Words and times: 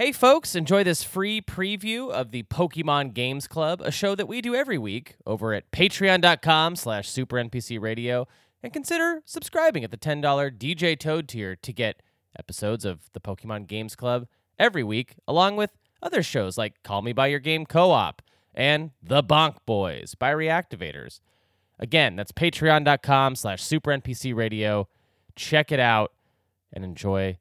Hey, 0.00 0.12
folks, 0.12 0.54
enjoy 0.54 0.82
this 0.82 1.02
free 1.02 1.42
preview 1.42 2.10
of 2.10 2.30
the 2.30 2.44
Pokemon 2.44 3.12
Games 3.12 3.46
Club, 3.46 3.82
a 3.82 3.90
show 3.90 4.14
that 4.14 4.26
we 4.26 4.40
do 4.40 4.54
every 4.54 4.78
week 4.78 5.16
over 5.26 5.52
at 5.52 5.70
patreon.com 5.72 6.76
slash 6.76 7.06
supernpcradio, 7.06 8.24
and 8.62 8.72
consider 8.72 9.20
subscribing 9.26 9.84
at 9.84 9.90
the 9.90 9.98
$10 9.98 10.22
DJ 10.56 10.98
Toad 10.98 11.28
tier 11.28 11.54
to 11.54 11.72
get 11.74 12.00
episodes 12.38 12.86
of 12.86 13.10
the 13.12 13.20
Pokemon 13.20 13.66
Games 13.66 13.94
Club 13.94 14.26
every 14.58 14.82
week, 14.82 15.16
along 15.28 15.56
with 15.56 15.76
other 16.02 16.22
shows 16.22 16.56
like 16.56 16.82
Call 16.82 17.02
Me 17.02 17.12
By 17.12 17.26
Your 17.26 17.38
Game 17.38 17.66
Co-op 17.66 18.22
and 18.54 18.92
The 19.02 19.22
Bonk 19.22 19.56
Boys 19.66 20.14
by 20.14 20.32
Reactivators. 20.32 21.20
Again, 21.78 22.16
that's 22.16 22.32
patreon.com 22.32 23.36
slash 23.36 23.62
supernpcradio. 23.62 24.86
Check 25.36 25.70
it 25.70 25.78
out 25.78 26.14
and 26.72 26.86
enjoy 26.86 27.36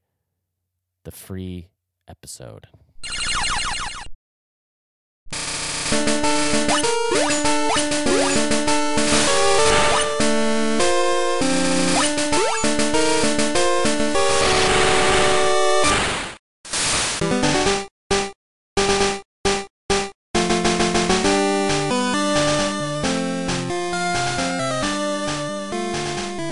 the 1.05 1.11
free 1.11 1.69
episode. 2.09 2.67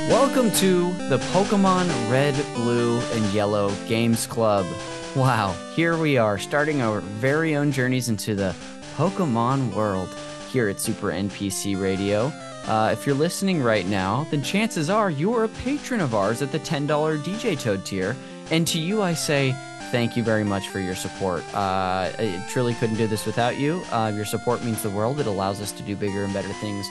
Welcome 0.09 0.52
to 0.59 0.94
the 1.09 1.17
Pokemon 1.33 1.88
Red, 2.11 2.35
Blue, 2.53 2.99
and 2.99 3.33
Yellow 3.33 3.71
Games 3.88 4.27
Club. 4.27 4.66
Wow, 5.17 5.55
here 5.73 5.98
we 5.98 6.20
are 6.20 6.38
starting 6.38 6.84
our 6.84 6.99
very 6.99 7.55
own 7.55 7.71
journeys 7.71 8.08
into 8.08 8.35
the 8.35 8.55
Pokemon 8.98 9.73
world 9.73 10.09
here 10.52 10.69
at 10.69 10.80
Super 10.80 11.08
NPC 11.08 11.81
Radio. 11.81 12.31
Uh, 12.67 12.91
if 12.94 13.08
you're 13.08 13.16
listening 13.16 13.64
right 13.64 13.88
now, 13.88 14.28
then 14.30 14.44
chances 14.44 14.91
are 14.91 15.09
you're 15.09 15.45
a 15.45 15.50
patron 15.50 16.02
of 16.02 16.14
ours 16.14 16.44
at 16.44 16.52
the 16.52 16.59
$10 16.59 16.88
DJ 17.23 17.59
Toad 17.59 17.83
tier. 17.83 18.16
And 18.52 18.67
to 18.67 18.78
you, 18.78 19.02
I 19.02 19.16
say 19.16 19.56
thank 19.89 20.16
you 20.16 20.22
very 20.22 20.44
much 20.44 20.67
for 20.67 20.80
your 20.80 20.94
support. 20.94 21.44
Uh, 21.52 22.11
I 22.19 22.45
truly 22.52 22.75
couldn't 22.75 22.97
do 22.97 23.08
this 23.08 23.25
without 23.25 23.58
you. 23.58 23.81
Uh, 23.91 24.13
your 24.16 24.25
support 24.25 24.63
means 24.63 24.84
the 24.84 24.91
world. 24.91 25.19
It 25.19 25.25
allows 25.25 25.61
us 25.61 25.72
to 25.72 25.81
do 25.81 25.95
bigger 25.95 26.25
and 26.25 26.34
better 26.34 26.53
things 26.61 26.86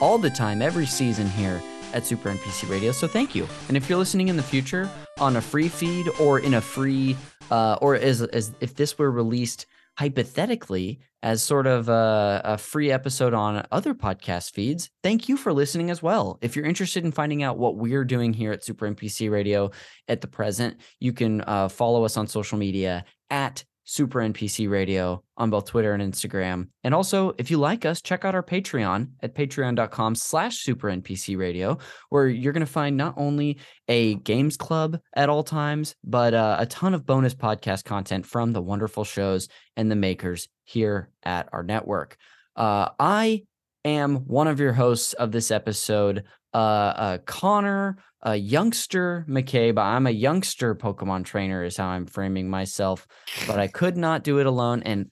all 0.00 0.18
the 0.18 0.30
time, 0.30 0.62
every 0.62 0.86
season 0.86 1.28
here 1.28 1.62
at 1.94 2.04
Super 2.04 2.30
NPC 2.30 2.68
Radio. 2.68 2.90
So 2.90 3.06
thank 3.06 3.36
you. 3.36 3.46
And 3.68 3.76
if 3.76 3.88
you're 3.88 3.98
listening 3.98 4.26
in 4.26 4.36
the 4.36 4.42
future 4.42 4.90
on 5.18 5.36
a 5.36 5.40
free 5.40 5.68
feed 5.68 6.08
or 6.20 6.40
in 6.40 6.54
a 6.54 6.60
free, 6.60 7.16
uh, 7.50 7.78
or 7.80 7.94
as, 7.94 8.22
as 8.22 8.52
if 8.60 8.74
this 8.74 8.98
were 8.98 9.10
released 9.10 9.66
hypothetically 9.98 11.00
as 11.24 11.42
sort 11.42 11.66
of 11.66 11.88
a, 11.88 12.40
a 12.44 12.58
free 12.58 12.92
episode 12.92 13.34
on 13.34 13.66
other 13.72 13.94
podcast 13.94 14.52
feeds, 14.52 14.90
thank 15.02 15.28
you 15.28 15.36
for 15.36 15.52
listening 15.52 15.90
as 15.90 16.00
well. 16.00 16.38
If 16.40 16.54
you're 16.54 16.64
interested 16.64 17.04
in 17.04 17.10
finding 17.10 17.42
out 17.42 17.58
what 17.58 17.76
we're 17.76 18.04
doing 18.04 18.32
here 18.32 18.52
at 18.52 18.62
Super 18.62 18.88
NPC 18.88 19.28
Radio 19.28 19.72
at 20.06 20.20
the 20.20 20.28
present, 20.28 20.76
you 21.00 21.12
can 21.12 21.40
uh, 21.40 21.68
follow 21.68 22.04
us 22.04 22.16
on 22.16 22.28
social 22.28 22.58
media 22.58 23.04
at 23.30 23.64
Super 23.90 24.18
NPC 24.20 24.68
Radio 24.68 25.22
on 25.38 25.48
both 25.48 25.64
Twitter 25.64 25.94
and 25.94 26.02
Instagram. 26.02 26.68
And 26.84 26.94
also, 26.94 27.32
if 27.38 27.50
you 27.50 27.56
like 27.56 27.86
us, 27.86 28.02
check 28.02 28.22
out 28.22 28.34
our 28.34 28.42
Patreon 28.42 29.12
at 29.22 29.34
patreon.com 29.34 30.14
slash 30.14 30.58
Super 30.58 30.88
NPC 30.88 31.38
Radio, 31.38 31.78
where 32.10 32.28
you're 32.28 32.52
going 32.52 32.66
to 32.66 32.70
find 32.70 32.98
not 32.98 33.14
only 33.16 33.56
a 33.88 34.16
games 34.16 34.58
club 34.58 34.98
at 35.16 35.30
all 35.30 35.42
times, 35.42 35.94
but 36.04 36.34
uh, 36.34 36.56
a 36.58 36.66
ton 36.66 36.92
of 36.92 37.06
bonus 37.06 37.34
podcast 37.34 37.84
content 37.84 38.26
from 38.26 38.52
the 38.52 38.60
wonderful 38.60 39.04
shows 39.04 39.48
and 39.74 39.90
the 39.90 39.96
makers 39.96 40.48
here 40.64 41.08
at 41.22 41.48
our 41.54 41.62
network. 41.62 42.18
Uh, 42.56 42.90
I 43.00 43.44
am 43.86 44.16
one 44.26 44.48
of 44.48 44.60
your 44.60 44.74
hosts 44.74 45.14
of 45.14 45.32
this 45.32 45.50
episode, 45.50 46.24
uh, 46.54 46.56
uh, 46.56 47.18
Connor 47.26 47.98
a 48.22 48.36
youngster 48.36 49.24
McCabe. 49.28 49.78
I'm 49.78 50.06
a 50.06 50.10
youngster 50.10 50.74
Pokemon 50.74 51.24
trainer, 51.24 51.64
is 51.64 51.76
how 51.76 51.86
I'm 51.86 52.06
framing 52.06 52.50
myself, 52.50 53.06
but 53.46 53.58
I 53.58 53.68
could 53.68 53.96
not 53.96 54.24
do 54.24 54.38
it 54.38 54.46
alone. 54.46 54.82
And 54.82 55.10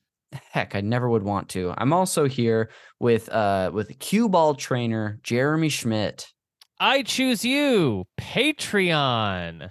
heck, 0.51 0.75
I 0.75 0.81
never 0.81 1.09
would 1.09 1.23
want 1.23 1.49
to. 1.51 1.73
I'm 1.77 1.93
also 1.93 2.27
here 2.27 2.71
with 2.99 3.29
uh 3.29 3.71
with 3.73 3.99
cue 3.99 4.29
ball 4.29 4.55
trainer 4.55 5.19
Jeremy 5.23 5.69
Schmidt. 5.69 6.27
I 6.79 7.03
choose 7.03 7.45
you, 7.45 8.05
Patreon. 8.19 9.71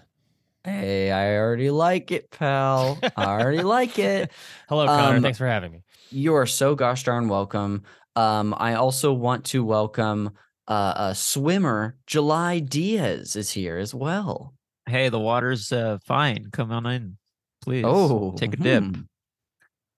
Hey, 0.63 1.11
I 1.11 1.37
already 1.37 1.69
like 1.69 2.11
it, 2.11 2.31
pal. 2.31 2.97
I 3.15 3.25
already 3.25 3.61
like 3.61 3.99
it. 3.99 4.31
Hello, 4.69 4.87
Connor. 4.87 5.17
Um, 5.17 5.21
Thanks 5.21 5.37
for 5.37 5.45
having 5.45 5.71
me. 5.71 5.83
You 6.09 6.33
are 6.35 6.47
so 6.47 6.73
gosh 6.73 7.03
darn 7.03 7.27
welcome. 7.27 7.83
Um, 8.15 8.55
I 8.57 8.73
also 8.75 9.13
want 9.13 9.45
to 9.45 9.63
welcome 9.63 10.31
uh, 10.67 10.93
uh 10.95 11.13
swimmer 11.13 11.97
July 12.07 12.59
Diaz 12.59 13.35
is 13.35 13.51
here 13.51 13.77
as 13.77 13.93
well. 13.93 14.53
Hey, 14.87 15.09
the 15.09 15.19
water's 15.19 15.71
uh, 15.71 15.97
fine. 16.05 16.49
Come 16.51 16.71
on 16.71 16.85
in, 16.85 17.17
please. 17.61 17.85
Oh, 17.85 18.33
take 18.37 18.53
a 18.53 18.57
dip. 18.57 18.83
hmm. 18.83 19.01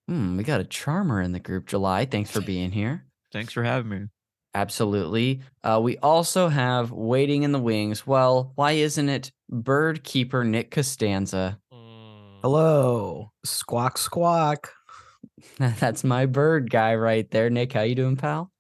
Hmm, 0.08 0.38
we 0.38 0.44
got 0.44 0.62
a 0.62 0.66
charmer 0.66 1.22
in 1.22 1.34
the 1.34 1.40
group, 1.40 1.68
July. 1.68 2.06
Thanks 2.06 2.32
for 2.32 2.40
being 2.40 2.72
here. 2.72 3.06
Thanks 3.34 3.52
for 3.52 3.64
having 3.64 3.90
me. 3.90 4.06
Absolutely. 4.56 5.42
Uh, 5.64 5.80
we 5.84 5.98
also 5.98 6.48
have 6.48 6.92
waiting 6.92 7.44
in 7.44 7.52
the 7.52 7.60
wings. 7.60 8.08
Well, 8.08 8.54
why 8.56 8.72
isn't 8.72 9.10
it 9.10 9.32
bird 9.50 10.04
keeper 10.04 10.44
Nick 10.44 10.72
Costanza? 10.72 11.60
Hello, 12.42 13.32
squawk 13.44 13.98
squawk. 13.98 14.72
That's 15.58 16.04
my 16.04 16.26
bird 16.26 16.72
guy 16.72 16.96
right 16.96 17.30
there. 17.30 17.50
Nick, 17.50 17.74
how 17.74 17.82
you 17.82 17.96
doing, 17.96 18.16
pal? 18.16 18.52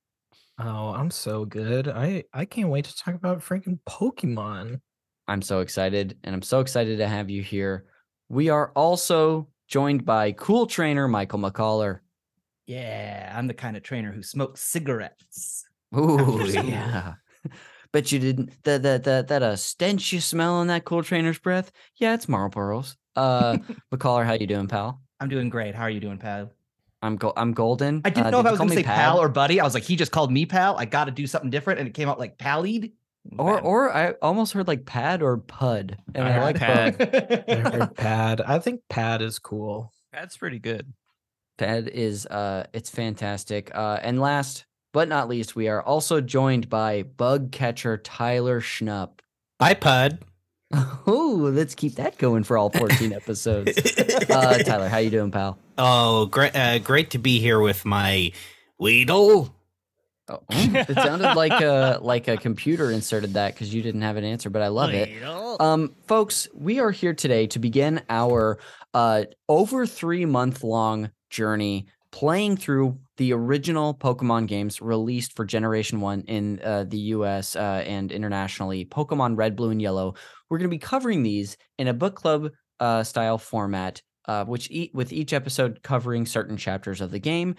Oh, 0.59 0.89
I'm 0.89 1.11
so 1.11 1.45
good. 1.45 1.87
I 1.87 2.23
I 2.33 2.45
can't 2.45 2.69
wait 2.69 2.85
to 2.85 2.95
talk 2.95 3.13
about 3.13 3.39
freaking 3.39 3.79
Pokemon. 3.87 4.81
I'm 5.27 5.41
so 5.41 5.59
excited, 5.59 6.17
and 6.23 6.33
I'm 6.33 6.41
so 6.41 6.61
excited 6.61 6.97
to 6.97 7.07
have 7.07 7.29
you 7.29 7.43
here. 7.43 7.85
We 8.29 8.49
are 8.49 8.71
also 8.75 9.49
joined 9.67 10.05
by 10.05 10.31
cool 10.31 10.65
trainer 10.65 11.07
Michael 11.07 11.39
McCaller. 11.39 11.99
Yeah, 12.65 13.33
I'm 13.35 13.47
the 13.47 13.53
kind 13.53 13.77
of 13.77 13.83
trainer 13.83 14.11
who 14.11 14.23
smokes 14.23 14.61
cigarettes. 14.61 15.65
Ooh, 15.95 16.43
yeah. 16.47 17.13
Bet 17.93 18.11
you 18.11 18.19
didn't 18.19 18.63
that 18.63 18.83
that 18.83 19.03
that 19.05 19.27
that 19.27 19.43
uh 19.43 19.55
stench 19.55 20.11
you 20.11 20.19
smell 20.19 20.55
on 20.55 20.67
that 20.67 20.83
cool 20.85 21.03
trainer's 21.03 21.39
breath. 21.39 21.71
Yeah, 21.95 22.13
it's 22.13 22.25
Marlboros. 22.25 22.95
Uh, 23.15 23.57
McCaller, 23.93 24.25
how 24.25 24.33
you 24.33 24.47
doing, 24.47 24.67
pal? 24.67 25.01
I'm 25.19 25.29
doing 25.29 25.49
great. 25.49 25.75
How 25.75 25.83
are 25.83 25.89
you 25.89 25.99
doing, 25.99 26.17
pal? 26.17 26.51
I'm 27.01 27.15
go- 27.15 27.33
I'm 27.37 27.53
golden. 27.53 28.01
I 28.05 28.09
didn't 28.09 28.27
Uh, 28.27 28.29
know 28.31 28.39
if 28.39 28.43
did 28.43 28.47
I 28.47 28.51
was 28.51 28.57
going 28.59 28.69
to 28.71 28.75
say 28.75 28.83
pal 28.83 29.19
or 29.19 29.29
buddy. 29.29 29.59
I 29.59 29.63
was 29.63 29.73
like, 29.73 29.83
he 29.83 29.95
just 29.95 30.11
called 30.11 30.31
me 30.31 30.45
pal. 30.45 30.75
I 30.77 30.85
got 30.85 31.05
to 31.05 31.11
do 31.11 31.27
something 31.27 31.49
different, 31.51 31.79
and 31.79 31.87
it 31.87 31.93
came 31.93 32.09
out 32.09 32.17
like 32.19 32.37
pallied. 32.37 32.91
or 33.37 33.55
Bad. 33.55 33.63
or 33.65 33.95
I 33.95 34.11
almost 34.21 34.53
heard 34.53 34.67
like 34.67 34.85
pad 34.85 35.21
or 35.21 35.37
pud, 35.37 35.97
and 36.15 36.27
I, 36.27 36.37
I 36.37 36.41
like 36.41 36.57
heard 36.57 36.97
both. 36.97 37.09
I 37.49 37.55
heard 37.69 37.95
Pad. 37.95 38.41
I 38.41 38.59
think 38.59 38.81
Pad 38.89 39.21
is 39.21 39.37
cool. 39.39 39.91
Pad's 40.13 40.37
pretty 40.37 40.59
good. 40.59 40.93
Pad 41.57 41.87
is 41.87 42.25
uh, 42.27 42.65
it's 42.73 42.89
fantastic. 42.89 43.69
Uh, 43.75 43.99
and 44.01 44.19
last 44.21 44.65
but 44.93 45.07
not 45.09 45.27
least, 45.27 45.55
we 45.55 45.67
are 45.67 45.81
also 45.83 46.21
joined 46.21 46.69
by 46.69 47.03
bug 47.03 47.51
catcher 47.51 47.97
Tyler 47.97 48.61
Schnupp. 48.61 49.19
Hi, 49.61 49.73
Pud. 49.73 50.19
Oh, 51.09 51.49
let's 51.53 51.75
keep 51.75 51.95
that 51.95 52.17
going 52.17 52.43
for 52.43 52.57
all 52.57 52.69
14 52.69 53.13
episodes. 53.13 53.77
Uh, 54.29 54.57
Tyler, 54.65 54.89
how 54.89 54.97
you 54.97 55.09
doing, 55.09 55.31
pal? 55.31 55.57
Oh, 55.77 56.25
great! 56.27 56.55
Uh, 56.55 56.79
great 56.79 57.11
to 57.11 57.17
be 57.17 57.39
here 57.39 57.59
with 57.59 57.85
my 57.85 58.31
Weedle. 58.79 59.53
Oh, 60.29 60.41
it 60.49 60.95
sounded 60.95 61.35
like 61.35 61.61
a 61.61 61.99
like 62.01 62.27
a 62.27 62.35
computer 62.35 62.91
inserted 62.91 63.33
that 63.35 63.53
because 63.53 63.73
you 63.73 63.81
didn't 63.81 64.01
have 64.01 64.17
an 64.17 64.25
answer, 64.25 64.49
but 64.49 64.61
I 64.61 64.67
love 64.67 64.93
it. 64.93 65.09
Um, 65.61 65.95
folks, 66.05 66.47
we 66.53 66.79
are 66.79 66.91
here 66.91 67.13
today 67.13 67.47
to 67.47 67.59
begin 67.59 68.01
our 68.09 68.59
uh 68.93 69.23
over 69.47 69.85
three 69.85 70.25
month 70.25 70.63
long 70.63 71.11
journey 71.29 71.87
playing 72.11 72.57
through 72.57 72.97
the 73.17 73.33
original 73.33 73.93
Pokemon 73.93 74.47
games 74.47 74.81
released 74.81 75.35
for 75.35 75.45
Generation 75.45 76.01
One 76.01 76.21
in 76.21 76.59
uh, 76.63 76.85
the 76.85 76.97
U.S. 76.97 77.55
Uh, 77.55 77.83
and 77.85 78.11
internationally. 78.11 78.85
Pokemon 78.85 79.37
Red, 79.37 79.55
Blue, 79.55 79.69
and 79.69 79.81
Yellow. 79.81 80.15
We're 80.49 80.57
going 80.57 80.69
to 80.69 80.73
be 80.73 80.79
covering 80.79 81.23
these 81.23 81.57
in 81.77 81.87
a 81.87 81.93
book 81.93 82.15
club 82.15 82.51
uh, 82.79 83.03
style 83.03 83.37
format, 83.37 84.01
uh, 84.27 84.45
which 84.45 84.69
e- 84.71 84.91
with 84.93 85.13
each 85.13 85.33
episode 85.33 85.81
covering 85.83 86.25
certain 86.25 86.57
chapters 86.57 87.01
of 87.01 87.11
the 87.11 87.19
game. 87.19 87.55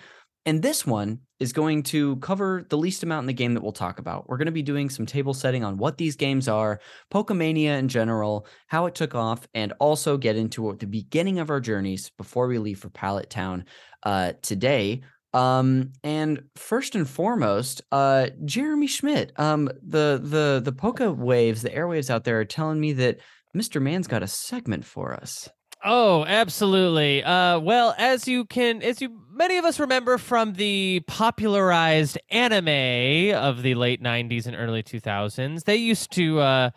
And 0.46 0.62
this 0.62 0.86
one 0.86 1.20
is 1.40 1.52
going 1.52 1.82
to 1.84 2.16
cover 2.16 2.64
the 2.70 2.78
least 2.78 3.02
amount 3.02 3.24
in 3.24 3.26
the 3.26 3.34
game 3.34 3.52
that 3.54 3.62
we'll 3.62 3.72
talk 3.72 3.98
about. 3.98 4.28
We're 4.28 4.38
going 4.38 4.46
to 4.46 4.52
be 4.52 4.62
doing 4.62 4.88
some 4.88 5.04
table 5.04 5.34
setting 5.34 5.62
on 5.62 5.76
what 5.76 5.98
these 5.98 6.16
games 6.16 6.48
are, 6.48 6.80
Pokemania 7.12 7.78
in 7.78 7.88
general, 7.88 8.46
how 8.66 8.86
it 8.86 8.94
took 8.94 9.14
off, 9.14 9.46
and 9.52 9.74
also 9.78 10.16
get 10.16 10.36
into 10.36 10.74
the 10.78 10.86
beginning 10.86 11.38
of 11.38 11.50
our 11.50 11.60
journeys 11.60 12.10
before 12.16 12.46
we 12.46 12.58
leave 12.58 12.78
for 12.78 12.88
Pallet 12.88 13.28
Town 13.28 13.66
uh, 14.04 14.32
today. 14.40 15.02
Um, 15.34 15.92
and 16.02 16.44
first 16.56 16.94
and 16.94 17.06
foremost, 17.06 17.82
uh, 17.92 18.28
Jeremy 18.44 18.86
Schmidt, 18.86 19.32
um, 19.38 19.68
the 19.86 20.18
the 20.22 20.62
the 20.64 20.72
Poke 20.72 21.00
waves, 21.00 21.60
the 21.60 21.68
airwaves 21.68 22.08
out 22.08 22.24
there 22.24 22.40
are 22.40 22.46
telling 22.46 22.80
me 22.80 22.94
that 22.94 23.18
Mr. 23.54 23.82
Man's 23.82 24.08
got 24.08 24.22
a 24.22 24.26
segment 24.26 24.86
for 24.86 25.12
us. 25.12 25.50
Oh, 25.84 26.24
absolutely. 26.24 27.22
Uh, 27.22 27.60
well, 27.60 27.94
as 27.98 28.26
you 28.26 28.44
can, 28.44 28.82
as 28.82 29.00
you 29.00 29.16
many 29.30 29.58
of 29.58 29.64
us 29.64 29.78
remember 29.78 30.18
from 30.18 30.54
the 30.54 31.00
popularized 31.06 32.18
anime 32.30 33.34
of 33.36 33.62
the 33.62 33.74
late 33.74 34.02
'90s 34.02 34.46
and 34.46 34.56
early 34.56 34.82
2000s, 34.82 35.62
they 35.64 35.76
used 35.76 36.10
to 36.12 36.40
uh, 36.40 36.70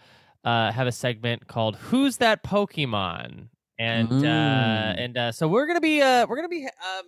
uh, 0.44 0.72
have 0.72 0.86
a 0.86 0.92
segment 0.92 1.48
called 1.48 1.78
"Who's 1.78 2.18
That 2.18 2.44
Pokemon?" 2.44 3.48
and 3.80 4.08
uh, 4.12 4.14
Mm. 4.24 5.04
and 5.04 5.18
uh, 5.18 5.32
so 5.32 5.48
we're 5.48 5.66
gonna 5.66 5.82
be 5.82 6.02
uh, 6.02 6.28
we're 6.28 6.36
gonna 6.36 6.48
be 6.48 6.66
um, 6.66 7.06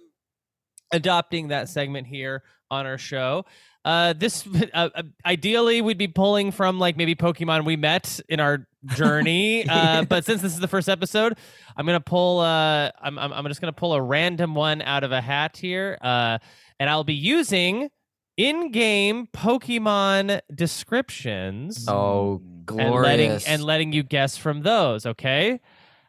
adopting 0.91 1.49
that 1.49 1.69
segment 1.69 2.07
here 2.07 2.43
on 2.71 2.85
our 2.87 2.97
show. 2.97 3.45
Uh, 3.85 4.13
this 4.13 4.47
uh, 4.73 4.89
uh, 4.95 5.03
ideally 5.25 5.81
we'd 5.81 5.97
be 5.97 6.07
pulling 6.07 6.51
from 6.51 6.79
like 6.79 6.95
maybe 6.97 7.15
Pokemon 7.15 7.65
we 7.65 7.75
met 7.75 8.19
in 8.29 8.39
our 8.39 8.65
journey. 8.95 9.67
uh, 9.69 10.03
but 10.05 10.25
since 10.25 10.41
this 10.41 10.53
is 10.53 10.59
the 10.59 10.67
first 10.67 10.87
episode, 10.89 11.37
I'm 11.75 11.85
gonna 11.85 11.99
pull. 11.99 12.39
Uh, 12.39 12.91
I'm, 13.01 13.19
I'm 13.19 13.33
I'm 13.33 13.47
just 13.47 13.61
gonna 13.61 13.73
pull 13.73 13.93
a 13.93 14.01
random 14.01 14.55
one 14.55 14.81
out 14.81 15.03
of 15.03 15.11
a 15.11 15.21
hat 15.21 15.57
here. 15.57 15.97
Uh, 16.01 16.37
and 16.79 16.89
I'll 16.89 17.03
be 17.03 17.13
using 17.13 17.89
in-game 18.35 19.27
Pokemon 19.27 20.41
descriptions 20.53 21.85
Oh, 21.87 22.41
and 22.43 22.65
glorious. 22.65 23.03
letting 23.03 23.31
and 23.47 23.63
letting 23.63 23.93
you 23.93 24.03
guess 24.03 24.37
from 24.37 24.61
those. 24.61 25.05
Okay. 25.05 25.59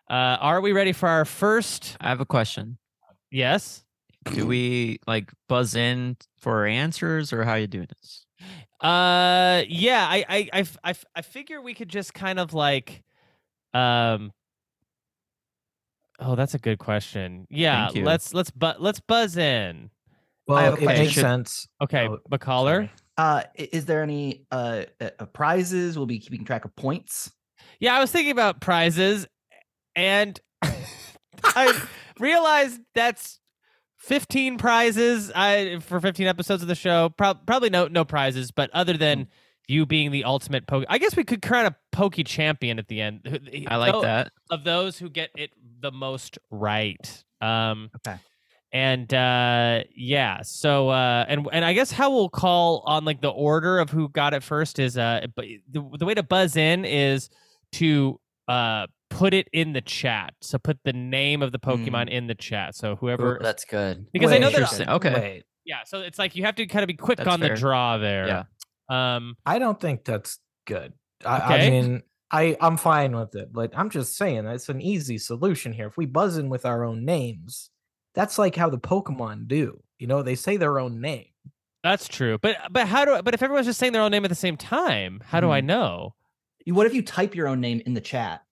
Uh, 0.08 0.12
are 0.40 0.60
we 0.60 0.72
ready 0.72 0.92
for 0.92 1.08
our 1.08 1.24
first? 1.24 1.96
I 2.00 2.08
have 2.08 2.20
a 2.20 2.26
question. 2.26 2.78
Yes. 3.30 3.84
Do 4.24 4.46
we 4.48 4.98
like 5.06 5.32
buzz 5.48 5.74
in 5.74 6.16
for 6.38 6.60
our 6.60 6.66
answers, 6.66 7.32
or 7.32 7.44
how 7.44 7.52
are 7.52 7.58
you 7.58 7.66
doing 7.66 7.88
this? 7.88 8.26
Uh, 8.80 9.62
yeah, 9.68 10.06
I, 10.08 10.48
I, 10.52 10.64
I, 10.84 10.94
I 11.14 11.22
figure 11.22 11.62
we 11.62 11.74
could 11.74 11.88
just 11.88 12.12
kind 12.14 12.38
of 12.38 12.52
like, 12.52 13.02
um. 13.72 14.32
Oh, 16.20 16.36
that's 16.36 16.54
a 16.54 16.58
good 16.58 16.78
question. 16.78 17.46
Yeah, 17.50 17.86
Thank 17.86 17.96
you. 17.96 18.04
let's 18.04 18.32
let's 18.34 18.50
but 18.50 18.80
let's 18.80 19.00
buzz 19.00 19.36
in. 19.36 19.90
Well, 20.46 20.58
have 20.58 20.74
it 20.74 20.86
makes 20.86 20.98
question. 20.98 21.22
sense. 21.22 21.68
Okay, 21.80 22.06
Oh, 22.06 22.18
McCaller. 22.30 22.90
Uh, 23.16 23.44
is 23.54 23.86
there 23.86 24.02
any 24.02 24.44
uh, 24.52 24.84
uh 25.00 25.10
uh, 25.18 25.26
prizes? 25.26 25.96
We'll 25.96 26.06
be 26.06 26.18
keeping 26.18 26.44
track 26.44 26.64
of 26.64 26.74
points. 26.76 27.32
Yeah, 27.80 27.94
I 27.96 28.00
was 28.00 28.12
thinking 28.12 28.32
about 28.32 28.60
prizes, 28.60 29.26
and 29.96 30.38
I 31.42 31.82
realized 32.20 32.80
that's 32.94 33.40
fifteen 34.06 34.58
prizes. 34.58 35.30
I 35.34 35.78
for 35.80 36.00
fifteen 36.00 36.26
episodes 36.26 36.62
of 36.62 36.68
the 36.68 36.74
show. 36.74 37.10
Prob- 37.10 37.46
probably 37.46 37.70
no 37.70 37.86
no 37.88 38.04
prizes, 38.04 38.50
but 38.50 38.70
other 38.72 38.94
than 38.96 39.28
you 39.66 39.86
being 39.86 40.10
the 40.10 40.24
ultimate 40.24 40.66
poke, 40.66 40.84
I 40.88 40.98
guess 40.98 41.16
we 41.16 41.24
could 41.24 41.40
crown 41.42 41.66
a 41.66 41.76
pokey 41.90 42.24
champion 42.24 42.78
at 42.78 42.88
the 42.88 43.00
end. 43.00 43.66
I 43.68 43.76
like 43.76 44.00
that. 44.02 44.30
of 44.50 44.62
those 44.64 44.98
who 44.98 45.08
get 45.08 45.30
it 45.36 45.50
the 45.80 45.90
most 45.90 46.38
right. 46.50 47.24
Um, 47.40 47.90
Okay. 48.06 48.18
and 48.72 49.12
uh, 49.14 49.84
yeah, 49.96 50.42
so 50.42 50.88
uh, 50.90 51.24
and 51.28 51.48
and 51.52 51.64
I 51.64 51.72
guess 51.72 51.90
how 51.90 52.10
we'll 52.10 52.28
call 52.28 52.82
on 52.86 53.04
like 53.04 53.20
the 53.22 53.30
order 53.30 53.78
of 53.78 53.90
who 53.90 54.08
got 54.08 54.34
it 54.34 54.42
first 54.42 54.78
is 54.78 54.98
uh, 54.98 55.26
but 55.34 55.46
the 55.70 55.82
the 55.98 56.04
way 56.04 56.14
to 56.14 56.22
buzz 56.22 56.56
in 56.56 56.84
is 56.84 57.30
to 57.72 58.20
uh 58.48 58.86
put 59.14 59.34
it 59.34 59.48
in 59.52 59.72
the 59.72 59.80
chat. 59.80 60.34
So 60.40 60.58
put 60.58 60.78
the 60.84 60.92
name 60.92 61.42
of 61.42 61.52
the 61.52 61.58
Pokemon 61.58 62.08
in 62.10 62.26
the 62.26 62.34
chat. 62.34 62.74
So 62.74 62.92
Ooh, 62.92 62.96
whoever, 62.96 63.38
that's 63.40 63.64
good. 63.64 64.06
because 64.12 64.32
I 64.32 64.38
know 64.38 64.50
that 64.50 64.54
Interesting. 64.54 64.88
Okay. 64.88 65.14
Wait, 65.14 65.44
yeah. 65.64 65.84
So 65.84 66.00
it's 66.00 66.18
like 66.18 66.36
you 66.36 66.44
have 66.44 66.56
to 66.56 66.66
kind 66.66 66.82
of 66.82 66.88
be 66.88 66.94
quick 66.94 67.18
That's 67.18 67.28
on 67.28 67.40
the 67.40 67.50
draw 67.50 67.98
there. 67.98 68.26
Yeah. 68.90 69.16
Um. 69.16 69.36
I 69.46 69.58
don't 69.58 69.80
think 69.80 70.04
that's 70.04 70.38
good. 70.66 70.92
I, 71.24 71.36
Okay. 71.38 71.66
I 71.66 71.70
mean, 71.70 72.02
I 72.30 72.56
I'm 72.60 72.76
fine 72.76 73.16
with 73.16 73.34
it, 73.34 73.52
but 73.52 73.72
I'm 73.76 73.90
just 73.90 74.16
saying 74.16 74.46
it's 74.46 74.68
an 74.68 74.80
easy 74.80 75.18
solution 75.18 75.72
here. 75.72 75.86
If 75.86 75.96
we 75.96 76.06
buzz 76.06 76.36
in 76.36 76.48
with 76.48 76.66
our 76.66 76.84
own 76.84 77.04
names, 77.04 77.70
that's 78.14 78.38
like 78.38 78.56
how 78.56 78.68
the 78.68 78.78
Pokemon 78.78 79.46
do. 79.48 79.82
You 79.98 80.06
know, 80.06 80.22
they 80.22 80.34
say 80.34 80.56
their 80.56 80.78
own 80.78 81.00
name. 81.00 81.26
That's 81.82 82.08
true, 82.08 82.38
but 82.38 82.56
but 82.70 82.88
how 82.88 83.04
do 83.04 83.12
I, 83.14 83.20
but 83.22 83.34
if 83.34 83.42
everyone's 83.42 83.66
just 83.66 83.78
saying 83.78 83.92
their 83.92 84.02
own 84.02 84.10
name 84.10 84.24
at 84.24 84.28
the 84.28 84.34
same 84.34 84.56
time, 84.56 85.22
how 85.24 85.40
do 85.40 85.50
I 85.50 85.60
Hmm. 85.60 85.66
know? 85.66 86.14
What 86.66 86.86
if 86.86 86.94
you 86.94 87.02
type 87.02 87.34
your 87.34 87.46
own 87.46 87.60
name 87.60 87.82
in 87.84 87.92
the 87.94 88.00
chat? 88.00 88.42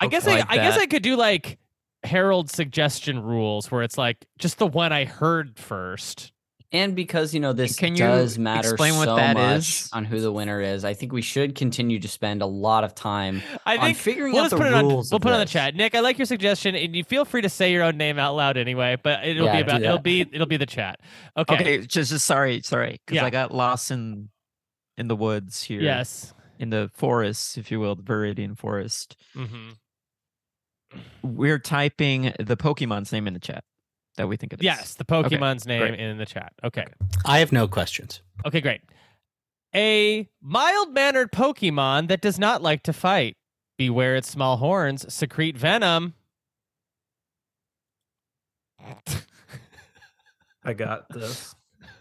I 0.00 0.06
guess 0.06 0.26
Okay. 0.26 0.40
I, 0.40 0.46
I 0.48 0.56
guess. 0.56 0.76
I 0.78 0.86
could 0.86 1.02
do 1.02 1.16
like 1.16 1.58
Harold 2.04 2.50
suggestion 2.50 3.20
rules 3.22 3.70
where 3.70 3.82
it's 3.82 3.98
like 3.98 4.24
just 4.38 4.58
the 4.58 4.66
one 4.66 4.92
I 4.92 5.04
heard 5.04 5.58
first. 5.58 6.32
And 6.70 6.94
because 6.94 7.32
you 7.32 7.40
know 7.40 7.54
this 7.54 7.76
can 7.76 7.92
you 7.94 7.98
does 8.04 8.38
matter 8.38 8.72
explain 8.72 8.96
what 8.96 9.06
so 9.06 9.16
that 9.16 9.32
much 9.34 9.56
is? 9.58 9.90
on 9.94 10.04
who 10.04 10.20
the 10.20 10.30
winner 10.30 10.60
is, 10.60 10.84
I 10.84 10.92
think 10.92 11.12
we 11.14 11.22
should 11.22 11.54
continue 11.54 11.98
to 11.98 12.06
spend 12.08 12.42
a 12.42 12.46
lot 12.46 12.84
of 12.84 12.94
time 12.94 13.40
I 13.66 13.78
on 13.78 13.84
think 13.86 13.96
figuring 13.96 14.34
we'll 14.34 14.44
out 14.44 14.50
the 14.50 14.58
put 14.58 14.66
it 14.66 14.74
on. 14.74 14.84
rules. 14.84 15.10
We'll 15.10 15.16
of 15.16 15.22
put 15.22 15.30
it 15.30 15.34
on 15.36 15.40
the 15.40 15.46
chat. 15.46 15.74
Nick, 15.74 15.94
I 15.94 16.00
like 16.00 16.18
your 16.18 16.26
suggestion, 16.26 16.74
and 16.74 16.94
you 16.94 17.04
feel 17.04 17.24
free 17.24 17.40
to 17.40 17.48
say 17.48 17.72
your 17.72 17.84
own 17.84 17.96
name 17.96 18.18
out 18.18 18.36
loud 18.36 18.58
anyway. 18.58 18.98
But 19.02 19.24
it'll 19.26 19.46
Yeah, 19.46 19.56
be 19.56 19.60
about. 19.62 19.82
It'll 19.82 19.98
be. 19.98 20.20
It'll 20.20 20.46
be 20.46 20.58
the 20.58 20.66
chat. 20.66 21.00
Okay. 21.38 21.54
Okay, 21.54 21.78
just, 21.86 22.10
just 22.10 22.26
sorry, 22.26 22.60
sorry, 22.60 23.00
because 23.06 23.16
Yeah. 23.16 23.24
I 23.24 23.30
got 23.30 23.52
lost 23.54 23.90
in 23.90 24.28
in 24.98 25.08
the 25.08 25.16
woods 25.16 25.62
here. 25.62 25.80
Yes. 25.80 26.34
in 26.58 26.68
the 26.68 26.90
forest, 26.92 27.56
if 27.56 27.70
you 27.70 27.80
will, 27.80 27.94
the 27.94 28.02
Viridian 28.02 28.58
forest. 28.58 29.16
hmm 29.34 29.70
We're 31.22 31.58
typing 31.58 32.32
the 32.38 32.56
Pokemon's 32.56 33.12
name 33.12 33.26
in 33.26 33.34
the 33.34 33.40
chat 33.40 33.64
that 34.16 34.26
we 34.28 34.36
think 34.36 34.52
it 34.52 34.60
is. 34.60 34.64
Yes. 34.64 34.94
The 34.94 35.04
Pokemon's 35.04 35.66
name 35.66 35.80
great. 35.80 36.00
in 36.00 36.18
the 36.18 36.26
chat. 36.26 36.52
Okay. 36.64 36.86
I 37.24 37.38
have 37.40 37.52
no 37.52 37.68
questions. 37.68 38.22
Okay. 38.46 38.60
Great. 38.60 38.80
A 39.74 40.28
mild 40.40 40.92
mannered 40.94 41.30
Pokemon 41.30 42.08
that 42.08 42.20
does 42.22 42.38
not 42.38 42.62
like 42.62 42.82
to 42.84 42.92
fight. 42.92 43.36
Beware 43.76 44.16
its 44.16 44.28
small 44.30 44.56
horns 44.56 45.12
secrete 45.12 45.56
venom. 45.56 46.14
I 50.64 50.72
got 50.72 51.08
this. 51.10 51.54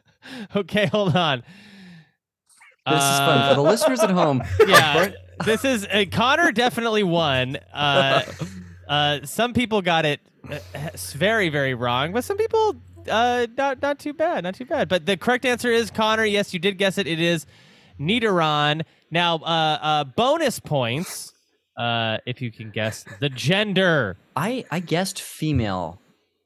okay, 0.56 0.88
hold 0.88 1.16
on. 1.16 1.44
This 2.86 2.96
is 3.04 3.20
fun 3.20 3.50
for 3.50 3.56
the 3.56 3.68
Uh, 3.68 3.70
listeners 3.70 4.00
at 4.00 4.10
home. 4.10 4.42
yeah, 4.68 5.10
this 5.46 5.66
is 5.66 5.86
uh, 5.86 6.06
Connor 6.12 6.52
definitely 6.52 7.04
won. 7.04 7.58
Uh, 7.74 8.24
uh, 8.88 9.26
some 9.26 9.54
people 9.54 9.82
got 9.82 10.06
it 10.06 10.20
uh, 10.50 10.60
very, 11.14 11.50
very 11.50 11.74
wrong, 11.74 12.14
but 12.14 12.24
some 12.24 12.38
people 12.38 12.76
uh, 13.10 13.48
not 13.58 13.82
not 13.82 14.00
too 14.00 14.14
bad, 14.14 14.44
not 14.44 14.56
too 14.56 14.66
bad. 14.66 14.90
But 14.90 15.06
the 15.06 15.18
correct 15.18 15.46
answer 15.46 15.72
is 15.72 15.92
Connor. 15.92 16.26
Yes, 16.26 16.54
you 16.54 16.60
did 16.60 16.78
guess 16.78 16.98
it. 16.98 17.08
It 17.08 17.20
is 17.20 17.46
Nidoran. 18.00 18.84
Now, 19.12 19.36
uh, 19.38 19.78
uh, 19.82 20.04
bonus 20.04 20.60
points 20.60 21.34
uh, 21.78 22.18
if 22.26 22.42
you 22.42 22.52
can 22.52 22.72
guess 22.72 23.06
the 23.20 23.30
gender. 23.30 24.18
I 24.36 24.66
I 24.72 24.80
guessed 24.80 25.22
female. 25.22 26.00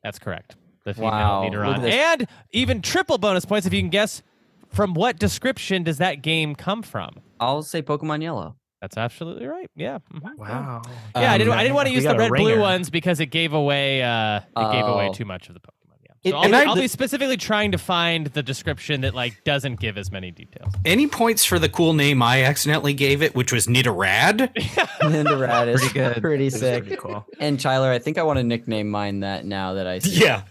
That's 0.04 0.20
correct. 0.20 0.56
The 0.84 0.96
female 0.96 1.12
Wow, 1.12 1.84
and 1.84 2.28
even 2.52 2.82
triple 2.82 3.20
bonus 3.20 3.46
points 3.46 3.68
if 3.68 3.74
you 3.74 3.82
can 3.82 3.92
guess 3.92 4.24
from 4.72 4.96
what 4.96 5.20
description 5.20 5.84
does 5.84 6.00
that 6.00 6.24
game 6.24 6.56
come 6.56 6.82
from. 6.82 7.18
I'll 7.40 7.62
say 7.62 7.82
Pokemon 7.84 8.24
Yellow. 8.24 8.56
That's 8.82 8.98
absolutely 8.98 9.46
right. 9.46 9.70
Yeah. 9.76 10.00
mhm. 10.12 10.36
Wow. 10.38 10.82
Yeah, 11.16 11.32
I 11.32 11.38
didn't. 11.38 11.54
Um, 11.54 11.60
I 11.60 11.64
didn't 11.64 11.76
want 11.76 11.88
to 11.88 11.94
use 11.94 12.04
the 12.04 12.16
red 12.18 12.32
blue 12.32 12.60
ones 12.60 12.90
because 12.90 13.20
it 13.20 13.28
gave 13.28 13.54
away. 13.54 14.02
Uh, 14.02 14.38
it 14.58 14.72
gave 14.72 14.86
away 14.86 15.10
Oh. 15.10 15.14
too 15.14 15.24
much 15.26 15.48
of 15.50 15.54
the 15.54 15.60
Pokemon. 15.60 15.68
Yeah. 16.04 16.12
It- 16.24 16.34
I'll, 16.34 16.42
and 16.44 16.52
be, 16.52 16.58
I- 16.58 16.64
I'll 16.64 16.76
the- 16.76 16.82
be 16.82 16.88
specifically 16.88 17.38
trying 17.38 17.72
to 17.74 17.78
find 17.78 18.26
the 18.28 18.42
description 18.42 19.02
that 19.02 19.14
like 19.14 19.44
doesn't 19.44 19.80
give 19.80 19.98
as 20.00 20.12
many 20.12 20.32
details. 20.32 20.74
Any 20.84 21.06
points 21.08 21.46
for 21.46 21.60
the 21.60 21.70
cool 21.70 21.94
name 21.94 22.24
I 22.24 22.44
accidentally 22.44 22.94
gave 22.96 23.22
it, 23.22 23.36
which 23.36 23.52
was 23.54 23.68
Nidoran? 23.68 24.52
Ninderad 25.02 25.68
is 25.68 25.82
Pretty 25.82 25.94
good. 25.94 26.22
pretty 26.22 26.50
sick. 26.50 26.84
pretty 26.86 26.98
cool. 27.00 27.26
And 27.40 27.60
Tyler, 27.60 27.92
I 27.92 28.00
think 28.00 28.18
I 28.18 28.24
want 28.24 28.38
to 28.38 28.44
nickname 28.44 28.90
mine 28.90 29.20
that 29.22 29.46
now 29.46 29.74
that 29.74 29.86
I 29.88 30.00
see. 30.00 30.24
yeah. 30.24 30.42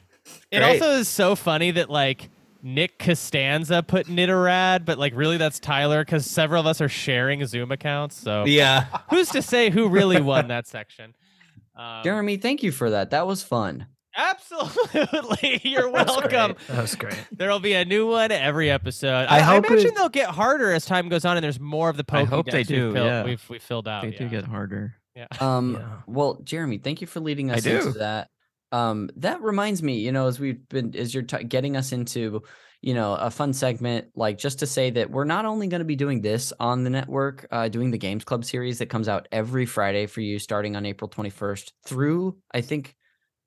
It 0.52 0.58
Great. 0.58 0.80
also 0.82 0.98
is 0.98 1.08
so 1.08 1.34
funny 1.34 1.72
that 1.72 1.90
like 1.90 2.28
Nick 2.62 2.98
Costanza 2.98 3.82
put 3.82 4.06
Nidoran, 4.06 4.84
but 4.84 4.98
like 4.98 5.14
really 5.14 5.36
that's 5.36 5.58
Tyler 5.60 6.04
because 6.04 6.26
several 6.30 6.60
of 6.60 6.66
us 6.66 6.80
are 6.80 6.88
sharing 6.88 7.44
Zoom 7.46 7.70
accounts. 7.72 8.16
So 8.16 8.44
Yeah. 8.46 8.86
who's 9.10 9.28
to 9.30 9.42
say 9.42 9.70
who 9.70 9.88
really 9.88 10.20
won 10.20 10.48
that 10.48 10.66
section? 10.66 11.14
Um, 11.76 12.02
Jeremy, 12.04 12.36
thank 12.36 12.62
you 12.62 12.72
for 12.72 12.90
that. 12.90 13.10
That 13.10 13.26
was 13.26 13.42
fun. 13.42 13.86
absolutely, 14.16 15.60
you're 15.68 15.88
welcome. 15.90 16.52
great. 16.52 16.66
That 16.68 16.82
was 16.82 16.94
great. 16.94 17.24
There'll 17.32 17.60
be 17.60 17.72
a 17.74 17.84
new 17.84 18.08
one 18.10 18.32
every 18.32 18.70
episode. 18.70 19.26
I 19.28 19.38
I, 19.38 19.54
I 19.54 19.56
imagine 19.58 19.78
it- 19.78 19.94
they'll 19.96 20.08
get 20.08 20.28
harder 20.30 20.72
as 20.72 20.84
time 20.84 21.08
goes 21.08 21.24
on, 21.24 21.36
and 21.36 21.44
there's 21.44 21.60
more 21.60 21.88
of 21.88 21.96
the 21.96 22.04
Pokédex 22.04 22.20
I 22.20 22.24
hope 22.24 22.46
they 22.46 22.58
we've 22.58 22.66
do, 22.66 22.92
Filled, 22.92 23.06
yeah. 23.06 23.24
we've, 23.24 23.50
we've 23.50 23.62
filled 23.62 23.88
out. 23.88 24.02
They 24.02 24.10
do 24.10 24.28
get 24.28 24.44
harder. 24.44 24.94
Yeah. 25.14 25.26
Um, 25.40 25.74
Yeah. 25.74 25.88
well, 26.06 26.40
Jeremy, 26.42 26.78
thank 26.78 27.00
you 27.00 27.06
for 27.06 27.20
leading 27.20 27.50
I 27.50 27.54
us 27.54 27.66
into 27.66 27.92
do. 27.92 27.98
that. 28.00 28.28
Um, 28.72 29.10
that 29.16 29.42
reminds 29.42 29.82
me, 29.82 29.98
you 29.98 30.12
know, 30.12 30.26
as 30.26 30.38
we've 30.38 30.66
been, 30.68 30.94
as 30.96 31.12
you're 31.12 31.24
t- 31.24 31.44
getting 31.44 31.76
us 31.76 31.92
into, 31.92 32.42
you 32.82 32.94
know, 32.94 33.14
a 33.14 33.30
fun 33.30 33.52
segment, 33.52 34.08
like 34.14 34.38
just 34.38 34.60
to 34.60 34.66
say 34.66 34.90
that 34.90 35.10
we're 35.10 35.24
not 35.24 35.44
only 35.44 35.66
going 35.66 35.80
to 35.80 35.84
be 35.84 35.96
doing 35.96 36.20
this 36.22 36.52
on 36.60 36.84
the 36.84 36.90
network, 36.90 37.46
uh, 37.50 37.68
doing 37.68 37.90
the 37.90 37.98
Games 37.98 38.24
Club 38.24 38.44
series 38.44 38.78
that 38.78 38.86
comes 38.86 39.08
out 39.08 39.28
every 39.32 39.66
Friday 39.66 40.06
for 40.06 40.20
you, 40.20 40.38
starting 40.38 40.76
on 40.76 40.86
April 40.86 41.10
21st 41.10 41.72
through, 41.84 42.38
I 42.54 42.60
think, 42.60 42.94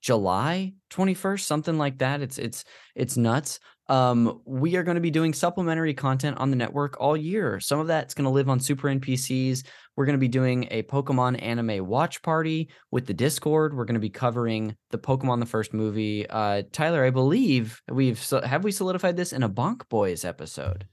July 0.02 0.74
21st, 0.92 1.40
something 1.42 1.78
like 1.78 2.00
that. 2.00 2.22
It's 2.22 2.38
it's 2.38 2.66
it's 2.96 3.16
nuts. 3.18 3.60
um, 3.88 4.42
we 4.46 4.76
are 4.76 4.84
going 4.84 4.96
to 4.96 5.02
be 5.02 5.12
doing 5.12 5.34
supplementary 5.34 5.94
content 5.94 6.38
on 6.38 6.50
the 6.50 6.56
network 6.56 6.96
all 7.00 7.18
year. 7.18 7.60
Some 7.60 7.80
of 7.80 7.88
that's 7.88 8.14
going 8.14 8.26
to 8.26 8.30
live 8.32 8.50
on 8.50 8.60
Super 8.60 8.88
NPCs. 8.90 9.64
We're 9.96 10.06
going 10.06 10.18
to 10.18 10.20
be 10.20 10.28
doing 10.28 10.68
a 10.72 10.84
Pokemon 10.84 11.42
anime 11.44 11.86
watch 11.86 12.22
party 12.22 12.70
with 12.92 13.06
the 13.06 13.14
Discord. 13.14 13.76
We're 13.76 13.86
going 13.86 13.94
to 13.96 14.00
be 14.00 14.10
covering 14.10 14.76
the 14.90 14.98
Pokemon 14.98 15.40
the 15.40 15.46
first 15.46 15.74
movie. 15.74 16.28
Uh, 16.28 16.64
Tyler, 16.72 17.04
I 17.06 17.12
believe 17.12 17.82
we've 17.90 18.24
have 18.44 18.64
we 18.64 18.72
solidified 18.72 19.18
this 19.18 19.34
in 19.34 19.44
a 19.44 19.50
Bonk 19.50 19.88
Boys 19.90 20.26
episode. 20.26 20.88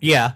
Yeah, 0.00 0.32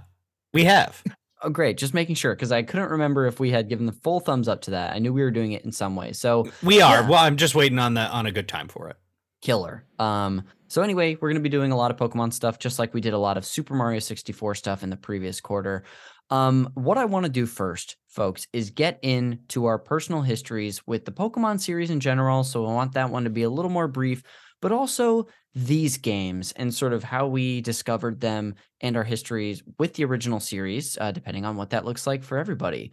we 0.52 0.64
have. 0.64 1.02
Oh, 1.42 1.48
great! 1.48 1.78
Just 1.78 1.94
making 1.94 2.16
sure 2.16 2.34
because 2.34 2.52
I 2.52 2.62
couldn't 2.62 2.90
remember 2.90 3.26
if 3.26 3.40
we 3.40 3.50
had 3.50 3.68
given 3.68 3.86
the 3.86 3.92
full 3.92 4.20
thumbs 4.20 4.48
up 4.48 4.62
to 4.62 4.72
that. 4.72 4.94
I 4.94 4.98
knew 4.98 5.12
we 5.12 5.22
were 5.22 5.30
doing 5.30 5.52
it 5.52 5.64
in 5.64 5.72
some 5.72 5.96
way. 5.96 6.12
So 6.12 6.50
We 6.62 6.80
are. 6.82 7.00
Yeah. 7.02 7.08
Well, 7.08 7.24
I'm 7.24 7.36
just 7.36 7.54
waiting 7.54 7.78
on 7.78 7.94
the 7.94 8.02
on 8.02 8.26
a 8.26 8.32
good 8.32 8.48
time 8.48 8.68
for 8.68 8.88
it. 8.90 8.96
killer. 9.40 9.86
Um, 9.98 10.42
so 10.68 10.82
anyway, 10.82 11.16
we're 11.20 11.30
gonna 11.30 11.40
be 11.40 11.48
doing 11.48 11.72
a 11.72 11.76
lot 11.76 11.90
of 11.90 11.96
Pokemon 11.96 12.32
stuff, 12.32 12.58
just 12.58 12.78
like 12.78 12.92
we 12.92 13.00
did 13.00 13.14
a 13.14 13.18
lot 13.18 13.36
of 13.38 13.44
Super 13.46 13.74
Mario 13.74 14.00
64 14.00 14.54
stuff 14.54 14.82
in 14.82 14.90
the 14.90 14.96
previous 14.96 15.40
quarter. 15.40 15.84
Um, 16.30 16.70
what 16.74 16.98
I 16.98 17.04
want 17.06 17.24
to 17.26 17.30
do 17.32 17.46
first, 17.46 17.96
folks, 18.08 18.46
is 18.52 18.70
get 18.70 18.98
into 19.02 19.66
our 19.66 19.78
personal 19.78 20.22
histories 20.22 20.86
with 20.86 21.04
the 21.04 21.12
Pokemon 21.12 21.60
series 21.60 21.90
in 21.90 22.00
general. 22.00 22.44
So 22.44 22.66
I 22.66 22.72
want 22.72 22.92
that 22.94 23.10
one 23.10 23.24
to 23.24 23.30
be 23.30 23.42
a 23.42 23.50
little 23.50 23.70
more 23.70 23.88
brief, 23.88 24.22
but 24.62 24.70
also 24.72 25.26
these 25.54 25.96
games 25.98 26.52
and 26.52 26.72
sort 26.72 26.92
of 26.92 27.02
how 27.02 27.26
we 27.26 27.60
discovered 27.60 28.20
them 28.20 28.54
and 28.80 28.96
our 28.96 29.02
histories 29.02 29.62
with 29.78 29.94
the 29.94 30.04
original 30.04 30.38
series, 30.38 30.96
uh, 31.00 31.10
depending 31.10 31.44
on 31.44 31.56
what 31.56 31.70
that 31.70 31.84
looks 31.84 32.06
like 32.06 32.22
for 32.22 32.38
everybody. 32.38 32.92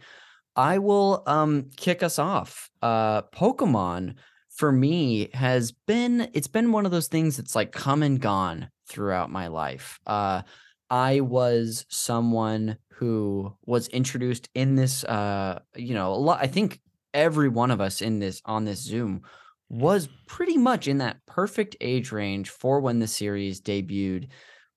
I 0.56 0.78
will 0.78 1.22
um 1.26 1.70
kick 1.76 2.02
us 2.02 2.18
off. 2.18 2.70
Uh 2.82 3.22
Pokemon 3.22 4.14
for 4.50 4.72
me 4.72 5.30
has 5.34 5.72
been 5.72 6.28
it's 6.34 6.48
been 6.48 6.72
one 6.72 6.84
of 6.84 6.90
those 6.92 7.06
things 7.08 7.36
that's 7.36 7.54
like 7.54 7.72
come 7.72 8.02
and 8.02 8.20
gone 8.20 8.70
throughout 8.88 9.30
my 9.30 9.46
life. 9.48 10.00
Uh 10.06 10.42
I 10.90 11.20
was 11.20 11.86
someone 11.88 12.78
who 12.92 13.54
was 13.66 13.88
introduced 13.88 14.48
in 14.54 14.74
this 14.74 15.04
uh 15.04 15.60
you 15.76 15.94
know, 15.94 16.12
a 16.12 16.14
lot 16.14 16.40
I 16.42 16.46
think 16.46 16.80
every 17.14 17.48
one 17.48 17.70
of 17.70 17.80
us 17.80 18.00
in 18.02 18.18
this 18.18 18.42
on 18.44 18.64
this 18.64 18.80
Zoom 18.82 19.22
was 19.68 20.08
pretty 20.26 20.56
much 20.56 20.88
in 20.88 20.98
that 20.98 21.18
perfect 21.26 21.76
age 21.80 22.10
range 22.12 22.50
for 22.50 22.80
when 22.80 22.98
the 22.98 23.06
series 23.06 23.60
debuted 23.60 24.28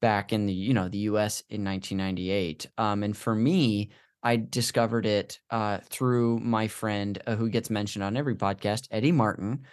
back 0.01 0.33
in 0.33 0.45
the 0.45 0.53
you 0.53 0.73
know 0.73 0.87
the 0.89 0.99
US 0.99 1.43
in 1.49 1.63
1998. 1.63 2.67
Um 2.77 3.03
and 3.03 3.15
for 3.15 3.35
me 3.35 3.91
I 4.23 4.35
discovered 4.37 5.05
it 5.05 5.39
uh, 5.49 5.79
through 5.89 6.39
my 6.39 6.67
friend 6.67 7.21
uh, 7.25 7.35
who 7.35 7.49
gets 7.49 7.69
mentioned 7.69 8.03
on 8.03 8.15
every 8.15 8.35
podcast, 8.35 8.87
Eddie 8.91 9.11
Martin. 9.11 9.63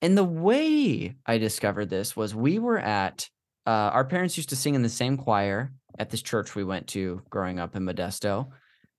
And 0.00 0.16
the 0.16 0.24
way 0.24 1.16
I 1.26 1.38
discovered 1.38 1.90
this 1.90 2.14
was 2.16 2.34
we 2.34 2.58
were 2.60 2.78
at, 2.78 3.28
uh, 3.68 3.90
our 3.92 4.04
parents 4.06 4.38
used 4.38 4.48
to 4.48 4.56
sing 4.56 4.74
in 4.74 4.82
the 4.82 4.88
same 4.88 5.18
choir 5.18 5.70
at 5.98 6.08
this 6.08 6.22
church 6.22 6.54
we 6.54 6.64
went 6.64 6.86
to 6.86 7.20
growing 7.28 7.58
up 7.58 7.76
in 7.76 7.84
Modesto. 7.84 8.48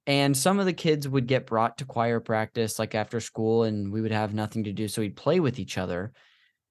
And 0.05 0.37
some 0.37 0.59
of 0.59 0.67
the 0.67 0.73
kids 0.73 1.07
would 1.07 1.25
get 1.25 1.47
brought 1.47 1.79
to 1.79 1.85
choir 1.85 2.19
practice 2.19 2.77
like 2.77 2.93
after 2.93 3.19
school, 3.19 3.63
and 3.63 3.91
we 3.91 3.99
would 3.99 4.11
have 4.11 4.35
nothing 4.35 4.63
to 4.65 4.71
do. 4.71 4.87
So 4.87 5.01
we'd 5.01 5.15
play 5.15 5.39
with 5.39 5.57
each 5.57 5.79
other. 5.79 6.13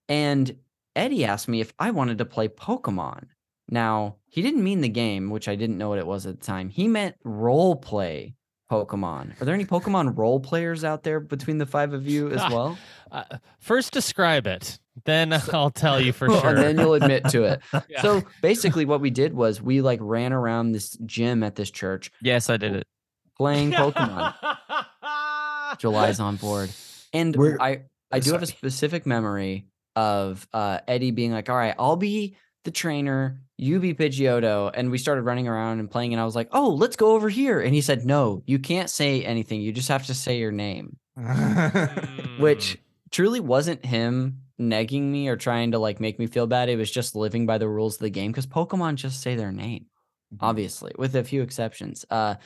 And 0.09 0.57
Eddie 0.95 1.25
asked 1.25 1.49
me 1.49 1.61
if 1.61 1.73
I 1.77 1.91
wanted 1.91 2.19
to 2.19 2.25
play 2.25 2.47
Pokemon. 2.47 3.25
Now, 3.69 4.19
he 4.29 4.43
didn't 4.43 4.63
mean 4.63 4.81
the 4.81 4.89
game, 4.89 5.29
which 5.31 5.49
I 5.49 5.57
didn't 5.57 5.79
know 5.79 5.89
what 5.89 5.99
it 5.99 6.07
was 6.07 6.25
at 6.25 6.39
the 6.39 6.47
time. 6.47 6.69
He 6.69 6.87
meant 6.87 7.17
role 7.25 7.75
play 7.75 8.37
Pokemon. 8.71 9.41
Are 9.41 9.45
there 9.45 9.55
any 9.55 9.65
Pokemon 9.65 10.17
role 10.17 10.41
players 10.41 10.85
out 10.85 11.03
there 11.03 11.21
between 11.21 11.59
the 11.59 11.67
five 11.67 11.93
of 11.93 12.07
you 12.07 12.31
as 12.31 12.41
well? 12.53 12.79
Uh, 13.11 13.25
first, 13.59 13.93
describe 13.93 14.47
it. 14.47 14.79
Then 15.05 15.33
I'll 15.53 15.71
tell 15.71 16.01
you 16.01 16.13
for 16.13 16.29
sure. 16.41 16.49
And 16.49 16.59
then 16.59 16.79
you'll 16.79 16.95
admit 16.95 17.25
to 17.31 17.45
it. 17.45 17.61
Yeah. 17.89 18.03
So 18.03 18.23
basically, 18.43 18.85
what 18.85 19.01
we 19.01 19.11
did 19.11 19.33
was 19.33 19.63
we 19.63 19.81
like 19.81 20.01
ran 20.03 20.33
around 20.33 20.73
this 20.73 20.97
gym 21.07 21.43
at 21.43 21.55
this 21.55 21.71
church 21.71 22.11
Yes, 22.21 22.51
I 22.51 22.57
did 22.57 22.75
it. 22.75 22.87
playing 23.37 23.73
Pokemon. 23.73 24.35
July's 25.79 26.21
on 26.21 26.37
board. 26.37 26.71
And 27.13 27.35
We're- 27.37 27.57
I 27.61 27.83
I 28.11 28.21
do 28.21 28.33
have 28.33 28.43
a 28.43 28.47
specific 28.47 29.07
memory 29.07 29.67
of 29.95 30.47
uh, 30.53 30.79
Eddie 30.89 31.11
being 31.11 31.33
like, 31.33 31.49
"All 31.51 31.57
right, 31.57 31.75
I'll 31.79 31.97
be 31.97 32.37
the 32.69 32.73
trainer, 32.73 33.41
you 33.57 33.81
be 33.81 33.95
Pidgeotto," 33.95 34.71
and 34.75 34.91
we 34.91 34.99
started 34.99 35.23
running 35.23 35.49
around 35.49 35.81
and 35.81 35.91
playing. 35.91 36.13
And 36.13 36.21
I 36.21 36.25
was 36.25 36.37
like, 36.37 36.49
"Oh, 36.53 36.71
let's 36.71 36.97
go 36.97 37.13
over 37.13 37.29
here." 37.29 37.61
And 37.61 37.75
he 37.75 37.81
said, 37.81 38.05
"No, 38.05 38.43
you 38.47 38.59
can't 38.59 38.91
say 38.91 39.25
anything. 39.25 39.61
You 39.61 39.73
just 39.73 39.89
have 39.89 40.07
to 40.07 40.15
say 40.15 40.39
your 40.39 40.53
name." 40.53 40.97
Mm. 41.19 42.39
Which 42.41 42.79
truly 43.11 43.41
wasn't 43.41 43.85
him 43.85 44.43
negging 44.61 45.03
me 45.03 45.29
or 45.29 45.37
trying 45.37 45.73
to 45.73 45.79
like 45.79 46.01
make 46.01 46.19
me 46.19 46.27
feel 46.27 46.47
bad. 46.47 46.69
It 46.69 46.77
was 46.77 46.91
just 46.91 47.17
living 47.17 47.47
by 47.47 47.59
the 47.59 47.69
rules 47.69 47.95
of 47.97 48.01
the 48.01 48.11
game 48.11 48.31
because 48.31 48.47
Pokemon 48.47 48.97
just 48.97 49.23
say 49.23 49.35
their 49.35 49.53
name 49.53 49.87
obviously, 50.41 50.93
with 50.99 51.15
a 51.17 51.25
few 51.25 51.43
exceptions. 51.43 52.05
Uh, 52.11 52.37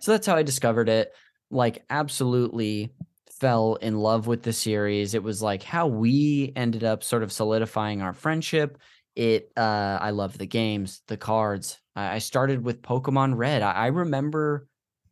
so 0.00 0.12
that's 0.12 0.26
how 0.26 0.36
I 0.36 0.42
discovered 0.42 0.88
it. 0.88 1.12
Like, 1.50 1.84
absolutely 1.90 2.92
fell 3.40 3.74
in 3.76 3.98
love 3.98 4.26
with 4.26 4.42
the 4.42 4.52
series. 4.52 5.14
It 5.14 5.22
was 5.22 5.42
like 5.42 5.62
how 5.62 5.86
we 5.86 6.52
ended 6.56 6.84
up 6.84 7.02
sort 7.02 7.22
of 7.22 7.32
solidifying 7.32 8.00
our 8.00 8.12
friendship. 8.12 8.78
It, 9.16 9.52
uh, 9.56 9.98
I 10.00 10.10
love 10.10 10.36
the 10.38 10.46
games, 10.46 11.02
the 11.06 11.16
cards. 11.16 11.80
I, 11.96 12.18
started 12.18 12.64
with 12.64 12.82
Pokemon 12.82 13.36
Red. 13.36 13.62
I, 13.62 13.72
I 13.72 13.86
remember 13.86 14.66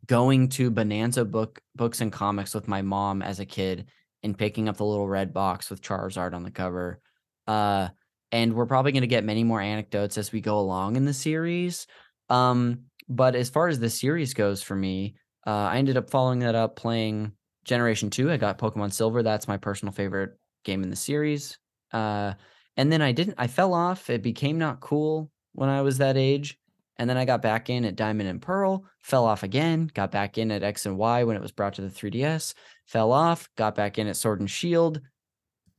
going 0.07 0.49
to 0.49 0.71
Bonanza 0.71 1.25
book 1.25 1.61
books 1.77 2.01
and 2.01 2.13
comics 2.13 2.55
with 2.55 2.67
my 2.67 2.83
mom 2.83 3.23
as 3.23 3.39
a 3.39 3.47
kid 3.47 3.87
and 4.23 4.37
picking 4.37 4.69
up 4.69 4.77
the 4.77 4.85
little 4.85 5.09
red 5.09 5.33
box 5.33 5.71
with 5.71 5.83
Charizard 5.83 6.35
on 6.35 6.43
the 6.43 6.51
cover. 6.51 7.01
Uh, 7.47 7.89
and 8.31 8.55
we're 8.55 8.67
probably 8.67 8.93
going 8.93 9.03
to 9.03 9.07
get 9.09 9.25
many 9.25 9.45
more 9.45 9.61
anecdotes 9.61 10.19
as 10.19 10.33
we 10.33 10.41
go 10.41 10.59
along 10.59 10.97
in 10.97 11.05
the 11.05 11.15
series. 11.15 11.87
Um, 12.29 12.85
but 13.09 13.35
as 13.35 13.51
far 13.51 13.69
as 13.69 13.79
the 13.79 13.91
series 13.91 14.35
goes 14.35 14.63
for 14.63 14.75
me, 14.75 15.17
uh, 15.47 15.51
I 15.51 15.79
ended 15.79 15.97
up 15.97 16.11
following 16.11 16.41
that 16.41 16.55
up 16.55 16.77
playing 16.77 17.33
Generation 17.65 18.11
2. 18.11 18.31
I 18.31 18.37
got 18.37 18.59
Pokemon 18.59 18.93
Silver. 18.93 19.23
That's 19.23 19.49
my 19.49 19.57
personal 19.57 19.93
favorite 19.93 20.31
game 20.65 20.83
in 20.83 20.91
the 20.91 20.97
series. 20.97 21.59
Uh, 21.93 22.35
and 22.77 22.91
then 22.91 23.03
I 23.03 23.13
didn't, 23.13 23.35
I 23.39 23.47
fell 23.47 23.75
off. 23.75 24.09
It 24.11 24.23
became 24.23 24.59
not 24.59 24.81
cool 24.81 25.31
when 25.53 25.69
I 25.69 25.83
was 25.83 25.99
that 25.99 26.17
age. 26.17 26.59
And 26.97 27.09
then 27.09 27.17
I 27.17 27.25
got 27.25 27.43
back 27.43 27.71
in 27.71 27.85
at 27.85 27.97
Diamond 27.97 28.29
and 28.29 28.41
Pearl, 28.41 28.85
fell 29.01 29.25
off 29.25 29.43
again, 29.43 29.91
got 29.93 30.11
back 30.11 30.39
in 30.39 30.51
at 30.51 30.63
X 30.63 30.87
and 30.87 30.97
Y 30.97 31.25
when 31.25 31.37
it 31.37 31.43
was 31.43 31.51
brought 31.51 31.75
to 31.75 31.83
the 31.83 31.89
3DS, 31.89 32.55
fell 32.87 33.13
off, 33.13 33.49
got 33.57 33.75
back 33.75 33.99
in 33.99 34.07
at 34.07 34.17
Sword 34.17 34.41
and 34.41 34.51
Shield. 34.51 35.01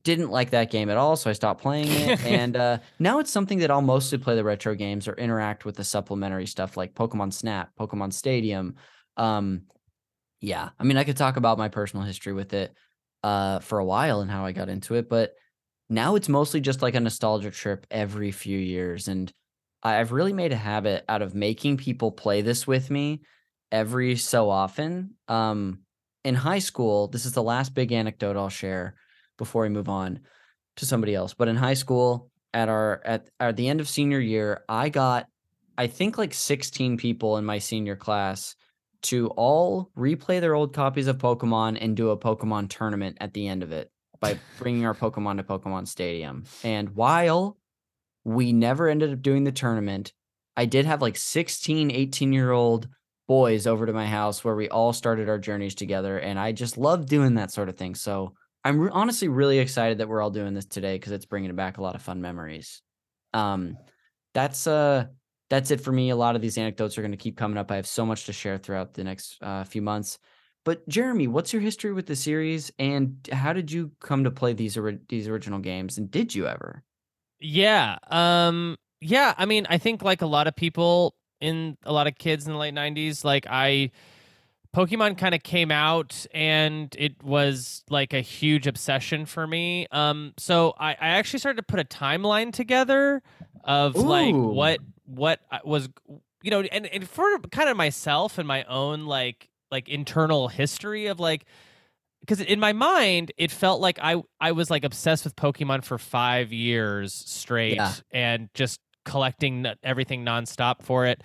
Didn't 0.02 0.30
like 0.30 0.50
that 0.50 0.70
game 0.70 0.90
at 0.90 0.98
all, 0.98 1.16
so 1.16 1.30
I 1.30 1.32
stopped 1.32 1.62
playing 1.62 1.88
it. 1.88 2.20
and 2.26 2.56
uh, 2.56 2.78
now 2.98 3.20
it's 3.20 3.30
something 3.30 3.60
that 3.60 3.70
I'll 3.70 3.80
mostly 3.80 4.18
play 4.18 4.34
the 4.34 4.44
retro 4.44 4.74
games 4.74 5.08
or 5.08 5.14
interact 5.14 5.64
with 5.64 5.76
the 5.76 5.84
supplementary 5.84 6.46
stuff 6.46 6.76
like 6.76 6.94
Pokemon 6.94 7.32
Snap, 7.32 7.70
Pokemon 7.78 8.12
Stadium. 8.12 8.74
Um, 9.16 9.62
yeah, 10.40 10.70
I 10.78 10.84
mean, 10.84 10.98
I 10.98 11.04
could 11.04 11.16
talk 11.16 11.38
about 11.38 11.56
my 11.56 11.68
personal 11.68 12.04
history 12.04 12.34
with 12.34 12.52
it 12.52 12.74
uh, 13.22 13.60
for 13.60 13.78
a 13.78 13.84
while 13.84 14.20
and 14.20 14.30
how 14.30 14.44
I 14.44 14.52
got 14.52 14.68
into 14.68 14.94
it, 14.96 15.08
but 15.08 15.32
now 15.94 16.14
it's 16.14 16.28
mostly 16.28 16.60
just 16.60 16.82
like 16.82 16.94
a 16.94 17.00
nostalgia 17.00 17.50
trip 17.50 17.86
every 17.90 18.32
few 18.32 18.58
years. 18.58 19.08
And 19.08 19.32
I've 19.82 20.12
really 20.12 20.32
made 20.32 20.52
a 20.52 20.56
habit 20.56 21.04
out 21.08 21.22
of 21.22 21.34
making 21.34 21.76
people 21.76 22.10
play 22.10 22.42
this 22.42 22.66
with 22.66 22.90
me 22.90 23.20
every 23.70 24.16
so 24.16 24.50
often. 24.50 25.14
Um, 25.28 25.80
in 26.24 26.34
high 26.34 26.58
school, 26.58 27.08
this 27.08 27.26
is 27.26 27.32
the 27.32 27.42
last 27.42 27.74
big 27.74 27.92
anecdote 27.92 28.36
I'll 28.36 28.48
share 28.48 28.96
before 29.36 29.62
we 29.62 29.68
move 29.68 29.88
on 29.88 30.20
to 30.76 30.86
somebody 30.86 31.14
else. 31.14 31.34
But 31.34 31.48
in 31.48 31.56
high 31.56 31.74
school, 31.74 32.30
at 32.52 32.68
our 32.68 33.02
at, 33.04 33.28
at 33.40 33.56
the 33.56 33.68
end 33.68 33.80
of 33.80 33.88
senior 33.88 34.20
year, 34.20 34.64
I 34.68 34.88
got 34.88 35.26
I 35.76 35.88
think 35.88 36.16
like 36.16 36.32
16 36.32 36.96
people 36.96 37.36
in 37.36 37.44
my 37.44 37.58
senior 37.58 37.96
class 37.96 38.54
to 39.02 39.28
all 39.30 39.90
replay 39.98 40.40
their 40.40 40.54
old 40.54 40.72
copies 40.72 41.08
of 41.08 41.18
Pokemon 41.18 41.78
and 41.80 41.96
do 41.96 42.10
a 42.10 42.16
Pokemon 42.16 42.70
tournament 42.70 43.18
at 43.20 43.34
the 43.34 43.48
end 43.48 43.62
of 43.62 43.72
it 43.72 43.90
by 44.20 44.38
bringing 44.58 44.86
our 44.86 44.94
Pokemon 44.94 45.36
to 45.36 45.42
Pokemon 45.42 45.86
Stadium. 45.88 46.44
And 46.62 46.90
while 46.90 47.58
we 48.24 48.52
never 48.52 48.88
ended 48.88 49.12
up 49.12 49.22
doing 49.22 49.44
the 49.44 49.52
tournament, 49.52 50.12
I 50.56 50.66
did 50.66 50.86
have 50.86 51.02
like 51.02 51.16
16, 51.16 51.90
18 51.90 52.32
year 52.32 52.52
old 52.52 52.88
boys 53.26 53.66
over 53.66 53.86
to 53.86 53.92
my 53.92 54.06
house 54.06 54.44
where 54.44 54.54
we 54.54 54.68
all 54.68 54.92
started 54.92 55.28
our 55.28 55.38
journeys 55.38 55.74
together. 55.74 56.18
And 56.18 56.38
I 56.38 56.52
just 56.52 56.76
love 56.78 57.06
doing 57.06 57.34
that 57.34 57.50
sort 57.50 57.68
of 57.68 57.76
thing. 57.76 57.94
So 57.94 58.34
I'm 58.64 58.78
re- 58.78 58.90
honestly 58.92 59.28
really 59.28 59.58
excited 59.58 59.98
that 59.98 60.08
we're 60.08 60.22
all 60.22 60.30
doing 60.30 60.54
this 60.54 60.66
today 60.66 60.96
because 60.96 61.12
it's 61.12 61.26
bringing 61.26 61.54
back 61.54 61.78
a 61.78 61.82
lot 61.82 61.94
of 61.94 62.02
fun 62.02 62.20
memories. 62.20 62.82
Um, 63.32 63.76
that's 64.32 64.66
uh, 64.66 65.06
that's 65.50 65.70
it 65.70 65.80
for 65.80 65.92
me. 65.92 66.10
A 66.10 66.16
lot 66.16 66.36
of 66.36 66.42
these 66.42 66.58
anecdotes 66.58 66.96
are 66.96 67.02
going 67.02 67.12
to 67.12 67.18
keep 67.18 67.36
coming 67.36 67.58
up. 67.58 67.70
I 67.70 67.76
have 67.76 67.86
so 67.86 68.06
much 68.06 68.26
to 68.26 68.32
share 68.32 68.58
throughout 68.58 68.94
the 68.94 69.04
next 69.04 69.36
uh, 69.42 69.64
few 69.64 69.82
months. 69.82 70.18
But 70.64 70.88
Jeremy, 70.88 71.26
what's 71.28 71.52
your 71.52 71.60
history 71.60 71.92
with 71.92 72.06
the 72.06 72.16
series, 72.16 72.72
and 72.78 73.16
how 73.30 73.52
did 73.52 73.70
you 73.70 73.92
come 74.00 74.24
to 74.24 74.30
play 74.30 74.54
these 74.54 74.76
ori- 74.78 74.98
these 75.08 75.28
original 75.28 75.58
games? 75.58 75.98
And 75.98 76.10
did 76.10 76.34
you 76.34 76.46
ever? 76.46 76.82
Yeah. 77.38 77.98
Um 78.08 78.76
yeah, 79.00 79.34
I 79.36 79.44
mean, 79.44 79.66
I 79.68 79.76
think 79.76 80.02
like 80.02 80.22
a 80.22 80.26
lot 80.26 80.46
of 80.46 80.56
people 80.56 81.14
in 81.40 81.76
a 81.82 81.92
lot 81.92 82.06
of 82.06 82.16
kids 82.16 82.46
in 82.46 82.52
the 82.52 82.58
late 82.58 82.74
90s, 82.74 83.24
like 83.24 83.46
I 83.48 83.90
Pokemon 84.74 85.18
kind 85.18 85.34
of 85.34 85.42
came 85.42 85.70
out 85.70 86.26
and 86.32 86.94
it 86.98 87.22
was 87.22 87.84
like 87.90 88.12
a 88.14 88.20
huge 88.22 88.66
obsession 88.66 89.26
for 89.26 89.46
me. 89.46 89.86
Um 89.90 90.32
so 90.38 90.72
I 90.78 90.92
I 90.92 91.08
actually 91.08 91.40
started 91.40 91.58
to 91.58 91.62
put 91.62 91.80
a 91.80 91.84
timeline 91.84 92.52
together 92.52 93.22
of 93.64 93.94
like 93.96 94.34
what 94.34 94.80
what 95.04 95.40
I 95.50 95.60
was 95.64 95.90
you 96.42 96.50
know 96.50 96.62
and, 96.62 96.86
and 96.86 97.06
for 97.06 97.38
kind 97.50 97.68
of 97.68 97.76
myself 97.76 98.38
and 98.38 98.48
my 98.48 98.64
own 98.64 99.04
like 99.04 99.50
like 99.74 99.88
internal 99.88 100.46
history 100.48 101.06
of 101.06 101.18
like 101.20 101.44
because 102.20 102.40
in 102.40 102.60
my 102.60 102.72
mind 102.72 103.32
it 103.36 103.50
felt 103.50 103.80
like 103.80 103.98
I 104.00 104.22
I 104.40 104.52
was 104.52 104.70
like 104.70 104.84
obsessed 104.84 105.24
with 105.24 105.34
Pokemon 105.36 105.84
for 105.84 105.98
five 105.98 106.52
years 106.52 107.12
straight 107.12 107.74
Yeah. 107.74 107.92
and 108.12 108.48
just 108.54 108.78
collecting 109.04 109.66
everything 109.82 110.24
nonstop 110.24 110.80
for 110.82 111.06
it. 111.06 111.22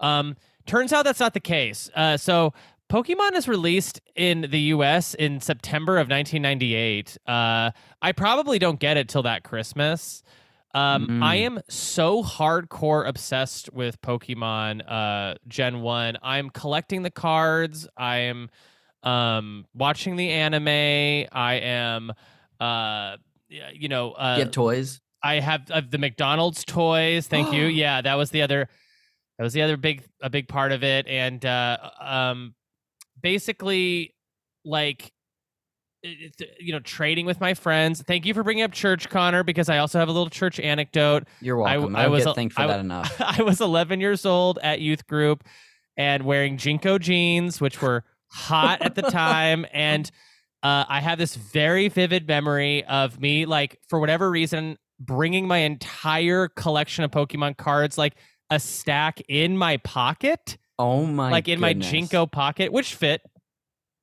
Um, 0.00 0.36
turns 0.66 0.92
out 0.92 1.04
that's 1.04 1.20
not 1.20 1.34
the 1.34 1.40
case. 1.40 1.88
Uh, 1.94 2.16
so 2.16 2.52
Pokemon 2.90 3.32
is 3.34 3.48
released 3.48 4.00
in 4.14 4.42
the 4.50 4.60
U.S. 4.76 5.14
in 5.14 5.40
September 5.40 5.94
of 5.98 6.08
1998. 6.10 7.16
Uh, 7.26 7.70
I 8.02 8.12
probably 8.12 8.58
don't 8.58 8.78
get 8.78 8.96
it 8.98 9.08
till 9.08 9.22
that 9.22 9.42
Christmas. 9.44 10.22
Um, 10.74 11.22
I 11.22 11.36
Mm. 11.36 11.46
am 11.46 11.60
so 11.68 12.22
hardcore 12.22 13.06
obsessed 13.06 13.72
with 13.72 14.00
Pokemon 14.02 14.82
uh, 14.90 15.36
Gen 15.46 15.82
One. 15.82 16.18
I'm 16.22 16.50
collecting 16.50 17.02
the 17.02 17.10
cards. 17.12 17.86
I 17.96 18.16
am 18.18 18.50
um, 19.04 19.66
watching 19.74 20.16
the 20.16 20.30
anime. 20.30 21.28
I 21.32 21.54
am, 21.62 22.12
uh, 22.58 23.16
you 23.48 23.88
know, 23.88 24.12
uh, 24.12 24.38
Get 24.38 24.52
toys. 24.52 25.00
I 25.22 25.40
have 25.40 25.66
the 25.90 25.98
McDonald's 25.98 26.64
toys. 26.64 27.28
Thank 27.28 27.52
you. 27.52 27.66
Yeah, 27.66 28.00
that 28.02 28.14
was 28.14 28.30
the 28.30 28.42
other. 28.42 28.68
That 29.38 29.44
was 29.44 29.52
the 29.52 29.62
other 29.62 29.76
big 29.76 30.02
a 30.20 30.30
big 30.30 30.48
part 30.48 30.70
of 30.72 30.82
it, 30.84 31.06
and 31.08 31.44
uh, 31.44 31.90
um, 32.00 32.54
basically, 33.20 34.14
like, 34.64 35.12
you 36.60 36.72
know, 36.72 36.80
trading 36.80 37.26
with 37.26 37.40
my 37.40 37.54
friends. 37.54 38.02
Thank 38.02 38.26
you 38.26 38.34
for 38.34 38.42
bringing 38.42 38.62
up 38.64 38.72
church, 38.72 39.08
Connor, 39.08 39.42
because 39.42 39.68
I 39.68 39.78
also 39.78 39.98
have 39.98 40.08
a 40.08 40.12
little 40.12 40.30
church 40.30 40.60
anecdote. 40.60 41.24
You're 41.40 41.56
welcome. 41.56 41.96
I 41.96 42.00
I, 42.00 42.02
don't 42.04 42.12
was 42.12 42.24
get 42.24 42.34
thanked 42.34 42.54
for 42.54 42.62
I 42.62 42.66
that 42.66 42.80
enough. 42.80 43.16
I 43.20 43.42
was 43.42 43.60
11 43.60 44.00
years 44.00 44.26
old 44.26 44.58
at 44.62 44.80
youth 44.80 45.06
group 45.06 45.44
and 45.96 46.24
wearing 46.24 46.56
JNCO 46.58 47.00
jeans, 47.00 47.60
which 47.60 47.80
were 47.80 48.04
hot 48.28 48.82
at 48.82 48.94
the 48.94 49.02
time. 49.10 49.64
And 49.72 50.10
uh, 50.62 50.84
I 50.88 51.00
have 51.00 51.18
this 51.18 51.36
very 51.36 51.88
vivid 51.88 52.26
memory 52.28 52.84
of 52.84 53.20
me, 53.20 53.46
like, 53.46 53.78
for 53.88 53.98
whatever 53.98 54.30
reason, 54.30 54.76
bringing 55.00 55.46
my 55.46 55.58
entire 55.58 56.48
collection 56.48 57.04
of 57.04 57.10
Pokemon 57.10 57.56
cards, 57.56 57.96
like 57.96 58.14
a 58.50 58.60
stack 58.60 59.20
in 59.28 59.56
my 59.56 59.78
pocket, 59.78 60.58
Oh 60.78 61.06
my 61.06 61.30
like 61.30 61.48
in 61.48 61.60
my. 61.60 61.72
JNCO 61.72 62.30
pocket, 62.30 62.72
which 62.72 62.94
fit. 62.94 63.22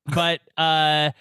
But, 0.07 0.39
uh, 0.57 1.11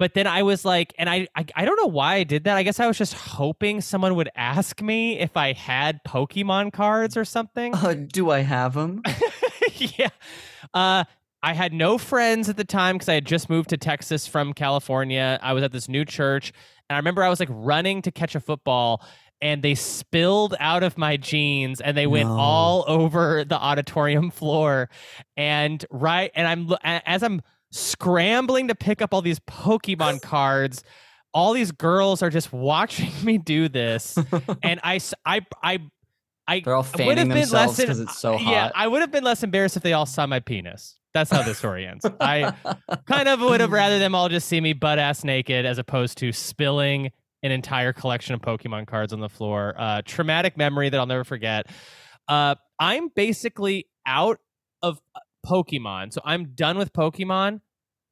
but 0.00 0.14
then 0.14 0.26
I 0.26 0.42
was 0.42 0.64
like, 0.64 0.94
and 0.98 1.08
I, 1.08 1.28
I 1.36 1.44
I 1.54 1.64
don't 1.66 1.76
know 1.78 1.86
why 1.86 2.14
I 2.16 2.24
did 2.24 2.44
that. 2.44 2.56
I 2.56 2.62
guess 2.64 2.80
I 2.80 2.86
was 2.88 2.96
just 2.98 3.12
hoping 3.14 3.80
someone 3.82 4.14
would 4.16 4.30
ask 4.34 4.80
me 4.80 5.18
if 5.20 5.36
I 5.36 5.52
had 5.52 6.00
Pokemon 6.08 6.72
cards 6.72 7.16
or 7.18 7.24
something. 7.26 7.74
Uh, 7.74 7.94
do 8.10 8.30
I 8.30 8.40
have 8.40 8.72
them? 8.74 9.02
yeah. 9.76 10.08
Uh, 10.74 11.04
I 11.42 11.52
had 11.52 11.72
no 11.74 11.98
friends 11.98 12.48
at 12.48 12.56
the 12.56 12.64
time 12.64 12.96
because 12.96 13.08
I 13.10 13.14
had 13.14 13.26
just 13.26 13.48
moved 13.50 13.68
to 13.70 13.76
Texas 13.76 14.26
from 14.26 14.54
California. 14.54 15.38
I 15.42 15.52
was 15.52 15.62
at 15.62 15.72
this 15.72 15.88
new 15.88 16.04
church, 16.06 16.52
and 16.88 16.96
I 16.96 16.98
remember 16.98 17.22
I 17.22 17.28
was 17.28 17.38
like 17.38 17.48
running 17.52 18.02
to 18.02 18.10
catch 18.10 18.34
a 18.34 18.40
football, 18.40 19.04
and 19.42 19.62
they 19.62 19.74
spilled 19.74 20.54
out 20.60 20.82
of 20.82 20.96
my 20.98 21.16
jeans, 21.18 21.80
and 21.80 21.94
they 21.96 22.06
went 22.06 22.28
No. 22.28 22.36
all 22.38 22.84
over 22.88 23.44
the 23.44 23.56
auditorium 23.58 24.30
floor. 24.30 24.88
And 25.36 25.84
right, 25.90 26.30
and 26.34 26.46
I'm 26.46 26.74
as 26.82 27.22
I'm 27.22 27.42
scrambling 27.70 28.68
to 28.68 28.74
pick 28.74 29.02
up 29.02 29.14
all 29.14 29.22
these 29.22 29.40
Pokemon 29.40 30.22
cards. 30.22 30.82
All 31.32 31.52
these 31.52 31.70
girls 31.72 32.22
are 32.22 32.30
just 32.30 32.52
watching 32.52 33.12
me 33.24 33.38
do 33.38 33.68
this, 33.68 34.18
and 34.62 34.80
I, 34.82 34.98
I, 35.24 35.40
I, 35.62 36.60
They're 36.60 36.74
all 36.74 36.86
I 36.98 37.06
would 37.06 37.18
have 37.18 37.28
fanning 37.28 37.28
been 37.28 37.36
less 37.36 37.50
themselves 37.50 37.76
because 37.76 38.00
it's 38.00 38.18
so 38.18 38.36
hot. 38.36 38.50
yeah. 38.50 38.70
I 38.74 38.88
would 38.88 39.00
have 39.00 39.12
been 39.12 39.22
less 39.22 39.42
embarrassed 39.44 39.76
if 39.76 39.84
they 39.84 39.92
all 39.92 40.06
saw 40.06 40.26
my 40.26 40.40
penis. 40.40 40.96
That's 41.14 41.30
how 41.30 41.42
this 41.42 41.58
story 41.58 41.86
ends. 41.86 42.06
I 42.20 42.52
kind 43.06 43.28
of 43.28 43.40
would 43.40 43.60
have 43.60 43.72
rather 43.72 43.98
them 43.98 44.14
all 44.14 44.28
just 44.28 44.46
see 44.48 44.60
me 44.60 44.72
butt 44.74 44.98
ass 45.00 45.24
naked 45.24 45.66
as 45.66 45.78
opposed 45.78 46.18
to 46.18 46.30
spilling 46.30 47.10
an 47.42 47.50
entire 47.50 47.92
collection 47.92 48.34
of 48.34 48.40
Pokemon 48.40 48.86
cards 48.86 49.12
on 49.12 49.18
the 49.20 49.28
floor. 49.28 49.74
Uh, 49.76 50.02
traumatic 50.04 50.56
memory 50.56 50.88
that 50.88 50.98
I'll 50.98 51.06
never 51.06 51.24
forget. 51.24 51.66
Uh, 52.28 52.54
I'm 52.78 53.08
basically 53.08 53.86
out 54.06 54.38
of 54.82 55.00
Pokemon, 55.46 56.12
so 56.12 56.20
I'm 56.24 56.52
done 56.54 56.76
with 56.78 56.92
Pokemon 56.92 57.60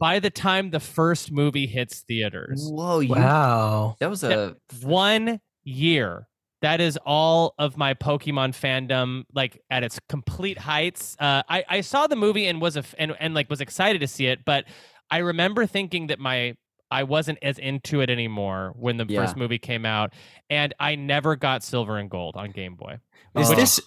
by 0.01 0.19
the 0.21 0.31
time 0.31 0.71
the 0.71 0.81
first 0.81 1.33
movie 1.33 1.67
hits 1.67 2.01
theaters 2.01 2.69
Whoa, 2.71 3.01
you 3.01 3.11
Wow. 3.15 3.97
that 4.01 4.09
was 4.11 4.23
a 4.25 4.57
one 4.83 5.41
year. 5.65 6.29
That 6.63 6.81
is 6.81 6.99
all 7.07 7.55
of 7.59 7.77
my 7.77 7.95
Pokemon 7.95 8.51
fandom, 8.51 9.25
like 9.33 9.61
at 9.71 9.85
its 9.85 10.01
complete 10.09 10.59
heights. 10.59 11.17
Uh, 11.21 11.43
I 11.49 11.65
I 11.69 11.81
saw 11.83 12.07
the 12.09 12.17
movie 12.17 12.47
and 12.49 12.61
was 12.61 12.77
a 12.77 12.81
f- 12.81 12.95
and 12.99 13.15
and 13.21 13.33
like 13.35 13.49
was 13.49 13.61
excited 13.61 14.01
to 14.01 14.09
see 14.09 14.27
it, 14.27 14.45
but 14.45 14.65
I 15.11 15.19
remember 15.19 15.67
thinking 15.67 16.09
that 16.09 16.19
my 16.19 16.57
I 16.91 17.03
wasn't 17.05 17.39
as 17.43 17.59
into 17.59 18.01
it 18.01 18.09
anymore 18.11 18.73
when 18.75 18.97
the 18.97 19.05
Yeah. 19.09 19.21
first 19.25 19.37
movie 19.37 19.59
came 19.59 19.85
out, 19.87 20.13
and 20.51 20.75
I 20.81 20.95
never 20.97 21.37
got 21.37 21.63
Silver 21.63 21.97
and 21.99 22.11
Gold 22.11 22.35
on 22.35 22.51
Game 22.51 22.75
Boy. 22.77 22.99
Is 23.37 23.51
Oh. 23.51 23.55
this? 23.55 23.79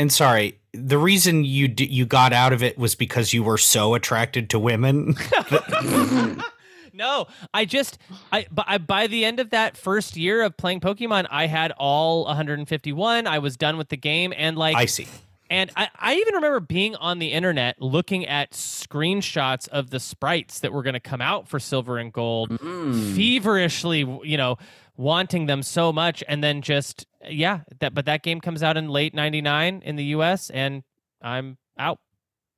And 0.00 0.12
sorry, 0.12 0.58
the 0.72 0.96
reason 0.98 1.44
you 1.44 1.68
d- 1.68 1.84
you 1.86 2.06
got 2.06 2.32
out 2.32 2.52
of 2.52 2.62
it 2.62 2.78
was 2.78 2.94
because 2.94 3.32
you 3.32 3.42
were 3.42 3.58
so 3.58 3.94
attracted 3.94 4.48
to 4.50 4.58
women. 4.58 5.14
no, 6.92 7.26
I 7.54 7.64
just 7.64 7.98
I 8.32 8.46
by 8.50 9.06
the 9.06 9.24
end 9.24 9.40
of 9.40 9.50
that 9.50 9.76
first 9.76 10.16
year 10.16 10.42
of 10.42 10.56
playing 10.56 10.80
Pokemon, 10.80 11.26
I 11.30 11.46
had 11.46 11.72
all 11.72 12.24
151. 12.24 13.26
I 13.26 13.38
was 13.38 13.56
done 13.56 13.76
with 13.76 13.88
the 13.88 13.96
game, 13.96 14.32
and 14.36 14.56
like 14.56 14.76
I 14.76 14.86
see. 14.86 15.06
And 15.50 15.68
I, 15.76 15.88
I 15.98 16.14
even 16.14 16.34
remember 16.36 16.60
being 16.60 16.94
on 16.94 17.18
the 17.18 17.32
internet 17.32 17.82
looking 17.82 18.24
at 18.24 18.52
screenshots 18.52 19.66
of 19.68 19.90
the 19.90 19.98
sprites 19.98 20.60
that 20.60 20.72
were 20.72 20.84
going 20.84 20.94
to 20.94 21.00
come 21.00 21.20
out 21.20 21.48
for 21.48 21.58
silver 21.58 21.98
and 21.98 22.12
gold, 22.12 22.50
Mm. 22.50 23.16
feverishly, 23.16 23.98
you 24.22 24.36
know, 24.36 24.58
wanting 24.96 25.46
them 25.46 25.64
so 25.64 25.92
much. 25.92 26.22
And 26.28 26.44
then 26.44 26.62
just, 26.62 27.04
yeah, 27.28 27.60
that, 27.80 27.94
but 27.94 28.06
that 28.06 28.22
game 28.22 28.40
comes 28.40 28.62
out 28.62 28.76
in 28.76 28.88
late 28.88 29.14
99 29.14 29.82
in 29.84 29.96
the 29.96 30.04
US 30.04 30.50
and 30.50 30.82
I'm 31.22 31.58
out. 31.78 31.98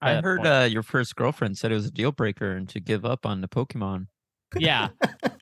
I 0.01 0.15
heard 0.21 0.45
uh, 0.45 0.69
your 0.69 0.83
first 0.83 1.15
girlfriend 1.15 1.59
said 1.59 1.71
it 1.71 1.75
was 1.75 1.87
a 1.87 1.91
deal 1.91 2.11
breaker 2.11 2.53
and 2.53 2.69
to 2.71 2.81
give 2.81 3.05
up 3.05 3.25
on 3.25 3.41
the 3.41 3.49
Pokemon. 3.49 4.09
yeah. 4.57 4.89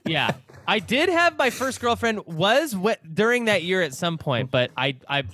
Yeah. 0.06 0.32
I 0.66 0.78
did 0.78 1.08
have 1.08 1.36
my 1.38 1.50
first 1.50 1.80
girlfriend 1.80 2.26
was 2.26 2.76
what 2.76 3.00
during 3.14 3.46
that 3.46 3.62
year 3.62 3.82
at 3.82 3.94
some 3.94 4.18
point, 4.18 4.50
but 4.50 4.70
I, 4.76 4.96
I, 5.08 5.24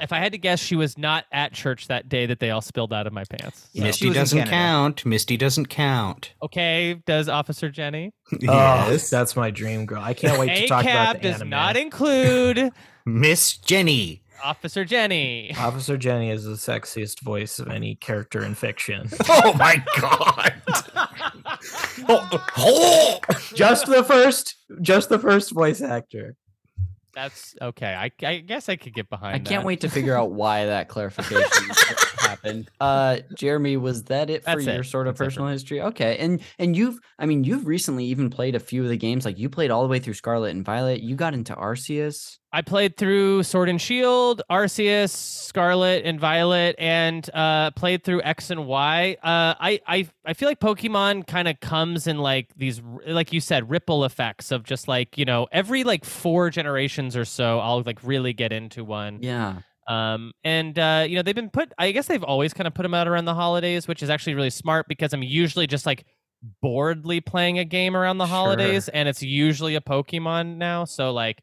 if 0.00 0.12
I 0.12 0.18
had 0.18 0.32
to 0.32 0.38
guess, 0.38 0.60
she 0.60 0.76
was 0.76 0.98
not 0.98 1.24
at 1.32 1.52
church 1.52 1.88
that 1.88 2.08
day 2.08 2.26
that 2.26 2.40
they 2.40 2.50
all 2.50 2.60
spilled 2.60 2.92
out 2.92 3.06
of 3.06 3.12
my 3.12 3.24
pants. 3.24 3.68
Yeah, 3.72 3.82
she 3.92 4.08
Misty 4.08 4.10
doesn't 4.12 4.44
count. 4.48 5.06
Misty 5.06 5.36
doesn't 5.36 5.66
count. 5.68 6.32
Okay, 6.42 7.00
does 7.06 7.28
Officer 7.28 7.70
Jenny? 7.70 8.12
Oh, 8.48 8.96
that's 8.96 9.36
my 9.36 9.50
dream 9.50 9.86
girl. 9.86 10.02
I 10.02 10.12
can't 10.14 10.38
wait 10.38 10.54
to 10.56 10.66
talk 10.66 10.84
about 10.84 11.16
ACAB 11.16 11.22
the 11.22 11.28
does 11.28 11.34
anime. 11.36 11.50
not 11.50 11.76
include 11.76 12.70
Miss 13.06 13.56
Jenny. 13.56 14.22
Officer 14.44 14.84
Jenny. 14.84 15.54
Officer 15.58 15.96
Jenny 15.96 16.30
is 16.30 16.44
the 16.44 16.52
sexiest 16.52 17.20
voice 17.22 17.58
of 17.58 17.68
any 17.68 17.94
character 17.94 18.44
in 18.44 18.54
fiction. 18.54 19.08
Oh 19.28 19.54
my 19.54 19.82
god. 20.00 20.54
oh, 22.08 22.46
oh. 22.58 23.18
just 23.54 23.86
the 23.86 24.04
first, 24.04 24.56
just 24.82 25.08
the 25.08 25.18
first 25.18 25.52
voice 25.52 25.80
actor. 25.80 26.34
That's 27.16 27.56
okay. 27.62 27.94
I, 27.94 28.10
I 28.26 28.38
guess 28.40 28.68
I 28.68 28.76
could 28.76 28.92
get 28.92 29.08
behind. 29.08 29.34
I 29.34 29.38
can't 29.38 29.62
that. 29.62 29.66
wait 29.66 29.80
to 29.80 29.88
figure 29.88 30.14
out 30.14 30.32
why 30.32 30.66
that 30.66 30.88
clarification 30.90 31.66
happened. 32.26 32.70
Uh 32.80 33.18
Jeremy, 33.34 33.76
was 33.76 34.04
that 34.04 34.30
it 34.30 34.44
for 34.44 34.50
That's 34.56 34.66
your 34.66 34.80
it. 34.80 34.84
sort 34.84 35.06
of 35.06 35.16
That's 35.16 35.26
personal 35.26 35.48
history? 35.48 35.80
Okay. 35.80 36.16
And 36.18 36.40
and 36.58 36.76
you've 36.76 36.98
I 37.18 37.26
mean 37.26 37.44
you've 37.44 37.66
recently 37.66 38.04
even 38.06 38.30
played 38.30 38.54
a 38.54 38.60
few 38.60 38.82
of 38.82 38.88
the 38.88 38.96
games 38.96 39.24
like 39.24 39.38
you 39.38 39.48
played 39.48 39.70
all 39.70 39.82
the 39.82 39.88
way 39.88 39.98
through 39.98 40.14
Scarlet 40.14 40.50
and 40.54 40.64
Violet. 40.64 41.00
You 41.00 41.16
got 41.16 41.34
into 41.34 41.54
Arceus. 41.54 42.38
I 42.52 42.62
played 42.62 42.96
through 42.96 43.42
Sword 43.42 43.68
and 43.68 43.78
Shield, 43.78 44.40
Arceus, 44.50 45.10
Scarlet, 45.10 46.06
and 46.06 46.18
Violet, 46.18 46.74
and 46.78 47.28
uh, 47.34 47.70
played 47.72 48.02
through 48.02 48.22
X 48.22 48.50
and 48.50 48.66
Y. 48.66 49.16
Uh, 49.22 49.52
I, 49.60 49.80
I 49.86 50.08
I 50.24 50.32
feel 50.32 50.48
like 50.48 50.60
Pokemon 50.60 51.26
kind 51.26 51.48
of 51.48 51.60
comes 51.60 52.06
in 52.06 52.16
like 52.18 52.48
these, 52.56 52.80
like 53.06 53.34
you 53.34 53.40
said, 53.40 53.68
ripple 53.68 54.06
effects 54.06 54.52
of 54.52 54.62
just 54.62 54.88
like 54.88 55.18
you 55.18 55.26
know 55.26 55.48
every 55.52 55.84
like 55.84 56.06
four 56.06 56.48
generations 56.48 57.14
or 57.14 57.26
so, 57.26 57.58
I'll 57.58 57.82
like 57.82 58.02
really 58.02 58.32
get 58.32 58.52
into 58.52 58.84
one. 58.84 59.18
Yeah. 59.20 59.56
Um, 59.88 60.32
and 60.44 60.78
uh, 60.78 61.06
you 61.08 61.14
know, 61.16 61.22
they've 61.22 61.34
been 61.34 61.50
put. 61.50 61.72
I 61.78 61.92
guess 61.92 62.06
they've 62.06 62.22
always 62.24 62.52
kind 62.52 62.66
of 62.66 62.74
put 62.74 62.82
them 62.82 62.94
out 62.94 63.06
around 63.08 63.24
the 63.24 63.34
holidays, 63.34 63.86
which 63.86 64.02
is 64.02 64.10
actually 64.10 64.34
really 64.34 64.50
smart 64.50 64.86
because 64.88 65.12
I'm 65.12 65.22
usually 65.22 65.66
just 65.66 65.86
like 65.86 66.04
boredly 66.62 67.20
playing 67.20 67.58
a 67.58 67.64
game 67.64 67.96
around 67.96 68.18
the 68.18 68.26
Sure. 68.26 68.34
holidays, 68.36 68.88
and 68.88 69.08
it's 69.08 69.22
usually 69.22 69.74
a 69.76 69.80
Pokemon 69.80 70.56
now. 70.56 70.84
So 70.84 71.12
like, 71.12 71.42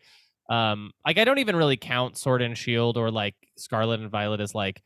um, 0.49 0.91
like 1.06 1.17
I 1.17 1.23
don't 1.23 1.39
even 1.39 1.56
really 1.56 1.77
count 1.77 2.17
Sword 2.17 2.41
and 2.41 2.58
Shield 2.58 2.97
or 2.97 3.12
like 3.12 3.36
Scarlet 3.58 3.99
and 4.01 4.10
Violet 4.10 4.41
as 4.41 4.53
like 4.53 4.82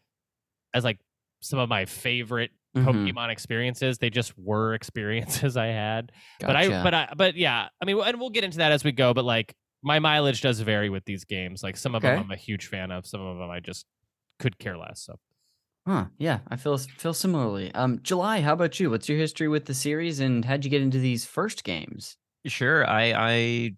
as 0.73 0.83
like 0.83 0.99
some 1.41 1.59
of 1.59 1.69
my 1.69 1.85
favorite 1.85 2.51
Mhm. 2.75 2.85
Pokemon 2.85 3.29
experiences. 3.31 3.97
They 3.97 4.09
just 4.11 4.37
were 4.37 4.73
experiences 4.75 5.57
I 5.57 5.67
had. 5.67 6.11
But 6.39 6.55
I, 6.55 6.83
but 6.83 6.93
I, 6.93 7.09
but 7.17 7.35
yeah, 7.35 7.69
I 7.81 7.85
mean, 7.85 7.99
and 7.99 8.19
we'll 8.19 8.29
get 8.29 8.43
into 8.43 8.59
that 8.59 8.71
as 8.71 8.83
we 8.83 8.91
go. 8.91 9.13
But 9.15 9.25
like 9.25 9.55
my 9.83 9.99
mileage 9.99 10.41
does 10.41 10.59
vary 10.61 10.89
with 10.89 11.05
these 11.05 11.25
games. 11.25 11.63
Like 11.63 11.77
some 11.77 11.95
of 11.95 12.03
Okay. 12.03 12.17
them 12.17 12.17
I'm 12.17 12.31
a 12.31 12.35
huge 12.37 12.67
fan 12.67 12.91
of, 12.91 13.05
some 13.07 13.21
of 13.21 13.37
them 13.37 13.49
I 13.49 13.59
just 13.59 13.85
could 14.39 14.59
care 14.59 14.77
less. 14.77 15.01
So 15.03 15.19
Huh. 15.87 16.09
Yeah, 16.19 16.41
I 16.49 16.55
feel 16.57 16.77
feel 16.77 17.13
similarly. 17.15 17.73
Um, 17.73 18.01
July, 18.03 18.41
how 18.41 18.53
about 18.53 18.79
you? 18.79 18.89
What's 18.91 19.07
your 19.09 19.17
history 19.17 19.47
with 19.47 19.65
the 19.65 19.73
series, 19.73 20.19
and 20.19 20.43
how'd 20.45 20.63
you 20.65 20.69
get 20.69 20.81
into 20.81 20.99
these 20.99 21.25
first 21.25 21.63
games? 21.63 22.17
Sure. 22.45 22.85
I 22.87 23.13
I 23.13 23.77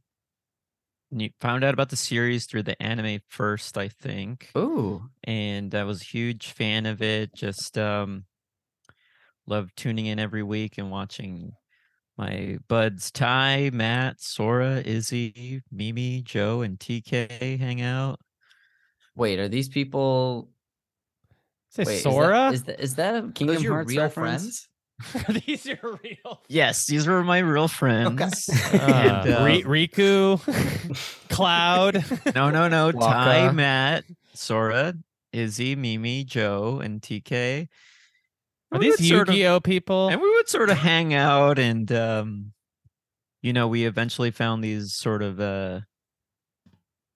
found 1.39 1.63
out 1.63 1.73
about 1.73 1.89
the 1.89 1.95
series 1.95 2.45
through 2.45 2.63
the 2.63 2.81
anime 2.81 3.19
first, 3.27 3.77
I 3.77 3.87
think, 3.89 4.55
Ooh, 4.55 5.09
and 5.23 5.73
I 5.75 5.83
was 5.85 6.01
a 6.01 6.05
huge 6.05 6.49
fan 6.49 6.85
of 6.85 7.01
it. 7.01 7.33
Just 7.35 7.77
um, 7.77 8.25
loved 9.47 9.75
tuning 9.75 10.05
in 10.05 10.19
every 10.19 10.43
week 10.43 10.77
and 10.77 10.91
watching 10.91 11.53
my 12.19 12.57
buds 12.67 13.11
Tai, 13.11 13.69
Matt, 13.71 14.19
Sora, 14.19 14.81
Izzy, 14.85 15.63
Mimi, 15.71 16.21
Joe, 16.21 16.61
and 16.61 16.77
TK 16.77 17.57
hang 17.57 17.81
out. 17.81 18.19
wait, 19.15 19.39
are 19.39 19.47
these 19.47 19.69
people? 19.69 20.49
say 21.69 21.85
Wait, 21.85 22.01
Sora. 22.01 22.51
Is 22.51 22.63
that, 22.63 22.79
is 22.79 22.95
that 22.95 23.15
a 23.15 23.21
Kingdom 23.31 23.55
Those 23.55 23.63
your 23.63 23.73
Hearts 23.73 23.87
real 23.89 24.01
reference? 24.03 24.67
friends? 25.01 25.25
Are 25.29 25.33
these 25.33 25.65
your 25.65 25.99
real? 26.03 26.41
Yes, 26.49 26.87
these 26.87 27.07
were 27.07 27.23
my 27.23 27.39
real 27.39 27.69
friends. 27.69 28.49
Uh, 28.73 28.77
and, 28.77 29.33
uh, 29.33 29.43
Ri- 29.45 29.63
Riku, 29.63 30.39
Cloud. 31.29 32.03
no, 32.35 32.49
no, 32.49 32.67
no. 32.67 32.91
Tai, 32.91 33.51
Matt, 33.53 34.03
Sora, 34.33 34.93
Izzy, 35.31 35.75
Mimi, 35.77 36.25
Joe, 36.25 36.81
and 36.83 37.01
TK. 37.01 37.69
Are 38.71 38.79
We 38.79 38.85
these 38.91 38.99
would 39.11 39.27
Yu-Gi-Oh 39.29 39.59
people? 39.61 40.09
and 40.09 40.21
we 40.21 40.29
would 40.35 40.47
sort 40.49 40.69
of 40.69 40.77
hang 40.89 41.13
out 41.13 41.57
and 41.59 41.91
um 41.91 42.53
you 43.41 43.53
know 43.53 43.67
we 43.67 43.85
eventually 43.85 44.31
found 44.31 44.63
these 44.63 44.93
sort 44.93 45.21
of 45.21 45.39
uh 45.39 45.81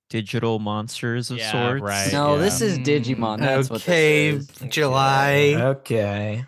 digital 0.09 0.59
monsters 0.59 1.31
of 1.31 1.37
Yeah, 1.37 1.51
sorts 1.51 1.81
right. 1.81 2.09
No, 2.13 2.35
yeah. 2.35 2.41
this 2.41 2.61
is 2.61 2.77
Digimon. 2.79 3.39
That's 3.39 3.71
okay, 3.71 4.33
what 4.33 4.47
this 4.47 4.61
is. 4.61 4.67
July. 4.69 5.53
Okay. 5.57 6.45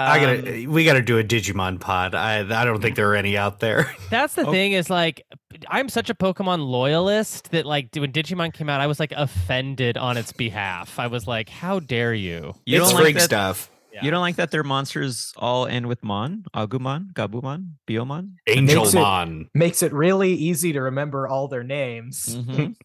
I 0.00 0.24
Um, 0.24 0.40
gotta. 0.44 0.66
We 0.66 0.84
gotta 0.84 1.02
do 1.02 1.18
a 1.18 1.24
Digimon 1.24 1.78
pod. 1.80 2.14
I. 2.14 2.38
I 2.40 2.64
don't 2.64 2.80
think 2.80 2.96
there 2.96 3.10
are 3.10 3.16
any 3.16 3.36
out 3.36 3.60
there. 3.60 3.94
That's 4.10 4.34
the 4.34 4.46
Oh. 4.46 4.50
thing 4.50 4.72
is 4.72 4.88
like 4.90 5.24
I'm 5.68 5.88
such 5.88 6.08
a 6.10 6.14
Pokemon 6.14 6.66
loyalist 6.66 7.50
that 7.50 7.66
like 7.66 7.88
when 7.94 8.12
Digimon 8.12 8.52
came 8.54 8.68
out, 8.68 8.80
I 8.80 8.86
was 8.86 8.98
like 9.00 9.12
offended 9.12 9.96
on 9.98 10.16
its 10.16 10.32
behalf. 10.32 10.98
I 10.98 11.06
was 11.08 11.26
like, 11.26 11.48
how 11.48 11.80
dare 11.80 12.14
you? 12.14 12.54
you 12.66 12.80
it's 12.80 12.86
don't 12.90 12.94
like 12.94 13.02
freak 13.04 13.16
that, 13.16 13.22
stuff. 13.24 13.70
you 14.02 14.10
don't 14.10 14.20
like 14.22 14.36
that 14.36 14.50
their 14.52 14.62
monsters 14.62 15.32
all 15.36 15.66
end 15.66 15.86
with 15.86 16.02
mon 16.04 16.44
agumon 16.54 17.12
gabumon 17.12 17.72
biyomon 17.88 18.30
Angelmon. 18.48 19.48
Makes 19.54 19.82
it 19.82 19.92
really 19.92 20.32
easy 20.32 20.72
to 20.72 20.80
remember 20.80 21.26
all 21.28 21.48
their 21.48 21.64
names. 21.64 22.36
Mhm. 22.36 22.74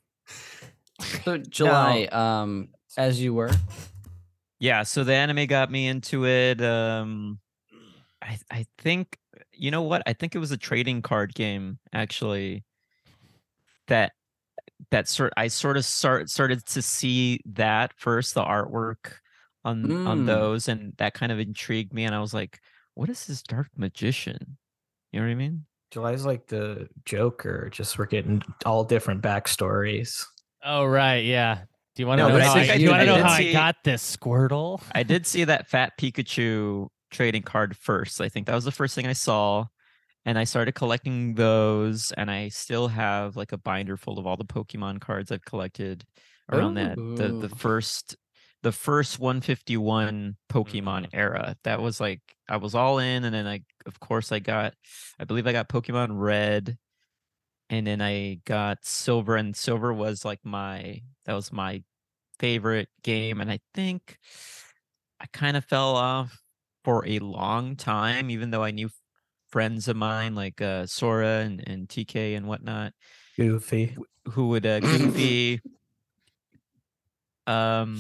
So 1.26 1.38
July, 1.38 2.06
um, 2.12 2.70
as 2.98 3.22
you 3.22 3.34
were. 3.34 3.52
Yeah 4.60 4.84
so 4.84 5.04
the 5.04 5.14
anime 5.14 5.46
got 5.48 5.70
me 5.72 5.88
into 5.88 6.26
it 6.26 6.62
um 6.62 7.40
i 8.22 8.38
i 8.52 8.66
think 8.78 9.18
you 9.52 9.72
know 9.72 9.82
what 9.82 10.02
i 10.08 10.14
think 10.14 10.36
it 10.36 10.40
was 10.40 10.52
a 10.52 10.58
trading 10.58 11.02
card 11.02 11.34
game 11.34 11.78
actually 11.94 12.64
that 13.88 14.14
that 14.92 15.08
sort 15.08 15.32
i 15.38 15.48
sort 15.48 15.78
of 15.78 15.86
start 15.86 16.30
started 16.30 16.66
to 16.66 16.82
see 16.82 17.40
that 17.46 17.94
first 17.98 18.34
the 18.34 18.44
artwork 18.44 19.14
on 19.64 20.08
on 20.08 20.20
Mm. 20.24 20.26
those 20.26 20.68
and 20.68 20.94
that 20.98 21.14
kind 21.14 21.32
of 21.32 21.40
intrigued 21.40 21.94
me 21.94 22.04
and 22.06 22.14
i 22.16 22.20
was 22.20 22.34
like 22.34 22.60
what 22.94 23.10
is 23.10 23.26
this 23.26 23.42
dark 23.42 23.68
magician 23.76 24.58
you 25.12 25.20
know 25.20 25.26
what 25.26 25.32
i 25.32 25.36
mean 25.36 25.66
July's 25.92 26.26
like 26.26 26.48
the 26.48 26.90
Joker. 27.06 27.70
Just 27.72 27.98
we're 27.98 28.06
getting 28.06 28.42
all 28.66 28.84
different 28.84 29.22
backstories. 29.22 30.26
Oh 30.62 30.84
right, 30.84 31.24
yeah. 31.24 31.62
Do 31.96 32.04
you 32.04 32.08
want 32.08 32.20
to 32.20 32.28
No, 32.28 32.38
know 32.38 32.44
how 32.44 32.56
I, 32.56 32.72
I 32.72 32.78
do 32.78 32.84
you 32.84 32.90
want 32.90 33.04
to 33.04 33.12
I 33.12 33.18
know 33.18 33.24
how 33.24 33.34
I 33.34 33.52
got 33.54 33.78
this 33.84 34.16
Squirtle? 34.16 34.82
I 34.94 35.04
did 35.04 35.26
see 35.26 35.46
that 35.46 35.70
fat 35.70 35.94
Pikachu 35.98 36.88
trading 37.10 37.44
card 37.44 37.78
first. 37.78 38.20
I 38.20 38.28
think 38.28 38.48
that 38.48 38.56
was 38.56 38.66
the 38.66 38.72
first 38.72 38.96
thing 38.96 39.08
I 39.08 39.14
saw. 39.14 39.66
And 40.26 40.40
I 40.40 40.44
started 40.44 40.74
collecting 40.74 41.36
those, 41.36 42.12
and 42.18 42.32
I 42.32 42.50
still 42.50 42.88
have 42.88 43.36
like 43.36 43.52
a 43.52 43.58
binder 43.58 43.96
full 43.96 44.18
of 44.18 44.26
all 44.26 44.36
the 44.36 44.44
Pokemon 44.44 45.00
cards 45.00 45.32
I've 45.32 45.46
collected 45.46 46.04
around 46.52 46.76
that 46.76 46.96
the 46.96 47.48
the 47.48 47.56
first 47.56 48.18
the 48.64 48.72
first 48.72 49.20
151 49.20 50.36
Pokemon 50.52 50.84
mm-hmm. 50.84 51.06
era. 51.16 51.56
That 51.64 51.80
was 51.80 52.00
like 52.00 52.22
I 52.50 52.58
was 52.58 52.74
all 52.74 52.98
in, 52.98 53.24
and 53.24 53.36
then 53.36 53.46
I 53.46 53.62
of 53.86 54.00
course 54.00 54.32
I 54.32 54.40
got 54.40 54.74
I 55.20 55.26
believe 55.26 55.46
I 55.46 55.52
got 55.52 55.70
Pokemon 55.70 56.10
Red, 56.14 56.76
and 57.70 57.86
then 57.88 58.02
I 58.02 58.40
got 58.46 58.86
Silver, 58.86 59.36
and 59.36 59.56
Silver 59.56 59.94
was 59.94 60.26
like 60.26 60.40
my 60.44 61.02
that 61.26 61.34
was 61.34 61.52
my 61.52 61.84
favorite 62.40 62.90
game, 63.04 63.42
and 63.42 63.52
I 63.52 63.60
think 63.74 64.18
I 65.20 65.26
kind 65.32 65.58
of 65.58 65.66
fell 65.66 65.96
off 65.96 66.38
for 66.84 67.06
a 67.08 67.20
long 67.20 67.76
time, 67.76 68.30
even 68.30 68.52
though 68.52 68.64
I 68.64 68.72
knew 68.72 68.90
friends 69.50 69.88
of 69.88 69.96
mine 69.96 70.36
like 70.36 70.62
uh, 70.62 70.86
Sora 70.86 71.40
and, 71.40 71.64
and 71.66 71.88
TK 71.88 72.36
and 72.36 72.46
whatnot 72.48 72.94
Goofy. 73.38 73.96
who 74.32 74.50
would 74.50 74.66
uh, 74.66 74.80
Goofy, 74.82 75.62
um, 77.48 78.00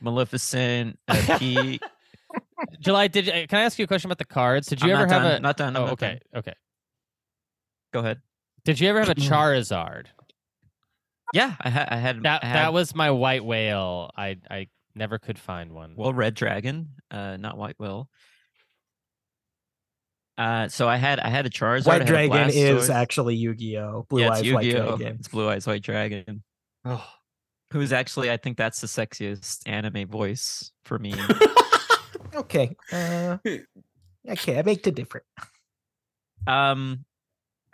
Maleficent, 0.00 0.98
uh, 1.08 1.38
P. 1.38 1.80
July, 2.80 3.08
did 3.08 3.26
you, 3.26 3.32
can 3.32 3.58
I 3.58 3.62
ask 3.62 3.78
you 3.78 3.84
a 3.84 3.88
question 3.88 4.08
about 4.08 4.18
the 4.18 4.24
cards? 4.24 4.68
Did 4.68 4.82
you 4.82 4.88
I'm 4.88 5.02
ever 5.02 5.12
have 5.12 5.22
done, 5.22 5.32
a? 5.32 5.40
not 5.40 5.56
done. 5.56 5.76
I'm 5.76 5.82
oh, 5.82 5.86
not 5.86 5.92
okay, 5.94 6.20
done. 6.32 6.38
okay. 6.38 6.54
Go 7.92 8.00
ahead. 8.00 8.20
Did 8.66 8.80
you 8.80 8.88
ever 8.88 8.98
have 9.00 9.08
a 9.08 9.14
Charizard? 9.14 10.06
Yeah, 11.32 11.54
I 11.60 11.70
had. 11.70 11.88
I 11.88 11.96
had 11.96 12.22
That 12.24 12.44
I 12.44 12.46
had, 12.46 12.56
that 12.56 12.72
was 12.72 12.94
my 12.94 13.10
white 13.10 13.44
whale. 13.44 14.10
I 14.16 14.36
I 14.50 14.68
never 14.94 15.18
could 15.18 15.38
find 15.38 15.72
one. 15.72 15.94
well, 15.96 16.12
Red 16.12 16.34
Dragon, 16.34 16.88
uh, 17.10 17.36
not 17.36 17.56
White 17.56 17.76
Will. 17.78 18.08
Uh, 20.38 20.68
so 20.68 20.86
I 20.88 20.96
had 20.96 21.18
I 21.18 21.28
had 21.28 21.46
a 21.46 21.50
Charizard. 21.50 21.86
White 21.86 22.06
Dragon 22.06 22.50
is 22.50 22.88
Blastoise. 22.88 22.90
actually 22.94 23.36
Yu-Gi-Oh. 23.36 24.06
Blue 24.08 24.20
yeah, 24.20 24.28
it's 24.28 24.40
Eyes 24.40 24.52
White 24.52 24.64
Yu-Gi-Oh! 24.66 24.96
Dragon. 24.98 25.16
It's 25.18 25.28
Blue 25.28 25.48
Eyes 25.48 25.66
White 25.66 25.82
Dragon. 25.82 26.42
Oh. 26.84 27.06
Who's 27.72 27.92
actually? 27.92 28.30
I 28.30 28.36
think 28.36 28.56
that's 28.58 28.80
the 28.80 28.86
sexiest 28.86 29.60
anime 29.66 30.06
voice 30.08 30.72
for 30.84 30.98
me. 30.98 31.14
Okay. 32.34 32.76
Uh, 32.92 33.38
okay, 34.28 34.58
I 34.58 34.62
make 34.62 34.82
the 34.82 34.92
different. 34.92 35.24
Um, 36.46 37.05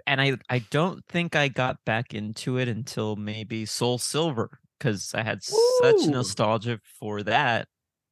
and 0.07 0.21
I 0.21 0.37
I 0.49 0.61
don't 0.71 1.05
think 1.07 1.37
I 1.37 1.49
got 1.49 1.85
back 1.85 2.15
into 2.15 2.59
it 2.59 2.69
until 2.69 3.17
maybe 3.17 3.67
Soul 3.67 3.99
Silver 3.99 4.59
because 4.79 5.13
I 5.15 5.23
had 5.23 5.43
such 5.43 6.07
nostalgia 6.07 6.81
for 6.99 7.23
that 7.25 7.69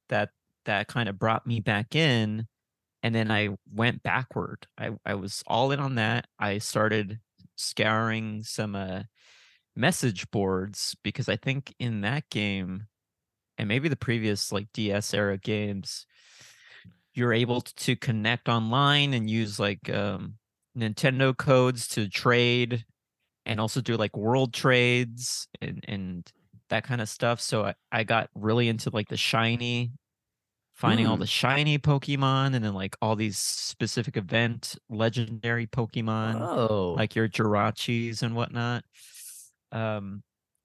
that 0.09 0.31
that 0.67 0.89
kind 0.89 1.09
of 1.09 1.19
brought 1.19 1.47
me 1.47 1.61
back 1.61 1.95
in, 1.95 2.47
and 3.03 3.15
then 3.15 3.31
I 3.31 3.51
went 3.73 4.03
backward. 4.03 4.67
I 4.79 4.91
I 5.05 5.15
was 5.15 5.43
all 5.47 5.73
in 5.73 5.81
on 5.81 5.97
that. 5.97 6.27
I 6.39 6.59
started 6.59 7.21
scouring 7.57 8.43
some 8.43 8.75
uh 8.75 9.03
message 9.77 10.31
boards 10.31 10.97
because 11.03 11.29
I 11.29 11.37
think 11.37 11.75
in 11.79 12.01
that 12.03 12.29
game 12.31 12.87
and 13.57 13.69
maybe 13.69 13.89
the 13.89 13.97
previous 13.97 14.51
like 14.51 14.67
DS 14.73 15.15
era 15.15 15.39
games 15.39 16.07
you're 17.15 17.33
able 17.33 17.61
to 17.61 17.97
connect 17.97 18.49
online 18.49 19.15
and 19.15 19.29
use 19.29 19.59
like 19.59 19.91
um 19.91 20.35
Nintendo 20.81 21.37
codes 21.37 21.87
to 21.89 22.09
trade 22.09 22.85
and 23.47 23.61
also 23.61 23.81
do 23.81 23.97
like 23.97 24.17
world 24.17 24.53
trades 24.55 25.49
and 25.61 25.85
and 25.89 26.33
that 26.69 26.85
kind 26.85 27.01
of 27.01 27.09
stuff. 27.09 27.41
So 27.41 27.65
I, 27.67 27.75
I 27.91 28.05
got 28.05 28.31
really 28.35 28.69
into 28.69 28.91
like 28.91 29.09
the 29.09 29.17
shiny 29.17 29.93
finding 30.75 31.07
all 31.07 31.17
Hmm. 31.17 31.21
the 31.21 31.27
shiny 31.27 31.79
Pokemon 31.79 32.55
and 32.55 32.65
then 32.65 32.73
like 32.75 32.97
all 33.03 33.15
these 33.17 33.39
specific 33.39 34.17
event 34.17 34.77
legendary 34.89 35.67
Pokemon 35.67 36.41
Oh, 36.41 36.93
like 36.95 37.15
your 37.15 37.29
Jirachis 37.29 38.23
and 38.23 38.35
whatnot. 38.35 38.85
Um, 39.73 40.23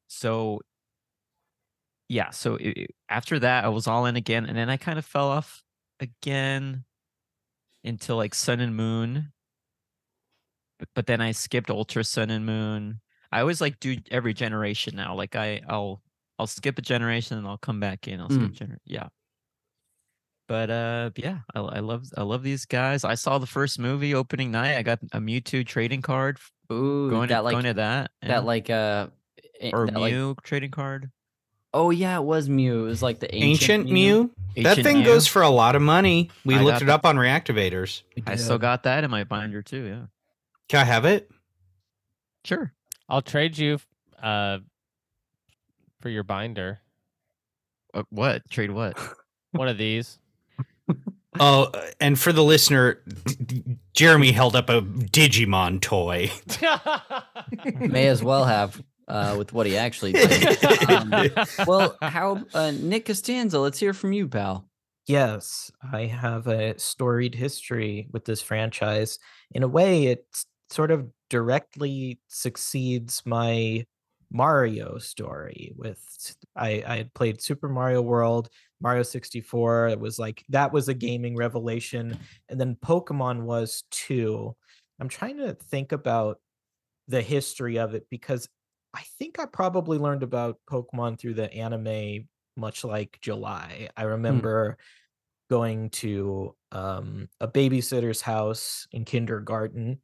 so 0.08 0.62
yeah, 2.08 2.30
so 2.30 2.56
it- 2.56 2.92
after 3.10 3.40
that, 3.40 3.66
I 3.66 3.70
was 3.70 3.88
all 3.88 4.06
in 4.06 4.16
again, 4.16 4.46
and 4.46 4.56
then 4.58 4.70
I 4.70 4.78
kind 4.78 5.00
of 5.00 5.06
fell 5.06 5.28
off 5.28 5.64
again 6.00 6.86
until 7.84 8.16
like 8.18 8.36
Sun 8.36 8.60
and 8.60 8.76
Moon. 8.76 9.32
But, 10.80 10.90
but 10.94 11.06
then 11.08 11.22
I 11.22 11.32
skipped 11.32 11.70
Ultra 11.70 12.04
Sun 12.04 12.30
and 12.30 12.46
Moon. 12.46 13.00
I 13.32 13.40
always 13.42 13.62
like 13.62 13.80
do 13.80 13.98
every 14.12 14.34
generation 14.34 14.96
now. 14.96 15.16
Like 15.16 15.36
I, 15.36 15.62
I'll 15.68 16.02
I'll 16.38 16.48
skip 16.48 16.78
a 16.78 16.82
generation 16.82 17.38
and 17.38 17.48
I'll 17.48 17.58
come 17.58 17.80
back 17.80 18.08
in. 18.08 18.20
I'll 18.20 18.30
skip 18.30 18.52
gener- 18.52 18.78
yeah. 18.86 19.08
But 20.48 20.70
uh, 20.70 21.10
yeah, 21.16 21.40
I, 21.56 21.60
I 21.60 21.80
love 21.80 22.04
I 22.16 22.22
love 22.24 22.44
these 22.44 22.66
guys. 22.66 23.04
I 23.04 23.16
saw 23.16 23.40
the 23.40 23.48
first 23.48 23.80
movie 23.80 24.14
opening 24.14 24.52
night. 24.52 24.76
I 24.78 24.84
got 24.84 25.00
a 25.12 25.20
Mewtwo 25.20 25.66
trading 25.66 26.02
card. 26.04 26.38
ooh, 26.72 27.10
Going 27.10 27.30
that 27.30 27.38
to 27.38 27.42
like 27.42 27.54
going 27.54 27.64
to 27.66 27.74
that 27.76 28.12
yeah. 28.22 28.28
that 28.30 28.46
like 28.46 28.70
uh 28.70 29.08
or 29.74 29.88
that, 29.88 30.00
like- 30.00 30.14
Mew 30.14 30.36
trading 30.44 30.72
card. 30.72 31.10
oh 31.74 31.90
yeah, 31.90 32.18
it 32.18 32.24
was 32.24 32.48
Mew. 32.48 32.84
It 32.86 32.88
was 32.90 33.02
like 33.02 33.20
the 33.20 33.34
ancient, 33.34 33.72
Ancient 33.88 33.92
Mew. 33.92 34.32
That 34.58 34.66
Ancient 34.78 34.86
thing 34.86 34.98
Mew. 35.00 35.06
goes 35.06 35.26
for 35.26 35.42
a 35.42 35.50
lot 35.50 35.76
of 35.76 35.82
money. 35.82 36.30
We 36.46 36.56
I 36.56 36.62
looked 36.62 36.82
it 36.84 36.86
the- 36.86 36.94
up 36.94 37.06
on 37.06 37.16
Reactivators. 37.16 38.04
I 38.28 38.36
still 38.36 38.60
got 38.60 38.84
that 38.84 39.04
in 39.04 39.10
my 39.10 39.24
binder 39.24 39.62
too. 39.64 39.84
Yeah. 39.84 40.02
Can 40.70 40.80
I 40.82 40.84
have 40.86 41.06
it? 41.06 41.30
Sure. 42.44 42.72
I'll 43.10 43.22
trade 43.22 43.58
you 43.58 43.80
uh 44.22 44.60
for 46.02 46.10
your 46.10 46.24
binder. 46.24 46.80
Uh, 47.94 48.04
what? 48.10 48.50
Trade 48.50 48.72
what? 48.72 48.98
One 49.52 49.68
of 49.68 49.78
these. 49.78 50.20
Oh, 51.38 51.70
and 52.00 52.18
for 52.18 52.32
the 52.32 52.42
listener, 52.46 53.02
d- 53.26 53.36
d- 53.44 53.78
Jeremy 53.94 54.32
held 54.32 54.56
up 54.56 54.70
a 54.70 54.82
Digimon 54.82 55.82
toy. 55.82 56.32
May 57.90 58.08
as 58.08 58.24
well 58.24 58.46
have 58.46 58.82
uh, 59.10 59.36
with 59.38 59.52
what 59.52 59.66
he 59.68 59.76
actually 59.76 60.14
did. 60.14 60.64
Um, 60.90 61.14
well, 61.68 61.98
how 62.02 62.42
uh, 62.54 62.72
Nick 62.72 63.04
Costanza? 63.08 63.60
Let's 63.60 63.80
hear 63.80 63.94
from 63.94 64.14
you, 64.14 64.30
pal. 64.30 64.70
Yes, 65.08 65.72
I 65.92 66.06
have 66.06 66.48
a 66.48 66.80
storied 66.80 67.36
history 67.36 68.08
with 68.14 68.24
this 68.24 68.42
franchise. 68.42 69.20
In 69.52 69.62
a 69.62 69.68
way, 69.68 70.06
it 70.06 70.26
s- 70.34 70.46
sort 70.70 70.92
of 70.92 71.10
directly 71.30 72.20
succeeds 72.28 73.22
my 73.26 73.86
Mario 74.32 74.98
story. 74.98 75.74
With 75.76 76.00
I 76.56 76.84
had 76.86 77.14
played 77.14 77.42
Super 77.42 77.70
Mario 77.70 78.02
World, 78.02 78.50
Mario 78.82 79.04
64. 79.04 79.90
It 79.90 80.00
was 80.00 80.20
like 80.20 80.44
that 80.50 80.74
was 80.74 80.88
a 80.88 80.94
gaming 80.94 81.36
revelation, 81.36 82.18
and 82.50 82.60
then 82.60 82.76
Pokemon 82.76 83.44
was 83.44 83.84
too. 83.92 84.56
I'm 85.00 85.10
trying 85.10 85.38
to 85.38 85.54
think 85.54 85.92
about 85.92 86.40
the 87.08 87.22
history 87.22 87.78
of 87.78 87.94
it 87.94 88.08
because 88.10 88.48
I 88.94 89.04
think 89.20 89.40
I 89.40 89.46
probably 89.46 89.98
learned 89.98 90.24
about 90.24 90.60
Pokemon 90.70 91.20
through 91.20 91.36
the 91.36 91.54
anime, 91.54 92.28
much 92.56 92.84
like 92.84 93.20
July. 93.22 93.90
I 93.98 94.04
remember 94.04 94.78
going 95.50 95.90
to 95.92 96.56
um, 96.72 97.28
a 97.40 97.48
babysitter's 97.48 98.22
house 98.22 98.88
in 98.92 99.06
kindergarten, 99.06 100.00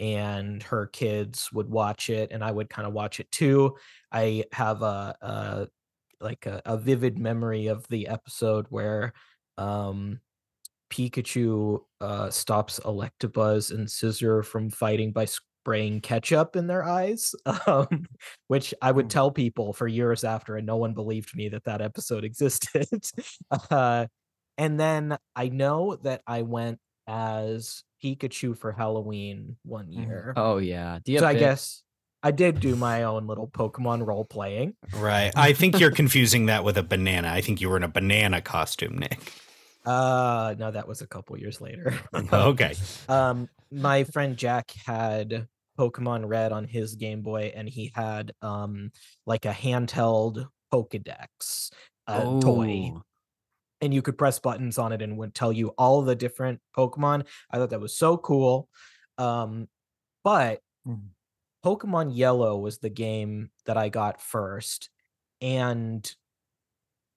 and 0.00 0.62
her 0.64 0.86
kids 0.86 1.50
would 1.52 1.68
watch 1.68 2.10
it, 2.10 2.30
and 2.32 2.44
I 2.44 2.50
would 2.50 2.70
kind 2.70 2.86
of 2.86 2.94
watch 2.94 3.20
it 3.20 3.30
too. 3.30 3.76
I 4.12 4.44
have 4.52 4.82
a, 4.82 5.16
a 5.20 5.68
like 6.20 6.46
a, 6.46 6.62
a 6.64 6.76
vivid 6.76 7.18
memory 7.18 7.66
of 7.66 7.86
the 7.88 8.08
episode 8.08 8.66
where 8.70 9.12
um, 9.58 10.20
Pikachu 10.90 11.80
uh, 12.00 12.30
stops 12.30 12.80
Electabuzz 12.80 13.70
and 13.70 13.88
Scizor 13.88 14.44
from 14.44 14.70
fighting 14.70 15.12
by 15.12 15.26
spraying 15.26 16.00
ketchup 16.00 16.56
in 16.56 16.66
their 16.66 16.84
eyes, 16.84 17.34
um, 17.66 18.06
which 18.48 18.72
I 18.80 18.92
would 18.92 19.10
tell 19.10 19.30
people 19.30 19.72
for 19.72 19.88
years 19.88 20.24
after, 20.24 20.56
and 20.56 20.66
no 20.66 20.76
one 20.76 20.94
believed 20.94 21.34
me 21.36 21.48
that 21.50 21.64
that 21.64 21.80
episode 21.82 22.24
existed. 22.24 22.88
uh, 23.70 24.06
and 24.58 24.80
then 24.80 25.18
I 25.34 25.48
know 25.48 25.96
that 26.02 26.22
I 26.26 26.42
went 26.42 26.78
as 27.06 27.82
Pikachu 28.02 28.56
for 28.56 28.72
Halloween 28.72 29.56
one 29.64 29.90
year. 29.92 30.32
Oh 30.36 30.58
yeah. 30.58 30.98
Do 31.04 31.12
you 31.12 31.18
so 31.18 31.26
I 31.26 31.32
pic- 31.32 31.40
guess 31.40 31.82
I 32.22 32.30
did 32.30 32.60
do 32.60 32.74
my 32.76 33.04
own 33.04 33.26
little 33.26 33.46
Pokemon 33.46 34.06
role 34.06 34.24
playing. 34.24 34.74
Right. 34.94 35.32
I 35.36 35.52
think 35.52 35.78
you're 35.78 35.90
confusing 35.92 36.46
that 36.46 36.64
with 36.64 36.76
a 36.76 36.82
banana. 36.82 37.28
I 37.28 37.40
think 37.40 37.60
you 37.60 37.68
were 37.68 37.76
in 37.76 37.82
a 37.84 37.88
banana 37.88 38.40
costume, 38.40 38.98
Nick. 38.98 39.32
Uh 39.84 40.54
no, 40.58 40.70
that 40.70 40.88
was 40.88 41.00
a 41.00 41.06
couple 41.06 41.38
years 41.38 41.60
later. 41.60 41.94
Okay. 42.32 42.74
um 43.08 43.48
my 43.70 44.04
friend 44.04 44.36
Jack 44.36 44.72
had 44.84 45.46
Pokemon 45.78 46.26
Red 46.26 46.52
on 46.52 46.64
his 46.64 46.94
Game 46.96 47.22
Boy 47.22 47.52
and 47.54 47.68
he 47.68 47.92
had 47.94 48.32
um 48.42 48.90
like 49.26 49.44
a 49.44 49.52
handheld 49.52 50.48
Pokedex 50.72 51.70
uh, 52.08 52.40
toy 52.40 52.92
Oh, 52.94 53.02
and 53.80 53.92
you 53.92 54.02
could 54.02 54.18
press 54.18 54.38
buttons 54.38 54.78
on 54.78 54.92
it 54.92 55.02
and 55.02 55.18
would 55.18 55.34
tell 55.34 55.52
you 55.52 55.68
all 55.78 56.02
the 56.02 56.14
different 56.14 56.60
Pokemon. 56.76 57.26
I 57.50 57.58
thought 57.58 57.70
that 57.70 57.80
was 57.80 57.96
so 57.96 58.16
cool. 58.16 58.68
Um 59.18 59.68
but 60.24 60.60
Mm. 60.86 61.08
Pokemon 61.64 62.12
Yellow 62.14 62.56
was 62.58 62.78
the 62.78 62.90
game 62.90 63.50
that 63.64 63.76
I 63.76 63.88
got 63.88 64.22
first 64.22 64.88
and 65.40 66.08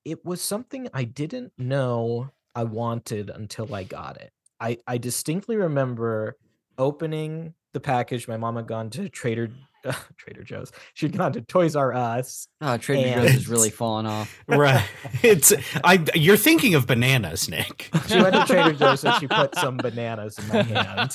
it 0.04 0.26
was 0.26 0.42
something 0.42 0.90
I 0.94 1.04
didn't 1.04 1.54
know 1.58 2.32
I 2.56 2.64
wanted 2.64 3.30
until 3.30 3.74
I 3.76 3.84
got 3.84 4.18
it. 4.18 4.32
I 4.60 4.80
I 4.88 4.98
distinctly 4.98 5.56
remember 5.56 6.38
opening 6.78 7.54
the 7.74 7.80
package. 7.80 8.28
My 8.28 8.38
mom 8.38 8.56
had 8.56 8.68
gone 8.68 8.90
to 8.92 9.08
Trader 9.08 9.52
Trader 10.18 10.44
Joe's. 10.44 10.72
She'd 10.94 11.18
gone 11.18 11.34
to 11.34 11.42
Toys 11.42 11.76
R 11.76 11.94
Us. 11.94 12.48
Oh, 12.62 12.78
Trader 12.78 13.08
And- 13.08 13.28
Joe's 13.28 13.36
is 13.38 13.48
really 13.48 13.70
falling 13.70 14.06
off. 14.06 14.36
Right. 14.48 14.84
It's 15.24 15.54
I 15.84 16.04
you're 16.16 16.38
thinking 16.38 16.76
of 16.76 16.88
bananas, 16.88 17.48
Nick. 17.50 17.90
She 18.08 18.18
went 18.22 18.34
to 18.36 18.46
Trader 18.46 18.74
Joe's 18.74 19.04
and 19.04 19.20
she 19.20 19.28
put 19.28 19.56
some 19.56 19.78
bananas 19.78 20.38
in 20.40 20.48
my 20.50 20.62
hand. 20.64 21.12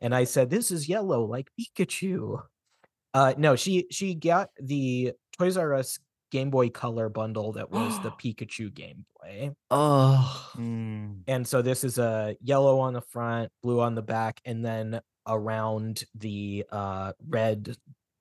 and 0.00 0.14
I 0.14 0.24
said, 0.24 0.50
"This 0.50 0.70
is 0.70 0.88
yellow 0.88 1.24
like 1.24 1.48
Pikachu." 1.60 2.40
Uh, 3.14 3.34
no, 3.36 3.56
she 3.56 3.86
she 3.90 4.14
got 4.14 4.50
the 4.60 5.12
Toys 5.38 5.56
R 5.56 5.74
Us 5.74 5.98
Game 6.30 6.50
Boy 6.50 6.68
Color 6.68 7.08
bundle 7.08 7.52
that 7.52 7.70
was 7.70 7.98
the 8.02 8.10
Pikachu 8.22 8.72
Game 8.72 9.06
Boy. 9.20 9.52
Oh, 9.70 10.50
And 10.56 11.46
so 11.46 11.62
this 11.62 11.84
is 11.84 11.98
a 11.98 12.36
yellow 12.42 12.80
on 12.80 12.92
the 12.94 13.00
front, 13.00 13.50
blue 13.62 13.80
on 13.80 13.94
the 13.94 14.02
back, 14.02 14.40
and 14.44 14.64
then 14.64 15.00
around 15.26 16.04
the 16.14 16.64
uh, 16.70 17.12
red 17.28 17.76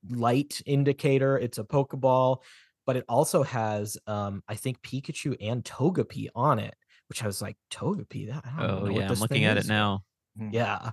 light 0.09 0.61
indicator, 0.65 1.37
it's 1.37 1.57
a 1.57 1.63
Pokeball, 1.63 2.43
but 2.85 2.95
it 2.95 3.05
also 3.09 3.43
has, 3.43 3.97
um, 4.07 4.43
I 4.47 4.55
think, 4.55 4.81
Pikachu 4.81 5.35
and 5.41 5.63
Togepi 5.63 6.27
on 6.35 6.59
it, 6.59 6.75
which 7.09 7.23
I 7.23 7.27
was 7.27 7.41
like, 7.41 7.57
Togepi? 7.71 8.27
That, 8.29 8.45
I 8.45 8.63
don't 8.63 8.75
Oh 8.75 8.83
know 8.83 8.93
what 8.93 9.05
yeah, 9.05 9.09
I'm 9.09 9.19
looking 9.19 9.43
at 9.45 9.57
is." 9.57 9.65
it 9.65 9.65
now. 9.65 10.05
Yeah. 10.51 10.91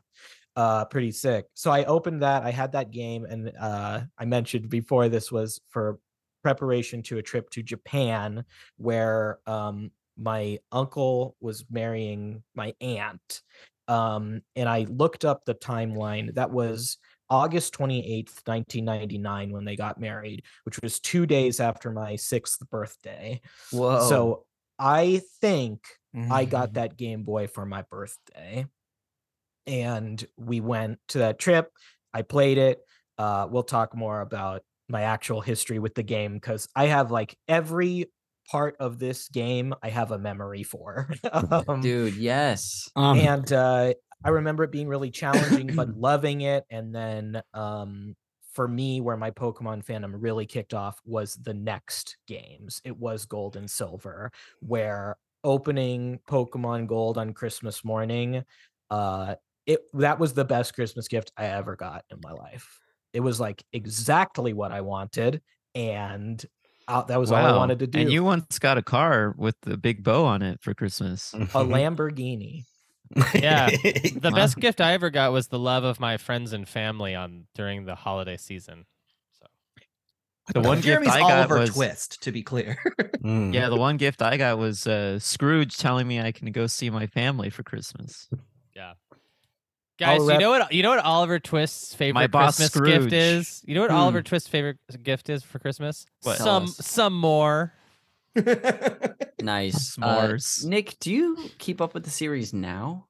Uh 0.56 0.84
pretty 0.86 1.12
sick. 1.12 1.46
So 1.54 1.70
I 1.70 1.84
opened 1.84 2.22
that. 2.22 2.42
I 2.44 2.50
had 2.50 2.72
that 2.72 2.90
game 2.90 3.24
and 3.24 3.52
uh 3.58 4.02
I 4.18 4.24
mentioned 4.26 4.68
before 4.68 5.08
this 5.08 5.32
was 5.32 5.60
for 5.68 6.00
preparation 6.42 7.02
to 7.04 7.18
a 7.18 7.22
trip 7.22 7.50
to 7.50 7.62
Japan 7.62 8.44
where 8.76 9.40
um 9.46 9.92
my 10.18 10.58
uncle 10.72 11.36
was 11.40 11.64
marrying 11.70 12.42
my 12.54 12.74
aunt. 12.80 13.42
Um 13.92 14.42
and 14.56 14.68
I 14.68 14.86
looked 14.88 15.24
up 15.24 15.44
the 15.44 15.54
timeline. 15.54 16.34
That 16.34 16.50
was 16.50 16.98
August 17.28 17.74
28th, 17.74 18.42
1999 18.46 19.50
when 19.52 19.64
they 19.64 19.76
got 19.76 20.00
married, 20.00 20.44
which 20.64 20.78
was 20.82 21.00
2 21.00 21.26
days 21.26 21.60
after 21.60 21.90
my 21.90 22.16
6th 22.16 22.68
birthday. 22.70 23.40
whoa. 23.70 24.08
So 24.08 24.46
I 24.78 25.22
think 25.40 25.80
I 26.30 26.44
Mm-hmm. 26.44 26.50
got 26.50 26.74
that 26.74 26.96
Game 26.96 27.24
Boy 27.24 27.46
for 27.46 27.66
my 27.66 27.82
birthday. 27.90 28.66
And 29.66 30.24
we 30.36 30.60
went 30.60 30.98
to 31.08 31.18
that 31.18 31.38
trip. 31.38 31.70
I 32.12 32.22
played 32.22 32.58
it. 32.58 32.80
Uh, 33.18 33.46
we'll 33.50 33.62
talk 33.62 33.94
more 33.94 34.20
about 34.20 34.62
my 34.88 35.02
actual 35.02 35.40
history 35.40 35.78
with 35.78 35.94
the 35.94 36.02
game 36.02 36.34
because 36.34 36.68
I 36.74 36.86
have 36.86 37.10
like 37.10 37.36
every 37.48 38.06
part 38.52 38.76
of 38.78 38.98
this 38.98 39.28
game 39.30 39.74
I 39.82 39.88
have 39.88 40.10
a 40.10 40.18
memory 40.18 40.62
for. 40.62 41.08
um, 41.32 41.80
dude, 41.80 42.16
yes. 42.16 42.90
Um, 42.94 43.18
and 43.18 43.50
uh, 43.50 43.94
I 44.22 44.28
remember 44.28 44.64
it 44.64 44.70
being 44.70 44.88
really 44.88 45.10
challenging, 45.10 45.74
but 45.74 45.88
loving 45.96 46.42
it. 46.42 46.64
And 46.70 46.94
then 46.94 47.42
um, 47.54 48.14
for 48.52 48.68
me, 48.68 49.00
where 49.00 49.16
my 49.16 49.30
Pokemon 49.30 49.86
fandom 49.86 50.12
really 50.16 50.44
kicked 50.44 50.74
off 50.74 51.00
was 51.06 51.36
the 51.36 51.54
next 51.54 52.18
games. 52.28 52.82
It 52.84 52.94
was 52.94 53.24
Gold 53.24 53.56
and 53.56 53.70
Silver, 53.70 54.30
where 54.60 55.16
opening 55.42 56.20
Pokemon 56.28 56.88
Gold 56.88 57.16
on 57.16 57.32
Christmas 57.32 57.82
morning, 57.82 58.44
uh, 58.90 59.36
it 59.64 59.80
that 59.94 60.18
was 60.18 60.34
the 60.34 60.44
best 60.44 60.74
Christmas 60.74 61.08
gift 61.08 61.32
I 61.38 61.46
ever 61.46 61.74
got 61.74 62.04
in 62.10 62.18
my 62.22 62.32
life. 62.32 62.80
It 63.14 63.20
was 63.20 63.40
like 63.40 63.64
exactly 63.72 64.52
what 64.52 64.72
I 64.72 64.82
wanted, 64.82 65.40
and 65.74 66.44
uh, 66.88 67.02
that 67.04 67.18
was 67.20 67.30
all 67.30 67.38
I 67.38 67.56
wanted 67.56 67.78
to 67.80 67.86
do. 67.86 67.98
And 68.00 68.10
you 68.10 68.24
once 68.24 68.58
got 68.58 68.78
a 68.78 68.82
car 68.82 69.34
with 69.36 69.56
the 69.62 69.76
big 69.76 70.02
bow 70.02 70.24
on 70.24 70.42
it 70.42 70.60
for 70.62 70.74
Christmas. 70.74 71.32
a 71.34 71.38
Lamborghini. 71.64 72.64
Yeah, 73.34 73.70
The 74.14 74.30
Wow. 74.30 74.36
best 74.36 74.56
gift 74.56 74.80
I 74.80 74.92
ever 74.94 75.10
got 75.10 75.32
was 75.32 75.48
the 75.48 75.58
love 75.58 75.84
of 75.84 76.00
my 76.00 76.16
friends 76.16 76.52
and 76.52 76.66
family 76.68 77.14
on 77.14 77.46
during 77.54 77.84
the 77.84 77.94
holiday 77.94 78.36
season. 78.36 78.86
So 79.38 79.46
The 80.54 80.60
one 80.60 80.76
gift 80.78 80.86
Jeremy's 80.86 81.10
I 81.10 81.20
got 81.20 81.30
Oliver 81.38 81.58
was 81.58 81.70
Twist, 81.70 82.22
to 82.22 82.32
be 82.32 82.42
clear. 82.42 82.78
Mm. 83.22 83.54
yeah, 83.54 83.68
the 83.68 83.76
one 83.76 83.98
gift 83.98 84.20
I 84.20 84.36
got 84.36 84.58
was 84.58 84.84
uh, 84.84 85.20
Scrooge 85.20 85.76
telling 85.76 86.08
me 86.08 86.20
I 86.20 86.32
can 86.32 86.50
go 86.50 86.66
see 86.66 86.90
my 86.90 87.06
family 87.06 87.50
for 87.50 87.62
Christmas. 87.62 88.28
Guys, 89.98 90.20
you 90.20 90.28
rep- 90.28 90.40
know 90.40 90.50
what 90.50 90.72
you 90.72 90.82
know 90.82 90.90
what 90.90 91.04
Oliver 91.04 91.38
Twist's 91.38 91.94
favorite 91.94 92.30
boss 92.30 92.56
Christmas 92.56 92.72
Scrooge. 92.72 93.02
gift 93.02 93.12
is? 93.12 93.62
You 93.66 93.74
know 93.74 93.82
what 93.82 93.90
Hmm. 93.90 93.96
Oliver 93.98 94.22
Twist's 94.22 94.48
favorite 94.48 94.78
gift 95.02 95.28
is 95.28 95.42
for 95.42 95.58
Christmas? 95.58 96.06
What? 96.22 96.38
Some 96.38 96.66
some 96.66 97.12
more. 97.14 97.72
Nice. 99.40 99.96
Uh, 100.02 100.28
S'mores. 100.28 100.64
Nick, 100.64 100.96
do 101.00 101.12
you 101.12 101.36
keep 101.58 101.80
up 101.80 101.94
with 101.94 102.04
the 102.04 102.10
series 102.10 102.52
now? 102.54 103.06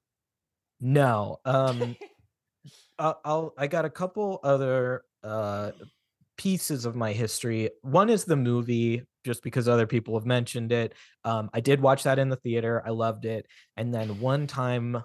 No. 0.81 1.39
Um 1.45 1.97
I'll, 2.99 3.21
I'll 3.25 3.55
I 3.59 3.67
got 3.67 3.85
a 3.85 3.91
couple 3.91 4.41
other 4.43 5.03
uh 5.23 5.73
pieces 6.39 6.85
of 6.87 6.97
my 6.97 7.13
history. 7.13 7.71
One 7.83 8.09
is 8.11 8.25
the 8.25 8.37
movie 8.37 9.03
just 9.25 9.43
because 9.43 9.69
other 9.69 9.87
people 9.87 10.15
have 10.15 10.27
mentioned 10.27 10.73
it. 10.73 10.95
Um 11.25 11.51
I 11.53 11.61
did 11.61 11.81
watch 11.81 12.03
that 12.05 12.19
in 12.19 12.29
the 12.29 12.37
theater. 12.37 12.83
I 12.85 12.91
loved 12.91 13.25
it. 13.27 13.47
And 13.77 13.93
then 13.95 14.19
one 14.21 14.47
time 14.47 15.03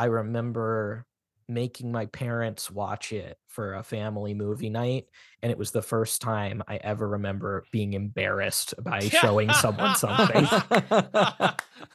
I 0.00 0.06
remember 0.06 1.04
making 1.46 1.92
my 1.92 2.06
parents 2.06 2.70
watch 2.70 3.12
it 3.12 3.36
for 3.48 3.74
a 3.74 3.82
family 3.82 4.32
movie 4.32 4.70
night 4.70 5.04
and 5.42 5.50
it 5.52 5.58
was 5.58 5.72
the 5.72 5.82
first 5.82 6.22
time 6.22 6.62
i 6.68 6.76
ever 6.76 7.08
remember 7.08 7.64
being 7.72 7.92
embarrassed 7.94 8.72
by 8.84 9.00
showing 9.00 9.50
someone 9.54 9.96
something 9.96 10.46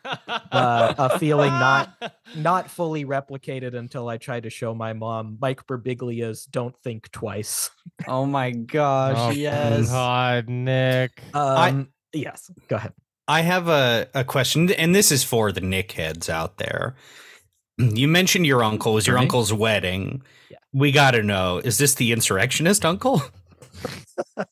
uh, 0.03 0.93
a 0.97 1.17
feeling 1.17 1.49
not 1.49 2.13
not 2.35 2.69
fully 2.69 3.05
replicated 3.05 3.73
until 3.73 4.09
i 4.09 4.17
tried 4.17 4.43
to 4.43 4.49
show 4.49 4.75
my 4.75 4.91
mom 4.91 5.37
mike 5.39 5.65
birbiglia's 5.65 6.45
don't 6.45 6.77
think 6.83 7.09
twice 7.11 7.69
oh 8.09 8.25
my 8.25 8.51
gosh, 8.75 9.15
Oh, 9.17 9.31
yes. 9.31 9.89
God, 9.89 10.49
Nick. 10.49 11.23
um 11.33 11.87
yes 12.13 12.51
go 12.67 12.75
ahead 12.75 12.93
I 13.27 13.41
have 13.41 13.67
a, 13.69 14.07
a 14.13 14.23
question, 14.23 14.71
and 14.73 14.93
this 14.93 15.11
is 15.11 15.23
for 15.23 15.51
the 15.51 15.59
Nick 15.59 15.93
heads 15.93 16.29
out 16.29 16.59
there. 16.59 16.95
You 17.77 18.07
mentioned 18.07 18.45
your 18.45 18.63
uncle 18.63 18.93
was 18.93 19.05
your 19.05 19.15
For 19.15 19.19
me? 19.19 19.25
uncle's 19.25 19.51
wedding. 19.51 20.21
Yeah. 20.49 20.57
We 20.73 20.91
got 20.91 21.11
to 21.11 21.23
know: 21.23 21.57
is 21.57 21.77
this 21.77 21.95
the 21.95 22.11
insurrectionist 22.11 22.85
uncle? 22.85 23.21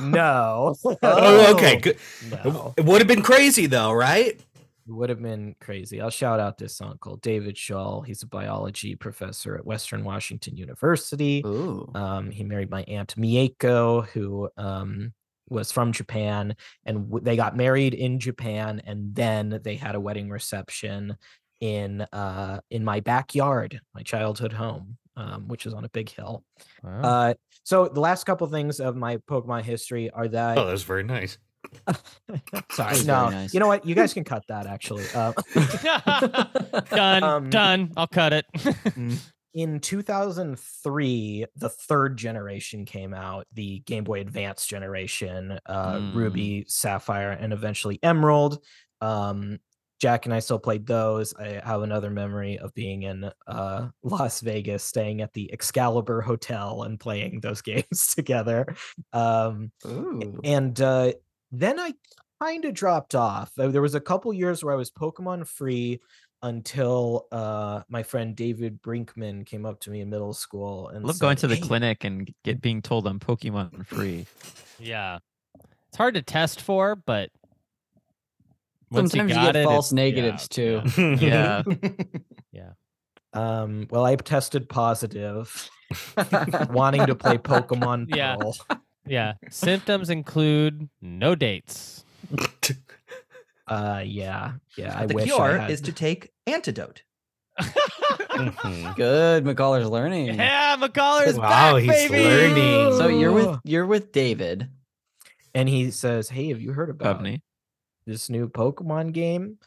no 0.00 0.74
Oh, 1.02 1.52
okay. 1.54 1.76
Good. 1.76 1.98
no 2.30 2.74
It 2.76 2.84
would 2.84 3.00
have 3.00 3.08
been 3.08 3.22
crazy 3.22 3.66
though, 3.66 3.92
right? 3.92 4.40
It 4.86 4.92
would 4.92 5.10
have 5.10 5.20
been 5.20 5.54
crazy. 5.60 6.00
I'll 6.00 6.08
shout 6.10 6.40
out 6.40 6.56
this 6.56 6.80
uncle, 6.80 7.16
David 7.16 7.58
Shull. 7.58 8.00
He's 8.02 8.22
a 8.22 8.26
biology 8.26 8.94
professor 8.94 9.54
at 9.56 9.66
Western 9.66 10.02
Washington 10.02 10.56
University. 10.56 11.42
Ooh. 11.44 11.90
Um, 11.94 12.30
he 12.30 12.42
married 12.42 12.70
my 12.70 12.84
aunt 12.84 13.14
Mieko, 13.16 14.06
who 14.08 14.48
um, 14.56 15.12
was 15.50 15.70
from 15.72 15.92
Japan, 15.92 16.56
and 16.86 17.06
w- 17.10 17.22
they 17.22 17.36
got 17.36 17.54
married 17.54 17.92
in 17.92 18.18
Japan, 18.18 18.80
and 18.86 19.14
then 19.14 19.60
they 19.62 19.74
had 19.74 19.94
a 19.94 20.00
wedding 20.00 20.30
reception 20.30 21.18
in 21.60 22.02
uh, 22.12 22.60
in 22.70 22.84
my 22.84 23.00
backyard, 23.00 23.80
my 23.94 24.02
childhood 24.02 24.52
home, 24.52 24.96
um, 25.16 25.48
which 25.48 25.66
is 25.66 25.74
on 25.74 25.84
a 25.84 25.88
big 25.88 26.08
hill. 26.10 26.44
Wow. 26.82 27.00
Uh, 27.02 27.34
so 27.64 27.88
the 27.88 28.00
last 28.00 28.24
couple 28.24 28.46
things 28.46 28.80
of 28.80 28.96
my 28.96 29.16
Pokemon 29.18 29.62
history 29.64 30.10
are 30.10 30.28
that 30.28 30.56
Oh, 30.58 30.66
that's 30.66 30.82
very 30.84 31.02
nice. 31.04 31.38
sorry, 32.70 32.92
was 32.92 33.06
no, 33.06 33.28
nice. 33.28 33.52
you 33.52 33.60
know 33.60 33.66
what? 33.66 33.84
You 33.84 33.94
guys 33.94 34.14
can 34.14 34.24
cut 34.24 34.42
that 34.48 34.66
actually. 34.66 35.04
Uh, 35.14 35.32
done. 36.90 37.22
um, 37.22 37.50
done. 37.50 37.92
I'll 37.96 38.06
cut 38.06 38.32
it. 38.32 38.46
in 39.54 39.80
2003 39.80 41.46
the 41.56 41.68
third 41.68 42.16
generation 42.16 42.84
came 42.84 43.14
out 43.14 43.46
the 43.54 43.80
game 43.80 44.04
boy 44.04 44.20
advance 44.20 44.66
generation 44.66 45.58
uh 45.66 45.94
Mm. 45.94 46.14
ruby 46.14 46.64
sapphire 46.68 47.30
and 47.30 47.52
eventually 47.54 47.98
emerald 48.02 48.62
um 49.00 49.58
jack 49.98 50.26
and 50.26 50.34
i 50.34 50.38
still 50.38 50.58
played 50.58 50.86
those 50.86 51.34
i 51.34 51.60
have 51.64 51.82
another 51.82 52.10
memory 52.10 52.58
of 52.58 52.72
being 52.74 53.02
in 53.02 53.30
uh 53.46 53.88
las 54.02 54.40
vegas 54.40 54.84
staying 54.84 55.20
at 55.20 55.32
the 55.32 55.52
excalibur 55.52 56.20
hotel 56.20 56.84
and 56.84 57.00
playing 57.00 57.40
those 57.40 57.60
games 57.62 58.14
together 58.14 58.66
um 59.12 59.70
and 60.44 60.80
uh, 60.80 61.12
then 61.50 61.78
I 61.78 61.94
kind 62.42 62.64
of 62.64 62.74
dropped 62.74 63.14
off. 63.14 63.52
There 63.56 63.82
was 63.82 63.94
a 63.94 64.00
couple 64.00 64.32
years 64.32 64.64
where 64.64 64.74
I 64.74 64.76
was 64.76 64.90
Pokemon 64.90 65.46
free 65.46 66.00
until 66.42 67.26
uh, 67.32 67.82
my 67.88 68.02
friend 68.02 68.36
David 68.36 68.80
Brinkman 68.80 69.44
came 69.44 69.66
up 69.66 69.80
to 69.80 69.90
me 69.90 70.00
in 70.00 70.10
middle 70.10 70.34
school 70.34 70.88
and 70.88 71.04
I 71.04 71.08
love 71.08 71.18
going 71.18 71.36
to 71.38 71.48
the 71.48 71.56
"Hey, 71.56 71.60
clinic 71.62 72.04
and 72.04 72.32
get 72.44 72.60
being 72.60 72.80
told 72.80 73.06
I'm 73.06 73.18
Pokemon 73.18 73.86
free. 73.86 74.26
yeah. 74.78 75.18
It's 75.88 75.96
hard 75.96 76.14
to 76.14 76.22
test 76.22 76.60
for, 76.60 76.94
but 76.94 77.30
once 78.90 79.10
Sometimes 79.12 79.30
you, 79.30 79.34
got 79.36 79.46
get 79.54 79.56
it, 79.56 79.64
false 79.64 79.92
it- 79.92 79.96
yeah, 79.96 80.04
negatives 80.04 80.48
too. 80.48 80.82
yeah. 81.20 81.62
Yeah. 82.52 82.70
Um, 83.34 83.86
well, 83.90 84.04
I 84.04 84.16
tested 84.16 84.68
positive, 84.68 85.70
wanting 86.70 87.06
to 87.06 87.14
play 87.14 87.36
Pokemon 87.38 88.06
Yeah. 88.14 88.36
Pearl. 88.36 88.56
Yeah. 89.06 89.34
Symptoms 89.50 90.10
include 90.10 90.88
no 91.00 91.34
dates. 91.34 92.04
Uh, 93.66 94.02
yeah, 94.04 94.52
yeah. 94.76 94.98
I 94.98 95.06
the 95.06 95.14
wish 95.14 95.24
cure 95.26 95.40
I 95.58 95.62
had... 95.62 95.70
is 95.70 95.82
to 95.82 95.92
take 95.92 96.30
antidote. 96.46 97.02
Mhm. 97.60 98.96
Good, 98.96 99.44
McCullough's 99.44 99.88
learning. 99.90 100.26
Yeah, 100.34 100.76
McCullough's 100.78 101.36
Wow, 101.36 101.74
back, 101.74 101.82
he's 101.82 102.10
baby. 102.10 102.24
learning. 102.24 102.96
So 102.98 103.08
you're 103.08 103.32
with 103.32 103.58
you're 103.64 103.86
with 103.86 104.10
David. 104.12 104.68
and 105.54 105.68
he 105.68 105.90
says, 105.90 106.28
"Hey, 106.30 106.48
have 106.48 106.60
you 106.60 106.72
heard 106.72 106.88
about 106.90 107.20
Pubney. 107.20 107.42
This 108.08 108.28
new 108.30 108.48
Pokemon 108.48 109.12
game?" 109.12 109.58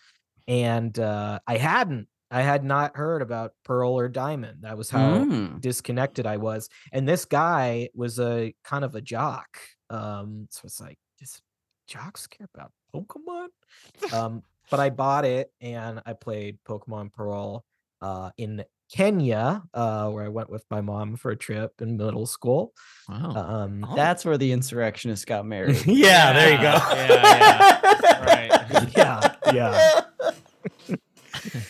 And 0.48 0.98
uh, 1.00 1.40
I 1.48 1.58
hadn't. 1.58 2.08
I 2.30 2.42
had 2.42 2.64
not 2.64 2.96
heard 2.96 3.22
about 3.22 3.54
Pearl 3.64 3.92
or 3.92 4.08
Diamond. 4.08 4.64
That 4.64 4.78
was 4.78 4.90
how 4.90 5.00
Mm. 5.00 5.60
disconnected 5.62 6.26
I 6.26 6.38
was. 6.38 6.70
And 6.94 7.08
this 7.08 7.26
guy 7.26 7.90
was 7.94 8.20
a 8.20 8.54
kind 8.64 8.86
of 8.86 8.96
a 8.96 9.02
jock. 9.02 9.58
Um, 9.90 10.48
so 10.50 10.62
it's 10.66 10.80
like, 10.80 10.98
does 11.20 11.42
jocks 11.88 12.28
care 12.28 12.48
about 12.56 12.72
Pokemon? 12.96 13.50
um, 14.14 14.44
but 14.70 14.80
I 14.80 14.90
bought 14.90 15.26
it 15.26 15.52
and 15.60 16.02
I 16.06 16.14
played 16.14 16.58
Pokemon 16.66 17.12
Pearl 17.12 17.66
uh, 18.02 18.32
in 18.38 18.64
Kenya, 18.92 19.64
uh, 19.74 20.10
where 20.10 20.26
I 20.26 20.28
went 20.28 20.50
with 20.50 20.66
my 20.70 20.82
mom 20.82 21.16
for 21.16 21.32
a 21.32 21.36
trip 21.38 21.82
in 21.82 21.98
middle 21.98 22.26
school. 22.26 22.74
Wow. 23.08 23.32
Um, 23.36 23.86
That's 23.96 24.26
where 24.26 24.38
the 24.38 24.52
insurrectionists 24.52 25.26
got 25.26 25.46
married. 25.46 25.82
yeah, 25.86 26.34
there 26.34 26.52
you 26.52 26.58
go. 26.58 26.74
Yeah, 26.96 27.82
Right. 28.26 28.96
yeah, 28.96 29.36
yeah. 29.54 30.02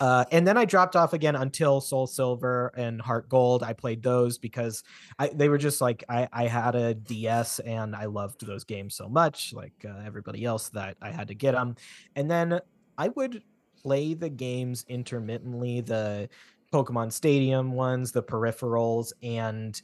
Uh, 0.00 0.24
and 0.30 0.46
then 0.46 0.56
I 0.56 0.64
dropped 0.64 0.94
off 0.94 1.12
again 1.12 1.34
until 1.34 1.80
Soul 1.80 2.06
Silver 2.06 2.72
and 2.76 3.00
Heart 3.00 3.28
Gold. 3.28 3.64
I 3.64 3.72
played 3.72 4.00
those 4.00 4.38
because 4.38 4.84
I 5.18 5.26
they 5.34 5.48
were 5.48 5.58
just 5.58 5.80
like 5.80 6.04
I 6.08 6.28
I 6.32 6.46
had 6.46 6.76
a 6.76 6.94
DS 6.94 7.58
and 7.58 7.96
I 7.96 8.04
loved 8.04 8.46
those 8.46 8.62
games 8.62 8.94
so 8.94 9.08
much, 9.08 9.52
like 9.52 9.72
uh, 9.84 10.00
everybody 10.06 10.44
else, 10.44 10.68
that 10.68 10.98
I 11.02 11.10
had 11.10 11.26
to 11.28 11.34
get 11.34 11.52
them. 11.52 11.74
And 12.14 12.30
then 12.30 12.60
I 12.96 13.08
would 13.08 13.42
play 13.82 14.14
the 14.14 14.28
games 14.28 14.84
intermittently, 14.88 15.80
the 15.80 16.28
Pokemon 16.72 17.12
Stadium 17.12 17.72
ones, 17.72 18.12
the 18.12 18.22
peripherals, 18.22 19.12
and 19.22 19.80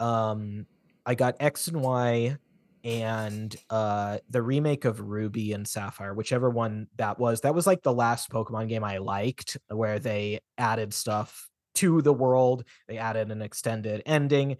um, 0.00 0.66
I 1.04 1.14
got 1.14 1.36
X 1.40 1.68
and 1.68 1.80
Y 1.80 2.36
and 2.84 3.56
uh 3.70 4.18
the 4.30 4.40
remake 4.40 4.84
of 4.84 5.00
Ruby 5.00 5.52
and 5.52 5.66
Sapphire, 5.66 6.14
whichever 6.14 6.48
one 6.48 6.86
that 6.96 7.18
was, 7.18 7.40
that 7.40 7.54
was 7.54 7.66
like 7.66 7.82
the 7.82 7.92
last 7.92 8.30
Pokemon 8.30 8.68
game 8.68 8.84
I 8.84 8.98
liked, 8.98 9.56
where 9.68 9.98
they 9.98 10.40
added 10.56 10.94
stuff 10.94 11.48
to 11.74 12.02
the 12.02 12.12
world, 12.12 12.64
they 12.86 12.98
added 12.98 13.30
an 13.30 13.42
extended 13.42 14.02
ending. 14.06 14.56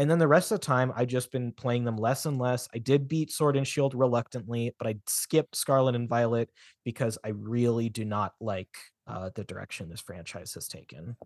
And 0.00 0.10
then 0.10 0.18
the 0.18 0.26
rest 0.26 0.50
of 0.50 0.58
the 0.58 0.64
time, 0.64 0.94
I've 0.96 1.08
just 1.08 1.30
been 1.30 1.52
playing 1.52 1.84
them 1.84 1.98
less 1.98 2.24
and 2.24 2.38
less. 2.38 2.66
I 2.74 2.78
did 2.78 3.06
beat 3.06 3.30
Sword 3.30 3.54
and 3.54 3.68
Shield 3.68 3.94
reluctantly, 3.94 4.74
but 4.78 4.86
I 4.86 4.94
skipped 5.06 5.54
Scarlet 5.54 5.94
and 5.94 6.08
Violet 6.08 6.48
because 6.86 7.18
I 7.22 7.28
really 7.28 7.90
do 7.90 8.06
not 8.06 8.32
like 8.40 8.74
uh, 9.06 9.28
the 9.34 9.44
direction 9.44 9.90
this 9.90 10.00
franchise 10.00 10.54
has 10.54 10.68
taken. 10.68 11.18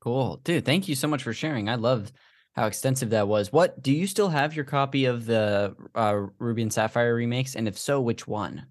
Cool. 0.00 0.40
Dude, 0.42 0.64
thank 0.64 0.88
you 0.88 0.96
so 0.96 1.06
much 1.06 1.22
for 1.22 1.32
sharing. 1.32 1.68
I 1.68 1.76
loved 1.76 2.10
how 2.56 2.66
extensive 2.66 3.10
that 3.10 3.28
was. 3.28 3.52
What 3.52 3.80
do 3.80 3.92
you 3.92 4.08
still 4.08 4.30
have 4.30 4.56
your 4.56 4.64
copy 4.64 5.04
of 5.04 5.24
the 5.24 5.76
uh, 5.94 6.22
Ruby 6.40 6.62
and 6.62 6.72
Sapphire 6.72 7.14
remakes? 7.14 7.54
And 7.54 7.68
if 7.68 7.78
so, 7.78 8.00
which 8.00 8.26
one? 8.26 8.66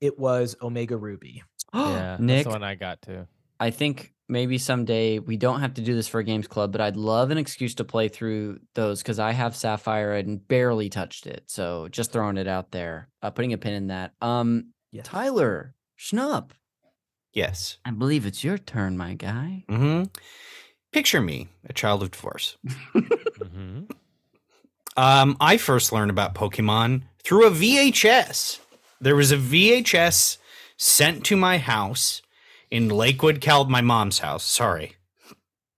It 0.00 0.16
was 0.16 0.54
Omega 0.62 0.96
Ruby. 0.96 1.42
Yeah, 1.74 2.18
Nick, 2.20 2.44
that's 2.44 2.54
the 2.54 2.60
one 2.60 2.62
I 2.62 2.76
got 2.76 3.02
too. 3.02 3.26
I 3.60 3.70
think 3.70 4.12
maybe 4.28 4.58
someday 4.58 5.18
we 5.18 5.36
don't 5.36 5.60
have 5.60 5.74
to 5.74 5.80
do 5.80 5.94
this 5.94 6.06
for 6.08 6.20
a 6.20 6.24
games 6.24 6.46
club, 6.46 6.70
but 6.72 6.80
I'd 6.80 6.96
love 6.96 7.30
an 7.30 7.38
excuse 7.38 7.74
to 7.76 7.84
play 7.84 8.08
through 8.08 8.60
those 8.74 9.02
because 9.02 9.18
I 9.18 9.32
have 9.32 9.56
Sapphire 9.56 10.12
and 10.14 10.46
barely 10.46 10.88
touched 10.90 11.26
it. 11.26 11.44
So 11.46 11.88
just 11.88 12.12
throwing 12.12 12.36
it 12.36 12.46
out 12.46 12.70
there, 12.70 13.08
uh, 13.22 13.30
putting 13.30 13.52
a 13.52 13.58
pin 13.58 13.72
in 13.74 13.86
that. 13.88 14.12
Um, 14.20 14.72
Yes. 14.90 15.06
Tyler 15.06 15.74
Schnupp, 15.98 16.50
Yes. 17.34 17.76
I 17.84 17.90
believe 17.90 18.24
it's 18.26 18.42
your 18.42 18.56
turn, 18.58 18.96
my 18.96 19.14
guy. 19.14 19.64
hmm 19.68 20.04
Picture 20.92 21.20
me, 21.20 21.48
a 21.68 21.72
child 21.74 22.02
of 22.02 22.10
divorce. 22.10 22.56
hmm 22.94 23.80
Um, 24.96 25.36
I 25.40 25.56
first 25.58 25.92
learned 25.92 26.10
about 26.10 26.34
Pokemon 26.34 27.02
through 27.22 27.46
a 27.46 27.50
VHS. 27.50 28.58
There 29.00 29.14
was 29.16 29.30
a 29.30 29.36
VHS 29.36 30.38
sent 30.76 31.24
to 31.26 31.36
my 31.36 31.58
house 31.58 32.22
in 32.70 32.88
Lakewood, 32.88 33.40
Cal, 33.40 33.64
my 33.66 33.80
mom's 33.80 34.18
house. 34.20 34.44
Sorry, 34.44 34.96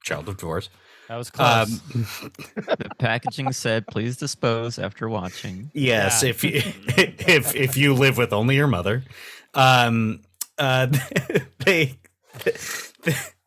child 0.03 0.29
of 0.29 0.37
divorce. 0.37 0.69
That 1.09 1.17
was 1.17 1.31
close. 1.31 1.69
Um, 1.95 2.07
the 2.55 2.91
packaging 2.99 3.53
said, 3.53 3.87
"Please 3.89 4.17
dispose 4.17 4.79
after 4.79 5.09
watching." 5.09 5.71
yes, 5.75 6.23
Yeah. 6.23 6.29
if 6.31 6.45
you 6.45 6.51
if 6.97 7.55
if 7.57 7.77
you 7.77 7.95
live 7.95 8.17
with 8.17 8.33
only 8.33 8.55
your 8.57 8.69
mother, 8.69 9.03
um, 9.55 10.21
uh, 10.59 10.87
they 11.65 11.99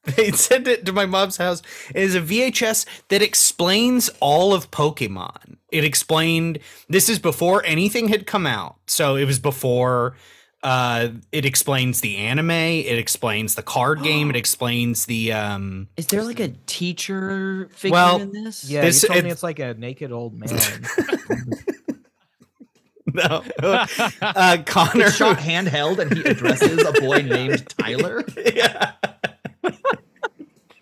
they 0.06 0.32
sent 0.32 0.68
it 0.68 0.86
to 0.86 0.92
my 0.92 1.06
mom's 1.06 1.38
house. 1.38 1.62
It 1.96 2.04
is 2.04 2.16
a 2.16 2.22
VHS 2.22 2.86
that 3.08 3.22
explains 3.22 4.10
all 4.20 4.54
of 4.54 4.70
Pokemon. 4.72 5.58
It 5.72 5.86
explained 5.86 6.60
this 6.90 7.08
is 7.08 7.18
before 7.20 7.64
anything 7.66 8.10
had 8.10 8.28
come 8.28 8.46
out, 8.46 8.76
so 8.88 9.16
it 9.16 9.24
was 9.26 9.40
before 9.40 10.18
Uh, 10.64 11.10
it 11.34 11.46
explains 11.46 12.00
the 12.02 12.16
anime. 12.18 12.50
It 12.52 12.98
explains 12.98 13.56
the 13.56 13.62
card 13.64 14.02
game. 14.04 14.30
It 14.30 14.36
explains 14.38 15.06
the 15.06 15.34
um. 15.34 15.90
Is 15.98 16.08
there 16.08 16.24
like 16.24 16.40
a 16.40 16.50
teacher 16.66 17.70
figure 17.74 17.94
Well, 17.94 18.22
in 18.22 18.32
this? 18.32 18.64
Yeah, 18.70 18.82
This- 18.82 19.04
you 19.04 19.10
told 19.10 19.24
me 19.26 19.30
it's 19.30 19.44
like 19.44 19.60
a 19.60 19.74
naked 19.76 20.12
old 20.12 20.34
man. 20.40 20.50
No, 23.16 23.44
uh, 23.62 24.58
Connor. 24.66 25.06
It's 25.06 25.18
shot 25.18 25.38
handheld, 25.38 26.00
and 26.00 26.12
he 26.18 26.24
addresses 26.24 26.84
a 26.84 26.94
boy 27.00 27.18
named 27.22 27.68
Tyler. 27.78 28.24
yeah. 28.56 28.94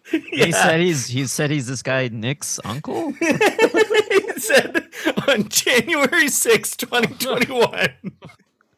He 0.10 0.52
said 0.54 0.80
he's 0.80 1.08
he 1.08 1.26
said 1.28 1.52
he's 1.52 1.68
this 1.68 1.82
guy 1.84 2.08
Nick's 2.10 2.58
uncle. 2.64 3.12
he 3.14 4.32
said 4.38 4.88
on 5.28 5.50
January 5.50 6.30
sixth, 6.30 6.78
2021. 6.78 7.90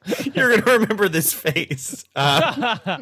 You're 0.34 0.50
going 0.50 0.62
to 0.64 0.72
remember 0.80 1.10
this 1.10 1.34
face. 1.34 2.06
Uh, 2.16 3.02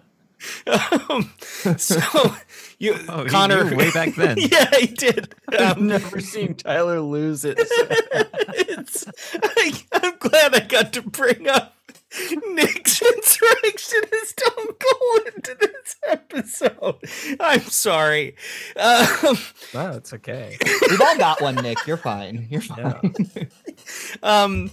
um, 1.09 1.31
so, 1.77 2.35
you, 2.79 2.95
Oh, 3.09 3.25
Connor. 3.29 3.75
way 3.75 3.91
back 3.91 4.15
then. 4.15 4.37
yeah, 4.39 4.69
he 4.75 4.87
did. 4.87 5.35
I've 5.49 5.77
Um, 5.77 5.87
never 5.87 6.19
seen 6.19 6.55
Tyler 6.55 6.99
lose 7.01 7.45
it. 7.45 7.57
it's, 7.59 9.05
I, 9.43 9.73
I'm 9.93 10.17
glad 10.17 10.55
I 10.55 10.59
got 10.61 10.93
to 10.93 11.01
bring 11.01 11.47
up 11.47 11.75
Nick's 12.49 13.01
insurrection 13.01 14.01
as 14.21 14.33
uncle 14.57 15.25
into 15.27 15.57
this 15.59 15.95
episode. 16.07 16.97
I'm 17.39 17.61
sorry. 17.61 18.35
Um, 18.75 19.37
no, 19.73 19.91
it's 19.91 20.11
okay. 20.13 20.57
We've 20.89 20.99
all 21.01 21.17
got 21.17 21.39
one, 21.41 21.55
Nick. 21.55 21.85
You're 21.87 21.95
fine. 21.97 22.47
You're 22.49 22.63
Yeah. 22.77 22.99
fine. 22.99 23.49
um, 24.23 24.71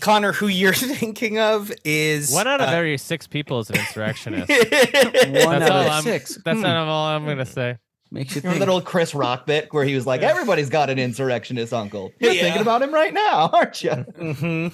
Connor, 0.00 0.32
who 0.32 0.46
you're 0.48 0.74
thinking 0.74 1.38
of 1.38 1.72
is 1.84 2.30
One 2.32 2.46
out 2.46 2.60
of 2.60 2.68
uh, 2.68 2.72
every 2.72 2.98
six 2.98 3.26
people 3.26 3.60
is 3.60 3.70
an 3.70 3.76
insurrectionist. 3.76 4.48
One 4.50 4.60
That's 4.60 5.46
out 5.46 5.70
all 5.70 5.80
of 5.82 5.86
I'm- 5.88 6.02
six. 6.02 6.38
That's 6.44 6.56
Hmm. 6.58 6.62
not 6.62 6.88
all 6.88 7.06
I'm 7.08 7.24
gonna 7.24 7.46
say. 7.46 7.78
Makes 8.10 8.36
you 8.36 8.40
Remember 8.42 8.58
think. 8.58 8.66
that 8.68 8.72
old 8.72 8.84
Chris 8.84 9.14
Rock 9.14 9.46
bit 9.46 9.68
where 9.72 9.84
he 9.84 9.94
was 9.96 10.06
like, 10.06 10.22
"Everybody's 10.22 10.68
got 10.70 10.90
an 10.90 10.98
insurrectionist 10.98 11.72
uncle." 11.72 12.12
You're 12.20 12.32
Yeah. 12.32 12.42
thinking 12.42 12.62
about 12.62 12.80
him 12.82 12.94
right 12.94 13.12
now, 13.12 13.48
aren't 13.52 13.82
you? 13.82 13.90
Mhm. 13.90 14.72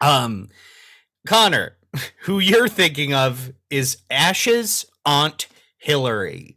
Um, 0.00 0.48
Connor, 1.26 1.76
who 2.22 2.38
you're 2.38 2.68
thinking 2.68 3.12
of 3.12 3.52
is 3.70 3.98
Ash's 4.10 4.86
aunt 5.04 5.46
Hillary. 5.78 6.56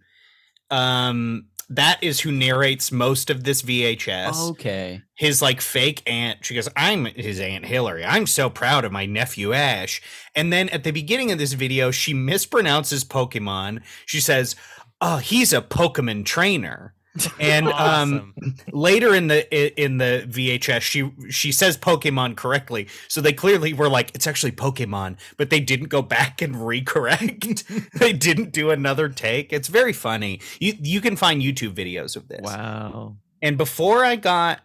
Um, 0.72 1.48
that 1.70 2.02
is 2.02 2.22
who 2.22 2.32
narrates 2.32 2.92
most 2.92 3.30
of 3.30 3.44
this 3.44 3.62
VHS. 3.62 4.52
Okay. 4.52 5.02
His 5.16 5.42
like 5.42 5.62
fake 5.62 6.04
aunt. 6.06 6.44
She 6.44 6.56
goes, 6.56 6.70
"I'm 6.76 7.06
his 7.06 7.40
aunt 7.40 7.66
Hillary. 7.66 8.04
I'm 8.04 8.28
so 8.28 8.50
proud 8.50 8.84
of 8.84 8.92
my 8.92 9.06
nephew 9.06 9.54
Ash." 9.54 10.02
And 10.36 10.52
then 10.52 10.70
at 10.70 10.84
the 10.84 10.92
beginning 10.92 11.32
of 11.32 11.38
this 11.38 11.54
video, 11.54 11.90
she 11.92 12.14
mispronounces 12.14 13.06
Pokemon. 13.06 13.82
She 14.06 14.20
says, 14.20 14.56
"Oh, 15.00 15.18
he's 15.18 15.54
a 15.54 15.62
Pokemon 15.62 16.26
trainer." 16.26 16.96
And 17.40 17.68
um 17.72 18.34
later 18.72 19.14
in 19.14 19.28
the 19.28 19.82
in 19.82 19.98
the 19.98 20.26
VHS 20.28 20.82
she 20.82 21.12
she 21.30 21.52
says 21.52 21.78
Pokemon 21.78 22.36
correctly. 22.36 22.88
So 23.08 23.22
they 23.22 23.34
clearly 23.34 23.74
were 23.74 23.90
like 23.90 24.12
it's 24.16 24.28
actually 24.28 24.52
Pokemon, 24.52 25.18
but 25.38 25.50
they 25.50 25.60
didn't 25.60 25.88
go 25.88 26.02
back 26.02 26.42
and 26.42 26.56
recorrect. 26.56 27.92
they 28.00 28.14
didn't 28.14 28.52
do 28.52 28.70
another 28.72 29.10
take. 29.10 29.54
It's 29.54 29.68
very 29.68 29.94
funny. 29.94 30.42
You 30.60 30.74
you 30.80 31.02
can 31.02 31.16
find 31.16 31.42
YouTube 31.42 31.74
videos 31.74 32.16
of 32.16 32.28
this. 32.28 32.42
Wow. 32.44 33.18
And 33.42 33.58
before 33.58 34.04
I 34.04 34.16
got 34.16 34.62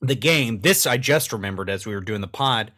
the 0.00 0.14
game, 0.14 0.60
this 0.60 0.86
I 0.86 0.96
just 0.96 1.32
remembered 1.32 1.68
as 1.70 1.86
we 1.86 1.94
were 1.94 2.00
doing 2.00 2.20
the 2.20 2.28
pod, 2.28 2.72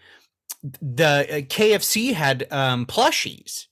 the 0.80 1.26
uh, 1.30 1.34
KFC 1.42 2.12
had 2.14 2.46
um 2.52 2.86
plushies. 2.86 3.66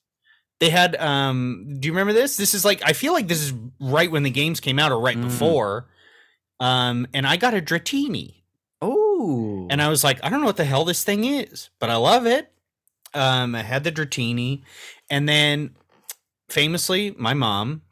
They 0.60 0.70
had 0.70 0.94
um 0.96 1.76
do 1.80 1.86
you 1.86 1.92
remember 1.92 2.12
this? 2.12 2.36
This 2.36 2.54
is 2.54 2.64
like 2.64 2.82
I 2.84 2.92
feel 2.92 3.12
like 3.12 3.28
this 3.28 3.40
is 3.40 3.52
right 3.80 4.10
when 4.10 4.22
the 4.24 4.30
games 4.30 4.60
came 4.60 4.78
out 4.78 4.92
or 4.92 5.00
right 5.00 5.16
Mm. 5.16 5.22
before. 5.22 5.86
Um 6.60 7.06
and 7.14 7.26
I 7.26 7.36
got 7.36 7.54
a 7.54 7.60
Dratini. 7.60 8.34
Oh. 8.82 9.66
And 9.70 9.80
I 9.82 9.88
was 9.88 10.02
like, 10.04 10.18
I 10.24 10.28
don't 10.30 10.40
know 10.40 10.46
what 10.46 10.56
the 10.56 10.64
hell 10.64 10.84
this 10.84 11.04
thing 11.04 11.24
is, 11.24 11.70
but 11.78 11.90
I 11.90 11.96
love 11.96 12.26
it. 12.26 12.52
Um 13.14 13.54
I 13.54 13.62
had 13.62 13.84
the 13.84 13.92
Dratini 13.92 14.62
and 15.08 15.28
then 15.28 15.74
famously 16.48 17.14
my 17.18 17.34
mom 17.34 17.82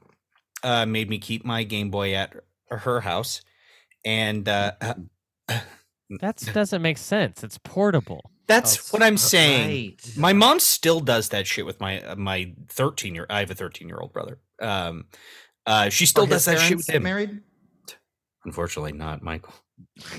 uh 0.62 0.84
made 0.86 1.08
me 1.08 1.18
keep 1.18 1.44
my 1.44 1.62
Game 1.64 1.90
Boy 1.90 2.14
at 2.14 2.34
her 2.70 3.00
house 3.00 3.40
and 4.04 4.48
uh 4.48 4.72
That 6.20 6.36
doesn't 6.54 6.80
make 6.80 6.96
sense. 6.98 7.44
It's 7.44 7.58
portable. 7.58 8.30
that's 8.46 8.78
Oh, 8.78 8.82
what 8.96 9.02
I'm 9.02 9.14
s- 9.14 9.22
saying. 9.30 9.68
Right. 10.06 10.16
My 10.16 10.32
mom 10.32 10.58
still 10.58 11.00
does 11.00 11.28
that 11.30 11.46
shit 11.46 11.66
with 11.66 11.80
my 11.80 12.00
uh, 12.02 12.16
my 12.16 12.54
13 12.68 13.14
year. 13.14 13.26
I 13.28 13.40
have 13.40 13.50
a 13.50 13.54
13 13.54 13.88
year 13.88 13.98
old 14.00 14.12
brother. 14.14 14.38
Um, 14.62 15.04
uh, 15.66 15.90
she 15.90 16.06
still 16.06 16.24
does 16.26 16.46
that 16.46 16.52
shit 16.58 16.68
parents 16.68 16.86
with 16.86 16.96
him. 16.96 17.02
Married? 17.02 17.40
Unfortunately, 18.46 18.92
not 18.92 19.22
Michael. 19.22 19.52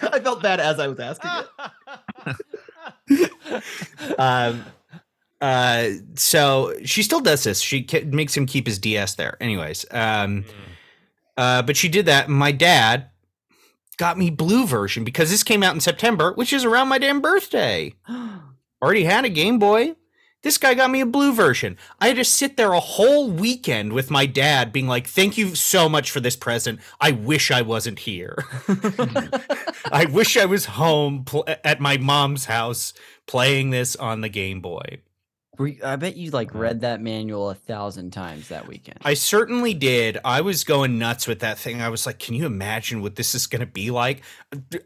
I 0.00 0.20
felt 0.22 0.42
bad 0.42 0.60
as 0.60 0.78
I 0.78 0.86
was 0.86 1.00
asking 1.00 1.30
it. 1.30 2.36
Um, 4.18 4.64
uh, 5.40 5.90
so 6.14 6.74
she 6.84 7.02
still 7.02 7.20
does 7.20 7.44
this. 7.44 7.60
She 7.60 7.82
ke- 7.82 8.04
makes 8.04 8.36
him 8.36 8.46
keep 8.46 8.66
his 8.66 8.78
DS 8.78 9.14
there. 9.14 9.36
Anyways, 9.40 9.86
um, 9.90 10.44
uh, 11.36 11.62
but 11.62 11.76
she 11.76 11.88
did 11.88 12.06
that. 12.06 12.28
My 12.28 12.52
dad 12.52 13.10
got 13.96 14.18
me 14.18 14.30
blue 14.30 14.66
version 14.66 15.04
because 15.04 15.30
this 15.30 15.42
came 15.42 15.62
out 15.62 15.74
in 15.74 15.80
September, 15.80 16.32
which 16.32 16.52
is 16.52 16.64
around 16.64 16.88
my 16.88 16.98
damn 16.98 17.20
birthday. 17.20 17.94
already 18.82 19.04
had 19.04 19.24
a 19.24 19.28
Game 19.28 19.58
Boy. 19.58 19.94
This 20.42 20.56
guy 20.56 20.74
got 20.74 20.90
me 20.90 21.00
a 21.00 21.06
blue 21.06 21.32
version. 21.32 21.76
I 22.00 22.08
had 22.08 22.16
to 22.16 22.24
sit 22.24 22.56
there 22.56 22.72
a 22.72 22.78
whole 22.78 23.28
weekend 23.28 23.92
with 23.92 24.08
my 24.08 24.24
dad 24.24 24.72
being 24.72 24.86
like, 24.86 25.08
Thank 25.08 25.36
you 25.36 25.56
so 25.56 25.88
much 25.88 26.12
for 26.12 26.20
this 26.20 26.36
present. 26.36 26.78
I 27.00 27.10
wish 27.10 27.50
I 27.50 27.62
wasn't 27.62 27.98
here. 28.00 28.36
I 29.90 30.06
wish 30.08 30.36
I 30.36 30.44
was 30.44 30.66
home 30.66 31.24
pl- 31.24 31.44
at 31.64 31.80
my 31.80 31.96
mom's 31.96 32.44
house 32.44 32.94
playing 33.26 33.70
this 33.70 33.96
on 33.96 34.20
the 34.20 34.28
Game 34.28 34.60
Boy. 34.60 35.00
Were 35.58 35.66
you- 35.68 35.80
I 35.84 35.96
bet 35.96 36.16
you 36.16 36.30
like 36.30 36.54
read 36.54 36.80
that 36.82 37.00
manual 37.00 37.50
a 37.50 37.54
thousand 37.54 38.12
times 38.12 38.48
that 38.48 38.66
weekend. 38.68 38.98
I 39.04 39.14
certainly 39.14 39.74
did. 39.74 40.18
I 40.24 40.40
was 40.40 40.62
going 40.64 40.98
nuts 40.98 41.26
with 41.26 41.40
that 41.40 41.58
thing. 41.58 41.82
I 41.82 41.88
was 41.88 42.06
like, 42.06 42.18
Can 42.18 42.34
you 42.34 42.46
imagine 42.46 43.02
what 43.02 43.16
this 43.16 43.34
is 43.34 43.46
going 43.46 43.60
to 43.60 43.66
be 43.66 43.90
like? 43.90 44.22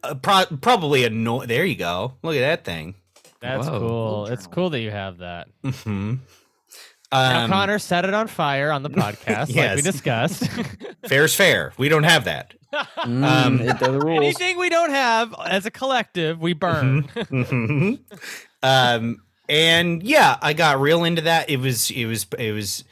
Uh, 0.03 0.15
pro- 0.15 0.47
probably 0.61 1.05
a 1.05 1.11
no. 1.11 1.45
There 1.45 1.65
you 1.67 1.77
go. 1.77 2.15
Look 2.23 2.35
at 2.37 2.41
that 2.41 2.65
thing. 2.65 2.95
That's 3.41 3.67
Whoa. 3.67 3.79
cool. 3.79 4.27
It's 4.27 4.47
cool 4.47 4.71
that 4.71 4.81
you 4.81 4.91
have 4.91 5.19
that. 5.19 5.49
hmm 5.65 6.15
Now 7.13 7.45
Um, 7.45 7.51
Connor 7.51 7.79
set 7.79 8.05
it 8.07 8.15
on 8.15 8.29
fire 8.29 8.71
on 8.71 8.83
the 8.83 8.91
podcast, 9.03 9.27
like 9.41 9.49
we 9.49 9.55
Yes. 9.55 9.83
discussed. 9.83 10.49
fair's 11.07 11.35
fair. 11.35 11.73
We 11.77 11.89
don't 11.91 12.05
have 12.05 12.25
that. 12.25 12.55
Mm, 12.73 13.23
um, 13.25 13.59
the 13.59 14.01
rules. 14.01 14.17
Anything 14.23 14.57
we 14.59 14.71
don't 14.71 14.91
have 14.91 15.35
as 15.47 15.67
a 15.67 15.71
collective, 15.71 16.41
we 16.41 16.55
burn. 16.55 17.03
Mhm. 17.03 17.99
um 18.63 19.19
and 19.53 20.03
yeah 20.03 20.39
i 20.41 20.55
got 20.55 20.81
real 20.81 21.05
into 21.05 21.23
that. 21.23 21.51
It 21.51 21.59
was 21.59 21.91
it 21.91 22.07
was 22.07 22.27
it 22.39 22.53
was 22.53 22.85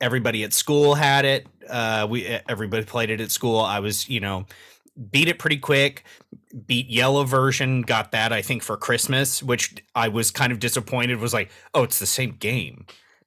everybody 0.00 0.44
at 0.44 0.52
school 0.52 0.94
had 0.94 1.24
it. 1.24 1.46
Uh 1.68 2.06
we 2.08 2.26
everybody 2.48 2.84
played 2.84 3.10
it 3.10 3.20
at 3.20 3.30
school. 3.30 3.58
I 3.60 3.80
was 3.80 4.08
you 4.08 4.20
know 4.20 4.46
beat 5.10 5.28
it 5.28 5.38
pretty 5.38 5.56
quick 5.56 6.04
beat 6.66 6.90
yellow 6.90 7.24
version 7.24 7.80
got 7.80 8.10
that 8.12 8.32
i 8.32 8.42
think 8.42 8.62
for 8.62 8.76
christmas 8.76 9.40
which 9.42 9.76
i 9.94 10.08
was 10.08 10.30
kind 10.30 10.52
of 10.52 10.58
disappointed. 10.58 11.18
Was 11.18 11.32
like 11.32 11.50
oh 11.74 11.84
it's 11.84 11.98
the 11.98 12.06
same 12.06 12.32
game. 12.32 12.84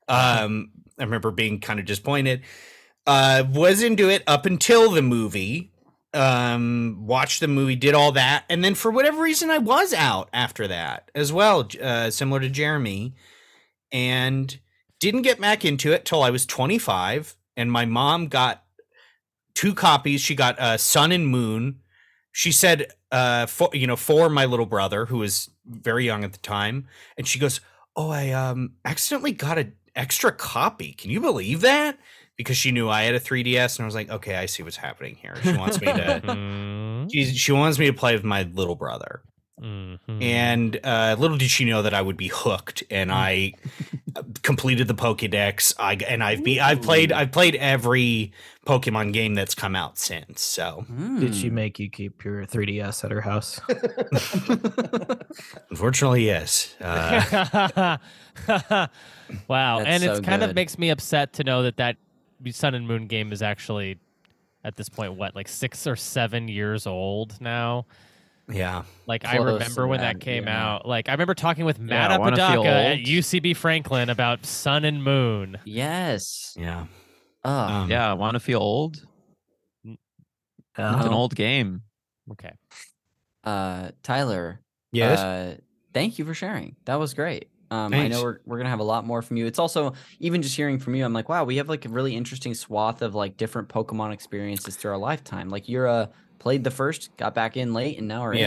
Um 0.08 0.70
i 1.00 1.04
remember 1.04 1.32
being 1.32 1.60
kind 1.60 1.80
of 1.80 1.86
disappointed. 1.88 2.42
Uh 3.08 3.46
was 3.50 3.82
into 3.82 4.10
it 4.10 4.24
up 4.28 4.46
until 4.46 4.92
the 4.92 5.02
movie 5.02 5.73
um 6.14 6.98
watched 7.08 7.40
the 7.40 7.48
movie 7.48 7.76
did 7.76 7.96
all 7.96 8.12
that 8.12 8.46
and 8.50 8.64
then 8.64 8.76
for 8.76 8.92
whatever 8.92 9.22
reason 9.22 9.50
i 9.50 9.58
was 9.58 9.94
out 9.94 10.30
after 10.32 10.68
that 10.68 11.10
as 11.16 11.34
well 11.34 11.68
uh 11.82 12.10
similar 12.12 12.40
to 12.40 12.50
jeremy 12.50 13.14
and 13.92 14.60
didn't 15.00 15.24
get 15.24 15.42
back 15.42 15.66
into 15.66 15.92
it 15.92 16.06
till 16.06 16.22
i 16.22 16.30
was 16.30 16.46
25 16.46 17.36
and 17.58 17.72
my 17.72 17.86
mom 17.86 18.28
got 18.28 18.64
two 19.54 19.74
copies. 19.74 20.22
She 20.22 20.36
got 20.36 20.60
uh 20.60 20.78
sun 20.78 21.12
and 21.12 21.28
moon. 21.28 21.80
She 22.32 22.52
said 22.52 22.88
uh 23.12 23.46
for 23.46 23.70
you 23.74 23.88
know 23.88 23.96
for 23.96 24.30
my 24.30 24.46
little 24.46 24.66
brother 24.66 25.06
who 25.06 25.18
was 25.18 25.50
very 25.66 26.06
young 26.06 26.24
at 26.24 26.34
the 26.34 26.40
time 26.40 26.88
and 27.18 27.28
she 27.28 27.40
goes 27.40 27.62
oh 27.96 28.10
i 28.10 28.32
um 28.32 28.74
accidentally 28.84 29.32
got 29.32 29.58
an 29.58 29.74
extra 29.96 30.32
copy. 30.32 30.94
Can 30.94 31.12
you 31.12 31.22
believe 31.22 31.62
that 31.62 31.98
because 32.38 32.58
she 32.58 32.72
knew 32.72 32.90
I 32.90 33.04
had 33.04 33.16
a 33.16 33.20
3DS, 33.20 33.78
and 33.78 33.84
I 33.84 33.86
was 33.86 33.96
like, 33.96 34.10
okay, 34.10 34.36
I 34.36 34.46
see 34.48 34.64
what's 34.64 34.78
happening 34.78 35.16
here. 35.22 35.36
She 35.44 35.56
wants 35.58 35.80
me 35.82 35.88
to 35.88 36.22
Mm. 36.24 37.12
she, 37.12 37.26
she 37.26 37.52
wants 37.52 37.78
me 37.80 37.88
to 37.88 37.94
play 37.94 38.14
with 38.16 38.24
my 38.24 38.44
little 38.44 38.76
brother. 38.76 39.22
Mhm. 39.62 40.00
and 40.22 40.80
uh, 40.84 41.16
little 41.20 41.38
did 41.38 41.50
she 41.50 41.64
know 41.64 41.84
that 41.84 41.94
I 41.94 42.02
would 42.02 42.18
be 42.18 42.28
hooked, 42.28 42.84
and 42.90 43.12
I 43.12 43.54
completed 44.42 44.88
the 44.88 44.96
Pokédex. 44.96 45.76
I 45.80 45.94
and 46.10 46.24
I've 46.24 46.44
be 46.44 46.60
I've 46.60 46.82
played 46.82 47.12
I've 47.12 47.32
played 47.32 47.56
every 47.56 48.34
Pokemon 48.66 49.14
game 49.14 49.36
that's 49.36 49.54
come 49.54 49.76
out 49.76 50.00
since. 50.00 50.42
So 50.42 50.86
Did 51.20 51.36
she 51.36 51.50
Hmm. 51.50 51.56
make 51.56 51.78
you 51.80 51.88
keep 51.90 52.24
your 52.26 52.46
3DS 52.48 53.04
at 53.06 53.12
her 53.12 53.22
house? 53.22 53.62
unfortunately, 55.70 56.26
yes. 56.26 56.76
Uh, 56.82 57.98
wow, 59.48 59.80
That's 59.80 59.90
and 59.90 60.04
so 60.04 60.12
it's 60.12 60.20
kind 60.26 60.44
of 60.44 60.56
makes 60.56 60.78
me 60.78 60.90
upset 60.90 61.34
to 61.34 61.44
know 61.44 61.64
that 61.64 61.78
that 61.78 61.98
Sun 62.52 62.76
and 62.76 62.88
Moon 62.88 63.08
game 63.08 63.32
is 63.32 63.42
actually 63.42 63.98
at 64.64 64.76
this 64.76 64.90
point 64.90 65.14
what 65.14 65.36
like 65.36 65.48
six 65.48 65.86
or 65.88 65.96
seven 65.96 66.48
years 66.48 66.86
old 66.88 67.40
now. 67.42 67.86
yeah, 68.50 68.84
Like 69.08 69.26
I 69.26 69.38
remember 69.38 69.88
when 69.88 70.00
that 70.02 70.16
that, 70.16 70.22
came 70.22 70.46
yeah. 70.46 70.74
out. 70.76 70.88
Like 70.88 71.10
I 71.10 71.14
remember 71.14 71.34
talking 71.34 71.66
with 71.66 71.80
Matt 71.80 72.12
I 72.12 72.18
wanna 72.18 72.34
Apodaca 72.36 72.68
at. 72.70 72.98
UCB 73.00 73.56
Franklin 73.56 74.10
about 74.10 74.46
Sun 74.46 74.86
and 74.86 75.04
Moon. 75.04 75.58
Yes. 75.66 76.54
yeah. 76.60 76.86
Oh, 77.46 77.52
Um, 77.52 77.90
Yeah, 77.92 78.10
I 78.10 78.14
want 78.14 78.36
to 78.36 78.40
feel 78.40 78.60
old. 78.60 78.96
It's 79.86 79.98
an 80.78 81.08
Oh. 81.10 81.14
old 81.14 81.36
game. 81.36 81.82
Okay. 82.32 82.52
uh, 83.44 83.92
Tyler. 84.02 84.62
Yes. 84.94 85.20
Uh, 85.20 85.58
thank 85.94 86.18
you 86.18 86.26
for 86.26 86.34
sharing. 86.34 86.76
That 86.86 86.96
was 86.96 87.14
great. 87.14 87.50
Um, 87.72 87.94
I 87.94 88.08
know 88.08 88.22
we're, 88.24 88.40
we're 88.46 88.58
gonna 88.58 88.70
have 88.70 88.80
a 88.80 88.84
lot 88.84 89.06
more 89.06 89.22
from 89.22 89.38
you. 89.38 89.46
It's 89.46 89.60
also 89.60 89.94
even 90.20 90.42
just 90.42 90.56
hearing 90.56 90.80
from 90.80 90.96
you. 90.96 91.04
I'm 91.06 91.14
like, 91.14 91.30
wow, 91.30 91.44
we 91.44 91.58
have 91.58 91.70
like 91.70 91.86
a 91.86 91.90
really 91.90 92.16
interesting 92.16 92.54
swath 92.54 93.02
of 93.02 93.16
like 93.16 93.38
different 93.38 93.70
Pokemon 93.70 94.14
experiences 94.14 94.76
through 94.76 94.92
our 94.92 94.98
lifetime. 94.98 95.50
Like 95.50 95.68
you're 95.70 95.88
uh 95.88 96.08
played 96.40 96.64
the 96.64 96.72
first, 96.72 97.16
got 97.18 97.34
back 97.34 97.58
in 97.58 97.74
late, 97.74 97.98
and 97.98 98.08
now 98.08 98.22
are 98.22 98.34
in. 98.34 98.40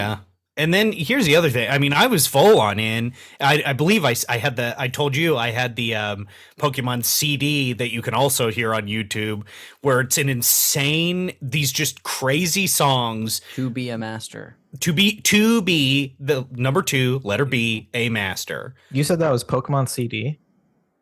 Yeah. 0.57 0.63
And 0.63 0.73
then 0.75 0.93
here's 0.93 1.27
the 1.27 1.37
other 1.37 1.51
thing. 1.51 1.69
I 1.71 1.79
mean, 1.79 1.93
I 1.93 2.07
was 2.07 2.27
full 2.27 2.61
on 2.61 2.79
in. 2.81 3.13
I, 3.41 3.63
I 3.67 3.73
believe 3.75 4.05
I, 4.05 4.13
s- 4.13 4.25
I 4.29 4.39
had 4.39 4.57
the. 4.57 4.75
I 4.79 4.89
told 4.89 5.15
you 5.15 5.37
I 5.37 5.51
had 5.51 5.77
the 5.77 5.95
um, 5.95 6.27
Pokemon 6.59 7.05
CD 7.05 7.73
that 7.75 7.93
you 7.93 8.01
can 8.03 8.15
also 8.15 8.51
hear 8.51 8.75
on 8.75 8.87
YouTube, 8.87 9.45
where 9.83 10.01
it's 10.01 10.17
an 10.19 10.29
insane. 10.29 11.33
These 11.43 11.73
just 11.73 12.03
crazy 12.03 12.67
songs 12.67 13.41
To 13.55 13.69
be 13.71 13.91
a 13.91 13.99
master. 13.99 14.57
to 14.81 14.93
be 14.93 15.21
to 15.23 15.61
be 15.63 16.17
the 16.19 16.47
number 16.53 16.83
two 16.83 17.21
letter 17.23 17.45
B 17.45 17.89
a 17.95 18.09
master. 18.09 18.75
You 18.91 19.05
said 19.05 19.19
that 19.21 19.31
was 19.31 19.45
Pokemon 19.45 19.89
CD. 19.89 20.39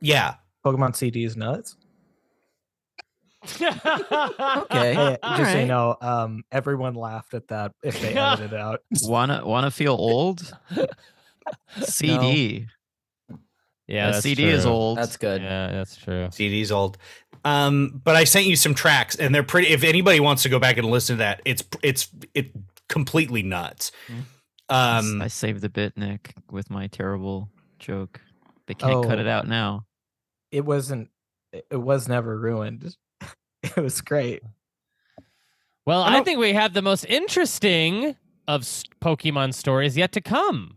Yeah. 0.01 0.35
Pokemon 0.65 0.97
CD 0.97 1.25
is 1.25 1.37
nuts. 1.37 1.77
Okay. 3.45 4.95
Hey, 4.95 5.19
all 5.23 5.37
just 5.37 5.53
so 5.53 5.59
you 5.59 5.67
know, 5.67 5.97
um, 6.01 6.45
everyone 6.53 6.95
laughed 6.95 7.35
at 7.35 7.49
that 7.49 7.73
if 7.83 8.01
they 8.01 8.15
edited 8.15 8.53
it 8.53 8.59
out. 8.61 8.81
Wanna 9.03 9.47
wanna 9.47 9.71
feel 9.71 9.93
old? 9.95 10.57
CD. 11.83 12.67
yeah, 13.87 14.07
That 14.07 14.13
that's 14.13 14.23
CD 14.23 14.45
is 14.45 14.67
old. 14.67 14.99
That's 14.99 15.17
good. 15.17 15.43
Yeah, 15.43 15.73
that's 15.73 15.97
true. 15.97 16.29
CD's 16.31 16.73
old. 16.73 16.99
Um, 17.45 18.01
but 18.03 18.17
I 18.17 18.25
sent 18.25 18.47
you 18.47 18.57
some 18.57 18.75
tracks, 18.75 19.17
and 19.17 19.35
they're 19.35 19.43
pretty. 19.43 19.69
If 19.69 19.85
anybody 19.85 20.21
wants 20.21 20.43
to 20.45 20.49
go 20.49 20.59
back 20.59 20.79
and 20.79 20.87
listen 20.91 21.17
to 21.17 21.19
that, 21.19 21.43
it's 21.45 21.63
it's 21.83 22.09
it 22.33 22.53
completely 22.89 23.43
nuts. 23.43 23.93
Um, 24.71 25.21
I 25.21 25.29
saved 25.29 25.61
the 25.61 25.69
bit, 25.69 25.97
Nick, 25.99 26.33
with 26.51 26.71
my 26.71 26.87
terrible 26.87 27.51
joke. 27.79 28.21
They 28.67 28.73
can't 28.75 29.05
cut 29.07 29.19
it 29.19 29.27
Oh. 29.27 29.31
out 29.31 29.47
now. 29.47 29.85
It 30.51 30.65
wasn't. 30.65 31.11
It 31.53 31.67
it 31.71 31.77
was 31.77 32.09
never 32.09 32.39
ruined. 32.39 32.97
It 33.77 33.81
was 33.81 34.01
great. 34.01 34.43
Well, 35.87 36.03
I 36.03 36.19
I, 36.19 36.23
think 36.23 36.39
we 36.39 36.53
have 36.55 36.73
the 36.75 36.83
most 36.83 37.05
interesting 37.05 38.17
of 38.49 38.63
Pokemon 39.03 39.55
stories 39.55 39.97
yet 39.97 40.13
to 40.13 40.21
come. 40.21 40.77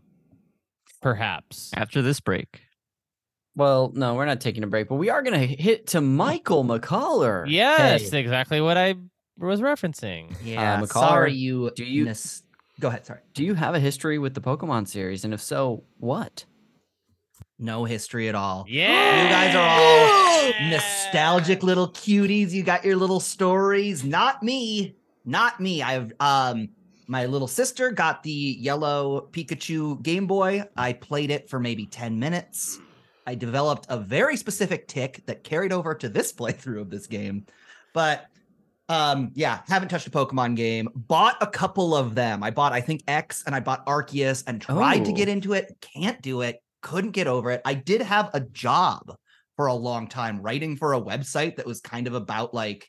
Perhaps. 1.00 1.70
After 1.74 2.02
this 2.02 2.20
break. 2.20 2.62
Well, 3.56 3.92
no, 3.94 4.14
we're 4.14 4.26
not 4.26 4.40
taking 4.40 4.62
a 4.62 4.66
break, 4.66 4.88
but 4.88 4.96
we 4.96 5.10
are 5.10 5.22
gonna 5.22 5.38
hit 5.38 5.88
to 5.88 6.00
Michael 6.00 6.64
McCullough. 6.64 7.44
Yes, 7.48 8.10
Hey, 8.10 8.20
exactly 8.20 8.60
what 8.60 8.76
I 8.76 8.94
was 9.38 9.60
referencing. 9.60 10.32
Uh, 10.32 10.36
yeah, 10.44 10.80
McCall, 10.80 10.88
sorry 10.92 11.34
you. 11.34 11.70
do 11.74 11.84
you- 11.84 12.04
nes- 12.04 12.42
Go 12.80 12.88
ahead. 12.88 13.04
Sorry. 13.06 13.20
do 13.34 13.42
you 13.44 13.54
have 13.54 13.74
a 13.74 13.80
history 13.80 14.18
with 14.18 14.34
the 14.34 14.40
Pokemon 14.40 14.86
series? 14.86 15.24
And 15.24 15.34
if 15.34 15.40
so, 15.40 15.82
what? 15.98 16.44
No 17.58 17.84
history 17.84 18.28
at 18.28 18.34
all. 18.34 18.64
Yeah. 18.68 19.22
You 19.24 19.28
guys 19.30 19.54
are 19.54 19.68
all 20.62 20.70
nostalgic 20.70 21.62
little 21.62 21.88
cuties. 21.88 22.52
You 22.52 22.62
got 22.62 22.84
your 22.84 22.96
little 22.96 23.20
stories. 23.20 24.04
Not 24.04 24.42
me. 24.42 24.94
Not 25.24 25.60
me. 25.60 25.82
I've 25.82 26.12
um 26.20 26.68
my 27.08 27.26
little 27.26 27.48
sister 27.48 27.90
got 27.90 28.22
the 28.22 28.30
yellow 28.30 29.28
Pikachu 29.32 30.00
Game 30.02 30.26
Boy. 30.26 30.62
I 30.76 30.92
played 30.92 31.30
it 31.30 31.48
for 31.48 31.58
maybe 31.58 31.86
10 31.86 32.18
minutes. 32.18 32.78
I 33.26 33.34
developed 33.34 33.86
a 33.88 33.98
very 33.98 34.36
specific 34.36 34.86
tick 34.88 35.22
that 35.26 35.42
carried 35.42 35.72
over 35.72 35.94
to 35.94 36.08
this 36.08 36.32
playthrough 36.38 36.80
of 36.82 36.90
this 36.90 37.06
game. 37.06 37.44
But 37.92 38.26
um 38.88 39.32
yeah, 39.34 39.60
haven't 39.66 39.88
touched 39.88 40.06
a 40.06 40.10
Pokemon 40.10 40.54
game. 40.56 40.88
Bought 40.94 41.36
a 41.40 41.46
couple 41.46 41.94
of 41.96 42.14
them. 42.14 42.42
I 42.42 42.50
bought 42.50 42.72
I 42.72 42.80
think 42.80 43.02
X 43.08 43.42
and 43.46 43.54
I 43.54 43.60
bought 43.60 43.84
Arceus 43.86 44.44
and 44.46 44.60
tried 44.62 45.04
to 45.06 45.10
Oh. 45.10 45.14
get 45.14 45.28
into 45.28 45.54
it. 45.54 45.76
Can't 45.80 46.22
do 46.22 46.42
it. 46.42 46.62
Couldn't 46.82 47.10
get 47.12 47.26
over 47.26 47.50
it. 47.50 47.62
I 47.64 47.74
did 47.74 48.02
have 48.02 48.30
a 48.34 48.40
job 48.40 49.14
for 49.56 49.66
a 49.66 49.74
long 49.74 50.06
time 50.06 50.40
writing 50.40 50.76
for 50.76 50.92
a 50.94 51.00
website 51.00 51.56
that 51.56 51.66
was 51.66 51.80
kind 51.80 52.06
of 52.06 52.14
about 52.14 52.54
like 52.54 52.88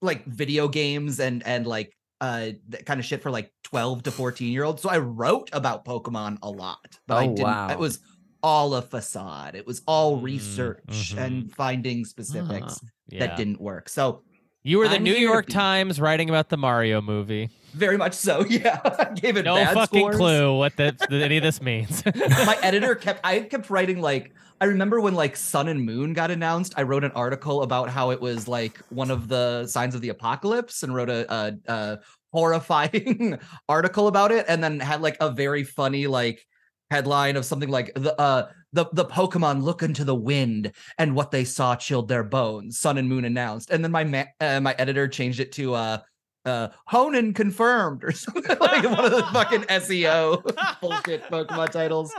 like 0.00 0.24
video 0.26 0.68
games 0.68 1.20
and 1.20 1.44
and 1.46 1.66
like 1.66 1.92
uh 2.20 2.50
that 2.68 2.86
kind 2.86 3.00
of 3.00 3.06
shit 3.06 3.22
for 3.22 3.30
like 3.30 3.52
12 3.64 4.02
to 4.04 4.12
14 4.12 4.52
year 4.52 4.64
olds 4.64 4.82
so 4.82 4.88
i 4.90 4.98
wrote 4.98 5.50
about 5.52 5.84
pokemon 5.84 6.38
a 6.42 6.50
lot 6.50 6.98
but 7.06 7.18
i 7.18 7.26
Oh, 7.26 7.28
didn't 7.28 7.58
wow. 7.58 7.68
it 7.68 7.78
was 7.78 8.00
all 8.42 8.74
a 8.74 8.82
facade 8.82 9.54
it 9.56 9.66
was 9.66 9.82
all 9.86 10.16
Mm, 10.16 10.22
research 10.22 11.14
mhm. 11.14 11.18
and 11.18 11.52
finding 11.52 12.04
specifics 12.04 12.80
Uh-huh. 12.80 12.86
Yeah. 13.08 13.18
that 13.18 13.36
didn't 13.36 13.60
work 13.60 13.88
so 13.88 14.22
You 14.68 14.78
were 14.78 14.88
the 14.88 14.96
I'm 14.96 15.02
New 15.02 15.14
York 15.14 15.46
be- 15.46 15.52
Times 15.54 15.98
writing 16.00 16.28
about 16.28 16.50
the 16.50 16.58
Mario 16.58 17.00
movie. 17.00 17.48
very 17.74 17.96
much 17.96 18.12
so 18.14 18.44
yeah 18.48 18.80
I 18.84 19.14
gave 19.14 19.36
it 19.36 19.44
No 19.44 19.56
fucking 19.64 20.00
scores. 20.00 20.16
clue 20.16 20.56
what 20.58 20.72
any 21.10 21.36
of 21.38 21.42
this 21.42 21.62
means. 21.62 22.04
my 22.50 22.58
editor 22.62 22.94
kept 22.94 23.20
I 23.24 23.40
kept 23.40 23.70
writing 23.70 24.00
like 24.00 24.32
I 24.60 24.66
remember 24.66 25.00
when 25.00 25.14
like 25.14 25.36
Sun 25.36 25.68
and 25.68 25.84
Moon 25.86 26.12
got 26.14 26.30
announced, 26.32 26.74
I 26.76 26.82
wrote 26.82 27.04
an 27.04 27.12
article 27.12 27.62
about 27.62 27.88
how 27.88 28.10
it 28.10 28.20
was 28.20 28.48
like 28.48 28.78
one 28.90 29.10
of 29.10 29.28
the 29.28 29.66
signs 29.68 29.94
of 29.94 30.00
the 30.00 30.08
apocalypse 30.08 30.82
and 30.82 30.92
wrote 30.94 31.08
a, 31.08 31.32
a, 31.32 31.52
a 31.72 31.98
horrifying 32.32 33.38
article 33.68 34.08
about 34.08 34.32
it 34.32 34.44
and 34.48 34.62
then 34.62 34.80
had 34.80 35.00
like 35.00 35.16
a 35.20 35.30
very 35.30 35.64
funny 35.64 36.06
like 36.06 36.44
headline 36.90 37.36
of 37.36 37.44
something 37.44 37.68
like 37.70 37.92
the 37.94 38.18
uh 38.20 38.48
the 38.72 38.86
the 38.92 39.04
Pokemon 39.04 39.62
look 39.62 39.82
into 39.82 40.04
the 40.04 40.14
wind 40.14 40.72
and 40.98 41.14
what 41.14 41.30
they 41.30 41.44
saw 41.44 41.74
chilled 41.76 42.08
their 42.08 42.24
bones. 42.24 42.78
Sun 42.78 42.98
and 42.98 43.08
Moon 43.08 43.24
announced, 43.24 43.70
and 43.70 43.82
then 43.82 43.90
my 43.92 44.04
ma- 44.04 44.24
uh, 44.40 44.60
my 44.60 44.74
editor 44.78 45.08
changed 45.08 45.40
it 45.40 45.52
to 45.52 45.74
uh 45.74 45.98
uh 46.44 46.68
Hoenn 46.90 47.34
confirmed 47.34 48.04
or 48.04 48.12
something 48.24 48.44
like 48.60 48.84
one 48.84 49.04
of 49.04 49.10
the 49.10 49.26
fucking 49.32 49.62
SEO 49.62 50.42
bullshit 50.80 51.24
Pokemon 51.24 51.70
titles. 51.70 52.12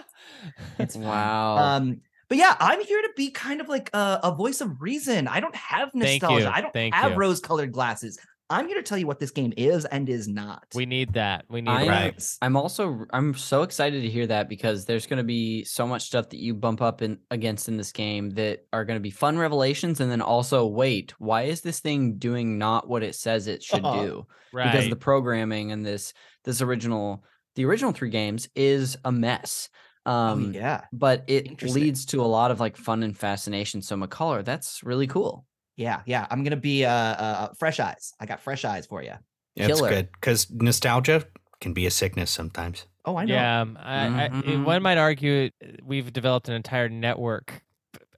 It's. 0.78 0.96
Wow. 1.00 1.58
Um, 1.58 2.02
but 2.28 2.38
yeah, 2.38 2.56
I'm 2.60 2.80
here 2.84 3.02
to 3.02 3.10
be 3.18 3.32
kind 3.32 3.60
of 3.60 3.68
like 3.68 3.90
a, 3.94 4.20
a 4.24 4.36
voice 4.36 4.62
of 4.62 4.82
reason. 4.82 5.28
I 5.28 5.40
don't 5.40 5.56
have 5.56 5.90
Thank 5.92 6.22
nostalgia. 6.22 6.44
you. 6.46 6.52
I 6.52 6.62
don't 6.62 6.74
Thank 6.74 6.94
have 6.94 7.14
you. 7.14 7.18
rose-colored 7.18 7.72
glasses. 7.72 8.20
I'm 8.52 8.68
here 8.68 8.78
to 8.78 8.84
tell 8.84 8.98
you 8.98 9.06
what 9.08 9.20
this 9.20 9.32
game 9.32 9.54
is 9.56 9.86
and 9.86 10.10
is 10.10 10.28
not. 10.28 10.66
we 10.74 10.86
need 10.86 11.14
that. 11.14 11.46
We 11.50 11.62
need 11.62 11.70
I- 11.70 11.86
that. 11.86 11.90
Right. 11.90 12.28
I'm 12.42 12.56
also 12.56 13.06
I'm 13.12 13.34
so 13.36 13.64
excited 13.64 14.02
to 14.02 14.10
hear 14.10 14.26
that 14.28 14.50
because 14.50 14.86
there's 14.86 15.06
going 15.06 15.18
to 15.18 15.24
be 15.24 15.64
so 15.66 15.86
much 15.86 16.04
stuff 16.04 16.30
that 16.30 16.40
you 16.40 16.54
bump 16.54 16.82
up 16.82 17.02
in 17.02 17.20
against 17.30 17.68
in 17.68 17.78
this 17.78 17.92
game 17.92 18.32
that 18.32 18.66
are 18.74 18.86
going 18.86 18.98
to 18.98 19.02
be 19.04 19.12
fun 19.12 19.38
revelations 19.38 20.00
and 20.00 20.12
then 20.12 20.22
also 20.22 20.66
wait, 20.66 21.14
why 21.20 21.44
is 21.44 21.62
this 21.62 21.80
thing 21.80 22.18
doing 22.18 22.58
not 22.58 22.88
what 22.90 23.04
it 23.04 23.16
says 23.16 23.48
it 23.48 23.62
should 23.64 23.86
Uh-huh. 23.86 24.02
do? 24.06 24.28
Right. 24.52 24.72
Because 24.72 24.90
the 24.90 24.96
programming 24.96 25.72
and 25.72 25.86
this 25.86 26.14
this 26.44 26.62
original 26.62 27.24
the 27.56 27.66
original 27.66 27.92
3 27.92 28.10
games 28.10 28.48
is 28.56 28.98
a 29.06 29.12
mess. 29.12 29.70
Oh, 30.06 30.12
Um 30.12 30.54
yeah, 30.54 30.82
but 30.94 31.26
it 31.28 31.62
leads 31.62 32.06
to 32.08 32.22
a 32.22 32.26
lot 32.26 32.52
of 32.52 32.60
like 32.60 32.78
fun 32.78 33.04
and 33.04 33.16
fascination. 33.18 33.82
So 33.82 33.96
McCullough, 33.98 34.46
that's 34.46 34.82
really 34.84 35.08
cool. 35.08 35.46
Yeah, 35.80 36.02
yeah. 36.06 36.28
I'm 36.30 36.44
gonna 36.44 36.58
be 36.58 36.86
uh, 36.86 36.92
uh 36.92 37.54
fresh 37.58 37.80
eyes. 37.80 38.14
I 38.20 38.26
got 38.26 38.42
fresh 38.42 38.66
eyes 38.66 38.86
for 38.86 39.02
you. 39.02 39.14
It's 39.56 39.80
Killer. 39.80 39.90
good 39.90 40.10
because 40.12 40.52
nostalgia 40.52 41.26
can 41.62 41.74
be 41.74 41.86
a 41.86 41.92
sickness 41.92 42.30
sometimes. 42.30 42.86
Oh, 43.06 43.16
I 43.16 43.26
know. 43.26 43.34
Yeah, 43.34 43.62
um, 43.62 43.78
I, 43.82 44.28
I, 44.28 44.56
one 44.58 44.84
might 44.84 44.98
argue 44.98 45.50
uh, 45.64 45.68
we've 45.84 46.12
developed 46.12 46.50
an 46.50 46.56
entire 46.56 46.90
network 46.90 47.64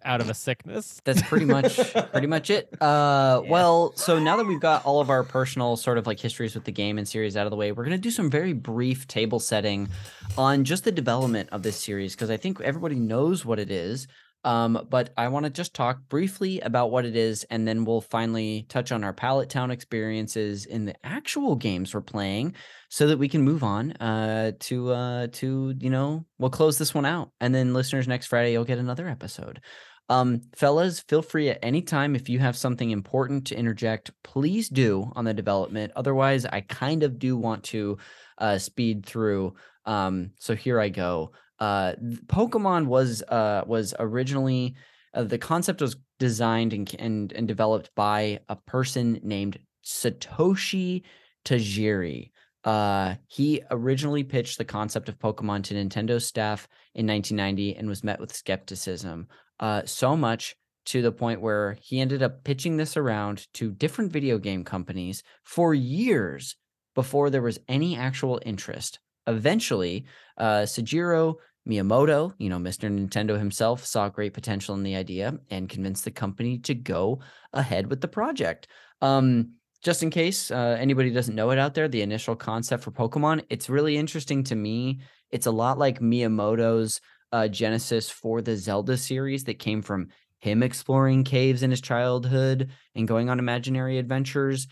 out 0.03 0.21
of 0.21 0.29
a 0.29 0.33
sickness. 0.33 0.99
That's 1.05 1.21
pretty 1.21 1.45
much 1.45 1.77
pretty 2.11 2.27
much 2.27 2.49
it. 2.49 2.67
Uh, 2.81 3.41
Yeah. 3.43 3.49
well, 3.51 3.93
so 3.95 4.17
now 4.17 4.37
that 4.37 4.47
we've 4.47 4.59
got 4.59 4.83
all 4.83 4.99
of 4.99 5.11
our 5.11 5.23
personal 5.23 5.77
sort 5.77 5.99
of 5.99 6.07
like 6.07 6.19
histories 6.19 6.55
with 6.55 6.65
the 6.65 6.71
game 6.71 6.97
and 6.97 7.07
series 7.07 7.37
out 7.37 7.45
of 7.45 7.51
the 7.51 7.55
way, 7.57 7.71
we're 7.71 7.83
gonna 7.83 7.99
do 7.99 8.09
some 8.09 8.29
very 8.29 8.53
brief 8.53 9.07
table 9.07 9.39
setting 9.39 9.87
on 10.35 10.63
just 10.63 10.83
the 10.83 10.91
development 10.91 11.49
of 11.51 11.61
this 11.61 11.77
series 11.77 12.15
because 12.15 12.31
I 12.31 12.37
think 12.37 12.59
everybody 12.61 12.95
knows 12.95 13.45
what 13.45 13.59
it 13.59 13.69
is, 13.69 14.07
Um, 14.43 14.87
but 14.89 15.13
I 15.17 15.27
want 15.27 15.45
to 15.45 15.51
just 15.51 15.73
talk 15.73 15.99
briefly 16.09 16.59
about 16.61 16.91
what 16.91 17.05
it 17.05 17.15
is, 17.15 17.45
and 17.49 17.67
then 17.67 17.85
we'll 17.85 18.01
finally 18.01 18.65
touch 18.69 18.91
on 18.91 19.03
our 19.03 19.13
Pallet 19.13 19.49
Town 19.49 19.69
experiences 19.69 20.65
in 20.65 20.85
the 20.85 20.95
actual 21.05 21.55
games 21.55 21.93
we're 21.93 22.01
playing, 22.01 22.55
so 22.89 23.07
that 23.07 23.17
we 23.17 23.29
can 23.29 23.43
move 23.43 23.63
on 23.63 23.91
uh, 23.93 24.53
to 24.61 24.91
uh, 24.91 25.27
to 25.33 25.75
you 25.79 25.89
know 25.89 26.25
we'll 26.39 26.49
close 26.49 26.77
this 26.77 26.93
one 26.93 27.05
out, 27.05 27.31
and 27.39 27.53
then 27.53 27.73
listeners 27.73 28.07
next 28.07 28.27
Friday 28.27 28.51
you'll 28.51 28.65
get 28.65 28.79
another 28.79 29.07
episode. 29.07 29.61
Um, 30.09 30.41
fellas, 30.55 30.99
feel 30.99 31.21
free 31.21 31.49
at 31.49 31.59
any 31.61 31.81
time 31.81 32.15
if 32.15 32.27
you 32.27 32.39
have 32.39 32.57
something 32.57 32.91
important 32.91 33.47
to 33.47 33.55
interject, 33.55 34.11
please 34.23 34.67
do 34.67 35.09
on 35.15 35.23
the 35.23 35.33
development. 35.33 35.93
Otherwise, 35.95 36.45
I 36.45 36.61
kind 36.61 37.03
of 37.03 37.17
do 37.17 37.37
want 37.37 37.63
to 37.65 37.97
uh, 38.37 38.57
speed 38.57 39.05
through. 39.05 39.53
Um, 39.85 40.31
so 40.37 40.53
here 40.53 40.81
I 40.81 40.89
go 40.89 41.31
uh, 41.61 41.93
Pokemon 42.25 42.87
was 42.87 43.21
uh, 43.21 43.63
was 43.67 43.93
originally 43.99 44.73
uh, 45.13 45.23
the 45.23 45.37
concept 45.37 45.79
was 45.79 45.95
designed 46.17 46.73
and, 46.73 46.93
and 46.97 47.31
and 47.33 47.47
developed 47.47 47.91
by 47.95 48.39
a 48.49 48.55
person 48.55 49.19
named 49.23 49.59
Satoshi 49.85 51.03
Tajiri. 51.45 52.31
Uh, 52.63 53.15
he 53.27 53.61
originally 53.69 54.23
pitched 54.23 54.57
the 54.57 54.65
concept 54.65 55.07
of 55.07 55.19
Pokemon 55.19 55.63
to 55.63 55.75
Nintendo 55.75 56.21
staff 56.21 56.67
in 56.95 57.07
1990 57.07 57.75
and 57.75 57.87
was 57.87 58.03
met 58.03 58.19
with 58.19 58.35
skepticism. 58.35 59.27
Uh, 59.59 59.83
so 59.85 60.17
much 60.17 60.55
to 60.85 61.03
the 61.03 61.11
point 61.11 61.41
where 61.41 61.77
he 61.81 61.99
ended 61.99 62.23
up 62.23 62.43
pitching 62.43 62.77
this 62.77 62.97
around 62.97 63.47
to 63.53 63.71
different 63.71 64.11
video 64.11 64.39
game 64.39 64.63
companies 64.63 65.21
for 65.43 65.75
years 65.75 66.55
before 66.95 67.29
there 67.29 67.41
was 67.41 67.59
any 67.67 67.95
actual 67.95 68.41
interest. 68.45 68.99
Eventually, 69.27 70.05
uh, 70.37 70.61
Shigeru 70.61 71.35
Miyamoto, 71.67 72.33
you 72.37 72.49
know, 72.49 72.57
Mr. 72.57 72.89
Nintendo 72.89 73.37
himself, 73.37 73.85
saw 73.85 74.09
great 74.09 74.33
potential 74.33 74.75
in 74.75 74.83
the 74.83 74.95
idea 74.95 75.37
and 75.49 75.69
convinced 75.69 76.05
the 76.05 76.11
company 76.11 76.57
to 76.59 76.73
go 76.73 77.19
ahead 77.53 77.87
with 77.87 78.01
the 78.01 78.07
project. 78.07 78.67
Um, 79.01 79.53
just 79.83 80.03
in 80.03 80.09
case 80.09 80.51
uh, 80.51 80.77
anybody 80.79 81.11
doesn't 81.11 81.35
know 81.35 81.51
it 81.51 81.59
out 81.59 81.73
there, 81.73 81.87
the 81.87 82.01
initial 82.01 82.35
concept 82.35 82.83
for 82.83 82.91
Pokemon, 82.91 83.43
it's 83.49 83.69
really 83.69 83.97
interesting 83.97 84.43
to 84.45 84.55
me. 84.55 85.01
It's 85.31 85.47
a 85.47 85.51
lot 85.51 85.79
like 85.79 85.99
Miyamoto's 85.99 87.01
uh, 87.31 87.47
genesis 87.47 88.09
for 88.09 88.41
the 88.41 88.55
Zelda 88.55 88.97
series 88.97 89.43
that 89.45 89.59
came 89.59 89.81
from 89.81 90.09
him 90.39 90.63
exploring 90.63 91.23
caves 91.23 91.63
in 91.63 91.71
his 91.71 91.81
childhood 91.81 92.69
and 92.95 93.07
going 93.07 93.29
on 93.29 93.39
imaginary 93.39 93.97
adventures. 93.97 94.67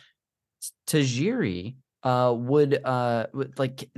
Tajiri 0.87 1.75
uh, 2.03 2.33
would 2.35 2.83
uh, 2.83 3.27
like 3.57 3.89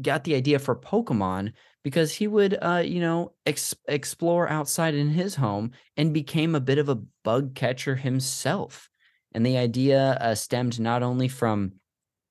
got 0.00 0.24
the 0.24 0.34
idea 0.34 0.58
for 0.58 0.74
Pokemon 0.74 1.52
because 1.82 2.12
he 2.12 2.26
would, 2.26 2.56
uh, 2.62 2.82
you 2.84 3.00
know, 3.00 3.32
ex- 3.46 3.74
explore 3.88 4.48
outside 4.48 4.94
in 4.94 5.08
his 5.08 5.34
home 5.34 5.72
and 5.96 6.14
became 6.14 6.54
a 6.54 6.60
bit 6.60 6.78
of 6.78 6.88
a 6.88 7.00
bug 7.24 7.54
catcher 7.54 7.96
himself. 7.96 8.88
And 9.32 9.44
the 9.44 9.56
idea 9.56 10.18
uh, 10.20 10.34
stemmed 10.34 10.78
not 10.78 11.02
only 11.02 11.28
from, 11.28 11.72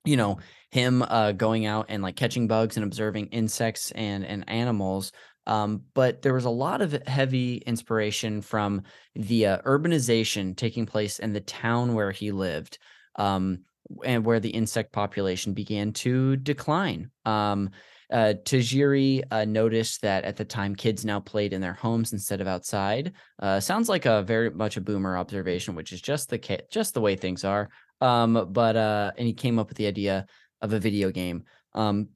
you 0.06 0.18
know, 0.18 0.40
him 0.70 1.02
uh, 1.02 1.34
going 1.34 1.66
out 1.66 1.88
and 1.90 2.02
like 2.02 2.16
catching 2.16 2.48
bugs 2.48 2.78
and 2.78 2.84
observing 2.84 3.28
insects 3.28 3.92
and 3.92 4.26
and 4.26 4.48
animals, 4.50 5.12
um, 5.48 5.82
but 5.96 6.22
there 6.22 6.34
was 6.34 6.46
a 6.46 6.50
lot 6.50 6.82
of 6.82 6.94
heavy 7.08 7.58
inspiration 7.58 8.42
from 8.42 8.84
the 9.16 9.48
uh, 9.48 9.58
urbanization 9.64 10.56
taking 10.56 10.86
place 10.86 11.20
in 11.20 11.34
the 11.34 11.42
town 11.42 11.94
where 11.94 12.12
he 12.12 12.32
lived. 12.32 12.78
Um, 13.18 13.66
and 14.06 14.26
where 14.26 14.40
the 14.40 14.50
insect 14.50 14.92
population 14.92 15.54
began 15.54 15.92
to 15.92 16.38
decline. 16.38 17.12
Um, 17.26 17.72
uh, 18.12 18.34
Tajiri 18.44 19.24
uh, 19.32 19.46
noticed 19.46 20.02
that 20.02 20.26
at 20.26 20.36
the 20.36 20.46
time 20.46 20.76
kids 20.76 21.06
now 21.06 21.20
played 21.20 21.54
in 21.54 21.62
their 21.62 21.74
homes 21.74 22.14
instead 22.14 22.42
of 22.42 22.48
outside. 22.48 23.14
Uh, 23.40 23.60
sounds 23.60 23.88
like 23.88 24.06
a 24.06 24.22
very 24.24 24.50
much 24.50 24.78
a 24.78 24.82
boomer 24.82 25.18
observation, 25.18 25.76
which 25.76 25.94
is 25.94 26.02
just 26.02 26.30
the 26.30 26.38
ca- 26.38 26.66
just 26.70 26.94
the 26.94 27.02
way 27.02 27.16
things 27.16 27.44
are. 27.44 27.70
Um, 28.02 28.48
but 28.52 28.76
uh, 28.76 29.12
and 29.18 29.28
he 29.28 29.34
came 29.34 29.60
up 29.60 29.70
with 29.70 29.78
the 29.78 29.88
idea 29.88 30.26
of 30.62 30.74
a 30.74 30.80
video 30.80 31.10
game. 31.12 31.44
Um, 31.74 32.10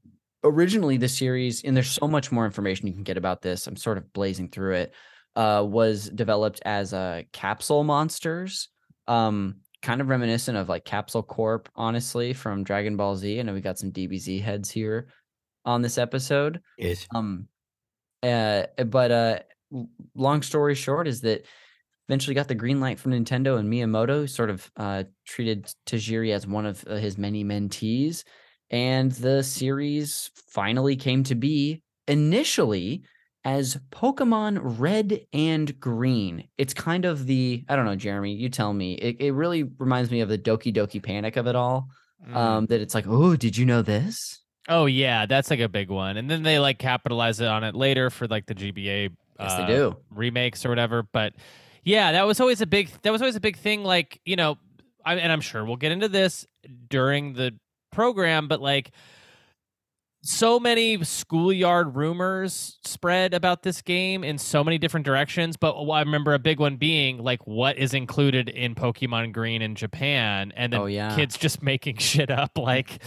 originally, 0.44 0.98
the 0.98 1.08
series, 1.08 1.64
and 1.64 1.76
there's 1.76 1.92
so 1.92 2.08
much 2.08 2.32
more 2.32 2.46
information 2.46 2.88
you 2.88 2.94
can 2.94 3.04
get 3.04 3.18
about 3.18 3.42
this. 3.42 3.68
I'm 3.68 3.78
sort 3.78 3.98
of 3.98 4.12
blazing 4.12 4.50
through 4.50 4.76
it. 4.76 4.94
Uh, 5.36 5.66
was 5.68 6.10
developed 6.10 6.62
as 6.66 6.94
a 6.94 6.98
uh, 6.98 7.22
capsule 7.34 7.84
monsters. 7.84 8.70
Um, 9.08 9.58
kind 9.82 10.02
of 10.02 10.08
reminiscent 10.08 10.58
of 10.58 10.68
like 10.68 10.84
Capsule 10.84 11.22
Corp, 11.22 11.70
honestly, 11.76 12.34
from 12.34 12.64
Dragon 12.64 12.98
Ball 12.98 13.16
Z. 13.16 13.40
I 13.40 13.44
know 13.44 13.54
we 13.54 13.62
got 13.62 13.78
some 13.78 13.92
DBZ 13.92 14.42
heads 14.42 14.72
here 14.72 15.08
on 15.66 15.82
this 15.82 15.98
episode. 15.98 16.62
Yes. 16.78 17.08
Um, 17.14 17.48
uh, 18.24 18.64
but 18.86 19.12
uh, 19.12 19.40
long 20.16 20.42
story 20.42 20.76
short 20.76 21.08
is 21.08 21.22
that 21.22 21.46
eventually 22.08 22.36
got 22.36 22.48
the 22.48 22.56
green 22.56 22.80
light 22.80 23.00
from 23.00 23.12
Nintendo 23.12 23.58
and 23.58 23.72
Miyamoto 23.72 24.30
sort 24.30 24.50
of 24.50 24.72
uh, 24.78 25.04
treated 25.26 25.66
Tajiri 25.86 26.34
as 26.34 26.46
one 26.46 26.66
of 26.66 26.84
uh, 26.88 26.96
his 26.96 27.18
many 27.18 27.44
mentees. 27.44 28.24
And 28.70 29.12
the 29.12 29.44
series 29.44 30.32
finally 30.50 30.96
came 30.96 31.24
to 31.24 31.36
be 31.36 31.84
initially 32.08 33.04
as 33.44 33.78
Pokemon 33.92 34.60
Red 34.80 35.22
and 35.32 35.80
Green. 35.80 36.48
It's 36.58 36.74
kind 36.74 37.06
of 37.06 37.28
the 37.28 37.64
I 37.70 37.76
don't 37.76 37.86
know, 37.86 37.96
Jeremy. 37.96 38.34
You 38.34 38.50
tell 38.50 38.74
me. 38.74 38.94
It 38.96 39.18
it 39.20 39.32
really 39.34 39.64
reminds 39.64 40.10
me 40.10 40.22
of 40.22 40.30
the 40.30 40.38
Doki 40.38 40.76
Doki 40.76 41.02
Panic 41.02 41.38
of 41.38 41.48
it 41.48 41.56
all. 41.56 41.90
Mm. 42.28 42.36
Um, 42.36 42.66
that 42.68 42.82
it's 42.82 42.96
like, 42.96 43.06
oh, 43.08 43.36
did 43.36 43.56
you 43.56 43.66
know 43.66 43.84
this? 43.84 44.42
Oh 44.68 44.86
yeah, 44.86 45.26
that's 45.26 45.50
like 45.50 45.60
a 45.60 45.70
big 45.70 45.90
one. 45.90 46.18
And 46.18 46.30
then 46.30 46.44
they 46.44 46.60
like 46.60 46.80
capitalize 46.80 47.40
it 47.40 47.48
on 47.48 47.64
it 47.64 47.76
later 47.76 48.10
for 48.10 48.28
like 48.28 48.46
the 48.46 48.56
GBA. 48.56 49.12
Yes, 49.40 49.52
uh, 49.52 49.66
they 49.66 49.74
do 49.74 49.98
remakes 50.12 50.66
or 50.66 50.70
whatever. 50.70 51.04
But 51.04 51.34
yeah, 51.84 52.14
that 52.14 52.26
was 52.26 52.40
always 52.40 52.62
a 52.62 52.66
big. 52.66 52.90
That 53.04 53.12
was 53.12 53.22
always 53.22 53.36
a 53.36 53.42
big 53.42 53.58
thing. 53.58 53.84
Like 53.84 54.20
you 54.26 54.36
know, 54.36 54.58
I, 55.06 55.16
and 55.16 55.32
I'm 55.32 55.42
sure 55.42 55.64
we'll 55.64 55.76
get 55.76 55.92
into 55.92 56.08
this 56.08 56.48
during 56.90 57.34
the 57.34 57.54
program, 57.92 58.48
but 58.48 58.60
like 58.60 58.92
so 60.24 60.60
many 60.60 61.04
schoolyard 61.04 61.96
rumors 61.96 62.80
spread 62.84 63.36
about 63.36 63.62
this 63.62 63.84
game 63.84 64.24
in 64.24 64.40
so 64.40 64.64
many 64.64 64.80
different 64.80 65.06
directions. 65.06 65.56
But 65.56 65.80
I 65.80 66.00
remember 66.00 66.34
a 66.34 66.40
big 66.40 66.60
one 66.60 66.78
being 66.78 67.20
like 67.20 67.46
what 67.46 67.78
is 67.78 67.94
included 67.94 68.50
in 68.50 68.74
Pokemon 68.74 69.34
Green 69.34 69.62
in 69.62 69.76
Japan, 69.76 70.52
and 70.56 70.74
then 70.74 70.82
oh, 70.82 70.86
yeah. 70.88 71.16
kids 71.16 71.38
just 71.38 71.62
making 71.64 71.98
shit 71.98 72.32
up, 72.32 72.58
like 72.58 73.04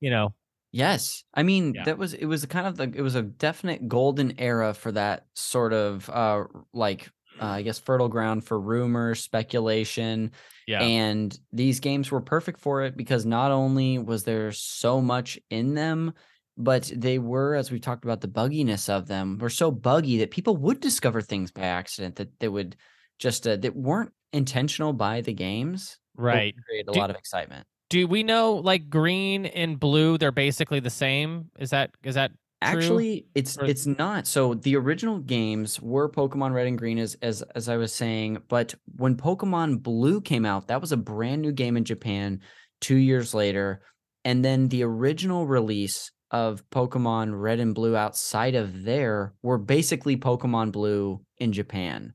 you 0.00 0.10
know. 0.10 0.34
Yes, 0.70 1.24
I 1.32 1.42
mean 1.42 1.74
yeah. 1.74 1.84
that 1.84 1.98
was 1.98 2.14
it 2.14 2.26
was 2.26 2.44
kind 2.46 2.66
of 2.66 2.76
the 2.76 2.92
it 2.94 3.02
was 3.02 3.14
a 3.14 3.22
definite 3.22 3.88
golden 3.88 4.38
era 4.38 4.74
for 4.74 4.92
that 4.92 5.26
sort 5.34 5.72
of 5.72 6.08
uh 6.10 6.44
like 6.72 7.10
uh, 7.40 7.46
I 7.46 7.62
guess 7.62 7.78
fertile 7.78 8.08
ground 8.08 8.44
for 8.44 8.58
rumor, 8.58 9.14
speculation. 9.14 10.32
Yeah. 10.66 10.82
And 10.82 11.38
these 11.52 11.80
games 11.80 12.10
were 12.10 12.20
perfect 12.20 12.60
for 12.60 12.82
it 12.82 12.96
because 12.96 13.24
not 13.24 13.52
only 13.52 13.98
was 13.98 14.24
there 14.24 14.52
so 14.52 15.00
much 15.00 15.38
in 15.50 15.74
them, 15.74 16.14
but 16.56 16.90
they 16.94 17.18
were, 17.18 17.54
as 17.54 17.70
we 17.70 17.78
talked 17.78 18.04
about, 18.04 18.20
the 18.20 18.28
bugginess 18.28 18.88
of 18.88 19.06
them 19.06 19.38
were 19.38 19.50
so 19.50 19.70
buggy 19.70 20.18
that 20.18 20.32
people 20.32 20.56
would 20.56 20.80
discover 20.80 21.20
things 21.20 21.52
by 21.52 21.62
accident 21.62 22.16
that 22.16 22.38
they 22.40 22.48
would 22.48 22.76
just 23.18 23.46
uh, 23.46 23.56
that 23.56 23.76
weren't 23.76 24.12
intentional 24.32 24.92
by 24.92 25.20
the 25.20 25.32
games. 25.32 25.98
Right. 26.16 26.54
Create 26.66 26.88
a 26.88 26.92
do, 26.92 26.98
lot 26.98 27.10
of 27.10 27.16
excitement. 27.16 27.66
Do 27.90 28.06
we 28.06 28.22
know 28.22 28.54
like 28.54 28.90
green 28.90 29.46
and 29.46 29.80
blue? 29.80 30.18
They're 30.18 30.32
basically 30.32 30.80
the 30.80 30.90
same. 30.90 31.50
Is 31.58 31.70
that 31.70 31.90
is 32.02 32.14
that 32.16 32.32
True? 32.60 32.70
Actually, 32.70 33.26
it's 33.36 33.56
or... 33.56 33.66
it's 33.66 33.86
not. 33.86 34.26
So 34.26 34.54
the 34.54 34.74
original 34.76 35.20
games 35.20 35.80
were 35.80 36.08
Pokemon 36.08 36.52
Red 36.52 36.66
and 36.66 36.76
Green, 36.76 36.98
as 36.98 37.14
as 37.22 37.42
as 37.54 37.68
I 37.68 37.76
was 37.76 37.92
saying. 37.92 38.38
But 38.48 38.74
when 38.96 39.16
Pokemon 39.16 39.82
Blue 39.82 40.20
came 40.20 40.44
out, 40.44 40.66
that 40.66 40.80
was 40.80 40.90
a 40.90 40.96
brand 40.96 41.42
new 41.42 41.52
game 41.52 41.76
in 41.76 41.84
Japan. 41.84 42.40
Two 42.80 42.96
years 42.96 43.32
later, 43.32 43.82
and 44.24 44.44
then 44.44 44.68
the 44.68 44.82
original 44.82 45.46
release 45.46 46.10
of 46.30 46.68
Pokemon 46.70 47.40
Red 47.40 47.60
and 47.60 47.74
Blue 47.74 47.96
outside 47.96 48.54
of 48.54 48.82
there 48.82 49.34
were 49.42 49.58
basically 49.58 50.16
Pokemon 50.16 50.72
Blue 50.72 51.20
in 51.38 51.52
Japan. 51.52 52.12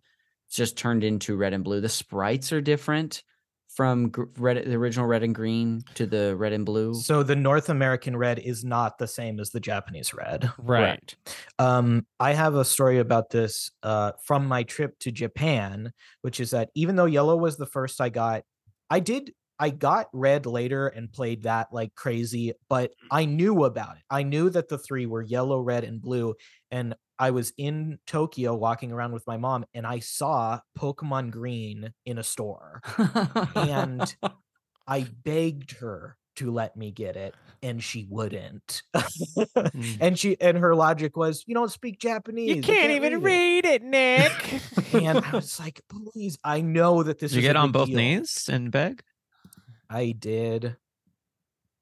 It's 0.47 0.57
just 0.57 0.77
turned 0.77 1.03
into 1.03 1.37
Red 1.37 1.53
and 1.53 1.63
Blue. 1.63 1.81
The 1.81 1.89
sprites 1.89 2.51
are 2.51 2.61
different 2.61 3.23
from 3.75 4.11
red, 4.37 4.65
the 4.65 4.75
original 4.75 5.07
Red 5.07 5.23
and 5.23 5.33
Green 5.33 5.83
to 5.95 6.05
the 6.05 6.35
Red 6.35 6.53
and 6.53 6.65
Blue. 6.65 6.93
So 6.93 7.23
the 7.23 7.35
North 7.35 7.69
American 7.69 8.15
Red 8.15 8.39
is 8.39 8.63
not 8.63 8.97
the 8.97 9.07
same 9.07 9.39
as 9.39 9.49
the 9.49 9.59
Japanese 9.59 10.13
Red. 10.13 10.51
Right. 10.57 11.15
Um, 11.59 12.05
I 12.19 12.33
have 12.33 12.55
a 12.55 12.65
story 12.65 12.99
about 12.99 13.29
this 13.29 13.71
uh, 13.81 14.13
from 14.23 14.47
my 14.47 14.63
trip 14.63 14.97
to 14.99 15.11
Japan, 15.11 15.91
which 16.21 16.39
is 16.39 16.51
that 16.51 16.69
even 16.75 16.95
though 16.95 17.05
Yellow 17.05 17.35
was 17.35 17.57
the 17.57 17.65
first 17.65 17.99
I 17.99 18.09
got, 18.09 18.43
I 18.89 18.99
did 18.99 19.33
I 19.59 19.69
got 19.69 20.07
red 20.13 20.45
later 20.45 20.87
and 20.87 21.11
played 21.11 21.43
that 21.43 21.71
like 21.71 21.95
crazy, 21.95 22.53
but 22.69 22.91
I 23.11 23.25
knew 23.25 23.63
about 23.63 23.97
it. 23.97 24.03
I 24.09 24.23
knew 24.23 24.49
that 24.49 24.67
the 24.67 24.77
three 24.77 25.05
were 25.05 25.21
yellow, 25.21 25.59
red, 25.59 25.83
and 25.83 26.01
blue. 26.01 26.35
And 26.71 26.95
I 27.23 27.31
was 27.31 27.53
in 27.57 27.99
Tokyo 28.05 28.53
walking 28.53 28.91
around 28.91 29.13
with 29.13 29.25
my 29.25 29.37
mom 29.37 29.63
and 29.73 29.87
I 29.87 29.99
saw 29.99 30.59
Pokemon 30.77 31.31
Green 31.31 31.93
in 32.05 32.17
a 32.17 32.23
store. 32.23 32.81
and 33.55 34.13
I 34.87 35.07
begged 35.23 35.71
her 35.79 36.17
to 36.35 36.51
let 36.51 36.75
me 36.75 36.91
get 36.91 37.15
it 37.15 37.33
and 37.61 37.81
she 37.81 38.05
wouldn't 38.09 38.81
Mm. 38.93 39.97
and 40.01 40.19
she 40.19 40.35
and 40.41 40.57
her 40.57 40.75
logic 40.75 41.15
was 41.15 41.43
you 41.47 41.53
don't 41.53 41.71
speak 41.71 41.99
japanese 41.99 42.49
You 42.49 42.57
I 42.57 42.65
can't 42.65 42.91
even 42.91 43.21
read 43.21 43.63
read 43.63 43.65
it, 43.65 43.83
Nick. 43.83 44.61
and 44.93 45.19
i 45.19 45.29
was 45.33 45.59
like 45.59 45.79
please 45.89 46.37
i 46.43 46.59
know 46.61 47.03
that 47.03 47.19
this 47.19 47.31
Did 47.31 47.37
you 47.37 47.41
is 47.41 47.45
a 47.45 47.49
get 47.49 47.55
on 47.55 47.71
both 47.71 47.87
deal." 47.87 47.97
knees 47.97 48.49
and 48.51 48.71
beg? 48.71 49.03
i 49.89 50.11
did 50.11 50.75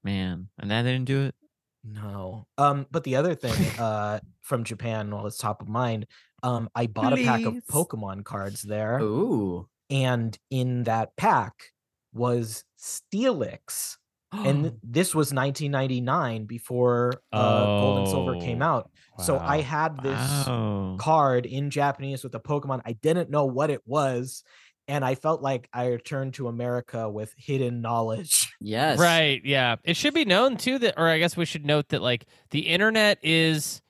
Man, 0.03 0.49
and 0.59 0.69
that 0.71 0.81
didn't 0.83 1.05
do 1.05 1.21
it. 1.25 1.35
No. 1.83 2.47
Um 2.57 2.85
but 2.91 3.03
the 3.03 3.15
other 3.15 3.35
thing 3.35 3.71
uh 3.77 4.19
from 4.41 4.63
japan 4.63 5.11
while 5.11 5.27
it's 5.27 5.37
top 5.37 5.61
of 5.61 5.67
mind 5.67 6.05
um 6.43 6.69
i 6.75 6.85
bought 6.87 7.13
a 7.13 7.17
pack 7.17 7.45
of 7.45 7.57
pokemon 7.71 8.23
cards 8.23 8.61
there 8.63 8.99
Ooh. 9.01 9.67
and 9.89 10.37
in 10.49 10.83
that 10.85 11.15
pack 11.17 11.71
was 12.13 12.63
steelix 12.79 13.97
and 14.43 14.73
this 14.83 15.13
was 15.15 15.33
1999 15.33 16.45
before 16.45 17.23
uh, 17.33 17.67
gold 17.75 17.97
and 17.97 18.07
silver 18.07 18.35
came 18.35 18.61
Oh, 18.61 18.65
out. 18.65 18.89
So 19.17 19.41
i 19.45 19.61
had 19.61 20.01
this 20.01 20.49
Wow. 20.49 20.97
card 20.97 21.45
in 21.47 21.69
japanese 21.71 22.23
with 22.23 22.35
a 22.35 22.39
pokemon. 22.39 22.81
I 22.85 22.93
didn't 22.93 23.29
know 23.31 23.45
what 23.45 23.69
it 23.71 23.81
was 23.87 24.43
and 24.91 25.03
i 25.05 25.15
felt 25.15 25.41
like 25.41 25.69
i 25.73 25.87
returned 25.87 26.33
to 26.33 26.47
america 26.47 27.09
with 27.09 27.33
hidden 27.37 27.81
knowledge 27.81 28.51
yes. 28.61 28.99
Right. 28.99 29.41
Yeah. 29.43 29.77
It 29.83 29.97
should 29.97 30.13
be 30.13 30.25
known 30.25 30.57
too 30.57 30.77
that, 30.79 30.93
or 30.97 31.07
I 31.07 31.17
guess 31.17 31.35
we 31.35 31.45
should 31.45 31.65
note 31.65 31.89
that 31.89 32.01
like 32.01 32.25
the 32.51 32.59
internet 32.59 33.17
is 33.23 33.81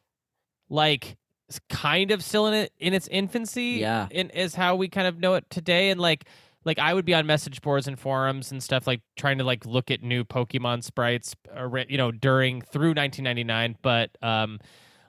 like 0.70 1.18
kind 1.70 2.12
of 2.12 2.24
still 2.24 2.48
in 2.48 2.54
it 2.54 2.74
in 2.80 2.94
its 2.94 3.08
infancy. 3.10 3.80
Yeah. 3.82 4.08
In 4.10 4.30
is 4.30 4.56
how 4.56 4.76
we 4.76 4.88
kind 4.88 5.08
of 5.08 5.20
know 5.20 5.36
it 5.36 5.50
today. 5.50 5.90
And 5.90 6.00
like, 6.00 6.26
like 6.64 6.80
I 6.80 6.94
would 6.94 7.06
be 7.06 7.14
on 7.14 7.26
message 7.26 7.62
boards 7.62 7.88
and 7.88 8.00
forums 8.00 8.52
and 8.52 8.64
stuff 8.64 8.88
like 8.88 9.02
trying 9.18 9.40
to 9.40 9.44
like 9.44 9.66
look 9.66 9.92
at 9.92 10.02
new 10.02 10.24
Pokemon 10.24 10.84
sprites, 10.84 11.36
ar- 11.54 11.86
you 11.90 11.98
know, 11.98 12.12
during 12.12 12.62
through 12.62 12.94
1999. 12.94 13.78
But 13.82 14.12
um, 14.22 14.60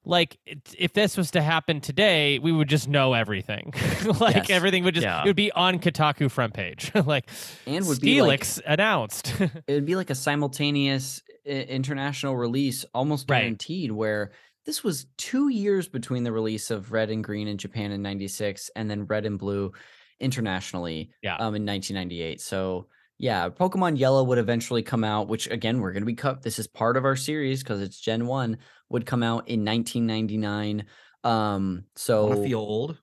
like 0.05 0.39
if 0.77 0.93
this 0.95 1.17
was 1.17 1.31
to 1.33 1.43
happen 1.43 1.81
today, 1.81 2.39
we 2.41 2.51
would 2.53 2.69
just 2.69 2.89
know 2.89 3.13
everything. 3.15 3.73
like 4.21 4.35
Yes. 4.37 4.51
everything 4.51 4.83
would 4.85 4.95
just 4.95 5.05
Yeah. 5.05 5.23
it 5.23 5.27
would 5.27 5.37
be 5.37 5.53
on 5.53 5.79
Kotaku 5.79 6.31
front 6.31 6.55
page. 6.55 6.91
like 7.07 7.29
And 7.67 7.87
would 7.87 8.01
be 8.01 8.21
like 8.23 8.45
announced. 8.67 9.33
it 9.41 9.73
would 9.73 9.87
be 9.87 9.95
like 9.97 10.11
a 10.11 10.15
simultaneous 10.15 11.23
international 11.47 12.37
release 12.37 12.85
almost 12.95 13.31
Right. 13.31 13.41
guaranteed 13.41 13.93
where 13.93 14.33
this 14.65 14.85
was 14.85 15.07
two 15.19 15.49
years 15.49 15.89
between 15.89 16.23
the 16.25 16.31
release 16.33 16.71
of 16.71 16.93
red 16.93 17.11
and 17.11 17.25
green 17.25 17.49
in 17.49 17.59
japan 17.59 17.91
in 17.91 18.01
96 18.01 18.71
and 18.77 18.89
then 18.89 19.07
red 19.07 19.27
and 19.27 19.39
blue 19.41 19.73
internationally 20.21 21.11
Yeah. 21.23 21.35
um 21.37 21.55
in 21.57 21.65
1998 21.67 22.41
so 22.41 22.87
yeah 23.23 23.49
pokemon 23.49 23.99
yellow 23.99 24.23
would 24.23 24.37
eventually 24.39 24.83
come 24.83 25.05
out 25.05 25.29
which 25.29 25.49
again 25.51 25.81
we're 25.81 25.93
going 25.93 26.03
to 26.03 26.07
be 26.07 26.15
cut 26.15 26.43
this 26.43 26.59
is 26.59 26.67
part 26.67 26.97
of 26.99 27.05
our 27.07 27.17
series 27.17 27.63
because 27.63 27.81
it's 27.81 27.99
gen 27.99 28.27
1 28.27 28.59
would 28.91 29.07
come 29.07 29.23
out 29.23 29.49
in 29.49 29.65
1999 29.65 30.85
um 31.25 31.85
so 31.97 32.27
Want 32.27 32.45
feel 32.45 32.59
old? 32.59 32.99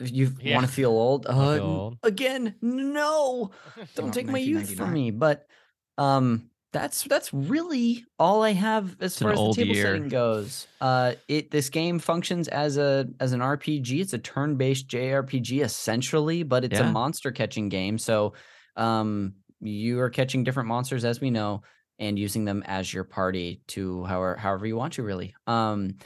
you 0.00 0.32
Yeah. 0.40 0.54
want 0.56 0.66
to 0.66 0.72
feel 0.72 0.90
old 0.90 1.26
uh, 1.26 1.54
feel 1.54 1.64
old. 1.64 1.98
again 2.04 2.54
no 2.62 3.50
don't 3.96 4.14
take 4.14 4.26
my 4.28 4.38
youth 4.38 4.70
from 4.76 4.92
me 4.92 5.10
but 5.10 5.46
um 5.96 6.50
that's 6.72 7.02
that's 7.04 7.32
really 7.32 8.04
all 8.18 8.42
i 8.42 8.52
have 8.52 8.96
as 9.00 9.14
It's 9.14 9.22
far 9.22 9.32
as 9.32 9.40
the 9.40 9.50
table 9.54 9.74
year. 9.74 9.86
setting 9.86 10.08
goes 10.08 10.68
uh 10.82 11.14
it 11.26 11.50
this 11.50 11.70
game 11.70 11.98
functions 11.98 12.46
as 12.48 12.76
a 12.76 13.08
as 13.18 13.32
an 13.32 13.40
rpg 13.40 14.00
it's 14.00 14.12
a 14.12 14.18
turn-based 14.18 14.86
jrpg 14.86 15.64
essentially 15.64 16.42
but 16.42 16.64
it's 16.64 16.78
Yeah. 16.78 16.90
a 16.90 16.92
monster 16.92 17.32
catching 17.32 17.68
game 17.70 17.98
so 17.98 18.34
um 18.78 19.34
you 19.60 19.98
are 20.00 20.10
catching 20.10 20.44
different 20.44 20.68
monsters 20.68 21.04
as 21.04 21.20
we 21.20 21.30
know 21.30 21.62
and 21.98 22.18
using 22.18 22.44
them 22.44 22.62
as 22.66 22.94
your 22.94 23.04
party 23.04 23.60
to 23.66 24.04
however 24.04 24.36
however 24.36 24.66
you 24.66 24.76
want 24.76 24.92
to 24.94 25.02
really 25.02 25.34
um 25.46 25.96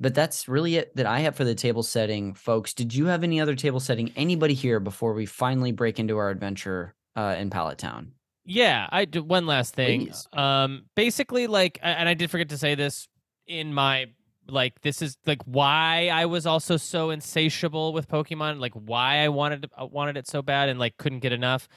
but 0.00 0.14
that's 0.14 0.48
really 0.48 0.76
it 0.76 0.94
that 0.96 1.06
I 1.06 1.20
have 1.20 1.34
for 1.34 1.42
the 1.44 1.56
table 1.56 1.82
setting, 1.82 2.32
folks. 2.34 2.72
Did 2.72 2.94
you 2.94 3.06
have 3.06 3.24
any 3.24 3.40
other 3.40 3.56
table 3.56 3.80
setting? 3.80 4.12
Anybody 4.14 4.54
here 4.54 4.78
before 4.78 5.12
we 5.12 5.26
finally 5.26 5.72
break 5.72 5.98
into 5.98 6.16
our 6.18 6.30
adventure 6.30 6.94
uh, 7.16 7.34
in 7.36 7.50
Pallet 7.50 7.78
Town? 7.78 8.12
Yeah, 8.44 8.86
I 8.90 9.06
do 9.06 9.24
one 9.24 9.46
last 9.46 9.74
thing. 9.74 10.06
Please. 10.06 10.28
Um, 10.32 10.84
basically, 10.94 11.48
like, 11.48 11.80
and 11.82 12.08
I 12.08 12.14
did 12.14 12.30
forget 12.30 12.48
to 12.50 12.56
say 12.56 12.76
this 12.76 13.08
in 13.48 13.74
my 13.74 14.06
like, 14.48 14.80
this 14.82 15.02
is 15.02 15.18
like 15.26 15.42
why 15.44 16.10
I 16.12 16.26
was 16.26 16.46
also 16.46 16.76
so 16.76 17.10
insatiable 17.10 17.92
with 17.92 18.08
Pokemon, 18.08 18.60
like 18.60 18.74
why 18.74 19.18
I 19.18 19.28
wanted 19.30 19.62
to- 19.62 19.82
uh, 19.82 19.86
wanted 19.86 20.16
it 20.16 20.28
so 20.28 20.42
bad 20.42 20.68
and 20.68 20.78
like 20.78 20.96
couldn't 20.96 21.20
get 21.20 21.32
enough. 21.32 21.68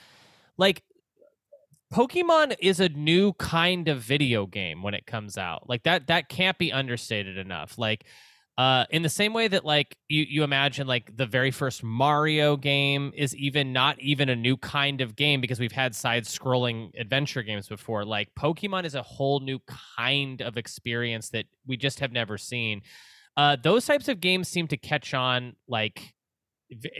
Like, 0.57 0.83
Pokemon 1.91 2.55
is 2.59 2.79
a 2.79 2.87
new 2.89 3.33
kind 3.33 3.89
of 3.89 3.99
video 3.99 4.45
game 4.45 4.81
when 4.81 4.93
it 4.93 5.05
comes 5.05 5.37
out. 5.37 5.67
Like 5.67 5.83
that 5.83 6.07
that 6.07 6.29
can't 6.29 6.57
be 6.57 6.71
understated 6.71 7.37
enough. 7.37 7.77
Like 7.77 8.05
uh 8.57 8.85
in 8.91 9.01
the 9.01 9.09
same 9.09 9.33
way 9.33 9.49
that 9.49 9.65
like 9.65 9.97
you 10.07 10.25
you 10.27 10.43
imagine 10.43 10.87
like 10.87 11.15
the 11.17 11.25
very 11.25 11.51
first 11.51 11.83
Mario 11.83 12.55
game 12.55 13.11
is 13.13 13.35
even 13.35 13.73
not 13.73 13.99
even 13.99 14.29
a 14.29 14.35
new 14.35 14.55
kind 14.55 15.01
of 15.01 15.17
game 15.17 15.41
because 15.41 15.59
we've 15.59 15.71
had 15.73 15.93
side 15.93 16.23
scrolling 16.23 16.91
adventure 16.97 17.43
games 17.43 17.67
before. 17.67 18.05
Like 18.05 18.29
Pokemon 18.39 18.85
is 18.85 18.95
a 18.95 19.03
whole 19.03 19.41
new 19.41 19.59
kind 19.97 20.41
of 20.41 20.55
experience 20.55 21.29
that 21.31 21.45
we 21.67 21.75
just 21.75 21.99
have 21.99 22.13
never 22.13 22.37
seen. 22.37 22.83
Uh 23.35 23.57
those 23.61 23.85
types 23.85 24.07
of 24.07 24.21
games 24.21 24.47
seem 24.47 24.67
to 24.67 24.77
catch 24.77 25.13
on 25.13 25.57
like 25.67 26.13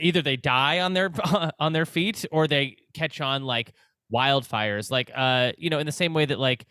either 0.00 0.22
they 0.22 0.36
die 0.36 0.80
on 0.80 0.92
their 0.92 1.10
on 1.58 1.72
their 1.72 1.86
feet 1.86 2.24
or 2.32 2.46
they 2.46 2.76
catch 2.94 3.20
on 3.20 3.42
like 3.44 3.72
wildfires. 4.12 4.90
Like 4.90 5.10
uh 5.14 5.52
you 5.58 5.70
know 5.70 5.78
in 5.78 5.86
the 5.86 5.92
same 5.92 6.14
way 6.14 6.24
that 6.26 6.38
like 6.38 6.66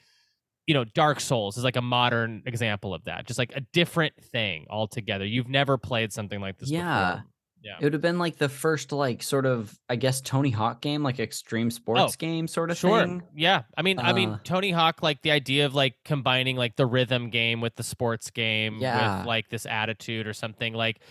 you 0.67 0.73
know 0.73 0.83
dark 0.83 1.19
souls 1.19 1.57
is 1.57 1.63
like 1.63 1.75
a 1.75 1.81
modern 1.81 2.43
example 2.45 2.93
of 2.93 3.03
that 3.05 3.25
just 3.25 3.39
like 3.39 3.51
a 3.55 3.61
different 3.73 4.13
thing 4.31 4.65
altogether. 4.69 5.25
You've 5.25 5.49
never 5.49 5.77
played 5.77 6.13
something 6.13 6.39
like 6.39 6.57
this 6.59 6.69
Yeah. 6.69 7.15
before. 7.15 7.25
Yeah. 7.63 7.75
It 7.79 7.83
would 7.83 7.93
have 7.93 8.01
been 8.01 8.17
like 8.17 8.37
the 8.37 8.49
first, 8.49 8.91
like, 8.91 9.21
sort 9.21 9.45
of, 9.45 9.77
I 9.87 9.95
guess, 9.95 10.19
Tony 10.19 10.49
Hawk 10.49 10.81
game, 10.81 11.03
like 11.03 11.19
extreme 11.19 11.69
sports 11.69 12.01
Oh, 12.01 12.09
game 12.17 12.47
sort 12.47 12.71
of 12.71 12.77
sure. 12.77 13.01
thing. 13.01 13.21
yeah. 13.35 13.61
I 13.77 13.83
mean 13.83 13.99
i 13.99 14.13
mean 14.13 14.29
Uh, 14.31 14.39
tony 14.43 14.71
hawk 14.71 15.03
like 15.03 15.21
the 15.21 15.29
idea 15.29 15.67
of 15.67 15.75
like 15.75 15.93
combining 16.03 16.55
like 16.57 16.75
the 16.75 16.87
rhythm 16.87 17.29
game 17.29 17.61
with 17.61 17.75
the 17.75 17.83
sports 17.83 18.31
game 18.31 18.79
Yeah. 18.79 19.19
with 19.19 19.27
like 19.27 19.49
this 19.49 19.67
attitude 19.67 20.25
or 20.25 20.33
something 20.33 20.73
like 20.73 21.01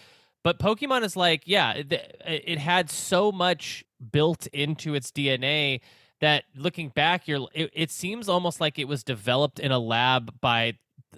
but 0.42 0.58
pokemon 0.58 1.02
is 1.02 1.16
like 1.16 1.42
yeah 1.46 1.72
it, 1.72 1.92
it 2.26 2.58
had 2.58 2.90
so 2.90 3.30
much 3.30 3.84
built 4.12 4.46
into 4.48 4.94
its 4.94 5.10
dna 5.10 5.80
that 6.20 6.44
looking 6.54 6.88
back 6.88 7.26
you're 7.26 7.48
it, 7.54 7.70
it 7.72 7.90
seems 7.90 8.28
almost 8.28 8.60
like 8.60 8.78
it 8.78 8.86
was 8.86 9.02
developed 9.02 9.58
in 9.58 9.72
a 9.72 9.78
lab 9.78 10.40
by 10.40 10.74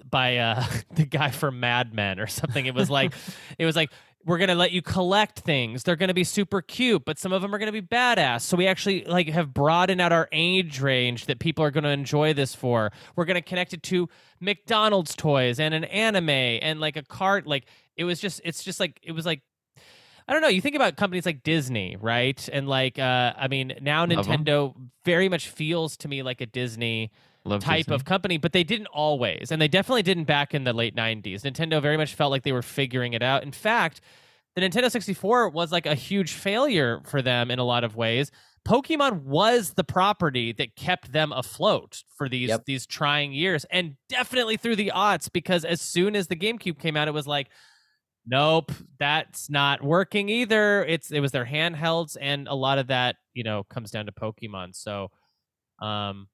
by 0.09 0.37
uh 0.37 0.65
the 0.95 1.05
guy 1.05 1.31
from 1.31 1.61
mad 1.61 1.95
men 1.95 2.19
or 2.19 2.27
something. 2.27 2.67
It 2.67 2.75
was 2.75 2.91
like 2.91 3.13
it 3.59 3.67
was 3.67 3.77
like 3.77 3.91
we're 4.25 4.39
gonna 4.39 4.55
let 4.55 4.71
you 4.71 4.83
collect 4.83 5.41
things. 5.41 5.83
They're 5.83 5.97
gonna 5.97 6.15
be 6.15 6.25
super 6.25 6.63
cute 6.63 7.05
but 7.05 7.19
some 7.19 7.33
of 7.33 7.43
them 7.43 7.55
are 7.55 7.59
gonna 7.59 7.73
be 7.73 7.83
badass. 7.83 8.43
So 8.43 8.57
we 8.57 8.67
actually 8.67 9.05
like 9.05 9.29
have 9.29 9.53
broadened 9.53 10.01
out 10.01 10.13
our 10.13 10.29
age 10.33 10.81
range 10.81 11.27
that 11.27 11.39
people 11.39 11.65
are 11.65 11.71
gonna 11.71 11.89
enjoy 11.89 12.33
this 12.33 12.55
for. 12.55 12.93
We're 13.17 13.25
gonna 13.25 13.43
connect 13.43 13.73
it 13.73 13.83
to 13.85 14.09
mcdonald's 14.41 15.15
toys 15.15 15.61
and 15.61 15.73
an 15.73 15.85
anime 15.85 16.29
and 16.29 16.81
like 16.81 16.97
a 16.97 17.03
cart 17.03 17.47
like 17.47 17.65
it 17.97 18.05
was 18.05 18.21
just 18.21 18.41
it's 18.45 18.63
just 18.65 18.81
like 18.81 18.99
it 19.03 19.13
was 19.13 19.27
like 19.27 19.43
I 20.29 20.33
don't 20.33 20.41
know. 20.43 20.49
You 20.49 20.61
think 20.61 20.77
about 20.77 20.97
companies 20.97 21.27
like 21.27 21.43
Disney, 21.43 21.97
right? 22.01 22.49
And 22.53 22.69
like, 22.69 22.97
uh, 22.97 23.33
I 23.37 23.49
mean, 23.49 23.75
now 23.81 24.07
Love. 24.07 24.27
Nintendo 24.27 24.73
very 25.05 25.29
much 25.29 25.49
feels 25.49 25.97
to 25.99 26.09
me 26.09 26.23
like 26.23 26.41
a 26.41 26.47
Disney 26.47 27.11
Love 27.45 27.61
type 27.61 27.87
Disney. 27.87 27.95
of 27.97 28.05
company, 28.05 28.39
but 28.39 28.53
they 28.53 28.63
didn't 28.63 28.87
always, 28.87 29.51
and 29.51 29.61
they 29.61 29.67
definitely 29.67 30.03
didn't 30.05 30.25
back 30.25 30.55
in 30.55 30.63
the 30.63 30.73
late 30.73 30.95
'90s. 30.95 31.43
Nintendo 31.43 31.83
very 31.83 31.97
much 31.97 32.15
felt 32.15 32.31
like 32.31 32.45
they 32.45 32.53
were 32.53 32.63
figuring 32.63 33.15
it 33.15 33.23
out. 33.23 33.43
In 33.43 33.51
fact, 33.51 34.01
the 34.55 34.63
Nintendo 34.63 34.89
64 34.91 35.49
was 35.49 35.73
like 35.73 35.87
a 35.87 35.95
huge 35.97 36.33
failure 36.35 37.01
for 37.05 37.21
them 37.21 37.51
in 37.51 37.59
a 37.59 37.65
lot 37.65 37.83
of 37.83 37.97
ways. 37.97 38.31
Pokemon 38.65 39.23
was 39.25 39.73
the 39.73 39.83
property 39.83 40.53
that 40.53 40.77
kept 40.77 41.11
them 41.13 41.33
afloat 41.33 42.05
for 42.17 42.29
these 42.29 42.49
Yep. 42.51 42.65
these 42.67 42.87
trying 42.87 43.33
years, 43.33 43.65
and 43.73 43.97
definitely 44.09 44.57
through 44.57 44.77
the 44.77 44.93
aughts. 44.95 45.29
Because 45.33 45.65
as 45.65 45.81
soon 45.81 46.15
as 46.15 46.29
the 46.29 46.37
GameCube 46.37 46.79
came 46.79 46.97
out, 46.97 47.09
it 47.09 47.15
was 47.15 47.27
like, 47.27 47.49
nope, 48.27 48.73
that's 48.99 49.49
not 49.51 49.83
working 49.83 50.29
either. 50.29 50.85
It's 50.85 51.11
it 51.11 51.21
was 51.21 51.33
their 51.33 51.45
handhelds, 51.47 52.17
and 52.21 52.49
a 52.49 52.55
lot 52.55 52.79
of 52.79 52.89
that, 52.89 53.17
you 53.35 53.43
know, 53.45 53.65
comes 53.65 53.91
down 53.91 54.07
to 54.07 54.13
Pokemon. 54.13 54.75
So, 54.77 55.11
um, 55.81 56.29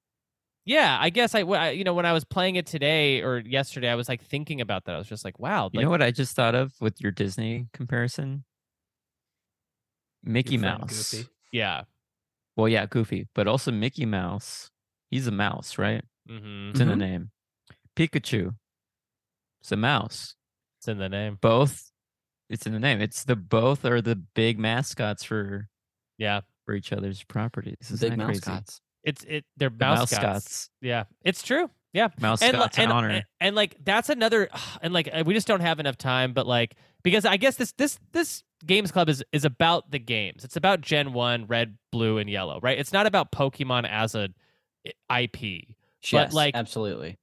yeah, 0.65 0.99
I 1.01 1.09
guess 1.11 1.35
I, 1.35 1.41
I- 1.41 1.71
you 1.71 1.85
know, 1.85 1.95
when 1.95 2.05
I 2.07 2.13
was 2.13 2.25
playing 2.25 2.57
it 2.57 2.67
today 2.67 3.23
or 3.23 3.39
yesterday, 3.39 3.89
I 3.89 3.95
was 3.95 4.09
like 4.09 4.23
thinking 4.23 4.61
about 4.61 4.85
that. 4.85 4.95
I 4.95 4.99
was 4.99 5.09
just 5.09 5.25
like, 5.25 5.39
wow, 5.39 5.71
You 5.73 5.81
know 5.81 5.89
what 5.91 6.03
I 6.03 6.11
just 6.11 6.37
thought 6.37 6.55
of 6.55 6.73
with 6.81 7.01
your 7.01 7.11
Disney 7.13 7.69
comparison? 7.73 8.45
Mickey 10.23 10.55
Your 10.55 10.61
friend 10.63 10.81
Mouse. 10.81 11.13
Goofy. 11.13 11.29
yeah, 11.53 11.85
Well, 12.57 12.69
yeah, 12.69 12.87
Goofy, 12.87 13.29
but 13.35 13.47
also 13.47 13.71
Mickey 13.71 14.05
Mouse. 14.05 14.71
He's 15.11 15.27
a 15.27 15.31
mouse, 15.31 15.79
right? 15.79 16.05
Mm-hmm. 16.29 16.71
It's 16.71 16.81
in 16.81 16.89
the 16.89 16.95
Mhm. 16.95 16.99
name. 16.99 17.31
Pikachu. 17.97 18.55
It's 19.61 19.73
a 19.73 19.77
mouse. 19.77 20.35
It's 20.89 20.93
in 20.93 20.99
the 20.99 21.09
name. 21.09 21.39
Both. 21.41 21.91
It's 22.51 22.67
in 22.67 22.73
the 22.73 22.79
name. 22.81 23.01
It's 23.01 23.25
the 23.25 23.37
both 23.37 23.85
are 23.85 24.01
the 24.01 24.17
big 24.17 24.59
mascots 24.59 25.23
for 25.23 25.69
Yeah, 26.17 26.41
for 26.65 26.75
each 26.75 26.93
other's 26.93 27.23
properties. 27.23 27.77
Isn't 27.83 28.01
Big 28.11 28.19
that 28.19 28.25
crazy? 28.25 28.41
mascots. 28.47 28.81
It's 29.05 29.25
it. 29.25 29.45
They're 29.57 29.69
The 29.71 29.77
mascots. 29.77 30.13
mascots. 30.13 30.71
Yeah, 30.81 31.05
it's 31.25 31.43
true. 31.43 31.71
Yeah, 31.95 32.09
Mascots 32.21 32.43
and, 32.43 32.59
li- 32.59 32.83
and, 32.85 32.93
honor. 32.93 33.09
and, 33.09 33.25
and, 33.41 33.57
like 33.57 33.77
that's 33.85 34.09
another 34.11 34.49
and 34.83 34.93
like 34.95 35.09
uh, 35.13 35.23
we 35.27 35.35
just 35.35 35.47
don't 35.47 35.61
have 35.61 35.81
enough 35.81 35.97
time 35.97 36.33
but 36.35 36.47
like 36.47 36.77
because 37.03 37.25
i 37.25 37.39
guess 37.39 37.57
this 37.57 37.73
this 37.79 37.99
this 38.13 38.43
games 38.67 38.93
club 38.93 39.09
is 39.09 39.25
is 39.33 39.47
about 39.47 39.91
the 39.91 39.99
games 39.99 40.45
it's 40.45 40.57
about 40.57 40.83
gen 40.83 41.15
1 41.15 41.47
red 41.47 41.79
blue 41.91 42.19
and 42.19 42.29
yellow 42.29 42.61
right 42.63 42.79
it's 42.79 42.93
not 42.93 43.07
about 43.07 43.33
pokemon 43.33 43.89
as 43.89 44.15
a 44.15 44.29
ip 45.19 45.33
But, 45.41 46.13
Yes, 46.13 46.33
like- 46.35 46.55
absolutely. 46.55 47.19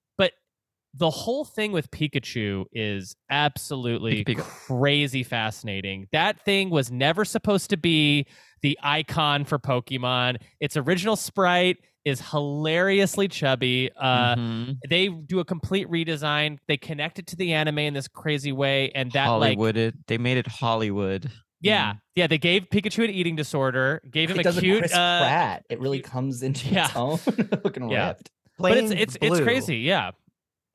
But 0.97 1.05
the 1.05 1.09
whole 1.09 1.43
thing 1.45 1.71
with 1.71 1.89
pikachu 1.91 2.65
is 2.73 3.15
absolutely 3.29 4.23
Pika 4.23 4.35
Pika. 4.37 4.41
crazy 4.43 5.23
fascinating 5.23 6.07
that 6.11 6.43
thing 6.45 6.69
was 6.69 6.91
never 6.91 7.25
supposed 7.25 7.69
to 7.69 7.77
be 7.77 8.25
the 8.61 8.77
icon 8.81 9.45
for 9.45 9.59
pokemon 9.59 10.37
its 10.59 10.77
original 10.77 11.15
sprite 11.15 11.77
is 12.05 12.21
hilariously 12.31 13.27
chubby 13.27 13.89
uh 13.99 14.35
Mhm. 14.35 14.77
they 14.89 15.07
do 15.07 15.39
a 15.39 15.45
complete 15.45 15.87
redesign. 15.89 16.59
They 16.67 16.77
connect 16.77 17.17
it 17.19 17.27
to 17.27 17.35
the 17.35 17.53
anime 17.53 17.79
in 17.79 17.93
this 17.95 18.07
crazy 18.07 18.51
way, 18.51 18.91
and 18.93 19.11
that 19.13 19.25
like 19.27 19.57
Hollywooded. 19.57 19.93
they 20.07 20.17
made 20.19 20.37
it 20.37 20.45
Hollywood. 20.47 21.31
yeah, 21.61 21.93
yeah. 22.15 22.27
They 22.27 22.37
gave 22.37 22.69
Pikachu 22.69 23.05
an 23.05 23.09
eating 23.09 23.35
disorder, 23.35 24.01
gave 24.11 24.29
him 24.29 24.37
it 24.37 24.41
a 24.41 24.43
does 24.43 24.59
cute. 24.59 24.77
a 24.77 24.79
Chris 24.81 24.93
uh, 24.93 25.19
Pratt. 25.21 25.65
It 25.69 25.79
really 25.79 25.97
cute- 25.97 26.05
comes 26.11 26.43
into 26.43 26.69
Yeah. 26.69 26.85
its 26.85 26.95
own, 26.95 27.19
looking 27.63 27.89
Yeah. 27.89 28.09
ripped. 28.09 28.29
but 28.59 28.77
it's 28.77 28.87
Plain 28.89 28.99
it's 28.99 29.17
it's 29.19 29.39
crazy. 29.39 29.77
Yeah, 29.77 30.11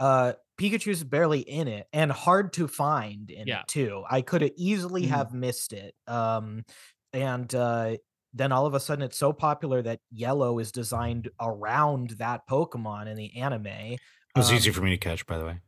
Uh, 0.01 0.33
Pikachu's 0.61 1.05
barely 1.05 1.41
in 1.41 1.69
it 1.69 1.87
and 1.93 2.11
hard 2.11 2.53
to 2.55 2.67
find 2.69 3.31
in 3.31 3.47
Yeah. 3.47 3.61
it 3.61 3.69
too. 3.69 4.03
I 4.11 4.23
could 4.23 4.41
have 4.43 4.51
easily 4.57 5.05
Mhm. 5.05 5.09
have 5.09 5.33
missed 5.33 5.73
it. 5.73 5.95
Um, 6.07 6.65
and 7.13 7.55
uh, 7.55 7.97
then 8.35 8.51
all 8.53 8.67
of 8.67 8.75
a 8.75 8.81
sudden 8.81 9.03
it's 9.05 9.17
so 9.19 9.33
popular 9.33 9.83
that 9.83 10.01
Yellow 10.11 10.59
is 10.59 10.73
designed 10.73 11.29
around 11.41 12.11
that 12.19 12.47
Pokemon 12.49 13.07
in 13.09 13.17
the 13.17 13.37
anime. 13.37 13.67
It 13.67 14.01
was 14.37 14.51
Um, 14.51 14.57
easy 14.57 14.71
for 14.71 14.83
me 14.83 14.91
to 14.91 14.97
catch, 14.99 15.27
by 15.27 15.39
the 15.39 15.45
way. 15.47 15.61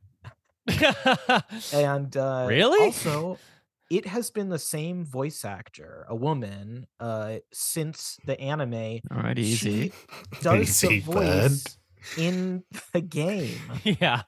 and 1.72 2.16
uh, 2.16 2.46
Really? 2.48 2.84
also 2.86 3.38
it 3.90 4.06
has 4.06 4.30
been 4.30 4.48
the 4.48 4.58
same 4.58 5.04
voice 5.04 5.44
actor 5.44 6.06
a 6.08 6.14
woman 6.14 6.86
uh 7.00 7.38
since 7.52 8.16
the 8.24 8.40
anime 8.40 9.00
All 9.10 9.22
right, 9.22 9.38
easy. 9.38 9.90
She 9.90 9.92
does 10.40 10.68
Easy, 10.84 11.00
the 11.00 11.12
bud. 11.12 11.50
Voice 12.02 12.18
in 12.18 12.64
the 12.92 13.00
game 13.00 13.56
yeah. 13.84 14.22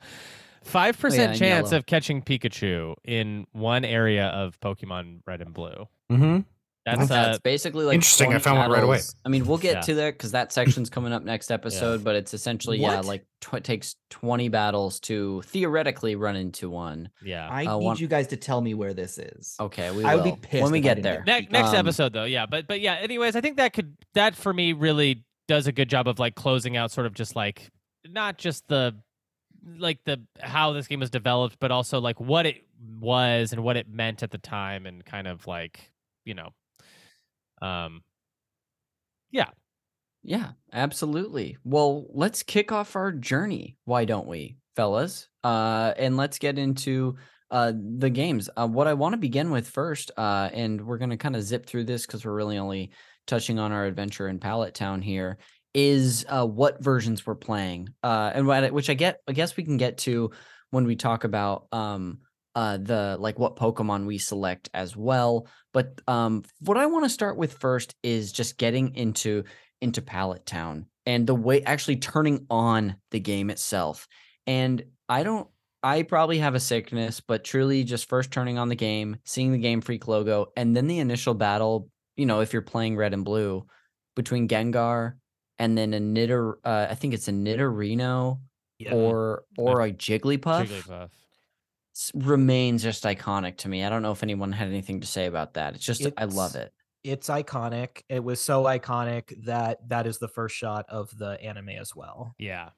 Five 0.63 0.97
yeah, 0.97 1.01
percent 1.03 1.31
and 1.33 1.39
chance 1.39 1.67
yellow. 1.71 1.79
of 1.79 1.87
catching 1.87 2.23
Pikachu 2.23 2.95
in 3.05 3.47
one 3.53 3.85
area 3.85 4.29
of 4.29 4.59
Pokemon 4.61 5.21
Red 5.27 5.43
and 5.43 5.53
Blue. 5.53 5.89
Mm-hmm. 6.11 6.39
That's 6.87 7.11
Yeah, 7.11 7.23
uh, 7.23 7.31
it's 7.31 7.39
basically 7.41 7.85
like 7.87 7.95
Interesting, 7.95 8.29
I 8.29 8.39
20 8.39 8.43
found 8.45 8.59
one 8.59 8.71
right 8.71 8.83
away. 8.85 9.01
I 9.25 9.29
mean, 9.31 9.47
we'll 9.47 9.57
get 9.59 9.75
Yeah. 9.77 9.81
to 9.83 9.95
that 9.97 10.15
because 10.15 10.33
that 10.33 10.53
section's 10.53 10.89
coming 10.91 11.13
up 11.15 11.23
next 11.23 11.51
episode. 11.51 12.03
But 12.05 12.17
it's 12.17 12.33
essentially 12.35 12.79
yeah, 12.79 13.01
like 13.01 13.25
tw- 13.43 13.55
it 13.55 13.65
takes 13.65 13.97
twenty 14.11 14.49
battles 14.49 15.01
to 15.01 15.43
theoretically 15.43 16.15
run 16.17 16.37
into 16.37 16.69
one. 16.71 17.11
yeah. 17.23 17.47
I 17.49 17.65
Uh, 17.67 17.79
need 17.79 17.85
one- 17.85 17.97
you 17.99 18.07
guys 18.07 18.27
to 18.29 18.37
tell 18.39 18.61
me 18.63 18.73
where 18.75 18.93
this 18.95 19.17
is. 19.19 19.57
Okay, 19.61 19.91
we 19.91 20.05
I 20.05 20.15
would 20.15 20.25
be 20.25 20.33
pissed 20.41 20.63
when 20.63 20.73
we 20.73 20.81
get 20.81 21.03
there. 21.03 21.25
Ne- 21.27 21.49
next 21.51 21.71
Um, 21.71 21.77
episode 21.77 22.13
though, 22.15 22.25
yeah. 22.25 22.45
But 22.47 22.67
but 22.69 22.81
yeah. 22.81 22.95
Anyways, 22.95 23.35
I 23.37 23.41
think 23.43 23.57
that 23.59 23.73
could 23.75 23.97
that 24.15 24.35
for 24.35 24.53
me 24.53 24.73
really 24.75 25.25
does 25.49 25.67
a 25.67 25.73
good 25.73 25.89
job 25.89 26.09
of 26.09 26.19
like 26.19 26.35
closing 26.35 26.77
out 26.77 26.91
sort 26.91 27.07
of 27.07 27.15
just 27.15 27.37
like 27.37 27.71
not 28.07 28.39
just 28.39 28.67
the 28.69 28.95
like 29.79 29.99
the 30.05 30.23
how 30.41 30.73
this 30.73 30.87
game 30.87 31.01
was 31.01 31.11
developed, 31.11 31.57
but 31.61 31.71
also 31.71 32.01
like 32.01 32.21
what 32.21 32.47
it 32.47 32.67
was 33.01 33.53
and 33.53 33.63
what 33.63 33.77
it 33.77 33.89
meant 33.89 34.23
at 34.23 34.31
the 34.31 34.39
time, 34.39 34.87
and 34.87 35.05
kind 35.05 35.27
of 35.27 35.47
like 35.47 35.91
you 36.25 36.35
know, 36.35 36.51
um, 37.63 38.03
Yeah, 39.31 39.51
yeah 40.23 40.53
absolutely. 40.73 41.57
Well, 41.65 42.07
let's 42.11 42.43
kick 42.43 42.73
off 42.73 42.97
our 42.97 43.13
journey. 43.13 43.77
Why 43.85 44.05
don't 44.05 44.27
we, 44.27 44.57
fellas? 44.77 45.29
Uh, 45.43 45.93
and 45.99 46.17
let's 46.17 46.39
get 46.39 46.59
into 46.59 47.17
uh, 47.51 47.73
the 47.99 48.11
games. 48.11 48.49
Uh, 48.57 48.67
what 48.67 48.87
I 48.87 48.95
want 48.95 49.13
to 49.13 49.19
begin 49.19 49.51
with 49.51 49.69
first, 49.69 50.11
uh, 50.17 50.51
and 50.53 50.87
we're 50.87 50.99
going 50.99 51.11
to 51.11 51.17
kind 51.17 51.37
of 51.37 51.43
zip 51.43 51.67
through 51.67 51.85
this 51.85 52.07
because 52.07 52.25
we're 52.25 52.35
really 52.35 52.59
only 52.59 52.91
touching 53.27 53.59
on 53.59 53.73
our 53.73 53.87
adventure 53.87 54.29
in 54.29 54.39
Pallet 54.39 54.75
Town 54.75 55.03
here, 55.03 55.39
is 55.75 56.25
uh, 56.29 56.47
what 56.47 56.83
versions 56.83 57.27
we're 57.27 57.35
playing. 57.35 57.89
Uh, 58.03 58.31
and 58.35 58.47
what, 58.47 58.73
which 58.73 58.91
I 58.91 58.95
get, 58.95 59.21
I 59.27 59.33
guess 59.33 59.57
we 59.57 59.65
can 59.65 59.77
get 59.77 59.99
to 59.99 60.31
when 60.71 60.87
we 60.87 60.97
talk 60.97 61.25
about 61.25 61.67
um, 61.73 62.19
uh, 62.55 62.79
the 62.79 63.17
like 63.19 63.39
what 63.39 63.57
Pokemon 63.57 64.07
we 64.07 64.19
select 64.19 64.71
as 64.75 64.97
well. 64.97 65.49
But 65.73 66.01
um, 66.07 66.45
what 66.61 66.77
I 66.77 66.87
want 66.87 67.05
to 67.05 67.11
start 67.11 67.37
with 67.37 67.55
first 67.55 67.95
is 68.03 68.33
just 68.33 68.59
getting 68.59 68.95
into 68.95 69.45
into 69.81 70.01
Pallet 70.01 70.47
Town 70.47 70.87
and 71.07 71.27
the 71.27 71.35
way 71.35 71.63
actually 71.63 71.97
turning 71.97 72.47
on 72.49 72.97
the 73.11 73.21
game 73.21 73.51
itself. 73.51 74.07
And 74.47 74.83
I 75.09 75.23
don't 75.23 75.49
I 75.83 76.03
probably 76.03 76.39
have 76.39 76.55
a 76.55 76.61
sickness, 76.61 77.21
but 77.21 77.45
truly 77.45 77.85
just 77.85 78.09
first 78.09 78.31
turning 78.31 78.57
on 78.57 78.71
the 78.71 78.75
game, 78.75 79.19
seeing 79.25 79.53
the 79.53 79.59
Game 79.59 79.83
Freak 79.83 80.09
logo, 80.09 80.47
and 80.57 80.75
then 80.75 80.87
the 80.87 80.99
initial 80.99 81.35
battle, 81.35 81.91
you 82.17 82.27
know, 82.27 82.41
if 82.41 82.53
you're 82.53 82.63
playing 82.63 82.97
red 82.97 83.13
and 83.15 83.25
blue 83.25 83.67
between 84.17 84.49
Gengar 84.49 85.15
and 85.59 85.77
then 85.77 85.95
a 85.95 85.99
Nitter 86.01 86.55
uh, 86.65 86.87
I 86.91 86.95
think 86.95 87.15
it's 87.15 87.29
a 87.29 87.33
Nidorino 87.33 88.41
Yeah. 88.79 88.95
or 88.95 89.45
or 89.59 89.81
a 89.83 89.93
Jigglypuff, 89.93 90.67
Jigglypuff. 90.67 91.11
remains 92.15 92.83
just 92.83 93.05
iconic 93.05 93.57
to 93.59 93.69
me. 93.69 93.85
I 93.85 93.89
don't 93.89 94.03
know 94.03 94.13
if 94.13 94.23
anyone 94.23 94.53
had 94.53 94.69
anything 94.69 95.01
to 95.01 95.07
say 95.07 95.27
about 95.27 95.55
that. 95.55 95.75
It's 95.75 95.85
just 95.85 96.07
I 96.17 96.25
love 96.25 96.55
it. 96.57 96.73
it's 97.05 97.29
iconic 97.29 98.03
it 98.09 98.25
was 98.25 98.41
so 98.41 98.65
iconic 98.65 99.45
that 99.45 99.87
that 99.89 100.07
is 100.07 100.19
the 100.19 100.29
first 100.29 100.57
shot 100.57 100.87
of 100.89 101.17
the 101.19 101.39
anime 101.43 101.69
as 101.71 101.95
well 101.95 102.35
Yeah. 102.39 102.71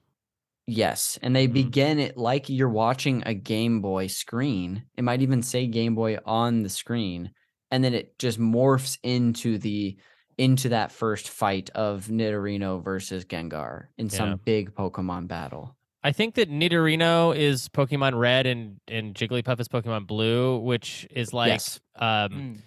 Yes, 0.69 1.17
and 1.23 1.35
they 1.37 1.47
Mhm. 1.47 1.53
begin 1.53 1.99
it 2.01 2.17
like 2.17 2.49
you're 2.49 2.69
watching 2.69 3.23
a 3.25 3.35
Game 3.35 3.81
Boy 3.81 4.09
screen. 4.09 4.83
It 4.97 5.05
might 5.05 5.23
even 5.23 5.41
say 5.43 5.69
Game 5.69 5.95
Boy 5.95 6.19
on 6.27 6.65
the 6.65 6.69
screen, 6.69 7.31
and 7.71 7.83
then 7.85 7.95
it 7.95 8.19
just 8.19 8.39
morphs 8.41 8.99
into 9.03 9.59
the 9.59 9.97
into 10.39 10.69
that 10.69 10.93
first 10.93 11.31
fight 11.31 11.71
of 11.71 12.07
Nidorino 12.09 12.83
versus 12.85 13.25
Gengar 13.25 13.87
in 13.97 14.07
Yeah. 14.07 14.13
some 14.19 14.41
big 14.45 14.75
Pokemon 14.75 15.29
battle. 15.29 15.75
I 16.05 16.13
think 16.13 16.35
that 16.35 16.51
Nidorino 16.51 17.35
is 17.35 17.69
Pokemon 17.71 18.19
Red 18.19 18.47
and 18.47 18.79
and 18.87 19.15
Jigglypuff 19.15 19.59
is 19.61 19.69
Pokemon 19.69 20.07
Blue, 20.07 20.59
which 20.59 21.07
is 21.11 21.33
like 21.33 21.49
yes, 21.53 21.81
um 21.97 22.31
Mm. 22.31 22.59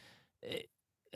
i- 0.44 0.64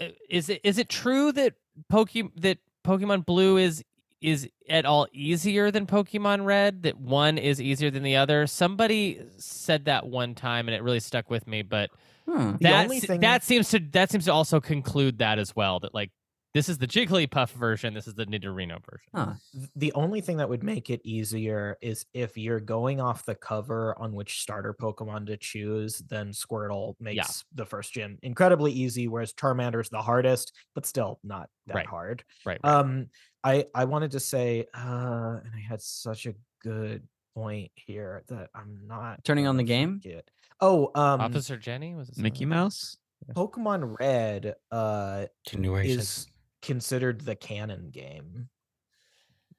i- 0.04 0.14
is 0.30 0.50
it 0.50 0.62
is 0.64 0.78
it 0.78 0.90
true 0.90 1.32
that 1.32 1.56
Poke 1.90 2.12
that 2.38 2.60
Pokemon 2.86 3.26
Blue 3.26 3.58
is 3.58 3.84
is 4.22 4.48
at 4.70 4.86
all 4.86 5.06
easier 5.12 5.70
than 5.72 5.86
Pokemon 5.86 6.46
Red? 6.46 6.84
That 6.84 6.98
one 6.98 7.38
is 7.38 7.60
easier 7.60 7.92
than 7.92 8.04
the 8.04 8.16
other? 8.16 8.48
Somebody 8.48 9.20
said 9.38 9.84
that 9.86 10.06
one 10.08 10.34
time, 10.34 10.70
and 10.70 10.76
it 10.76 10.82
really 10.82 11.02
stuck 11.02 11.30
with 11.30 11.46
me. 11.46 11.62
But 11.62 11.90
Hmm. 12.28 12.52
The 12.54 12.58
that 12.62 12.84
only 12.86 13.00
thing- 13.00 13.22
that 13.22 13.44
seems 13.44 13.70
to 13.70 13.80
that 13.92 14.12
seems 14.12 14.26
to 14.26 14.34
also 14.34 14.60
conclude 14.62 15.18
that 15.20 15.40
as 15.40 15.56
well. 15.56 15.80
That 15.82 15.94
like 15.94 16.12
this 16.54 16.70
is 16.70 16.78
the 16.78 16.86
Jigglypuff 16.88 17.50
version, 17.54 17.96
this 17.96 18.08
is 18.08 18.14
the 18.14 18.28
Nidorino 18.28 18.78
version. 18.86 19.10
Huh. 19.16 19.34
The 19.76 19.92
only 19.94 20.22
thing 20.22 20.38
that 20.38 20.48
would 20.48 20.62
make 20.64 20.92
it 20.92 21.02
easier 21.04 21.78
is 21.82 22.06
if 22.14 22.38
you're 22.38 22.60
going 22.60 23.02
off 23.02 23.26
the 23.26 23.34
cover 23.34 23.96
on 24.00 24.14
which 24.14 24.40
starter 24.40 24.72
Pokemon 24.80 25.26
to 25.28 25.38
choose, 25.38 25.98
then 26.08 26.30
Squirtle 26.30 26.94
makes 27.00 27.44
the 27.56 27.66
first 27.66 27.92
gym 27.94 28.20
incredibly 28.22 28.72
easy, 28.72 29.08
whereas 29.08 29.34
Charmander 29.34 29.82
is 29.82 29.90
the 29.90 30.04
hardest, 30.04 30.54
but 30.76 30.86
still 30.86 31.20
not 31.24 31.50
that 31.66 31.76
Right. 31.76 31.88
hard. 31.88 32.24
Right. 32.46 32.60
right. 32.64 32.72
Um, 32.72 33.08
I 33.44 33.66
I 33.74 33.86
wanted 33.86 34.12
to 34.12 34.20
say, 34.20 34.68
uh, 34.76 35.40
and 35.44 35.52
I 35.56 35.60
had 35.60 35.82
such 35.82 36.28
a 36.28 36.36
good 36.62 37.08
point 37.34 37.72
here 37.74 38.24
that 38.28 38.52
I'm 38.54 38.82
not 38.86 39.24
Turning 39.26 39.48
on 39.48 39.58
the 39.58 39.64
game? 39.64 40.00
forget. 40.02 40.30
Oh, 40.66 40.92
um, 40.96 41.20
Officer 41.20 41.58
Jenny 41.58 41.94
was 41.94 42.08
it 42.10 42.18
Mickey? 42.18 42.46
Mouse. 42.46 42.98
Pokemon 43.36 43.98
Red, 44.00 44.56
uh, 44.72 45.26
Continuation. 45.48 46.00
is 46.00 46.28
considered 46.62 47.20
the 47.22 47.36
canon 47.36 47.90
game. 47.92 48.48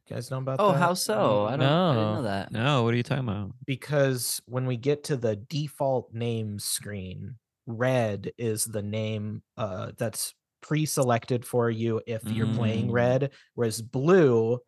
You 0.08 0.16
guys 0.16 0.30
know 0.30 0.38
about 0.38 0.58
that? 0.58 0.62
Oh, 0.64 0.72
that? 0.72 0.78
how 0.78 0.94
so? 0.94 1.44
I 1.44 1.56
don't. 1.56 1.62
I 1.62 1.94
didn't 1.94 2.14
know 2.14 2.22
that. 2.22 2.52
No, 2.52 2.82
what 2.84 2.94
are 2.94 2.96
you 2.96 3.02
talking 3.02 3.28
about? 3.28 3.52
because 3.66 4.40
when 4.46 4.66
we 4.66 4.76
get 4.78 5.04
to 5.04 5.16
the 5.16 5.36
default 5.36 6.12
name 6.14 6.58
screen, 6.58 7.36
red 7.66 8.32
is 8.38 8.64
the 8.64 8.82
name 8.82 9.42
uh, 9.58 9.92
that's 9.98 10.34
pre-selected 10.62 11.44
for 11.44 11.68
you 11.70 12.00
if 12.06 12.22
you're 12.30 12.52
playing 12.54 12.88
Mm. 12.88 12.92
red, 12.92 13.30
whereas 13.54 13.82
blue 13.82 14.58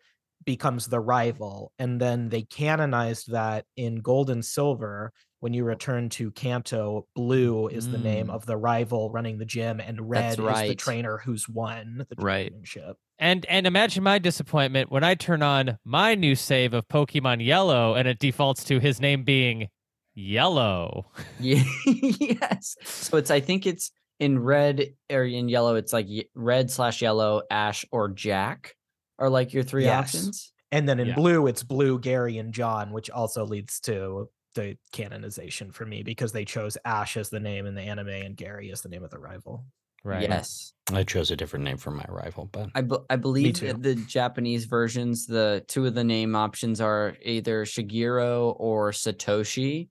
becomes 0.45 0.87
the 0.87 1.01
rival. 1.01 1.73
And 1.79 1.99
then 2.01 2.29
they 2.29 2.43
canonized 2.43 3.33
that 3.33 3.65
in 3.77 3.97
gold 3.97 4.29
and 4.31 4.45
silver. 4.45 5.13
When 5.47 5.55
you 5.55 5.63
return 5.63 6.09
to 6.09 6.33
Kanto, 6.33 7.07
blue 7.15 7.69
is 7.69 7.89
the 7.89 7.99
name 7.99 8.27
Mm. 8.27 8.31
of 8.35 8.47
the 8.47 8.57
rival 8.57 9.13
running 9.13 9.39
the 9.39 9.45
gym, 9.45 9.79
and 9.79 10.11
red 10.11 10.41
is 10.41 10.45
the 10.69 10.75
trainer 10.75 11.19
who's 11.19 11.49
won 11.49 12.05
the 12.11 12.17
Right. 12.21 12.47
championship. 12.47 12.97
And 13.21 13.47
and 13.47 13.65
imagine 13.65 14.03
my 14.03 14.19
disappointment 14.19 14.91
when 14.91 15.05
I 15.05 15.15
turn 15.15 15.45
on 15.45 15.79
my 15.85 16.17
new 16.17 16.35
save 16.35 16.75
of 16.75 16.89
Pokemon 16.89 17.45
Yellow 17.47 17.95
and 17.95 18.09
it 18.09 18.19
defaults 18.19 18.65
to 18.65 18.81
his 18.81 19.01
name 19.01 19.23
being 19.23 19.69
Yellow. 20.17 21.13
Yeah. 21.39 21.63
yes. 21.87 22.75
So 22.83 23.17
it's. 23.17 23.31
I 23.31 23.39
think 23.39 23.67
it's 23.67 23.93
in 24.19 24.41
red 24.41 24.95
or 25.13 25.23
in 25.23 25.49
yellow. 25.49 25.77
It's 25.77 25.93
like 25.93 26.09
red 26.35 26.73
slash 26.73 27.01
yellow, 27.03 27.43
ash 27.53 27.85
or 27.93 28.09
Jack. 28.09 28.75
are 29.21 29.31
like 29.31 29.53
your 29.55 29.63
three 29.63 29.85
Yes. 29.85 30.09
options. 30.17 30.53
And 30.73 30.89
then 30.89 30.99
in 30.99 31.07
Yeah. 31.09 31.15
blue, 31.15 31.47
it's 31.47 31.63
Blue, 31.63 32.01
Gary, 32.01 32.37
and 32.39 32.53
John, 32.53 32.91
which 32.91 33.09
also 33.11 33.47
leads 33.47 33.79
to 33.83 34.29
the 34.57 34.77
canonization 34.91 35.71
for 35.71 35.87
me 35.87 36.03
because 36.03 36.33
they 36.33 36.45
chose 36.45 36.77
Ash 36.85 37.17
as 37.17 37.29
the 37.31 37.39
name 37.39 37.67
in 37.67 37.77
the 37.77 37.83
anime 37.83 38.09
and 38.09 38.37
Gary 38.37 38.73
as 38.73 38.83
the 38.83 38.89
name 38.89 39.05
of 39.05 39.11
the 39.11 39.19
rival. 39.21 39.65
Right. 40.03 40.23
Yes. 40.29 40.73
I 40.93 41.03
chose 41.05 41.31
a 41.31 41.37
different 41.37 41.65
name 41.65 41.77
for 41.79 41.91
my 41.91 42.05
rival, 42.09 42.49
but 42.51 42.71
I, 42.75 42.81
be- 42.83 42.97
I 43.11 43.17
believe 43.17 43.61
that 43.61 43.83
the 43.83 43.95
Japanese 43.97 44.65
versions, 44.65 45.27
the 45.27 45.65
two 45.69 45.87
of 45.87 45.95
the 45.95 46.05
name 46.05 46.35
options 46.37 46.81
are 46.81 47.17
either 47.23 47.65
Shigeru 47.65 48.55
or 48.59 48.91
Satoshi 48.93 49.89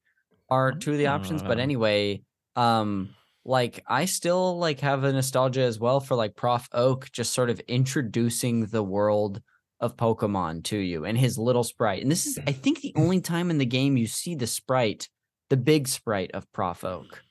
are 0.49 0.72
two 0.72 0.91
of 0.93 0.97
the 0.97 1.07
options. 1.07 1.41
But 1.41 1.57
Ah. 1.57 1.61
anyway, 1.61 2.22
um, 2.55 3.09
like 3.43 3.84
I 3.88 4.05
still 4.05 4.57
like 4.57 4.80
have 4.80 5.03
a 5.03 5.11
nostalgia 5.11 5.61
as 5.63 5.80
well 5.80 5.99
for 5.99 6.16
like 6.16 6.36
Prof 6.36 6.68
Oak 6.72 7.11
just 7.11 7.34
sort 7.34 7.49
of 7.49 7.59
introducing 7.68 8.66
the 8.68 8.84
world 8.84 9.41
of 9.86 9.96
Pokemon 9.96 10.64
to 10.66 10.78
you 10.78 11.06
and 11.06 11.18
his 11.18 11.38
little 11.38 11.64
sprite. 11.64 12.02
And 12.02 12.12
this 12.12 12.26
is 12.26 12.38
I 12.46 12.52
think 12.52 12.82
the 12.82 12.94
only 12.96 13.22
time 13.22 13.50
in 13.50 13.58
the 13.58 13.66
game 13.66 13.96
you 13.96 14.08
see 14.08 14.36
the 14.36 14.48
sprite, 14.48 15.08
the 15.50 15.58
big 15.58 15.88
sprite 15.88 16.32
of 16.34 16.52
Prof 16.52 16.84
Oak. 16.84 17.24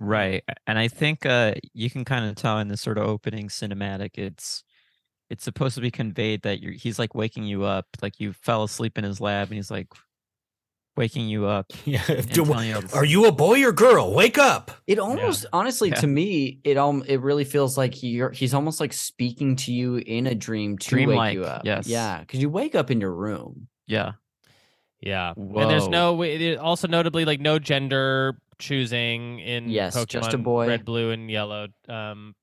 Right. 0.00 0.42
And 0.66 0.78
I 0.78 0.88
think 0.88 1.26
uh 1.26 1.54
you 1.74 1.90
can 1.90 2.04
kind 2.04 2.28
of 2.28 2.34
tell 2.34 2.58
in 2.58 2.68
the 2.68 2.76
sort 2.76 2.98
of 2.98 3.06
opening 3.06 3.48
cinematic 3.48 4.18
it's 4.18 4.64
it's 5.30 5.44
supposed 5.44 5.74
to 5.74 5.82
be 5.82 5.90
conveyed 5.90 6.42
that 6.42 6.60
you're 6.60 6.72
he's 6.72 6.98
like 6.98 7.14
waking 7.14 7.44
you 7.44 7.64
up, 7.64 7.86
like 8.02 8.18
you 8.18 8.32
fell 8.32 8.64
asleep 8.64 8.96
in 8.98 9.04
his 9.04 9.20
lab 9.20 9.48
and 9.48 9.56
he's 9.56 9.70
like 9.70 9.88
waking 10.98 11.28
you 11.28 11.46
up 11.46 11.66
yeah. 11.86 12.02
and 12.08 12.28
Do- 12.30 12.44
telling 12.44 12.68
you 12.68 12.80
are 12.92 13.04
you 13.04 13.24
a 13.26 13.32
boy 13.32 13.64
or 13.64 13.72
girl? 13.72 14.12
Wake 14.12 14.36
up! 14.36 14.70
It 14.86 14.98
almost, 14.98 15.46
honestly, 15.52 15.88
Yeah. 15.88 15.94
to 16.00 16.06
me, 16.06 16.60
it 16.64 16.76
um, 16.76 17.02
it 17.06 17.20
really 17.22 17.44
feels 17.44 17.78
like 17.78 18.02
you're 18.02 18.30
he's 18.32 18.52
almost 18.52 18.80
like 18.80 18.92
speaking 18.92 19.56
to 19.56 19.72
you 19.72 19.96
in 19.96 20.26
a 20.26 20.34
dream 20.34 20.76
to 20.78 20.96
wake 20.96 21.06
Dreamlike, 21.06 21.34
you 21.34 21.44
up. 21.44 21.62
yes. 21.64 21.86
yeah, 21.86 22.20
because 22.20 22.40
you 22.40 22.50
wake 22.50 22.74
up 22.74 22.90
in 22.90 23.00
your 23.00 23.12
room. 23.14 23.68
Yeah. 23.86 24.12
Yeah. 25.00 25.32
And 25.36 25.70
there's 25.70 25.88
no 25.88 26.20
it- 26.22 26.40
it- 26.42 26.58
also 26.58 26.88
notably 26.88 27.24
like 27.24 27.40
no 27.40 27.58
gender 27.58 28.38
choosing 28.58 29.38
in 29.38 29.68
Yes, 29.70 29.96
Pokemon 29.96 30.08
just 30.08 30.34
a 30.34 30.38
boy. 30.38 30.66
red, 30.66 30.84
blue, 30.84 31.10
and 31.12 31.30
yellow. 31.30 31.68
Um 31.88 32.34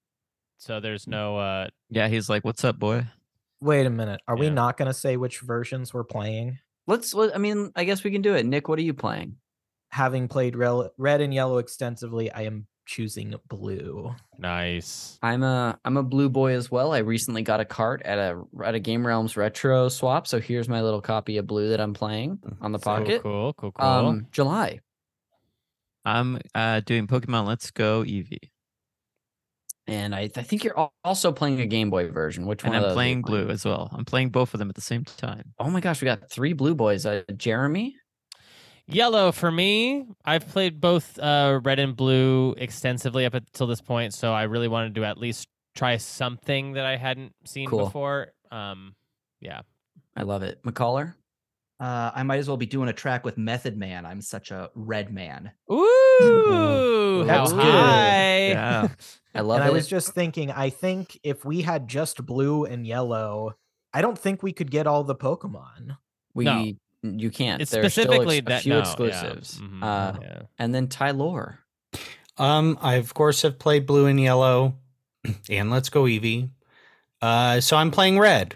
so 0.57 0.79
there's 0.79 1.05
no 1.05 1.37
uh 1.37 1.67
Yeah, 1.89 2.07
he's 2.07 2.29
like, 2.29 2.45
What's 2.45 2.63
up, 2.63 2.79
boy? 2.79 3.05
Wait 3.61 3.85
a 3.85 3.89
minute. 3.89 4.21
Are 4.27 4.37
we 4.37 4.49
not 4.49 4.77
going 4.77 4.87
to 4.87 4.93
say 4.93 5.17
which 5.17 5.39
versions 5.39 5.93
we're 5.93 6.03
playing? 6.03 6.59
Let's. 6.87 7.13
Let, 7.13 7.35
I 7.35 7.39
mean, 7.39 7.71
I 7.75 7.83
guess 7.83 8.03
we 8.03 8.11
can 8.11 8.21
do 8.21 8.35
it. 8.35 8.45
Nick, 8.45 8.67
what 8.67 8.79
are 8.79 8.83
you 8.83 8.93
playing? 8.93 9.35
Having 9.91 10.27
played 10.27 10.55
rel- 10.55 10.91
red 10.97 11.21
and 11.21 11.33
yellow 11.33 11.57
extensively, 11.57 12.31
I 12.31 12.41
am 12.43 12.67
choosing 12.85 13.33
blue. 13.47 14.13
nice. 14.37 15.17
I'm 15.23 15.41
a 15.41 15.79
I'm 15.85 15.97
a 15.97 16.03
blue 16.03 16.29
boy 16.29 16.53
as 16.53 16.69
well. 16.69 16.93
I 16.93 16.99
recently 16.99 17.41
got 17.41 17.59
a 17.59 17.65
cart 17.65 18.01
at 18.03 18.19
a 18.19 18.43
at 18.63 18.75
a 18.75 18.79
Game 18.79 19.05
Realms 19.07 19.35
retro 19.37 19.89
swap. 19.89 20.27
So 20.27 20.39
here's 20.39 20.69
my 20.69 20.81
little 20.81 21.01
copy 21.01 21.37
of 21.37 21.47
blue 21.47 21.69
that 21.69 21.81
I'm 21.81 21.93
playing 21.93 22.39
on 22.61 22.71
the 22.71 22.79
So 22.79 22.83
pocket. 22.83 23.23
cool, 23.23 23.53
cool, 23.53 23.71
cool. 23.71 23.85
Um, 23.87 24.27
July. 24.31 24.81
I'm 26.03 26.39
uh 26.53 26.81
doing 26.81 27.07
Pokemon 27.07 27.47
Let's 27.47 27.71
Go 27.71 28.03
Eevee. 28.03 28.49
And 29.87 30.15
I, 30.15 30.21
I 30.35 30.41
think 30.41 30.63
you're 30.63 30.89
also 31.03 31.31
playing 31.31 31.61
a 31.61 31.67
Game 31.67 31.89
Boy 31.91 32.09
version. 32.09 32.45
Which 32.47 32.63
And 32.63 32.69
one? 32.73 32.77
of 32.77 32.83
I'm 32.83 32.89
those 32.89 32.89
are 32.89 32.93
you 32.93 32.95
playing 32.95 33.21
blue 33.21 33.49
as 33.49 33.65
well. 33.65 33.89
I'm 33.93 34.03
playing 34.05 34.29
both 34.29 34.53
of 34.55 34.59
them 34.59 34.67
at 34.69 34.75
the 34.75 34.81
same 34.81 35.03
time. 35.03 35.53
Oh 35.59 35.69
my 35.69 35.79
gosh, 35.79 36.01
we 36.01 36.05
got 36.05 36.29
three 36.29 36.53
blue 36.53 36.73
boys. 36.73 37.05
Uh, 37.05 37.21
Jeremy. 37.37 37.95
Yellow 38.87 39.31
for 39.31 39.51
me. 39.51 40.05
I've 40.23 40.47
played 40.47 40.79
both 40.79 41.17
uh, 41.19 41.59
red 41.63 41.79
and 41.79 41.95
blue 41.95 42.53
extensively 42.57 43.25
up 43.25 43.33
until 43.33 43.65
this 43.67 43.81
point, 43.81 44.13
so 44.13 44.31
I 44.33 44.43
really 44.43 44.67
wanted 44.67 44.95
to 44.95 45.05
at 45.05 45.17
least 45.17 45.47
try 45.75 45.97
something 45.97 46.73
that 46.73 46.85
I 46.85 46.95
hadn't 46.95 47.33
seen 47.45 47.67
Cool. 47.69 47.85
before. 47.85 48.27
Um, 48.51 48.95
yeah. 49.41 49.61
I 50.15 50.23
love 50.23 50.43
it. 50.43 50.61
McCullough. 50.63 51.13
Uh, 51.79 52.11
I 52.15 52.23
might 52.23 52.37
as 52.39 52.47
well 52.47 52.55
be 52.57 52.65
doing 52.65 52.87
a 52.87 52.93
track 52.93 53.25
with 53.25 53.37
Method 53.37 53.77
Man. 53.77 54.05
I'm 54.05 54.21
such 54.21 54.51
a 54.51 54.69
red 54.75 55.11
man. 55.13 55.51
Ooh, 55.71 57.25
how 57.27 57.39
That's 57.39 57.51
good. 57.53 57.61
high! 57.61 58.47
Yeah. 58.49 58.87
I 59.35 59.41
love 59.41 59.59
and 59.59 59.67
it. 59.67 59.71
I 59.71 59.73
was 59.73 59.87
just 59.87 60.13
thinking, 60.13 60.51
I 60.51 60.69
think 60.69 61.19
if 61.23 61.43
we 61.43 61.61
had 61.61 61.87
just 61.89 62.25
blue 62.25 62.63
and 62.63 62.87
yellow, 62.87 63.55
I 63.93 64.01
don't 64.01 64.17
think 64.17 64.41
we 64.41 64.53
could 64.53 64.71
get 64.71 64.87
all 64.87 65.03
the 65.03 65.15
Pokemon. 65.15 65.97
we 66.33 66.45
No. 66.45 66.71
you 67.03 67.29
can't. 67.29 67.61
It's 67.61 67.71
There's 67.71 67.91
still 67.91 68.05
specifically 68.05 68.37
ex- 68.37 68.47
a 68.51 68.59
few 68.61 68.69
no, 68.71 68.75
yeah. 68.77 68.81
exclusives. 68.83 69.59
Mhm, 69.59 69.83
Uh, 69.83 70.19
yeah. 70.21 70.41
and 70.57 70.73
then 70.73 70.87
Tyler. 70.87 71.59
Um, 72.37 72.77
I 72.81 72.95
of 72.95 73.13
course 73.13 73.41
have 73.41 73.59
played 73.59 73.85
blue 73.85 74.05
and 74.05 74.19
yellow, 74.19 74.75
and 75.49 75.69
let's 75.69 75.89
go 75.89 76.03
Eevee. 76.03 76.49
Uh, 77.21 77.59
so 77.59 77.75
I'm 77.77 77.91
playing 77.91 78.17
red, 78.19 78.55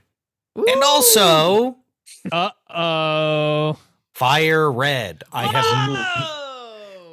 and 0.56 0.84
also 0.84 1.78
Uh 2.32 2.50
oh. 2.70 3.80
fire 4.14 4.72
red. 4.72 5.24
I 5.32 5.44
have 5.46 5.66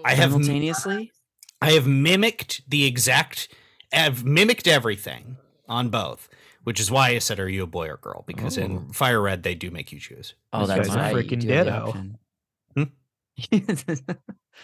I 0.04 0.14
have 0.14 0.30
simultaneously. 0.32 1.12
I 1.60 1.72
have 1.72 1.86
mimicked 1.86 2.62
the 2.68 2.84
exact. 2.84 3.48
I've 3.92 4.24
mimicked 4.24 4.66
everything 4.66 5.36
on 5.68 5.88
both, 5.88 6.28
which 6.64 6.78
is 6.80 6.90
why 6.90 7.10
I 7.10 7.18
said, 7.18 7.40
"Are 7.40 7.48
you 7.48 7.62
a 7.62 7.66
boy 7.66 7.88
or 7.88 7.96
girl?" 7.96 8.24
Because 8.26 8.56
in 8.58 8.92
fire 8.92 9.20
red 9.20 9.42
they 9.42 9.54
do 9.54 9.70
make 9.70 9.90
you 9.92 9.98
choose. 10.00 10.34
Oh, 10.52 10.60
This 10.66 10.68
that's 10.76 10.88
guy's 10.88 11.12
a 11.12 11.14
freaking 11.16 11.40
do 11.40 11.48
ditto. 11.48 11.70
option. 11.88 12.18
Hmm? 12.74 12.82
He 12.82 12.84
said 12.84 12.90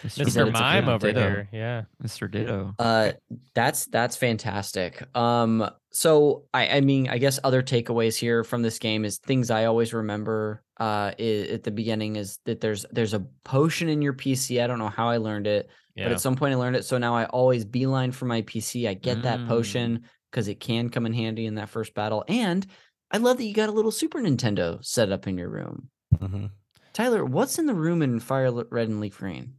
Mr. 0.03 0.51
Mime 0.51 0.89
over 0.89 1.07
ditto. 1.07 1.19
here. 1.19 1.49
Yeah. 1.51 1.83
Mr. 2.03 2.29
Ditto. 2.29 2.73
Uh, 2.79 3.11
that's 3.53 3.85
that's 3.87 4.15
fantastic. 4.15 5.03
Um, 5.15 5.69
so 5.91 6.45
I 6.53 6.77
I 6.77 6.81
mean 6.81 7.07
I 7.09 7.17
guess 7.19 7.39
other 7.43 7.61
takeaways 7.61 8.15
here 8.17 8.43
from 8.43 8.61
this 8.63 8.79
game 8.79 9.05
is 9.05 9.19
things 9.19 9.51
I 9.51 9.65
always 9.65 9.93
remember. 9.93 10.63
Uh, 10.79 11.11
i- 11.19 11.47
at 11.51 11.63
the 11.63 11.71
beginning 11.71 12.15
is 12.15 12.39
that 12.45 12.59
there's 12.61 12.85
there's 12.91 13.13
a 13.13 13.25
potion 13.43 13.89
in 13.89 14.01
your 14.01 14.13
PC. 14.13 14.61
I 14.63 14.67
don't 14.67 14.79
know 14.79 14.89
how 14.89 15.07
I 15.09 15.17
learned 15.17 15.45
it, 15.47 15.69
Yeah. 15.95 16.05
but 16.05 16.13
at 16.13 16.21
some 16.21 16.35
point 16.35 16.53
I 16.53 16.57
learned 16.57 16.75
it. 16.75 16.85
So 16.85 16.97
now 16.97 17.15
I 17.15 17.25
always 17.25 17.63
beeline 17.65 18.11
for 18.11 18.25
my 18.25 18.41
PC. 18.41 18.87
I 18.87 18.95
get 18.95 19.21
that 19.23 19.39
Mm. 19.41 19.47
potion 19.47 20.03
because 20.31 20.47
it 20.47 20.59
can 20.59 20.89
come 20.89 21.05
in 21.05 21.13
handy 21.13 21.45
in 21.45 21.55
that 21.55 21.69
first 21.69 21.93
battle. 21.93 22.25
And 22.27 22.65
I 23.11 23.17
love 23.17 23.37
that 23.37 23.45
you 23.45 23.53
got 23.53 23.69
a 23.69 23.73
little 23.73 23.91
Super 23.91 24.19
Nintendo 24.19 24.83
set 24.83 25.11
up 25.11 25.27
in 25.27 25.37
your 25.37 25.49
room. 25.49 25.89
Mhm. 26.15 26.49
Tyler, 26.93 27.25
what's 27.25 27.57
in 27.59 27.65
the 27.65 27.73
room 27.73 28.01
in 28.01 28.19
Fire 28.19 28.51
Red 28.69 28.87
and 28.89 28.99
Leaf 28.99 29.17
Green? 29.17 29.55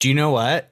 Do 0.00 0.08
you 0.08 0.14
know 0.14 0.30
what? 0.30 0.70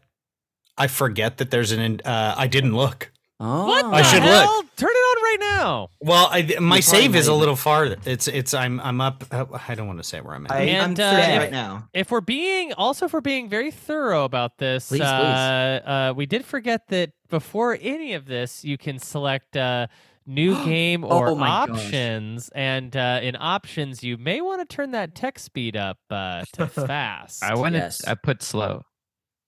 I 0.77 0.87
forget 0.87 1.39
that 1.39 1.51
there's 1.51 1.73
an. 1.73 2.01
Uh, 2.05 2.35
I 2.37 2.47
didn't 2.47 2.75
look. 2.77 3.11
Oh, 3.41 3.67
what 3.67 3.85
I 3.87 3.99
the 4.03 4.05
should 4.05 4.23
look. 4.23 4.31
hell? 4.45 4.63
Turn 4.77 4.91
it 4.91 4.95
on 4.95 5.23
right 5.23 5.37
now. 5.41 5.89
Well, 6.01 6.29
I, 6.31 6.43
my 6.43 6.81
probably 6.81 6.83
save 6.83 7.17
is 7.17 7.27
a 7.29 7.35
little 7.35 7.57
farther. 7.57 7.97
It's 8.05 8.29
it's 8.29 8.55
I'm 8.55 8.81
I'm 8.81 9.01
up. 9.01 9.25
uh, 9.31 9.47
I 9.69 9.75
don't 9.75 9.87
want 9.87 9.99
to 9.99 10.05
say 10.05 10.21
where 10.21 10.35
I'm 10.35 10.47
at. 10.47 10.53
I- 10.53 10.61
I'm 10.63 10.69
And, 10.91 11.01
uh, 11.01 11.11
searching 11.13 11.35
if- 11.35 11.39
right 11.41 11.51
now. 11.53 11.89
If 11.93 12.11
we're 12.11 12.21
being 12.21 12.73
also 12.75 13.07
if 13.07 13.13
we're 13.13 13.21
being 13.21 13.49
very 13.49 13.71
thorough 13.71 14.25
about 14.25 14.59
this, 14.59 14.89
Please, 14.89 14.99
please. 15.01 15.09
uh, 15.11 15.81
uh, 16.11 16.15
we 16.17 16.27
did 16.27 16.45
forget 16.45 16.89
that 16.89 17.11
before 17.31 17.77
any 17.81 18.13
of 18.15 18.27
this, 18.27 18.65
you 18.65 18.79
can 18.79 18.99
select 18.99 19.57
uh, 19.57 19.89
new 20.27 20.55
game 20.65 21.05
or 21.05 21.29
Oh 21.29 21.35
my 21.35 21.67
gosh. 21.67 21.71
options, 21.85 22.49
and 22.55 22.97
uh, 22.97 23.21
in 23.23 23.37
options, 23.39 24.03
you 24.03 24.17
may 24.19 24.41
want 24.41 24.67
to 24.69 24.75
turn 24.77 24.93
that 24.93 25.15
text 25.15 25.45
speed 25.45 25.77
up 25.77 25.99
uh, 26.11 26.45
to 26.55 26.67
fast. 26.87 27.43
I 27.43 27.55
went. 27.55 27.75
Yes. 27.75 28.05
I 28.07 28.15
put 28.15 28.43
slow. 28.43 28.83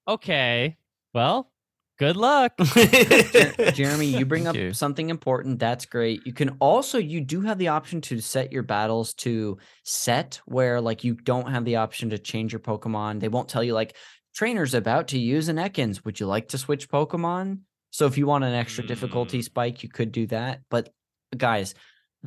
okay, 0.09 0.77
well, 1.13 1.51
good 1.99 2.17
luck. 2.17 2.53
Jer- 2.75 3.71
Jeremy, 3.73 4.07
you 4.07 4.27
bring 4.27 4.47
up 4.47 4.57
you. 4.57 4.73
something 4.73 5.11
important. 5.11 5.59
That's 5.59 5.87
great. 5.87 6.27
You 6.27 6.33
can 6.33 6.51
also 6.61 6.99
you 6.99 7.21
do 7.21 7.41
have 7.43 7.59
the 7.59 7.69
option 7.69 8.01
to 8.03 8.21
set 8.21 8.53
your 8.53 8.63
battles 8.65 9.15
to 9.15 9.59
set 9.85 10.41
where 10.47 10.81
like 10.81 11.05
you 11.05 11.15
don't 11.15 11.51
have 11.51 11.65
the 11.65 11.77
option 11.77 12.11
to 12.11 12.19
change 12.19 12.53
your 12.53 12.61
Pokemon. 12.61 13.21
They 13.21 13.29
won't 13.29 13.49
tell 13.49 13.63
you 13.63 13.75
like 13.75 13.97
trainer's 14.35 14.75
about 14.75 15.09
to 15.09 15.19
use 15.19 15.49
an 15.49 15.57
Ekans. 15.57 16.05
Would 16.05 16.19
you 16.21 16.27
like 16.27 16.49
to 16.49 16.59
switch 16.59 16.89
Pokemon? 16.89 17.61
So 17.95 18.07
if 18.07 18.19
you 18.19 18.27
want 18.27 18.43
an 18.43 18.55
extra 18.55 18.85
difficulty 18.85 19.39
Mm. 19.39 19.45
spike, 19.45 19.85
you 19.85 19.89
could 19.89 20.11
do 20.11 20.27
that. 20.27 20.63
But 20.69 20.93
guys, 21.37 21.77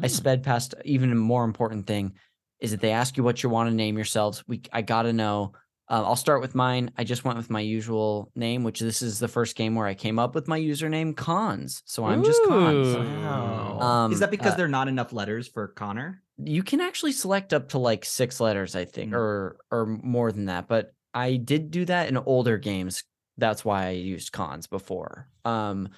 I 0.01 0.07
Mm. 0.07 0.09
sped 0.09 0.43
past 0.43 0.74
even 0.86 1.11
a 1.11 1.15
more 1.15 1.43
important 1.43 1.88
thing 1.88 2.13
is 2.61 2.72
that 2.72 2.80
they 2.80 2.91
ask 2.91 3.18
you 3.18 3.24
what 3.26 3.43
you 3.43 3.49
want 3.49 3.70
to 3.70 3.76
name 3.76 3.97
yourselves. 3.97 4.45
We 4.47 4.61
I 4.72 4.82
gotta 4.82 5.11
know. 5.11 5.51
Uh, 5.89 6.03
I'll 6.05 6.15
start 6.15 6.39
with 6.39 6.55
mine. 6.55 6.91
I 6.97 7.03
just 7.03 7.26
went 7.26 7.38
with 7.38 7.49
my 7.49 7.59
usual 7.59 8.32
name, 8.34 8.63
which 8.63 8.80
this 8.80 9.01
is 9.01 9.20
the 9.20 9.28
first 9.28 9.57
game 9.57 9.76
where 9.76 9.88
I 9.88 9.93
came 9.93 10.20
up 10.20 10.36
with 10.36 10.47
my 10.47 10.57
username 10.57 11.13
Cons. 11.18 11.84
So 11.86 12.05
I'm 12.05 12.24
just 12.24 12.41
Cons. 12.43 12.95
Wow. 12.95 13.80
Um, 13.82 14.13
Is 14.13 14.20
that 14.22 14.32
because 14.32 14.53
uh, 14.53 14.55
there 14.55 14.65
are 14.68 14.70
not 14.80 14.88
enough 14.88 15.11
letters 15.11 15.49
for 15.49 15.68
Connor? 15.68 16.24
you 16.38 16.63
can 16.63 16.80
actually 16.80 17.11
select 17.11 17.51
up 17.51 17.68
to 17.70 17.78
like 17.78 18.05
six 18.05 18.39
letters, 18.39 18.74
I 18.74 18.86
think, 18.86 19.11
Mm. 19.11 19.18
or 19.18 19.57
or 19.70 19.86
more 19.86 20.32
than 20.32 20.45
that. 20.45 20.70
But 20.70 20.93
I 21.13 21.36
did 21.36 21.72
do 21.72 21.84
that 21.86 22.07
in 22.07 22.15
older 22.15 22.57
games. 22.57 23.03
That's 23.38 23.64
why 23.64 23.88
I 23.88 23.92
used 23.92 24.32
cons 24.32 24.68
before. 24.68 25.28
Um, 25.46 25.90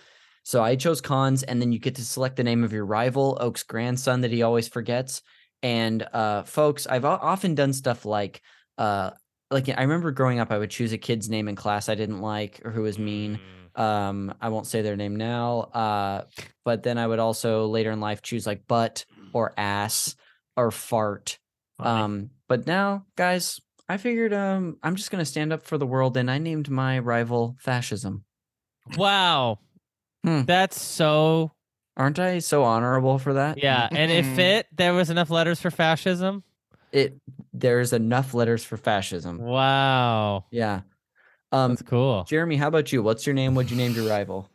so 0.43 0.63
I 0.63 0.75
chose 0.75 1.01
cons, 1.01 1.43
and 1.43 1.61
then 1.61 1.71
you 1.71 1.79
get 1.79 1.95
to 1.95 2.05
select 2.05 2.35
the 2.35 2.43
name 2.43 2.63
of 2.63 2.73
your 2.73 2.85
rival, 2.85 3.37
Oak's 3.39 3.63
grandson, 3.63 4.21
that 4.21 4.31
he 4.31 4.41
always 4.41 4.67
forgets. 4.67 5.21
And 5.61 6.03
uh, 6.13 6.43
folks, 6.43 6.87
I've 6.87 7.05
often 7.05 7.55
done 7.55 7.73
stuff 7.73 8.05
like, 8.05 8.41
uh, 8.77 9.11
like 9.51 9.69
I 9.69 9.81
remember 9.81 10.11
growing 10.11 10.39
up, 10.39 10.51
I 10.51 10.57
would 10.57 10.69
choose 10.69 10.93
a 10.93 10.97
kid's 10.97 11.29
name 11.29 11.47
in 11.47 11.55
class 11.55 11.89
I 11.89 11.95
didn't 11.95 12.21
like 12.21 12.61
or 12.63 12.71
who 12.71 12.83
was 12.83 12.97
mean. 12.97 13.39
Mm. 13.75 13.81
Um, 13.81 14.33
I 14.41 14.49
won't 14.49 14.67
say 14.67 14.81
their 14.81 14.95
name 14.95 15.15
now. 15.15 15.59
Uh, 15.73 16.23
but 16.65 16.83
then 16.83 16.97
I 16.97 17.07
would 17.07 17.19
also 17.19 17.67
later 17.67 17.91
in 17.91 17.99
life 17.99 18.21
choose 18.21 18.47
like 18.47 18.67
butt 18.67 19.05
or 19.33 19.53
ass 19.57 20.15
or 20.55 20.71
fart. 20.71 21.39
Funny. 21.77 22.01
Um, 22.01 22.29
but 22.47 22.67
now, 22.67 23.05
guys, 23.15 23.59
I 23.89 23.97
figured 23.97 24.33
um 24.33 24.77
I'm 24.83 24.95
just 24.95 25.09
gonna 25.09 25.25
stand 25.25 25.51
up 25.51 25.65
for 25.65 25.77
the 25.77 25.87
world 25.87 26.15
and 26.15 26.29
I 26.29 26.37
named 26.37 26.69
my 26.69 26.99
rival 26.99 27.57
fascism. 27.59 28.23
Wow. 28.95 29.59
Hmm. 30.23 30.43
That's 30.43 30.79
so 30.79 31.51
Aren't 31.97 32.19
I 32.19 32.39
so 32.39 32.63
honorable 32.63 33.17
for 33.17 33.33
that? 33.33 33.57
yeah. 33.57 33.89
And 33.91 34.11
if 34.11 34.37
it 34.37 34.67
there 34.71 34.93
was 34.93 35.09
enough 35.09 35.29
letters 35.31 35.59
for 35.59 35.71
fascism. 35.71 36.43
It 36.91 37.17
there's 37.51 37.91
enough 37.91 38.33
letters 38.33 38.63
for 38.63 38.77
fascism. 38.77 39.39
Wow. 39.39 40.45
Yeah. 40.51 40.81
Um 41.51 41.71
That's 41.71 41.81
cool. 41.81 42.25
Jeremy, 42.25 42.57
how 42.57 42.67
about 42.67 42.91
you? 42.93 43.01
What's 43.01 43.25
your 43.25 43.33
name? 43.33 43.55
What'd 43.55 43.71
you 43.71 43.77
name 43.77 43.93
your 43.93 44.07
rival? 44.07 44.47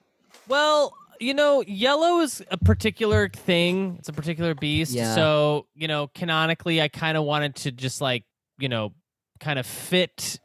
Well, 0.46 0.94
you 1.20 1.34
know, 1.34 1.62
yellow 1.66 2.20
is 2.20 2.42
a 2.50 2.58
particular 2.58 3.28
thing. 3.28 3.96
It's 3.98 4.08
a 4.08 4.12
particular 4.12 4.54
beast. 4.54 4.92
Yeah. 4.92 5.14
So, 5.14 5.66
you 5.74 5.88
know, 5.88 6.08
canonically, 6.14 6.80
I 6.82 6.88
kind 6.88 7.16
of 7.16 7.24
wanted 7.24 7.56
to 7.56 7.72
just 7.72 8.00
like, 8.00 8.24
you 8.58 8.68
know, 8.68 8.92
kind 9.44 9.58
of 9.58 9.66
fit 9.66 10.40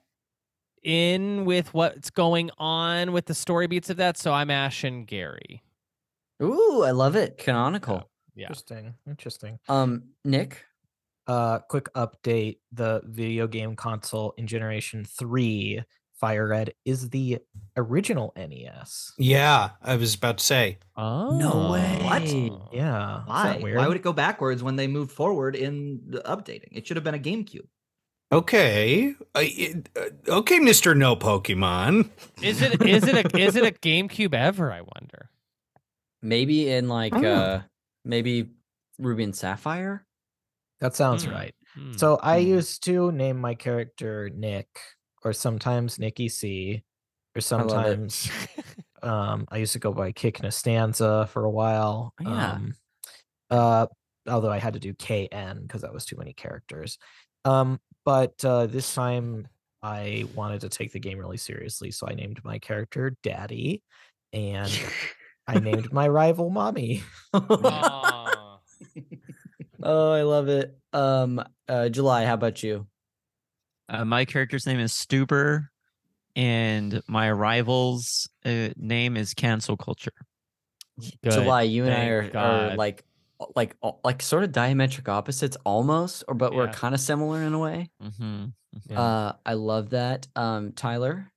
in 0.84 1.46
with 1.46 1.74
what's 1.74 2.10
going 2.10 2.52
on 2.58 3.14
with 3.14 3.26
the 3.28 3.34
story 3.34 3.66
beats 3.66 3.90
of 3.90 3.98
that. 3.98 4.18
So 4.18 4.34
I'm 4.34 4.52
Ash 4.52 4.84
and 4.84 5.08
Gary. 5.08 5.64
Ooh, 6.44 6.84
I 6.84 6.92
love 6.92 7.16
it. 7.16 7.38
Canonical. 7.38 8.10
Yeah. 8.36 8.48
Interesting. 8.48 8.96
Interesting. 9.08 9.60
Um, 9.70 10.04
Nick. 10.26 10.66
Uh, 11.28 11.60
quick 11.60 11.94
update: 11.94 12.58
the 12.72 13.02
video 13.06 13.48
game 13.48 13.76
console 13.76 14.34
in 14.38 14.48
Generation 14.48 15.06
Three, 15.06 15.82
Fire 16.14 16.48
Red, 16.48 16.74
is 16.86 17.10
the 17.10 17.40
original 17.78 18.34
NES. 18.36 19.14
Yeah, 19.18 19.70
I 19.82 19.96
was 19.96 20.16
about 20.16 20.40
to 20.40 20.44
say. 20.44 20.80
Oh. 20.98 21.38
No 21.38 21.72
way. 21.72 22.00
What? 22.02 22.74
Yeah. 22.74 23.22
Why? 23.26 23.60
weird? 23.62 23.78
Why 23.78 23.88
would 23.88 23.98
it 23.98 24.04
go 24.04 24.14
backwards 24.14 24.64
when 24.64 24.76
they 24.76 24.88
moved 24.88 25.12
forward 25.12 25.56
in 25.56 26.02
the 26.08 26.22
updating? 26.22 26.70
It 26.72 26.88
should 26.88 26.98
have 26.98 27.04
been 27.04 27.16
a 27.16 27.20
GameCube. 27.20 27.68
Okay, 28.32 29.16
uh, 29.34 29.44
uh, 29.96 30.10
okay, 30.28 30.60
Mister 30.60 30.94
No 30.94 31.16
Pokemon. 31.16 32.10
Is 32.42 32.62
it 32.62 32.80
is 32.86 33.08
it 33.08 33.16
a 33.16 33.26
is 33.38 33.56
it 33.56 33.64
a 33.66 33.72
GameCube 33.72 34.34
ever, 34.34 34.72
I 34.72 34.82
wonder? 34.82 35.30
Maybe 36.22 36.70
in 36.70 36.90
like 36.90 37.24
Oh. 37.24 37.24
uh 37.24 37.62
maybe 38.04 38.52
Ruby 38.98 39.24
and 39.24 39.36
Sapphire? 39.36 40.06
That 40.82 40.96
sounds 40.96 41.28
Hmm. 41.28 41.28
right. 41.28 41.56
Hmm. 41.76 42.00
So 42.00 42.18
I 42.18 42.38
Hmm. 42.38 42.40
used 42.40 42.84
to 42.86 43.12
name 43.12 43.38
my 43.40 43.56
character 43.56 44.30
Nick, 44.32 44.70
or 45.24 45.34
sometimes 45.34 46.00
Nicky 46.00 46.30
C, 46.30 46.84
or 47.36 47.42
love 47.58 47.86
it. 47.90 48.00
sometimes 48.02 48.34
um 49.04 49.48
I 49.52 49.58
used 49.60 49.74
to 49.74 49.80
go 49.80 49.94
by 49.94 50.12
Kick 50.14 50.40
Nastanza 50.40 51.30
for 51.30 51.46
a 51.46 51.52
while. 51.52 52.14
Oh, 52.20 52.24
yeah. 52.24 52.56
Um, 52.56 52.74
uh, 53.52 53.88
although 54.28 54.52
I 54.52 54.60
had 54.60 54.74
to 54.76 54.80
do 54.80 54.94
KN 54.96 55.64
because 55.64 55.82
that 55.84 55.94
was 55.94 56.06
too 56.06 56.18
many 56.18 56.34
characters. 56.34 56.98
Um, 57.46 57.80
but 58.10 58.44
uh, 58.44 58.66
this 58.66 58.96
time 58.96 59.48
I 59.84 60.26
wanted 60.34 60.62
to 60.62 60.70
take 60.70 60.92
the 60.92 61.00
game 61.00 61.20
really 61.20 61.38
seriously, 61.38 61.92
so 61.92 62.08
I 62.10 62.16
named 62.16 62.44
my 62.44 62.58
character 62.58 63.16
Daddy, 63.22 63.84
and 64.34 64.72
I 65.48 65.60
named 65.60 65.94
my 65.94 66.08
rival 66.08 66.50
Mommy. 66.50 67.04
Oh, 69.82 70.12
I 70.12 70.24
love 70.24 70.50
it. 70.50 70.78
Um 70.92 71.42
uh 71.70 71.88
July, 71.88 72.26
how 72.26 72.34
about 72.34 72.62
you? 72.64 72.88
Uh, 73.88 74.04
my 74.04 74.26
character's 74.26 74.66
name 74.66 74.80
is 74.80 74.92
Stuber, 74.92 75.68
and 76.36 77.02
my 77.08 77.32
rival's 77.32 78.28
uh, 78.44 78.70
name 78.76 79.16
is 79.16 79.34
Cancel 79.34 79.78
Culture. 79.78 80.12
Good. 81.24 81.32
July, 81.32 81.62
you 81.62 81.86
and 81.86 81.94
I 81.94 82.08
are, 82.08 82.38
are 82.38 82.76
like 82.76 83.06
like 83.56 83.76
like 84.04 84.22
sort 84.22 84.44
of 84.44 84.52
diametric 84.52 85.08
opposites 85.08 85.58
almost, 85.66 86.24
or 86.28 86.34
but 86.36 86.54
we're 86.54 86.68
kind 86.70 86.94
of 86.94 87.00
similar 87.02 87.42
in 87.42 87.54
a 87.54 87.60
way. 87.60 87.90
Mm-hmm. 88.04 88.46
Yeah. 88.90 89.02
Uh 89.02 89.34
I 89.46 89.54
love 89.54 89.90
that. 89.92 90.28
Um 90.36 90.74
Tyler. 90.74 91.32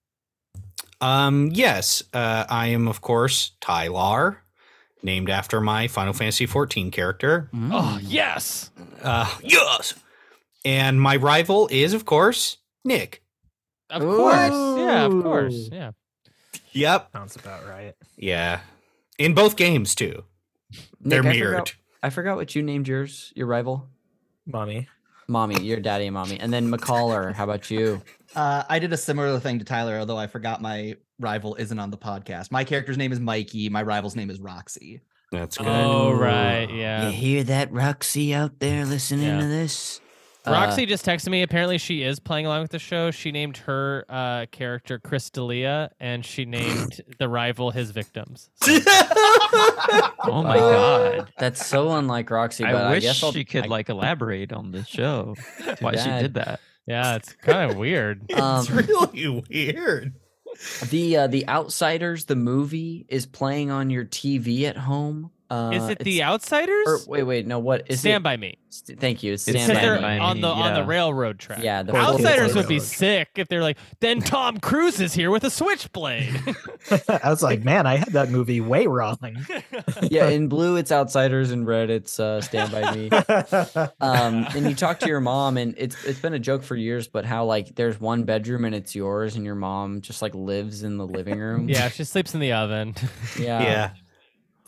Um, 1.01 1.51
yes, 1.53 2.03
uh, 2.13 2.45
I 2.49 2.69
am 2.69 2.87
of 2.87 3.01
course 3.01 3.53
Tylar, 3.61 4.37
named 5.03 5.31
after 5.31 5.61
my 5.61 5.89
Final 5.89 6.13
Fantasy 6.13 6.47
XIV 6.47 6.93
character. 6.93 7.49
Oh 7.53 7.57
Mm. 7.57 8.01
yes. 8.03 8.71
Uh, 9.03 9.29
yes, 9.43 9.95
and 10.65 11.01
my 11.01 11.17
rival 11.17 11.69
is 11.73 11.93
of 11.93 12.05
course 12.05 12.59
Nick. 12.85 13.23
Of 13.91 14.01
course. 14.03 14.53
Yeah, 14.79 15.05
of 15.07 15.23
course. 15.25 15.69
Yeah. 15.73 15.91
Yep, 16.73 17.11
Sounds 17.13 17.37
about 17.37 17.67
right. 17.69 17.95
yeah, 18.17 18.61
in 19.19 19.35
both 19.35 19.57
games 19.57 19.95
too. 19.95 20.25
They're 21.01 21.23
Nick, 21.23 21.33
I 21.33 21.37
mirrored. 21.37 21.69
forgot, 21.69 21.75
I 22.03 22.11
forgot 22.11 22.37
what 22.37 22.55
you 22.55 22.63
named 22.63 22.89
yours, 22.89 23.33
your 23.37 23.47
rival. 23.47 23.87
Mommy. 24.47 24.89
Mommy, 25.29 25.63
your 25.63 25.79
daddy 25.81 26.07
and 26.07 26.15
mommy. 26.15 26.39
And 26.39 26.53
then 26.53 26.69
McCullough, 26.71 27.33
how 27.33 27.45
about 27.45 27.71
you? 27.71 28.03
Uh, 28.35 28.65
I 28.69 28.79
did 28.81 28.93
a 28.93 28.97
similar 28.97 29.39
thing 29.39 29.59
to 29.61 29.65
Tyler, 29.65 29.97
although 29.99 30.17
I 30.19 30.27
forgot 30.27 30.61
my 30.61 30.97
rival 31.21 31.55
isn't 31.55 31.79
on 31.79 31.91
the 31.91 31.97
podcast. 31.97 32.51
My 32.51 32.65
character's 32.65 32.99
name 32.99 33.13
is 33.13 33.21
Mikey. 33.21 33.69
My 33.69 33.83
rival's 33.83 34.17
name 34.17 34.31
is 34.31 34.41
Roxy. 34.41 35.01
That's 35.31 35.57
good. 35.57 35.67
Oh 35.69 36.13
right. 36.13 36.69
Yeah. 36.71 37.07
You 37.07 37.13
hear 37.13 37.45
that, 37.45 37.73
Roxy, 37.73 38.35
out 38.35 38.59
there 38.59 38.85
listening 38.85 39.27
Yeah. 39.27 39.41
to 39.41 39.47
this? 39.47 40.01
Uh, 40.45 40.51
Roxy 40.51 40.87
just 40.87 41.05
texted 41.07 41.29
me. 41.29 41.43
Apparently, 41.43 41.79
she 41.79 42.03
is 42.03 42.19
playing 42.19 42.47
along 42.47 42.63
with 42.63 42.73
the 42.73 42.79
show. 42.81 43.11
She 43.13 43.31
named 43.31 43.59
her 43.59 44.05
uh, 44.09 44.47
character 44.51 44.99
Crystalia, 44.99 45.91
and 46.01 46.25
she 46.25 46.45
named 46.45 47.01
the 47.19 47.29
rival 47.29 47.71
his 47.71 47.91
victims. 47.91 48.51
So- 48.63 48.81
Oh 50.25 50.43
my 50.43 50.57
Uh, 50.59 51.17
god! 51.19 51.33
That's 51.39 51.67
so 51.67 51.93
unlike 51.93 52.31
Roxy, 52.31 52.65
but 52.65 52.75
I 52.75 52.81
I, 52.83 52.91
wish 52.93 53.03
guess 53.03 53.23
I'll, 53.23 53.33
she 53.33 53.45
could 53.45 53.65
I- 53.65 53.69
like 53.69 53.89
elaborate 53.89 54.53
on 54.53 54.71
the 54.73 54.85
show. 54.85 55.35
Why 55.81 55.97
she 55.97 56.09
did 56.09 56.35
that? 56.35 56.61
yeah, 56.87 57.17
it's 57.17 57.33
kind 57.35 57.71
of 57.71 57.77
weird. 57.77 58.33
Um, 58.33 58.61
it's 58.61 58.71
really 58.71 59.45
weird. 59.51 60.15
the 60.91 61.17
uh, 61.19 61.27
the 61.27 61.47
Outsiders, 61.49 62.25
the 62.27 62.37
movie, 62.37 63.05
is 63.09 63.27
playing 63.27 63.71
on 63.71 63.91
your 63.91 64.05
TV 64.05 64.63
at 64.65 64.77
home. 64.77 65.31
Uh, 65.53 65.71
is 65.73 65.89
it 65.91 65.99
the 65.99 66.23
Outsiders? 66.23 66.87
Or, 66.87 66.99
wait, 67.07 67.23
wait, 67.25 67.47
no. 67.47 67.59
What 67.59 67.85
is 67.91 68.01
Stand 68.01 68.23
it? 68.23 68.25
by 68.25 68.37
me. 68.39 68.57
St- 68.71 68.99
Thank 68.99 69.23
you. 69.23 69.35
It's 69.35 69.47
It's 69.47 69.63
Stand 69.63 69.69
Because 69.73 69.83
by 69.83 70.01
they're 70.01 70.15
Me. 70.17 70.19
On 70.19 70.37
Me, 70.37 70.41
the 70.41 70.49
on 70.49 70.75
the 70.75 70.85
railroad 70.85 71.39
track. 71.39 71.63
Yeah, 71.63 71.83
the 71.83 71.93
Course 71.93 72.07
full 72.07 72.15
it's 72.17 72.25
Outsiders 72.25 72.55
would 72.55 72.69
be 72.69 72.75
railroad. 72.77 72.89
sick 72.89 73.29
if 73.37 73.49
they're 73.49 73.61
like, 73.61 73.77
then 74.01 74.21
Tom 74.21 74.59
Cruise 74.61 74.99
is 74.99 75.13
here 75.13 75.31
with 75.31 75.45
a 75.45 75.51
switchblade. 75.51 76.35
I 77.09 77.29
was 77.29 77.43
like, 77.43 77.63
man, 77.65 77.87
I 77.87 77.97
had 77.97 78.09
that 78.15 78.31
movie 78.31 78.61
way 78.63 78.87
wrong. 78.87 79.19
yeah, 80.03 80.29
in 80.29 80.49
blue 80.49 80.77
it's 80.77 80.91
Outsiders, 80.91 81.51
in 81.53 81.67
red 81.67 81.91
it's 81.91 82.19
uh, 82.19 82.41
Stand 82.41 82.73
by 82.73 82.95
Me. 82.95 83.11
um 84.01 84.47
and 84.57 84.67
you 84.69 84.75
talk 84.75 85.01
to 85.01 85.07
your 85.07 85.21
mom 85.21 85.57
and 85.57 85.75
it's 85.77 86.03
it's 86.05 86.19
been 86.21 86.35
a 86.35 86.39
joke 86.39 86.63
for 86.63 86.77
years 86.77 87.09
but 87.09 87.25
how 87.25 87.45
like 87.45 87.75
there's 87.75 88.01
one 88.01 88.25
bedroom 88.25 88.65
and 88.65 88.75
it's 88.75 88.95
yours 88.95 89.37
and 89.37 89.45
your 89.45 89.55
mom 89.55 90.01
just 90.01 90.23
like 90.23 90.35
lives 90.35 90.83
in 90.83 90.97
the 90.97 91.07
living 91.07 91.39
room 91.39 91.69
yeah, 91.69 91.89
she 91.89 92.05
sleeps 92.05 92.35
in 92.35 92.41
the 92.41 92.53
oven. 92.53 92.95
yeah, 93.39 93.63
yeah. 93.63 93.91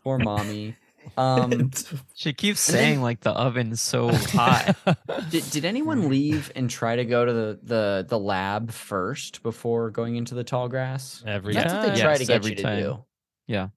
Poor 0.04 0.18
mommy 0.18 0.76
um 1.18 1.70
She 2.14 2.32
keeps 2.32 2.66
And 2.68 2.74
then- 2.76 2.82
saying 2.84 3.02
like 3.02 3.20
the 3.20 3.32
oven's 3.32 3.80
so 3.82 4.10
hot. 4.12 4.76
did, 5.30 5.48
did 5.50 5.64
anyone 5.64 6.08
leave 6.08 6.50
and 6.54 6.70
try 6.70 6.96
to 6.96 7.04
go 7.04 7.24
to 7.24 7.32
the 7.32 7.58
the 7.62 8.06
the 8.08 8.18
lab 8.18 8.70
first 8.70 9.42
before 9.42 9.90
going 9.90 10.16
into 10.16 10.34
the 10.34 10.44
tall 10.44 10.68
grass 10.68 11.22
Every 11.26 11.52
that's 11.54 11.72
what 11.74 11.82
they 11.82 11.88
time. 11.88 11.98
try 11.98 12.16
to 12.16 12.24
get 12.24 12.36
every 12.36 12.50
you 12.52 12.56
to 12.56 12.62
do 12.80 13.04
Yeah. 13.46 13.68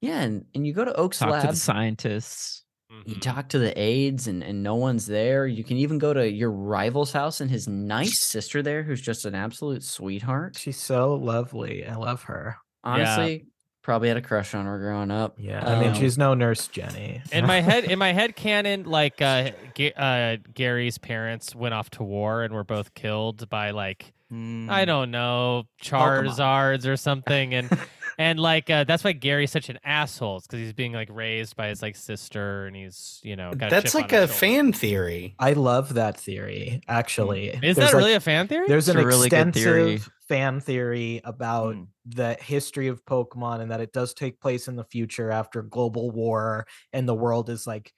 yeah 0.00 0.20
and, 0.20 0.46
and 0.54 0.66
you 0.66 0.72
go 0.72 0.84
to 0.84 0.94
oak's 0.94 1.18
Talk 1.18 1.28
to 1.28 1.32
lab 1.34 1.50
the 1.50 1.56
scientists. 1.56 2.64
you 3.06 3.14
Mhm. 3.16 3.20
talk 3.20 3.50
to 3.50 3.58
the 3.58 3.78
aides 3.80 4.26
and, 4.26 4.42
and 4.42 4.62
no 4.62 4.74
one's 4.76 5.06
there 5.06 5.46
you 5.46 5.62
can 5.62 5.76
even 5.76 5.98
go 5.98 6.12
to 6.12 6.28
your 6.28 6.50
rival's 6.50 7.12
house 7.12 7.40
and 7.40 7.50
his 7.50 7.68
nice 7.68 8.20
sister 8.20 8.62
there 8.62 8.82
who's 8.82 9.00
just 9.02 9.24
an 9.26 9.34
absolute 9.34 9.84
sweetheart 9.84 10.56
She's 10.58 10.78
so 10.80 11.14
lovely. 11.14 11.86
I 11.86 11.94
love 11.96 12.22
her. 12.24 12.56
honestly 12.82 13.46
probably 13.82 14.08
had 14.08 14.16
a 14.16 14.22
crush 14.22 14.54
on 14.54 14.66
her 14.66 14.78
growing 14.78 15.10
up 15.10 15.34
Yeah. 15.38 15.66
I 15.66 15.78
mean, 15.80 15.88
Um, 15.90 15.94
she's 15.94 16.18
no 16.18 16.34
nurse 16.34 16.68
Jenny. 16.68 17.22
in 17.32 17.46
my 17.46 17.60
head 17.60 17.84
in 17.90 17.98
my 17.98 18.12
head 18.12 18.36
canon 18.36 18.84
like 18.84 19.22
uh, 19.22 19.50
Ga- 19.74 19.92
uh 19.94 20.36
gary's 20.54 20.98
parents 20.98 21.54
went 21.54 21.72
off 21.74 21.88
to 21.90 22.02
war 22.02 22.42
and 22.42 22.52
were 22.52 22.64
both 22.64 22.94
killed 22.94 23.48
by 23.48 23.70
like 23.70 24.12
Hmm. 24.30 24.68
i 24.68 24.84
don't 24.84 25.10
know 25.10 25.64
charizards 25.82 26.86
or 26.86 26.98
something 26.98 27.54
and 27.54 27.70
and 28.18 28.38
like 28.40 28.68
uh, 28.70 28.84
that's 28.84 29.04
why 29.04 29.12
gary's 29.12 29.50
such 29.50 29.68
an 29.68 29.78
asshole 29.84 30.40
because 30.40 30.58
he's 30.58 30.72
being 30.72 30.92
like 30.92 31.08
raised 31.10 31.56
by 31.56 31.68
his 31.68 31.82
like 31.82 31.96
sister 31.96 32.66
and 32.66 32.76
he's 32.76 33.20
you 33.22 33.36
know 33.36 33.54
got 33.56 33.70
That's 33.70 33.92
chip 33.92 33.94
like 33.94 34.12
a 34.12 34.26
shoulder. 34.26 34.32
fan 34.32 34.72
theory. 34.72 35.34
I 35.38 35.52
love 35.54 35.94
that 35.94 36.18
theory, 36.18 36.82
actually. 36.88 37.60
is 37.62 37.76
There's, 37.76 37.76
that 37.76 37.94
like, 37.94 37.94
really 37.94 38.14
a 38.14 38.20
fan 38.20 38.48
theory 38.48 38.66
There's 38.66 38.88
It's 38.88 38.88
an 38.88 38.98
a 38.98 39.06
really 39.06 39.28
good 39.28 39.52
theory. 39.52 39.94
extensive 39.94 40.12
fan 40.28 40.60
theory 40.60 41.20
about 41.24 41.76
Hmm. 41.76 41.84
the 42.06 42.34
history 42.40 42.88
of 42.88 43.04
Pokemon 43.04 43.60
and 43.60 43.70
that 43.70 43.80
it 43.80 43.92
does 43.92 44.14
take 44.14 44.40
place 44.40 44.68
in 44.68 44.76
the 44.76 44.84
future 44.84 45.30
after 45.30 45.62
global 45.62 46.10
war 46.10 46.66
and 46.92 47.08
the 47.08 47.14
world 47.14 47.48
is 47.50 47.66
like 47.66 47.92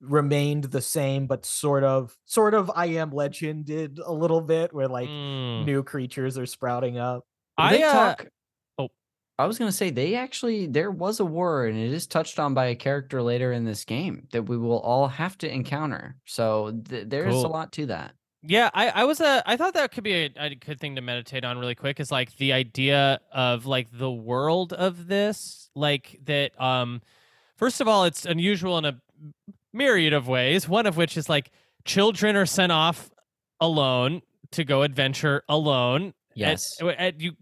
remained 0.00 0.64
the 0.64 0.80
same, 0.82 1.26
but 1.26 1.44
sort 1.44 1.84
of 1.84 2.16
sort 2.26 2.54
of 2.54 2.70
I 2.74 2.86
am 2.86 3.10
legend 3.10 3.64
did 3.66 3.98
a 3.98 4.12
little 4.12 4.40
bit 4.40 4.72
where 4.72 4.88
like 4.88 5.08
Mm. 5.08 5.64
new 5.66 5.82
creatures 5.82 6.38
are 6.38 6.46
sprouting 6.46 6.98
up. 6.98 7.24
I 7.56 7.76
they 7.76 7.82
uh, 7.82 7.92
talk 7.92 8.26
oh. 8.26 8.28
I 9.38 9.46
was 9.46 9.58
gonna 9.58 9.72
say 9.72 9.90
they 9.90 10.14
actually 10.16 10.66
there 10.66 10.90
was 10.90 11.20
a 11.20 11.24
war 11.24 11.66
and 11.66 11.78
it 11.78 11.92
is 11.92 12.06
touched 12.06 12.38
on 12.38 12.54
by 12.54 12.66
a 12.66 12.74
character 12.74 13.22
later 13.22 13.52
in 13.52 13.64
this 13.64 13.84
game 13.84 14.26
that 14.32 14.44
we 14.44 14.56
will 14.58 14.80
all 14.80 15.08
have 15.08 15.38
to 15.38 15.52
encounter. 15.52 16.16
So 16.24 16.72
th- 16.88 17.08
there's 17.08 17.34
a 17.34 17.48
lot 17.48 17.72
to 17.72 17.86
that. 17.86 18.14
Yeah, 18.42 18.70
I, 18.72 18.88
I 18.90 19.04
was 19.04 19.20
a 19.20 19.42
I 19.46 19.56
thought 19.56 19.74
that 19.74 19.92
could 19.92 20.04
be 20.04 20.12
a, 20.14 20.30
a 20.36 20.54
good 20.54 20.80
thing 20.80 20.96
to 20.96 21.02
meditate 21.02 21.44
on 21.44 21.58
really 21.58 21.74
quick 21.74 22.00
is 22.00 22.10
like 22.10 22.36
the 22.36 22.52
idea 22.52 23.20
of 23.32 23.66
like 23.66 23.88
the 23.92 24.10
world 24.10 24.72
of 24.72 25.06
this 25.08 25.70
like 25.74 26.18
that 26.24 26.60
um 26.60 27.00
first 27.56 27.80
of 27.80 27.88
all 27.88 28.04
it's 28.04 28.24
unusual 28.24 28.78
in 28.78 28.84
a 28.84 29.00
myriad 29.72 30.12
of 30.12 30.26
ways 30.28 30.68
one 30.68 30.86
of 30.86 30.96
which 30.96 31.16
is 31.16 31.28
like 31.28 31.50
children 31.84 32.36
are 32.36 32.46
sent 32.46 32.72
off 32.72 33.10
alone 33.60 34.22
to 34.52 34.64
go 34.64 34.82
adventure 34.82 35.42
alone 35.48 36.14
Yes. 36.34 36.78
and 36.80 37.20
you 37.20 37.32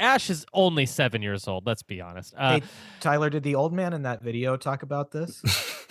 Ash 0.00 0.30
is 0.30 0.44
only 0.52 0.86
7 0.86 1.22
years 1.22 1.46
old 1.46 1.66
let's 1.66 1.82
be 1.82 2.00
honest 2.00 2.34
uh, 2.36 2.54
hey, 2.60 2.62
Tyler, 3.00 3.30
did 3.30 3.42
the 3.42 3.54
old 3.54 3.72
man 3.72 3.92
in 3.92 4.02
that 4.02 4.22
video 4.22 4.56
talk 4.56 4.82
about 4.82 5.10
this? 5.12 5.42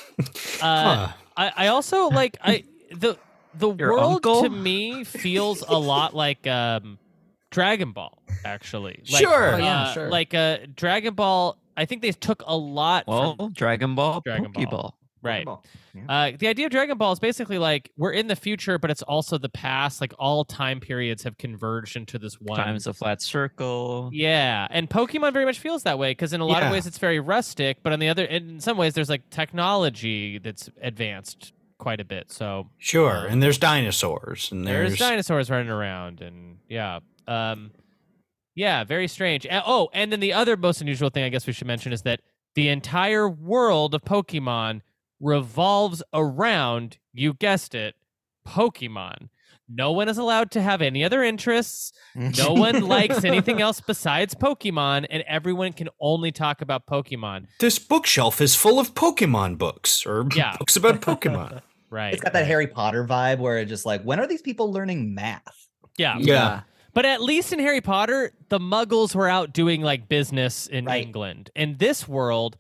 Uh, 0.62 0.96
Huh. 0.98 1.08
I, 1.38 1.52
I 1.56 1.68
also 1.68 2.10
like 2.10 2.38
I 2.42 2.66
the 2.92 3.18
the 3.54 3.74
Your 3.74 3.92
world 3.92 4.24
to 4.24 4.50
me 4.50 5.06
feels 5.06 5.64
a 5.66 5.78
lot 5.78 6.14
like 6.14 6.46
um 6.48 7.00
Dragon 7.52 7.94
Ball 7.94 8.22
actually. 8.44 9.02
Like, 9.10 9.22
Sure. 9.22 9.56
Oh, 9.56 9.58
yeah, 9.58 9.82
uh, 9.82 9.94
sure. 9.94 10.10
Like 10.10 10.34
uh 10.34 10.58
Dragon 10.76 11.14
Ball 11.14 11.58
I 11.78 11.86
think 11.86 12.02
they 12.02 12.12
took 12.12 12.44
a 12.46 12.58
lot 12.58 13.06
Well, 13.08 13.38
from 13.38 13.54
Dragon 13.54 13.96
Ball, 13.96 14.22
Dragon 14.26 14.52
Ball. 14.52 14.99
Pokeball. 15.24 15.46
right. 15.46 15.46
Yeah. 15.94 16.04
Uh, 16.34 16.38
the 16.38 16.48
idea 16.48 16.66
of 16.68 16.72
Dragon 16.72 16.98
Ball 16.98 17.12
is 17.12 17.20
basically 17.20 17.58
like 17.58 17.92
we're 17.98 18.12
in 18.12 18.28
the 18.28 18.36
future, 18.36 18.78
but 18.78 18.90
it's 18.92 19.02
also 19.02 19.38
the 19.38 19.50
past. 19.50 20.02
Like 20.02 20.14
all 20.20 20.46
time 20.46 20.80
periods 20.80 21.24
have 21.24 21.38
converged 21.38 21.96
into 21.96 22.18
this 22.20 22.36
one. 22.40 22.58
Time 22.60 22.76
is 22.76 22.88
a 22.88 22.94
flat 22.94 23.22
circle. 23.22 24.10
Yeah, 24.14 24.68
and 24.70 24.90
Pokemon 24.90 25.34
very 25.34 25.46
much 25.46 25.60
feels 25.60 25.84
that 25.84 25.98
way 26.00 26.12
because 26.12 26.34
in 26.34 26.42
a 26.42 26.46
lot 26.46 26.64
of 26.64 26.72
ways 26.72 26.86
it's 26.88 26.98
very 27.00 27.20
rustic, 27.20 27.84
but 27.84 27.92
on 27.94 28.00
the 28.00 28.10
other, 28.10 28.24
in 28.26 28.60
some 28.60 28.78
ways, 28.78 28.94
there's 28.94 29.10
like 29.10 29.30
technology 29.30 30.38
that's 30.40 30.70
advanced 30.82 31.54
quite 31.78 32.00
a 32.00 32.06
bit. 32.06 32.32
So 32.32 32.70
Sure, 32.78 33.26
and 33.28 33.42
there's 33.42 33.58
dinosaurs, 33.58 34.52
and 34.52 34.68
there's, 34.68 34.90
there's, 34.92 35.00
dinosaurs 35.00 35.50
running 35.50 35.70
around, 35.70 36.22
and 36.22 36.58
yeah, 36.68 37.00
um, 37.28 37.72
yeah, 38.56 38.84
very 38.84 39.08
strange. 39.08 39.46
A- 39.46 39.64
Oh, 39.66 39.90
and 39.94 40.12
then 40.12 40.20
the 40.20 40.34
other 40.34 40.58
most 40.58 40.82
unusual 40.82 41.10
thing 41.10 41.24
I 41.24 41.30
guess 41.30 41.48
we 41.48 41.54
should 41.54 41.68
mention 41.68 41.94
is 41.94 42.02
that 42.04 42.20
the 42.56 42.68
entire 42.70 43.30
world 43.30 43.94
of 43.94 44.02
Pokemon 44.04 44.82
revolves 45.20 46.02
around, 46.14 46.98
you 47.14 47.34
guessed 47.34 47.76
it, 47.76 47.96
Pokemon. 48.48 49.30
No 49.72 49.92
one 49.92 50.10
is 50.10 50.18
allowed 50.18 50.50
to 50.52 50.62
have 50.64 50.82
any 50.82 51.04
other 51.04 51.22
interests. 51.24 51.94
No 52.16 52.30
mm-hmm. 52.32 52.60
one 52.60 52.82
likes 52.88 53.24
anything 53.24 53.62
else 53.68 53.80
besides 53.80 54.34
Pokemon, 54.34 55.06
and 55.12 55.24
everyone 55.28 55.74
can 55.74 55.90
only 56.00 56.32
talk 56.32 56.62
about 56.62 56.88
Pokemon. 56.88 57.46
this 57.60 57.78
bookshelf 57.78 58.42
is 58.42 58.56
full 58.56 58.80
of 58.80 58.96
Pokemon 58.96 59.60
books 59.60 60.06
or 60.08 60.28
Yeah. 60.36 60.56
books 60.58 60.76
about 60.76 61.02
Pokemon. 61.02 61.62
Right. 61.92 62.14
It's 62.14 62.22
got 62.22 62.34
that 62.34 62.42
right. 62.42 62.48
Harry 62.48 62.68
Potter 62.68 63.04
vibe 63.04 63.40
where 63.40 63.58
it's 63.58 63.68
just 63.70 63.84
like, 63.84 64.04
when 64.04 64.20
are 64.20 64.28
these 64.28 64.44
people 64.44 64.72
learning 64.72 65.16
math? 65.16 65.68
Yeah. 65.98 66.18
Yeah. 66.20 66.62
But 66.94 67.06
at 67.06 67.20
least 67.20 67.52
in 67.52 67.58
Harry 67.58 67.82
Potter, 67.82 68.32
the 68.50 68.60
Muggles 68.60 69.16
were 69.16 69.28
out 69.28 69.54
doing 69.54 69.82
like 69.82 70.08
business 70.08 70.68
in 70.68 70.86
Right. 70.86 71.02
England. 71.02 71.50
In 71.56 71.78
this 71.78 72.08
world, 72.08 72.58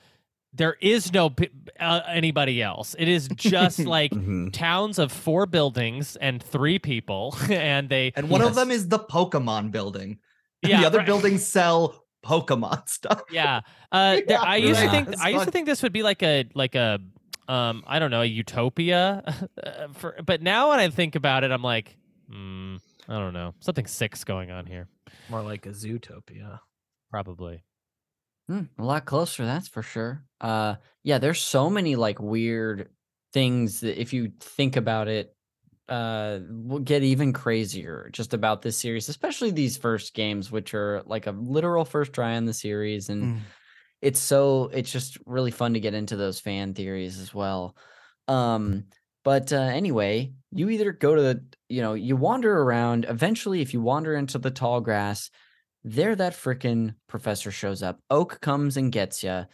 there 0.60 0.76
is 0.81 1.11
no 1.11 1.34
uh, 1.80 2.02
anybody 2.07 2.61
else. 2.61 2.95
It 2.99 3.07
is 3.07 3.27
just 3.36 3.80
like 3.98 4.11
Mhm. 4.11 4.53
towns 4.53 4.99
of 4.99 5.11
four 5.11 5.48
buildings 5.48 6.15
and 6.18 6.44
three 6.44 6.77
people, 6.77 7.36
and 7.49 7.90
they 7.90 8.11
And 8.15 8.30
one 8.30 8.41
Yes. 8.41 8.49
of 8.52 8.56
them 8.56 8.69
is 8.69 8.88
the 8.90 8.99
Pokemon 8.99 9.72
building. 9.72 10.19
Yeah, 10.61 10.81
the 10.81 10.88
other 10.88 10.98
right. 10.99 11.07
buildings 11.07 11.45
sell 11.48 12.06
Pokemon 12.23 12.88
stuff. 12.98 13.22
yeah. 13.31 13.61
Uh, 13.91 14.18
there, 14.27 14.38
I 14.40 14.57
used 14.57 14.80
to 14.81 14.90
think 14.91 15.10
It's 15.10 15.22
I 15.22 15.30
used 15.30 15.45
to 15.45 15.52
think 15.52 15.65
this 15.65 15.81
would 15.81 15.94
be 15.94 16.03
like 16.03 16.22
a 16.22 16.45
like 16.53 16.76
a 16.76 16.99
um 17.48 17.84
I 17.88 17.98
don't 17.99 18.11
know 18.11 18.22
a 18.22 18.26
utopia, 18.26 19.23
uh, 19.64 19.88
for, 19.94 20.15
but 20.26 20.41
now 20.41 20.69
when 20.69 20.80
I 20.80 20.90
think 20.90 21.15
about 21.15 21.44
it, 21.44 21.52
I'm 21.52 21.64
like, 21.64 21.95
hmm, 22.30 22.76
I 23.07 23.18
don't 23.18 23.34
know, 23.34 23.56
something 23.61 23.88
sick's 23.88 24.23
going 24.23 24.52
on 24.52 24.65
here. 24.68 24.88
More 25.30 25.41
like 25.41 25.65
a 25.65 25.69
Zootopia. 25.69 26.60
Probably. 27.10 27.64
Hmm, 28.50 28.64
a 28.80 28.84
lot 28.84 29.06
closer, 29.06 29.46
that's 29.46 29.68
for 29.68 29.84
sure. 29.84 30.26
Uh, 30.42 30.78
yeah, 31.04 31.20
there's 31.20 31.40
so 31.42 31.70
many 31.70 31.96
like 31.96 32.20
weird 32.20 32.90
things 33.32 33.82
that 33.82 34.02
if 34.02 34.12
you 34.12 34.32
think 34.40 34.76
about 34.76 35.08
it, 35.08 35.36
uh, 35.88 36.40
will 36.50 36.80
get 36.80 37.04
even 37.04 37.34
crazier 37.34 38.10
just 38.12 38.34
about 38.34 38.62
this 38.64 38.78
series, 38.78 39.10
especially 39.10 39.52
these 39.52 39.78
first 39.78 40.14
games, 40.16 40.52
which 40.52 40.74
are 40.74 41.04
like 41.04 41.28
a 41.28 41.32
literal 41.32 41.86
first 41.86 42.14
try 42.14 42.36
on 42.38 42.46
the 42.46 42.54
series, 42.54 43.10
and 43.10 43.30
Mm. 43.30 43.52
it's 44.02 44.20
so 44.20 44.66
it's 44.74 44.92
just 44.92 45.18
really 45.26 45.52
fun 45.52 45.74
to 45.74 45.80
get 45.80 45.94
into 45.94 46.16
those 46.16 46.40
fan 46.40 46.74
theories 46.74 47.20
as 47.20 47.34
well. 47.34 47.76
Um, 48.28 48.86
but 49.24 49.52
uh, 49.54 49.58
anyway, 49.58 50.34
you 50.52 50.70
either 50.70 50.92
go 50.94 51.16
to 51.16 51.22
the, 51.22 51.46
you 51.68 51.82
know, 51.82 51.94
you 51.94 52.16
wander 52.16 52.62
around. 52.62 53.06
Eventually, 53.10 53.62
if 53.62 53.74
you 53.74 53.82
wander 53.82 54.16
into 54.16 54.38
the 54.40 54.52
tall 54.52 54.82
grass, 54.82 55.30
there 55.84 56.16
that 56.16 56.34
frickin' 56.34 56.96
professor 57.08 57.52
shows 57.52 57.82
up. 57.84 58.00
Oak 58.10 58.42
comes 58.42 58.78
and 58.78 58.92
gets 58.92 59.24
you, 59.24 59.46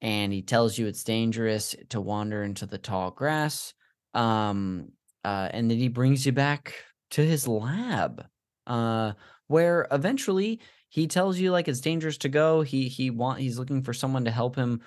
and 0.00 0.32
he 0.32 0.42
tells 0.42 0.78
you 0.78 0.86
it's 0.86 1.04
dangerous 1.04 1.76
to 1.90 2.00
wander 2.00 2.42
into 2.42 2.66
the 2.66 2.78
tall 2.78 3.10
grass. 3.10 3.74
Um, 4.14 4.92
uh, 5.24 5.48
and 5.52 5.70
then 5.70 5.78
he 5.78 5.88
brings 5.88 6.24
you 6.26 6.32
back 6.32 6.74
to 7.10 7.22
his 7.22 7.46
lab, 7.46 8.24
uh, 8.66 9.12
where 9.46 9.86
eventually 9.90 10.60
he 10.88 11.06
tells 11.06 11.38
you 11.38 11.50
like 11.52 11.68
it's 11.68 11.80
dangerous 11.80 12.18
to 12.18 12.28
go. 12.28 12.62
He 12.62 12.88
he 12.88 13.10
want 13.10 13.40
he's 13.40 13.58
looking 13.58 13.82
for 13.82 13.92
someone 13.92 14.24
to 14.24 14.30
help 14.30 14.56
him 14.56 14.80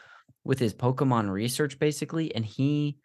with 0.44 0.60
his 0.60 0.74
Pokemon 0.74 1.30
research, 1.30 1.78
basically, 1.78 2.34
and 2.34 2.46
he 2.46 2.98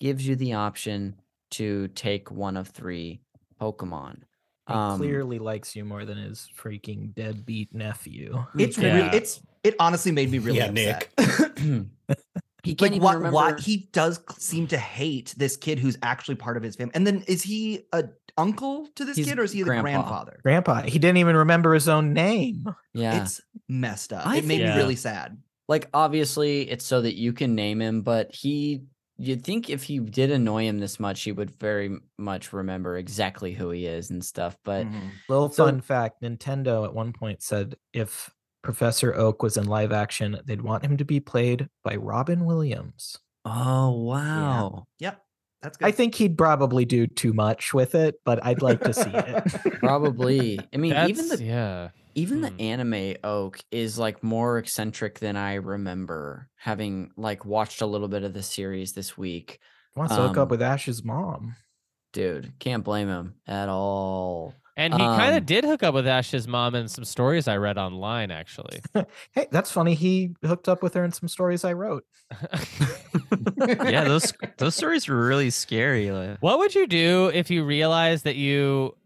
gives 0.00 0.26
you 0.26 0.36
the 0.36 0.54
option 0.54 1.16
to 1.52 1.88
take 1.88 2.30
one 2.30 2.56
of 2.56 2.68
three 2.68 3.20
Pokemon. 3.60 4.22
He 4.68 4.74
Um, 4.74 4.98
clearly 4.98 5.38
likes 5.40 5.74
you 5.74 5.84
more 5.84 6.04
than 6.04 6.18
his 6.18 6.48
freaking 6.56 7.14
deadbeat 7.14 7.74
nephew. 7.74 8.44
It's 8.56 8.78
Yeah. 8.78 8.94
really, 9.06 9.16
it's 9.16 9.40
it 9.64 9.74
honestly 9.80 10.12
made 10.12 10.30
me 10.30 10.38
really 10.38 10.58
Yeah, 10.58 10.98
upset. 10.98 11.58
he 12.64 12.74
can't 12.76 12.80
like 12.80 12.90
even 12.92 13.02
what 13.02 13.16
remember. 13.16 13.34
what 13.34 13.60
he 13.60 13.88
does 13.92 14.20
seem 14.38 14.66
to 14.68 14.78
hate 14.78 15.34
this 15.36 15.56
kid 15.56 15.78
who's 15.80 15.98
actually 16.02 16.36
part 16.36 16.56
of 16.56 16.62
his 16.62 16.76
family. 16.76 16.92
And 16.94 17.06
then 17.06 17.22
is 17.26 17.42
he 17.42 17.86
a 17.92 18.04
uncle 18.38 18.88
to 18.94 19.04
this 19.04 19.16
He's 19.16 19.26
kid 19.26 19.38
or 19.38 19.42
is 19.44 19.52
he 19.52 19.60
the 19.62 19.66
grandfather? 19.70 20.38
Grandpa, 20.42 20.82
he 20.82 20.98
didn't 20.98 21.18
even 21.18 21.36
remember 21.36 21.74
his 21.74 21.88
own 21.88 22.12
name. 22.12 22.64
yeah, 22.94 23.22
It's 23.22 23.40
messed 23.68 24.12
up. 24.12 24.26
I 24.26 24.36
it 24.36 24.44
made 24.44 24.48
think- 24.48 24.60
me 24.62 24.66
Yeah. 24.68 24.76
really 24.76 24.96
sad. 24.96 25.38
like 25.68 25.88
obviously 25.94 26.68
it's 26.70 26.84
so 26.84 27.00
that 27.02 27.14
you 27.16 27.32
can 27.32 27.54
name 27.54 27.80
him, 27.80 28.02
but 28.02 28.34
he. 28.34 28.82
You'd 29.22 29.44
think 29.44 29.70
if 29.70 29.84
he 29.84 29.98
did 30.00 30.30
annoy 30.30 30.64
him 30.64 30.78
this 30.78 30.98
much, 30.98 31.22
he 31.22 31.32
would 31.32 31.50
very 31.58 31.96
much 32.18 32.52
remember 32.52 32.96
exactly 32.96 33.52
who 33.52 33.70
he 33.70 33.86
is 33.86 34.10
and 34.10 34.24
stuff. 34.24 34.56
But 34.64 34.86
Mhm. 34.86 35.10
Little 35.28 35.48
So- 35.50 35.66
fun 35.66 35.80
fact 35.80 36.22
Nintendo 36.22 36.84
at 36.84 36.94
one 36.94 37.12
point 37.12 37.42
said 37.42 37.76
if 37.92 38.30
Professor 38.62 39.14
Oak 39.14 39.42
was 39.42 39.56
in 39.56 39.66
live 39.66 39.92
action, 39.92 40.38
they'd 40.44 40.62
want 40.62 40.84
him 40.84 40.96
to 40.96 41.04
be 41.04 41.20
played 41.20 41.68
by 41.84 41.96
Robin 41.96 42.44
Williams. 42.44 43.16
oh 43.44 43.90
wow, 43.90 44.84
Yep. 45.00 45.20
That's 45.62 45.76
good. 45.76 45.86
I 45.86 45.90
think 45.92 46.14
he'd 46.16 46.36
probably 46.38 46.84
do 46.84 47.06
too 47.06 47.32
much 47.32 47.72
with 47.74 47.94
it, 47.94 48.16
but 48.24 48.44
I'd 48.44 48.62
like 48.62 48.80
to 48.82 48.92
see 48.92 49.10
it. 49.12 49.74
probably. 49.80 50.58
I 50.72 50.76
mean, 50.76 50.92
even 51.08 51.28
the 51.28 51.42
yeah. 51.42 51.88
Even 52.14 52.38
Hmm. 52.38 52.42
the 52.56 52.62
anime 52.62 53.16
Oak 53.24 53.60
is 53.70 53.98
like 53.98 54.22
more 54.22 54.58
eccentric 54.58 55.18
than 55.18 55.36
I 55.36 55.54
remember 55.54 56.48
having 56.56 57.10
like 57.16 57.44
watched 57.44 57.80
a 57.80 57.86
little 57.86 58.08
bit 58.08 58.22
of 58.22 58.32
the 58.34 58.42
series 58.42 58.92
this 58.92 59.16
week. 59.18 59.58
Wants 59.94 60.14
to 60.14 60.22
hook 60.22 60.36
Um, 60.36 60.42
up 60.44 60.50
with 60.50 60.62
Ash's 60.62 61.04
mom. 61.04 61.54
Dude, 62.12 62.52
can't 62.58 62.84
blame 62.84 63.08
him 63.08 63.34
at 63.46 63.68
all. 63.68 64.54
And 64.74 64.94
he 64.94 65.00
kind 65.00 65.32
Um, 65.32 65.36
of 65.36 65.44
did 65.46 65.64
hook 65.64 65.82
up 65.82 65.92
with 65.94 66.06
Ash's 66.06 66.48
mom 66.48 66.74
in 66.74 66.88
some 66.88 67.04
stories 67.04 67.46
I 67.46 67.56
read 67.58 67.76
online, 67.76 68.30
actually. 68.30 68.80
Hey, 69.32 69.46
that's 69.50 69.70
funny. 69.70 69.94
He 69.94 70.34
hooked 70.42 70.66
up 70.68 70.82
with 70.82 70.94
her 70.94 71.04
in 71.04 71.12
some 71.12 71.28
stories 71.28 71.62
I 71.64 71.74
wrote. 71.74 72.04
yeah, 73.66 74.04
those 74.04 74.32
those 74.58 74.74
stories 74.74 75.08
were 75.08 75.26
really 75.26 75.50
scary. 75.50 76.10
Like, 76.10 76.38
what 76.40 76.58
would 76.58 76.74
you 76.74 76.86
do 76.86 77.30
if 77.34 77.50
you 77.50 77.64
realized 77.64 78.24
that 78.24 78.36
you 78.36 78.96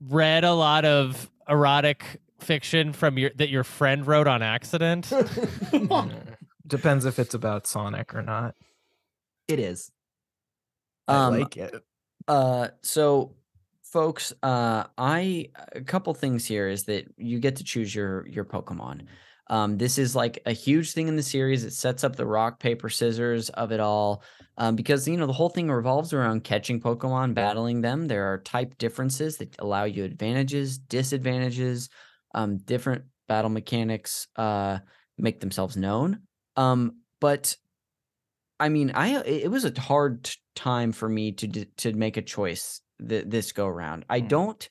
read 0.00 0.44
a 0.44 0.52
lot 0.52 0.84
of 0.84 1.30
erotic 1.48 2.20
fiction 2.38 2.92
from 2.92 3.18
your 3.18 3.30
that 3.36 3.48
your 3.48 3.64
friend 3.64 4.06
wrote 4.06 4.26
on 4.26 4.42
accident? 4.42 5.12
Depends 6.66 7.04
if 7.04 7.18
it's 7.18 7.34
about 7.34 7.66
Sonic 7.66 8.14
or 8.14 8.22
not. 8.22 8.54
it 9.48 9.58
is. 9.60 9.90
I 11.08 11.26
Um, 11.26 11.38
like 11.38 11.56
it. 11.56 11.74
Uh, 12.26 12.68
so 12.82 13.36
folks, 13.84 14.32
uh, 14.42 14.84
I 14.98 15.50
a 15.72 15.80
couple 15.82 16.12
things 16.14 16.44
here 16.44 16.68
is 16.68 16.84
that 16.84 17.06
you 17.16 17.38
get 17.38 17.56
to 17.56 17.64
choose 17.64 17.94
your 17.94 18.26
your 18.26 18.44
Pokemon. 18.44 19.06
Um, 19.48 19.78
this 19.78 19.98
is 19.98 20.16
like 20.16 20.42
a 20.46 20.52
huge 20.52 20.92
thing 20.92 21.08
in 21.08 21.16
the 21.16 21.22
series. 21.22 21.64
It 21.64 21.72
sets 21.72 22.02
up 22.04 22.16
the 22.16 22.26
rock 22.26 22.58
paper 22.60 22.88
scissors 22.88 23.48
of 23.50 23.72
it 23.72 23.80
all, 23.80 24.22
um, 24.58 24.74
because 24.76 25.06
you 25.06 25.16
know 25.16 25.26
the 25.26 25.32
whole 25.32 25.48
thing 25.48 25.70
revolves 25.70 26.12
around 26.12 26.44
catching 26.44 26.80
Pokemon, 26.80 27.34
battling 27.34 27.80
them. 27.80 28.06
There 28.08 28.32
are 28.32 28.38
type 28.38 28.76
differences 28.78 29.36
that 29.38 29.54
allow 29.58 29.84
you 29.84 30.04
advantages, 30.04 30.78
disadvantages, 30.78 31.88
um, 32.34 32.58
different 32.58 33.04
battle 33.28 33.50
mechanics 33.50 34.28
uh 34.36 34.78
make 35.18 35.40
themselves 35.40 35.76
known. 35.76 36.22
Um, 36.56 37.00
but 37.20 37.56
I 38.58 38.68
mean, 38.68 38.90
I 38.92 39.20
it 39.22 39.44
it 39.44 39.50
was 39.50 39.64
a 39.64 39.80
hard 39.80 40.30
time 40.54 40.92
for 40.92 41.08
me 41.08 41.32
to 41.32 41.64
to 41.64 41.92
make 41.92 42.16
a 42.16 42.22
choice 42.22 42.80
th- 43.06 43.26
this 43.26 43.52
go 43.52 43.66
around. 43.66 44.04
I 44.08 44.20
Mm. 44.20 44.28
don't 44.28 44.68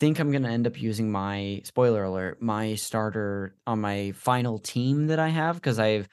think 0.00 0.18
I'm 0.18 0.30
gonna 0.30 0.50
end 0.50 0.66
up 0.66 0.80
using 0.80 1.10
my 1.10 1.60
spoiler 1.64 2.04
alert, 2.04 2.40
my 2.40 2.74
starter 2.74 3.56
on 3.66 3.80
my 3.80 4.12
final 4.12 4.58
team 4.58 5.08
that 5.08 5.18
I 5.18 5.28
have 5.28 5.56
because 5.56 5.78
I've 5.78 6.08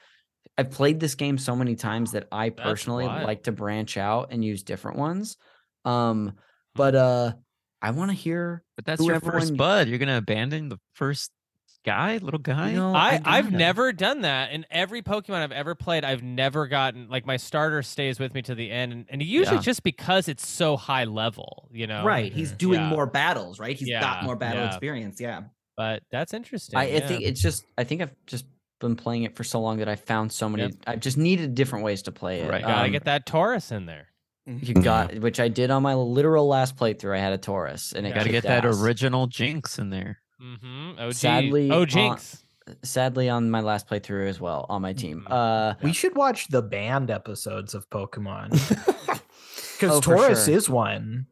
I've 0.58 0.70
played 0.70 1.00
this 1.00 1.14
game 1.14 1.38
so 1.38 1.54
many 1.54 1.76
times 1.76 2.12
that 2.12 2.28
I 2.32 2.48
That's 2.48 2.62
personally 2.62 3.06
wild. 3.06 3.26
like 3.26 3.42
to 3.44 3.52
branch 3.52 3.96
out 3.96 4.28
and 4.30 4.44
use 4.44 4.62
different 4.62 4.98
ones. 4.98 5.36
Um, 5.84 6.32
but 6.74 6.94
uh, 6.94 7.32
I 7.82 7.90
want 7.90 8.10
to 8.10 8.16
hear. 8.16 8.62
But 8.76 8.84
that's 8.86 9.04
your 9.04 9.20
first 9.20 9.56
bud. 9.56 9.88
You're 9.88 9.98
gonna 9.98 10.18
abandon 10.18 10.68
the 10.68 10.78
first 10.94 11.30
guy, 11.86 12.18
little 12.18 12.40
guy. 12.40 12.70
You 12.70 12.76
know, 12.76 12.94
I, 12.94 13.20
I've 13.24 13.46
gotta. 13.46 13.56
never 13.56 13.92
done 13.92 14.20
that. 14.22 14.50
In 14.52 14.66
every 14.70 15.00
Pokemon 15.02 15.36
I've 15.42 15.52
ever 15.52 15.74
played, 15.74 16.04
I've 16.04 16.22
never 16.22 16.66
gotten 16.66 17.08
like 17.08 17.24
my 17.24 17.36
starter 17.38 17.82
stays 17.82 18.18
with 18.20 18.34
me 18.34 18.42
to 18.42 18.54
the 18.54 18.70
end, 18.70 18.92
and, 18.92 19.06
and 19.08 19.22
usually 19.22 19.56
Yeah. 19.56 19.62
just 19.62 19.82
because 19.82 20.28
it's 20.28 20.46
so 20.46 20.76
high 20.76 21.04
level, 21.04 21.68
you 21.72 21.86
know. 21.86 22.04
Right. 22.04 22.32
He's 22.32 22.52
doing 22.52 22.80
Yeah. 22.80 22.88
more 22.90 23.06
battles, 23.06 23.58
right? 23.58 23.76
He's 23.76 23.88
Yeah, 23.88 24.00
got 24.00 24.24
more 24.24 24.36
battle 24.36 24.62
yeah. 24.62 24.68
experience. 24.68 25.20
Yeah. 25.20 25.42
But 25.76 26.02
that's 26.10 26.34
interesting. 26.34 26.78
I, 26.78 26.96
I 26.96 27.00
think 27.00 27.22
it's 27.22 27.40
just. 27.40 27.64
I 27.78 27.84
think 27.84 28.02
I've 28.02 28.14
just 28.26 28.46
been 28.80 28.96
playing 28.96 29.22
it 29.22 29.34
for 29.36 29.44
so 29.44 29.60
long 29.60 29.78
that 29.78 29.88
I 29.88 29.96
found 29.96 30.32
so 30.32 30.48
many. 30.48 30.64
Yep. 30.64 30.72
I've 30.86 31.00
just 31.00 31.16
needed 31.16 31.54
different 31.54 31.84
ways 31.84 32.02
to 32.02 32.12
play 32.12 32.40
it. 32.40 32.50
Right. 32.50 32.62
gotta 32.62 32.84
Um, 32.86 32.92
get 32.92 33.04
that 33.04 33.26
Tauros 33.26 33.72
in 33.72 33.86
there. 33.86 34.08
You 34.46 34.74
got, 34.74 35.18
which 35.18 35.40
I 35.40 35.48
did 35.48 35.70
on 35.72 35.82
my 35.82 35.94
literal 35.94 36.46
last 36.46 36.76
playthrough. 36.76 37.16
I 37.16 37.18
had 37.20 37.32
a 37.32 37.38
Tauros, 37.38 37.92
and 37.94 38.06
it 38.06 38.10
Gotta 38.14 38.26
get 38.28 38.32
kicked 38.32 38.46
that 38.46 38.64
ass. 38.64 38.80
original 38.80 39.26
Jynx 39.26 39.78
in 39.78 39.90
there. 39.90 40.20
Mm-hmm. 40.42 40.98
OG. 41.00 41.12
Sadly, 41.14 41.70
oh 41.70 41.84
Jynx. 41.86 42.42
Sadly, 42.82 43.28
on 43.28 43.48
my 43.50 43.60
last 43.60 43.88
playthrough 43.88 44.28
as 44.28 44.40
well 44.40 44.66
on 44.68 44.82
my 44.82 44.92
team. 44.92 45.24
Mhm. 45.28 45.32
Uh, 45.32 45.74
We 45.82 45.92
should 45.92 46.16
watch 46.16 46.48
the 46.48 46.62
banned 46.62 47.10
episodes 47.10 47.74
of 47.74 47.88
Pokemon 47.90 48.50
because 49.78 49.90
Oh, 49.90 50.00
Tauros 50.00 50.46
sure. 50.46 50.54
is 50.54 50.68
one. 50.68 51.26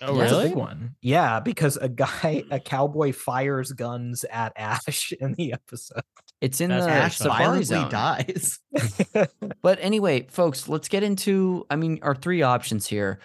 oh 0.00 0.14
yeah, 0.14 0.18
That's 0.20 0.32
a 0.32 0.36
really? 0.36 0.48
big 0.48 0.56
one. 0.58 0.94
Yeah, 1.02 1.40
because 1.40 1.76
a 1.76 1.88
guy, 1.90 2.44
a 2.50 2.58
cowboy 2.58 3.12
fires 3.12 3.70
guns 3.72 4.24
at 4.24 4.52
Ash 4.56 5.12
in 5.20 5.34
the 5.34 5.52
episode. 5.52 6.02
it's 6.40 6.60
in 6.62 6.70
That's 6.70 6.86
the 6.86 6.90
Ash 6.92 7.16
Safari 7.18 7.38
violently 7.38 7.64
Zone. 7.66 7.90
dies. 7.90 8.58
But 9.62 9.78
anyway, 9.80 10.26
folks, 10.30 10.68
let's 10.68 10.88
get 10.88 11.02
into. 11.02 11.66
I 11.70 11.76
mean, 11.76 11.98
our 12.02 12.14
three 12.16 12.40
options 12.42 12.86
here: 12.86 13.20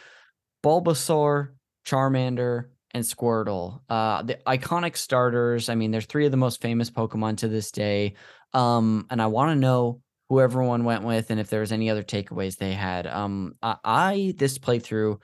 Bulbasaur, 0.64 1.50
Charmander, 1.86 2.66
and 2.92 3.04
Squirtle. 3.04 3.82
Uh, 3.90 4.24
the 4.24 4.36
iconic 4.48 4.96
starters. 4.98 5.70
I 5.70 5.76
mean, 5.76 5.92
there's 5.92 6.06
three 6.06 6.26
of 6.26 6.32
the 6.32 6.38
most 6.38 6.62
famous 6.62 6.90
Pokemon 6.90 7.38
to 7.38 7.48
this 7.48 7.72
day. 7.72 8.14
Um, 8.54 9.06
and 9.10 9.22
I 9.22 9.28
want 9.28 9.52
to 9.52 9.56
know 9.56 10.02
who 10.30 10.42
everyone 10.42 10.84
went 10.84 11.04
with, 11.04 11.30
and 11.30 11.40
if 11.40 11.50
there 11.50 11.62
was 11.62 11.72
any 11.72 11.90
other 11.90 12.04
takeaways 12.04 12.58
they 12.58 12.74
had. 12.74 13.08
Um, 13.08 13.56
I, 13.62 13.76
I 13.84 14.34
this 14.38 14.58
playthrough 14.58 15.20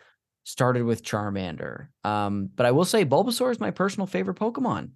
started 0.45 0.83
with 0.83 1.03
Charmander. 1.03 1.87
Um, 2.03 2.49
but 2.53 2.65
I 2.65 2.71
will 2.71 2.85
say 2.85 3.05
Bulbasaur 3.05 3.51
is 3.51 3.59
my 3.59 3.71
personal 3.71 4.07
favorite 4.07 4.37
Pokemon. 4.37 4.91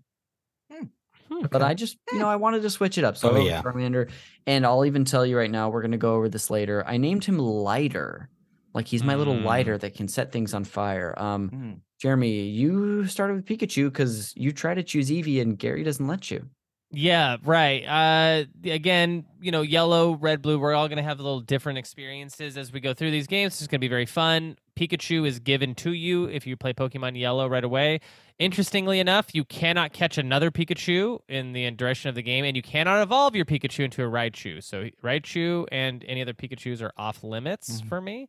But 1.51 1.61
I 1.61 1.73
just, 1.73 1.97
you 2.11 2.19
know, 2.19 2.29
I 2.29 2.37
wanted 2.37 2.61
to 2.61 2.69
switch 2.69 2.97
it 2.97 3.03
up. 3.03 3.17
So 3.17 3.31
Oh, 3.35 3.45
yeah. 3.45 3.61
Charmander, 3.61 4.09
and 4.45 4.65
I'll 4.65 4.85
even 4.85 5.03
tell 5.03 5.25
you 5.25 5.37
right 5.37 5.51
now, 5.51 5.69
we're 5.69 5.81
gonna 5.81 5.97
go 5.97 6.15
over 6.15 6.29
this 6.29 6.49
later. 6.49 6.83
I 6.87 6.95
named 6.97 7.25
him 7.25 7.37
Lighter, 7.37 8.29
like 8.73 8.87
he's 8.87 9.03
my 9.03 9.15
little 9.15 9.35
Mm. 9.35 9.43
lighter 9.43 9.77
that 9.77 9.93
can 9.95 10.07
set 10.07 10.31
things 10.31 10.53
on 10.53 10.63
fire. 10.63 11.13
Um, 11.17 11.49
Mm. 11.49 11.81
Jeremy, 11.99 12.41
you 12.41 13.05
started 13.07 13.35
with 13.35 13.45
Pikachu 13.45 13.85
because 13.85 14.33
you 14.35 14.51
try 14.51 14.73
to 14.73 14.83
choose 14.83 15.09
Eevee, 15.09 15.41
and 15.41 15.57
Gary 15.57 15.83
doesn't 15.83 16.07
let 16.07 16.29
you. 16.29 16.47
Yeah, 16.89 17.35
right. 17.43 17.83
Uh, 17.85 18.45
again, 18.63 19.25
you 19.41 19.51
know, 19.51 19.61
yellow, 19.61 20.13
red, 20.15 20.41
blue. 20.41 20.57
We're 20.57 20.73
all 20.73 20.87
gonna 20.87 21.03
have 21.03 21.19
a 21.19 21.23
little 21.23 21.41
different 21.41 21.79
experiences 21.79 22.57
as 22.57 22.71
we 22.71 22.79
go 22.79 22.93
through 22.93 23.11
these 23.11 23.27
games. 23.27 23.59
It's 23.59 23.67
gonna 23.67 23.79
be 23.79 23.89
very 23.89 24.05
fun. 24.05 24.57
Pikachu 24.77 25.27
is 25.27 25.39
given 25.39 25.75
to 25.75 25.91
you 25.91 26.25
if 26.25 26.47
you 26.47 26.55
play 26.55 26.71
Pokemon 26.71 27.19
Yellow 27.19 27.47
right 27.49 27.63
away. 27.63 27.99
Interestingly 28.39 28.99
enough, 29.01 29.33
you 29.35 29.43
cannot 29.43 29.91
catch 29.91 30.17
another 30.17 30.49
Pikachu 30.49 31.19
in 31.27 31.51
the 31.51 31.69
direction 31.71 32.07
of 32.07 32.15
the 32.15 32.21
game, 32.21 32.45
and 32.45 32.55
you 32.55 32.61
cannot 32.61 33.01
evolve 33.01 33.35
your 33.35 33.43
Pikachu 33.45 33.83
into 33.83 34.01
a 34.03 34.07
Raichu. 34.07 34.63
So 34.63 34.89
Raichu 35.03 35.65
and 35.71 36.05
any 36.07 36.21
other 36.21 36.33
Pikachu's 36.33 36.81
are 36.81 36.93
off 36.95 37.21
limits 37.21 37.81
Mhm. 37.81 37.89
for 37.89 37.99
me. 37.99 38.27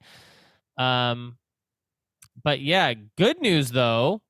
Um, 0.79 1.37
but 2.43 2.61
yeah, 2.61 2.95
good 3.17 3.41
news 3.41 3.71
though, 3.71 4.23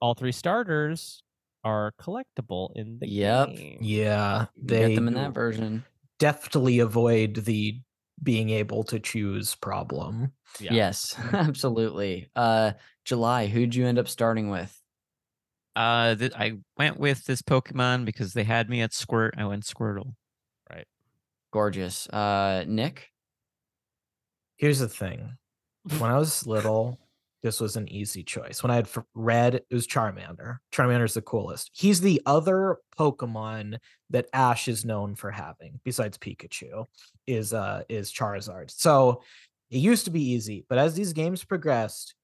all 0.00 0.14
three 0.14 0.32
starters 0.32 1.22
are 1.64 1.92
collectible 2.00 2.70
in 2.74 2.98
the 2.98 3.08
Yep. 3.08 3.48
game. 3.50 3.78
Yeah, 3.80 4.46
they 4.56 4.88
get 4.88 4.94
them 4.96 5.08
in 5.08 5.14
that 5.14 5.32
version. 5.34 5.84
deftly 6.18 6.78
avoid 6.80 7.34
the 7.44 7.80
being 8.22 8.50
able 8.50 8.84
to 8.84 9.00
choose 9.00 9.54
problem. 9.56 10.32
Yeah. 10.60 10.74
Yes, 10.74 11.16
absolutely. 11.32 12.30
Uh, 12.36 12.72
July, 13.04 13.46
who'd 13.46 13.74
you 13.74 13.86
end 13.86 13.98
up 13.98 14.08
starting 14.08 14.48
with? 14.50 14.76
Uh, 15.74 16.14
th- 16.14 16.32
I 16.36 16.58
went 16.76 16.98
with 17.00 17.24
this 17.24 17.42
Pokemon 17.42 18.04
because 18.04 18.32
they 18.34 18.44
had 18.44 18.68
me 18.68 18.80
at 18.82 18.92
Squirt. 18.92 19.34
I 19.38 19.46
went 19.46 19.64
Squirtle. 19.64 20.14
Right. 20.70 20.86
Gorgeous. 21.52 22.06
Uh, 22.08 22.64
Nick. 22.68 23.08
Here's 24.56 24.78
the 24.80 24.88
thing: 24.88 25.36
when 25.98 26.10
I 26.10 26.18
was 26.18 26.46
little, 26.46 26.98
this 27.42 27.60
was 27.60 27.76
an 27.76 27.88
easy 27.88 28.22
choice. 28.22 28.62
When 28.62 28.70
I 28.70 28.76
had 28.76 28.88
read, 29.14 29.54
it 29.56 29.66
was 29.70 29.86
Charmander. 29.86 30.58
Charmander's 30.72 31.14
the 31.14 31.22
coolest. 31.22 31.70
He's 31.74 32.00
the 32.00 32.22
other 32.26 32.78
Pokemon 32.98 33.78
that 34.10 34.28
Ash 34.32 34.68
is 34.68 34.84
known 34.84 35.14
for 35.14 35.30
having, 35.30 35.80
besides 35.84 36.18
Pikachu, 36.18 36.86
is 37.26 37.52
uh 37.52 37.82
is 37.88 38.12
Charizard. 38.12 38.70
So 38.70 39.22
it 39.70 39.78
used 39.78 40.04
to 40.04 40.10
be 40.10 40.22
easy, 40.22 40.64
but 40.68 40.78
as 40.78 40.94
these 40.94 41.12
games 41.12 41.44
progressed, 41.44 42.14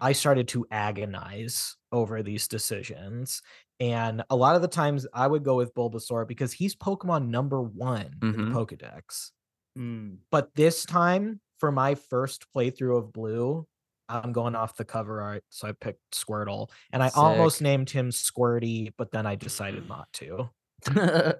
I 0.00 0.12
started 0.12 0.48
to 0.48 0.66
agonize 0.70 1.76
over 1.92 2.22
these 2.22 2.46
decisions. 2.48 3.40
And 3.80 4.22
a 4.30 4.36
lot 4.36 4.56
of 4.56 4.62
the 4.62 4.68
times 4.68 5.06
I 5.14 5.26
would 5.28 5.44
go 5.44 5.56
with 5.56 5.74
Bulbasaur 5.74 6.26
because 6.26 6.52
he's 6.52 6.74
Pokemon 6.76 7.28
number 7.28 7.62
one 7.62 8.16
in 8.22 8.32
Mhm. 8.34 8.36
the 8.36 8.76
Pokedex 8.76 9.30
Mm. 9.78 10.18
but 10.32 10.52
this 10.56 10.84
time 10.84 11.40
for 11.58 11.70
my 11.70 11.94
first 11.94 12.46
playthrough 12.54 12.98
of 12.98 13.12
blue 13.12 13.66
i'm 14.08 14.32
going 14.32 14.54
off 14.54 14.76
the 14.76 14.84
cover 14.84 15.20
art 15.20 15.44
so 15.48 15.68
i 15.68 15.72
picked 15.72 16.00
squirtle 16.12 16.68
and 16.92 17.02
i 17.02 17.10
almost 17.14 17.60
named 17.60 17.90
him 17.90 18.10
squirty 18.10 18.92
but 18.96 19.10
then 19.12 19.26
i 19.26 19.34
decided 19.34 19.88
not 19.88 20.12
to 20.12 20.48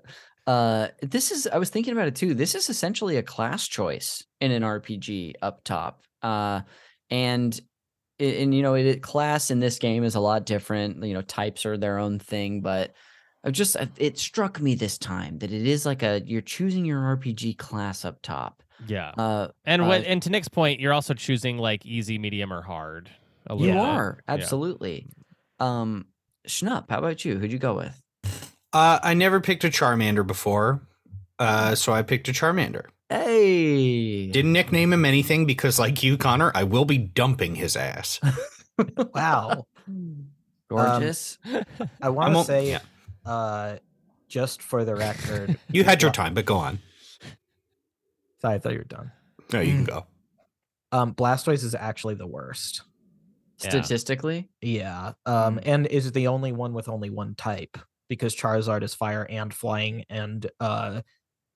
uh, 0.46 0.88
this 1.02 1.30
is. 1.30 1.46
I 1.46 1.58
was 1.58 1.70
thinking 1.70 1.92
about 1.92 2.08
it 2.08 2.16
too. 2.16 2.34
This 2.34 2.54
is 2.54 2.68
essentially 2.68 3.16
a 3.16 3.22
class 3.22 3.66
choice 3.66 4.24
in 4.40 4.50
an 4.50 4.62
RPG 4.62 5.34
up 5.42 5.64
top. 5.64 6.02
Uh, 6.22 6.62
and 7.10 7.58
and, 8.18 8.34
and 8.34 8.54
you 8.54 8.62
know, 8.62 8.74
it, 8.74 9.02
class 9.02 9.50
in 9.50 9.60
this 9.60 9.78
game 9.78 10.04
is 10.04 10.14
a 10.14 10.20
lot 10.20 10.46
different. 10.46 11.04
You 11.04 11.14
know, 11.14 11.22
types 11.22 11.66
are 11.66 11.76
their 11.76 11.98
own 11.98 12.18
thing, 12.18 12.60
but. 12.60 12.94
I 13.44 13.52
just 13.52 13.76
it 13.96 14.18
struck 14.18 14.60
me 14.60 14.74
this 14.74 14.98
time 14.98 15.38
that 15.38 15.52
it 15.52 15.64
is 15.64 15.86
like 15.86 16.02
a 16.02 16.20
you're 16.26 16.40
choosing 16.40 16.84
your 16.84 17.00
RPG 17.00 17.56
class 17.56 18.04
up 18.04 18.20
top. 18.20 18.64
Yeah. 18.86 19.10
Uh, 19.10 19.48
And 19.64 19.86
what 19.88 20.02
uh, 20.02 20.04
and 20.04 20.22
to 20.22 20.30
Nick's 20.30 20.48
point, 20.48 20.80
you're 20.80 20.92
also 20.92 21.14
choosing 21.14 21.58
like 21.58 21.84
easy, 21.84 22.18
medium, 22.18 22.52
or 22.52 22.62
hard. 22.62 23.10
A 23.46 23.54
you 23.56 23.66
bit. 23.72 23.76
are 23.76 24.18
Yeah. 24.28 24.34
absolutely. 24.34 25.06
Um, 25.60 26.06
Schnupp, 26.46 26.84
how 26.90 26.98
about 26.98 27.24
you? 27.24 27.38
Who'd 27.38 27.52
you 27.52 27.58
go 27.58 27.74
with? 27.74 28.00
Uh, 28.72 28.98
I 29.02 29.14
never 29.14 29.40
picked 29.40 29.64
a 29.64 29.68
Charmander 29.68 30.26
before, 30.26 30.80
uh, 31.38 31.74
so 31.74 31.92
I 31.92 32.02
picked 32.02 32.28
a 32.28 32.32
Charmander. 32.32 32.86
Hey, 33.08 34.26
Didn't 34.30 34.52
nickname 34.52 34.92
him 34.92 35.04
anything 35.06 35.46
because, 35.46 35.78
like 35.78 36.02
you, 36.02 36.18
Connor, 36.18 36.52
I 36.54 36.64
will 36.64 36.84
be 36.84 36.98
dumping 36.98 37.54
his 37.54 37.74
ass. 37.76 38.20
wow 39.14 39.66
gorgeous. 40.68 41.38
i 42.02 42.08
want 42.10 42.34
to 42.34 42.44
say 42.44 42.70
yeah. 42.70 42.80
uh 43.26 43.76
just 44.28 44.62
for 44.62 44.84
the 44.84 44.94
record 44.94 45.58
You 45.72 45.82
had 45.84 46.02
your 46.02 46.10
time, 46.12 46.34
but 46.34 46.44
go 46.44 46.56
on. 46.58 46.78
Sorry 48.40 48.54
i 48.54 48.58
thought 48.58 48.72
you 48.72 48.78
were 48.78 48.84
done 48.84 49.10
No, 49.52 49.60
you 49.60 49.74
can 49.74 49.84
go. 49.84 50.06
um 50.92 51.14
blastoise 51.14 51.64
is 51.64 51.74
actually 51.74 52.14
the 52.14 52.26
worst 52.26 52.82
Yeah. 53.62 53.68
Statistically, 53.70 54.50
yeah 54.62 55.12
um 55.26 55.58
and 55.64 55.86
is 55.86 56.12
the 56.12 56.28
only 56.28 56.52
one 56.52 56.72
with 56.72 56.88
only 56.88 57.10
one 57.10 57.34
type 57.34 57.76
because 58.08 58.34
charizard 58.36 58.82
is 58.82 58.94
fire 58.94 59.26
and 59.28 59.52
flying 59.52 60.04
and 60.08 60.48
uh 60.60 61.02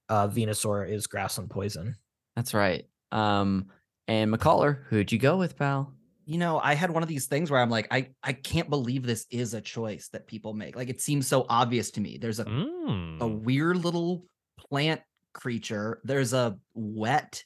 uh 0.09 0.29
venusaur 0.29 0.89
is 0.89 1.07
grass 1.07 1.39
and 1.39 1.49
poison 1.49 1.97
that's 2.37 2.55
right. 2.55 2.87
Um, 3.13 3.67
and 4.09 4.33
McCullough, 4.33 4.85
who'd 4.89 5.13
you 5.13 5.19
go 5.19 5.37
with, 5.37 5.55
pal? 5.59 5.93
You 6.25 6.39
know, 6.39 6.59
I 6.59 6.73
had 6.75 6.91
one 6.91 7.03
of 7.03 7.09
these 7.11 7.27
things 7.27 7.51
where 7.51 7.61
I'm 7.61 7.69
like, 7.69 7.89
I 7.91 8.09
I 8.23 8.33
can't 8.33 8.71
believe 8.71 9.03
this 9.05 9.27
is 9.31 9.53
a 9.53 9.61
choice 9.61 10.09
that 10.15 10.27
people 10.27 10.55
make. 10.55 10.75
Like 10.75 10.89
it 10.89 11.01
seems 11.03 11.27
so 11.27 11.45
obvious 11.51 11.91
to 11.93 12.01
me. 12.01 12.17
There's 12.19 12.41
a 12.41 12.45
a 12.45 12.47
Mm. 12.47 13.43
weird 13.45 13.77
little 13.85 14.25
plant 14.59 15.03
creature. 15.33 16.01
There's 16.05 16.33
a 16.33 16.59
wet 16.75 17.45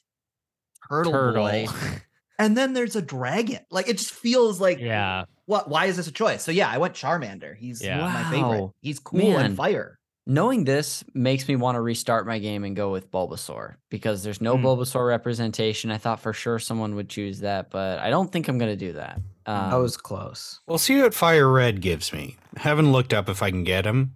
turtle, 0.89 1.11
Turtle. 1.11 1.43
boy, 1.43 1.67
and 2.39 2.55
then 2.57 2.73
there's 2.73 2.95
a 2.95 3.01
dragon. 3.01 3.59
Like 3.71 3.87
it 3.89 3.97
just 3.97 4.11
feels 4.13 4.59
like 4.61 4.79
yeah. 4.79 5.25
What? 5.45 5.69
Why 5.69 5.85
is 5.85 5.95
this 5.97 6.07
a 6.07 6.11
choice? 6.11 6.43
So 6.43 6.51
yeah, 6.51 6.69
I 6.69 6.77
went 6.77 6.93
Charmander. 6.93 7.55
He's 7.55 7.81
Yeah. 7.83 7.99
my 7.99 8.29
favorite. 8.31 8.71
He's 8.81 8.99
cool 8.99 9.19
Man. 9.31 9.45
and 9.45 9.55
fire. 9.57 9.97
Knowing 10.29 10.65
this 10.65 11.05
makes 11.13 11.47
me 11.47 11.55
want 11.55 11.77
to 11.77 11.81
restart 11.81 12.27
my 12.27 12.37
game 12.37 12.65
and 12.65 12.75
go 12.75 12.91
with 12.91 13.09
Bulbasaur 13.11 13.75
because 13.89 14.23
there's 14.23 14.41
no 14.41 14.57
Mm. 14.57 14.63
Bulbasaur 14.63 15.07
representation. 15.07 15.89
I 15.89 15.97
thought 15.97 16.19
for 16.19 16.33
sure 16.33 16.59
someone 16.59 16.95
would 16.95 17.07
choose 17.07 17.39
that, 17.39 17.69
but 17.71 17.99
I 17.99 18.09
don't 18.09 18.29
think 18.29 18.49
I'm 18.49 18.57
going 18.57 18.71
to 18.71 18.75
do 18.75 18.91
that. 18.91 19.21
Um, 19.45 19.73
I 19.73 19.77
was 19.77 19.95
close. 19.95 20.59
We'll 20.67 20.79
see 20.79 21.01
what 21.01 21.13
Fire 21.13 21.49
Red 21.49 21.79
gives 21.79 22.11
me. 22.11 22.35
Haven't 22.57 22.91
looked 22.91 23.13
up 23.13 23.29
if 23.29 23.41
I 23.41 23.51
can 23.51 23.63
get 23.63 23.85
him, 23.85 24.15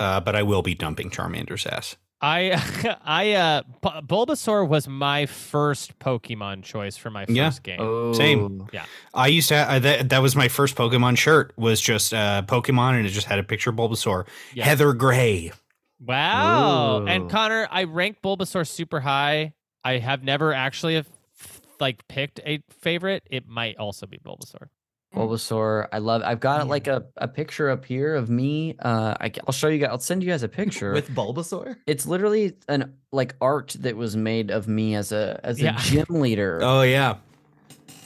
uh, 0.00 0.18
but 0.18 0.34
I 0.34 0.42
will 0.42 0.62
be 0.62 0.74
dumping 0.74 1.10
Charmander's 1.10 1.64
ass. 1.64 1.94
I 2.20 2.96
I 3.04 3.32
uh 3.32 3.62
Bu- 3.82 4.00
Bulbasaur 4.06 4.66
was 4.68 4.88
my 4.88 5.26
first 5.26 5.98
Pokemon 5.98 6.62
choice 6.64 6.96
for 6.96 7.10
my 7.10 7.26
first 7.26 7.36
Yeah. 7.36 7.50
game. 7.62 7.80
oh, 7.80 8.12
Same. 8.14 8.66
Yeah. 8.72 8.84
I 9.14 9.26
used 9.28 9.48
to. 9.50 9.70
I, 9.70 9.78
that, 9.78 10.08
that 10.08 10.22
was 10.22 10.34
my 10.34 10.48
first 10.48 10.76
Pokemon 10.76 11.18
shirt. 11.18 11.52
Was 11.56 11.80
just 11.80 12.14
uh, 12.14 12.42
Pokemon, 12.46 12.96
and 12.96 13.06
it 13.06 13.10
just 13.10 13.26
had 13.26 13.38
a 13.38 13.42
picture 13.42 13.70
of 13.70 13.76
Bulbasaur. 13.76 14.26
Yeah. 14.54 14.64
Heather 14.64 14.92
Gray. 14.94 15.52
Wow. 16.00 17.02
Ooh. 17.02 17.06
And 17.06 17.30
Connor, 17.30 17.68
I 17.70 17.84
rank 17.84 18.18
Bulbasaur 18.22 18.66
super 18.66 19.00
high. 19.00 19.54
I 19.84 19.98
have 19.98 20.22
never 20.24 20.52
actually 20.52 20.94
have, 20.96 21.08
like 21.80 22.06
picked 22.08 22.40
a 22.44 22.62
favorite. 22.80 23.22
It 23.30 23.46
might 23.46 23.76
also 23.78 24.06
be 24.06 24.18
Bulbasaur. 24.18 24.68
Bulbasaur. 25.16 25.88
I 25.92 25.98
love. 25.98 26.22
I've 26.24 26.40
got 26.40 26.58
Yeah. 26.60 26.70
like 26.70 26.86
a, 26.86 27.04
a 27.16 27.26
picture 27.28 27.70
up 27.70 27.84
here 27.84 28.14
of 28.14 28.28
me. 28.30 28.76
Uh, 28.78 29.14
I, 29.20 29.32
will 29.46 29.52
show 29.52 29.68
you 29.68 29.78
guys. 29.78 29.88
I'll 29.90 29.98
send 29.98 30.22
you 30.22 30.30
guys 30.30 30.42
a 30.42 30.48
picture. 30.48 30.92
With 30.92 31.08
Bulbasaur? 31.10 31.76
it's 31.86 32.06
literally 32.06 32.54
an 32.68 32.94
like 33.12 33.34
art 33.40 33.76
that 33.80 33.96
was 33.96 34.16
made 34.16 34.50
of 34.50 34.68
me 34.68 34.94
as 34.94 35.12
a 35.12 35.40
as 35.42 35.60
a 35.62 35.72
gym 35.78 36.06
leader. 36.10 36.60
Oh 36.62 36.82
yeah, 36.82 37.16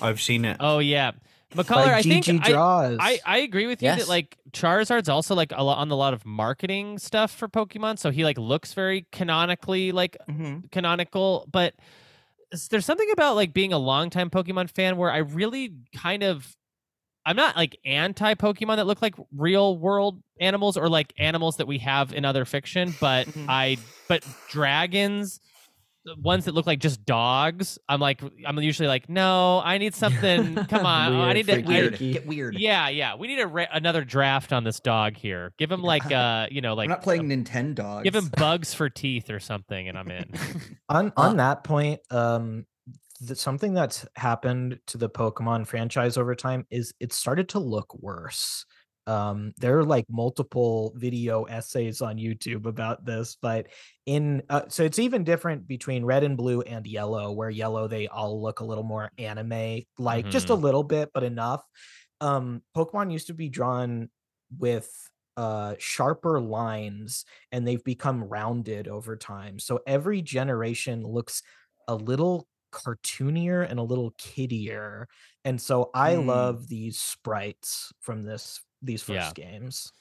I've 0.00 0.20
seen 0.20 0.44
it. 0.44 0.56
Oh 0.60 0.78
yeah. 0.78 1.12
By 1.52 1.64
McCullough, 1.64 1.88
I 1.88 2.02
think 2.02 2.26
GG 2.26 2.44
I, 2.44 2.50
draws. 2.50 2.96
I, 3.00 3.18
I 3.26 3.38
agree 3.38 3.66
with 3.66 3.82
you 3.82 3.86
Yes. 3.86 3.98
that 4.02 4.08
like 4.08 4.38
Charizard's 4.52 5.08
also 5.08 5.34
like 5.34 5.50
a 5.52 5.64
lot 5.64 5.78
on 5.78 5.90
a 5.90 5.96
lot 5.96 6.14
of 6.14 6.24
marketing 6.24 6.96
stuff 7.00 7.32
for 7.32 7.48
Pokemon. 7.48 7.98
So 7.98 8.12
he 8.12 8.22
like 8.22 8.38
looks 8.38 8.72
very 8.72 9.06
canonically 9.10 9.90
like 9.90 10.16
Mm-hmm. 10.28 10.68
canonical, 10.70 11.48
but 11.50 11.74
there's 12.70 12.86
something 12.86 13.10
about 13.10 13.34
like 13.34 13.52
being 13.52 13.72
a 13.72 13.78
longtime 13.78 14.30
Pokemon 14.30 14.70
fan 14.70 14.96
where 14.96 15.10
I 15.10 15.18
really 15.18 15.72
kind 15.92 16.22
of 16.22 16.56
I'm 17.26 17.36
not 17.36 17.56
like 17.56 17.78
anti 17.84 18.34
Pokemon 18.34 18.76
that 18.76 18.86
look 18.86 19.02
like 19.02 19.14
real 19.36 19.76
world 19.78 20.22
animals 20.40 20.76
or 20.76 20.88
like 20.88 21.12
animals 21.18 21.56
that 21.58 21.66
we 21.66 21.78
have 21.78 22.12
in 22.14 22.24
other 22.24 22.44
fiction, 22.44 22.94
but 23.00 23.26
Mhm. 23.26 23.46
I 23.48 23.76
but 24.08 24.24
dragons 24.50 25.40
ones 26.16 26.46
that 26.46 26.54
look 26.54 26.66
like 26.66 26.78
just 26.78 27.04
dogs, 27.04 27.78
I'm 27.86 28.00
like 28.00 28.22
I'm 28.46 28.58
usually 28.58 28.88
like, 28.88 29.10
no, 29.10 29.60
I 29.62 29.76
need 29.76 29.94
something. 30.04 30.54
Come 30.64 30.86
on, 30.86 31.12
I 31.12 31.34
need 31.34 31.46
to 31.46 31.52
freaky. 31.52 31.66
I- 31.66 31.68
Weird. 31.68 31.88
Freaky. 31.98 32.12
Get 32.14 32.26
weird. 32.26 32.54
yeah, 32.58 32.88
yeah. 32.88 33.16
We 33.16 33.28
need 33.28 33.38
a 33.40 33.46
ra- 33.46 33.66
another 33.70 34.02
draft 34.02 34.54
on 34.54 34.64
this 34.64 34.80
dog 34.80 35.16
here. 35.16 35.52
Give 35.58 35.70
him 35.70 35.82
like 35.82 36.10
uh, 36.10 36.46
you 36.50 36.62
know, 36.62 36.72
like 36.72 36.86
I'm 36.86 36.90
not 36.90 37.02
playing 37.02 37.30
a- 37.30 37.36
Nintendo. 37.36 38.02
give 38.02 38.14
him 38.14 38.28
bugs 38.28 38.72
for 38.72 38.88
teeth 38.88 39.28
or 39.28 39.40
something, 39.40 39.88
and 39.90 39.98
I'm 39.98 40.10
in. 40.10 40.32
on 40.88 41.12
on 41.18 41.36
that 41.36 41.64
point 41.64 42.00
um 42.10 42.64
th- 43.26 43.38
something 43.38 43.74
that's 43.74 44.06
happened 44.16 44.80
to 44.86 44.98
the 44.98 45.08
pokemon 45.08 45.66
franchise 45.66 46.16
over 46.16 46.34
time 46.34 46.66
is 46.70 46.94
it 47.00 47.12
started 47.12 47.48
to 47.50 47.58
look 47.58 47.94
worse. 47.94 48.64
Um 49.06 49.52
there 49.58 49.78
are 49.78 49.84
like 49.84 50.04
multiple 50.10 50.92
video 50.94 51.44
essays 51.44 52.02
on 52.02 52.18
youtube 52.18 52.66
about 52.66 53.06
this 53.06 53.34
but 53.40 53.68
in 54.04 54.42
uh, 54.50 54.68
so 54.68 54.84
it's 54.84 54.98
even 54.98 55.24
different 55.24 55.66
between 55.66 56.04
red 56.04 56.22
and 56.22 56.36
blue 56.36 56.60
and 56.60 56.86
yellow 56.86 57.32
where 57.32 57.48
yellow 57.48 57.88
they 57.88 58.08
all 58.08 58.42
look 58.42 58.60
a 58.60 58.64
little 58.64 58.84
more 58.84 59.10
anime 59.16 59.80
like 59.98 60.28
just 60.28 60.50
a 60.50 60.54
little 60.54 60.84
bit 60.84 61.10
but 61.14 61.22
enough. 61.24 61.64
Um 62.20 62.62
pokemon 62.76 63.12
used 63.12 63.28
to 63.28 63.34
be 63.34 63.48
drawn 63.48 64.10
with 64.58 64.90
uh 65.36 65.74
sharper 65.78 66.40
lines 66.40 67.24
and 67.52 67.66
they've 67.66 67.84
become 67.84 68.24
rounded 68.24 68.88
over 68.88 69.16
time. 69.16 69.58
So 69.58 69.80
every 69.86 70.22
generation 70.22 71.04
looks 71.06 71.42
a 71.88 71.94
little 71.94 72.48
cartoonier 72.72 73.62
and 73.62 73.78
a 73.78 73.82
little 73.84 74.12
kiddier 74.18 75.08
and 75.44 75.60
so 75.60 75.90
i 75.94 76.14
Mm. 76.14 76.26
love 76.26 76.68
these 76.68 76.98
sprites 76.98 77.92
from 78.00 78.22
this 78.24 78.60
these 78.82 79.02
first 79.02 79.34
Yeah. 79.36 79.44
games 79.44 79.92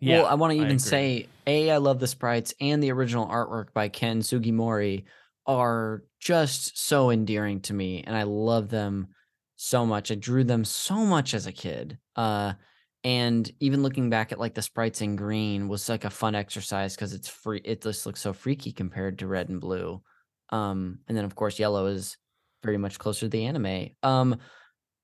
yeah, 0.00 0.22
well, 0.22 0.26
I 0.26 0.34
want 0.34 0.52
to 0.52 0.58
even 0.58 0.78
say, 0.78 1.28
a, 1.46 1.70
I 1.70 1.78
love 1.78 1.98
the 1.98 2.06
sprites 2.06 2.52
and 2.60 2.82
the 2.82 2.92
original 2.92 3.26
artwork 3.26 3.72
by 3.72 3.88
Ken 3.88 4.20
Sugimori 4.20 5.04
are 5.46 6.04
just 6.20 6.78
so 6.78 7.10
endearing 7.10 7.60
to 7.62 7.74
me, 7.74 8.02
and 8.02 8.16
I 8.16 8.24
love 8.24 8.68
them 8.68 9.08
so 9.56 9.86
much. 9.86 10.10
I 10.10 10.16
drew 10.16 10.44
them 10.44 10.64
so 10.64 10.96
much 10.96 11.32
as 11.32 11.46
a 11.46 11.52
kid. 11.52 11.98
Uh, 12.16 12.54
and 13.02 13.50
even 13.60 13.82
looking 13.82 14.10
back 14.10 14.32
at 14.32 14.40
like 14.40 14.54
the 14.54 14.62
sprites 14.62 15.00
in 15.00 15.16
green 15.16 15.68
was 15.68 15.88
like 15.88 16.04
a 16.04 16.10
fun 16.10 16.34
exercise 16.34 16.94
because 16.94 17.12
it's 17.12 17.28
free. 17.28 17.60
It 17.64 17.82
just 17.82 18.04
looks 18.04 18.20
so 18.20 18.32
freaky 18.32 18.72
compared 18.72 19.18
to 19.18 19.26
red 19.26 19.48
and 19.48 19.60
blue. 19.60 20.02
Um, 20.50 20.98
and 21.08 21.16
then 21.16 21.24
of 21.24 21.34
course 21.34 21.58
yellow 21.58 21.86
is 21.86 22.16
very 22.62 22.78
much 22.78 22.98
closer 22.98 23.20
to 23.26 23.28
the 23.28 23.44
anime. 23.46 23.90
Um, 24.02 24.36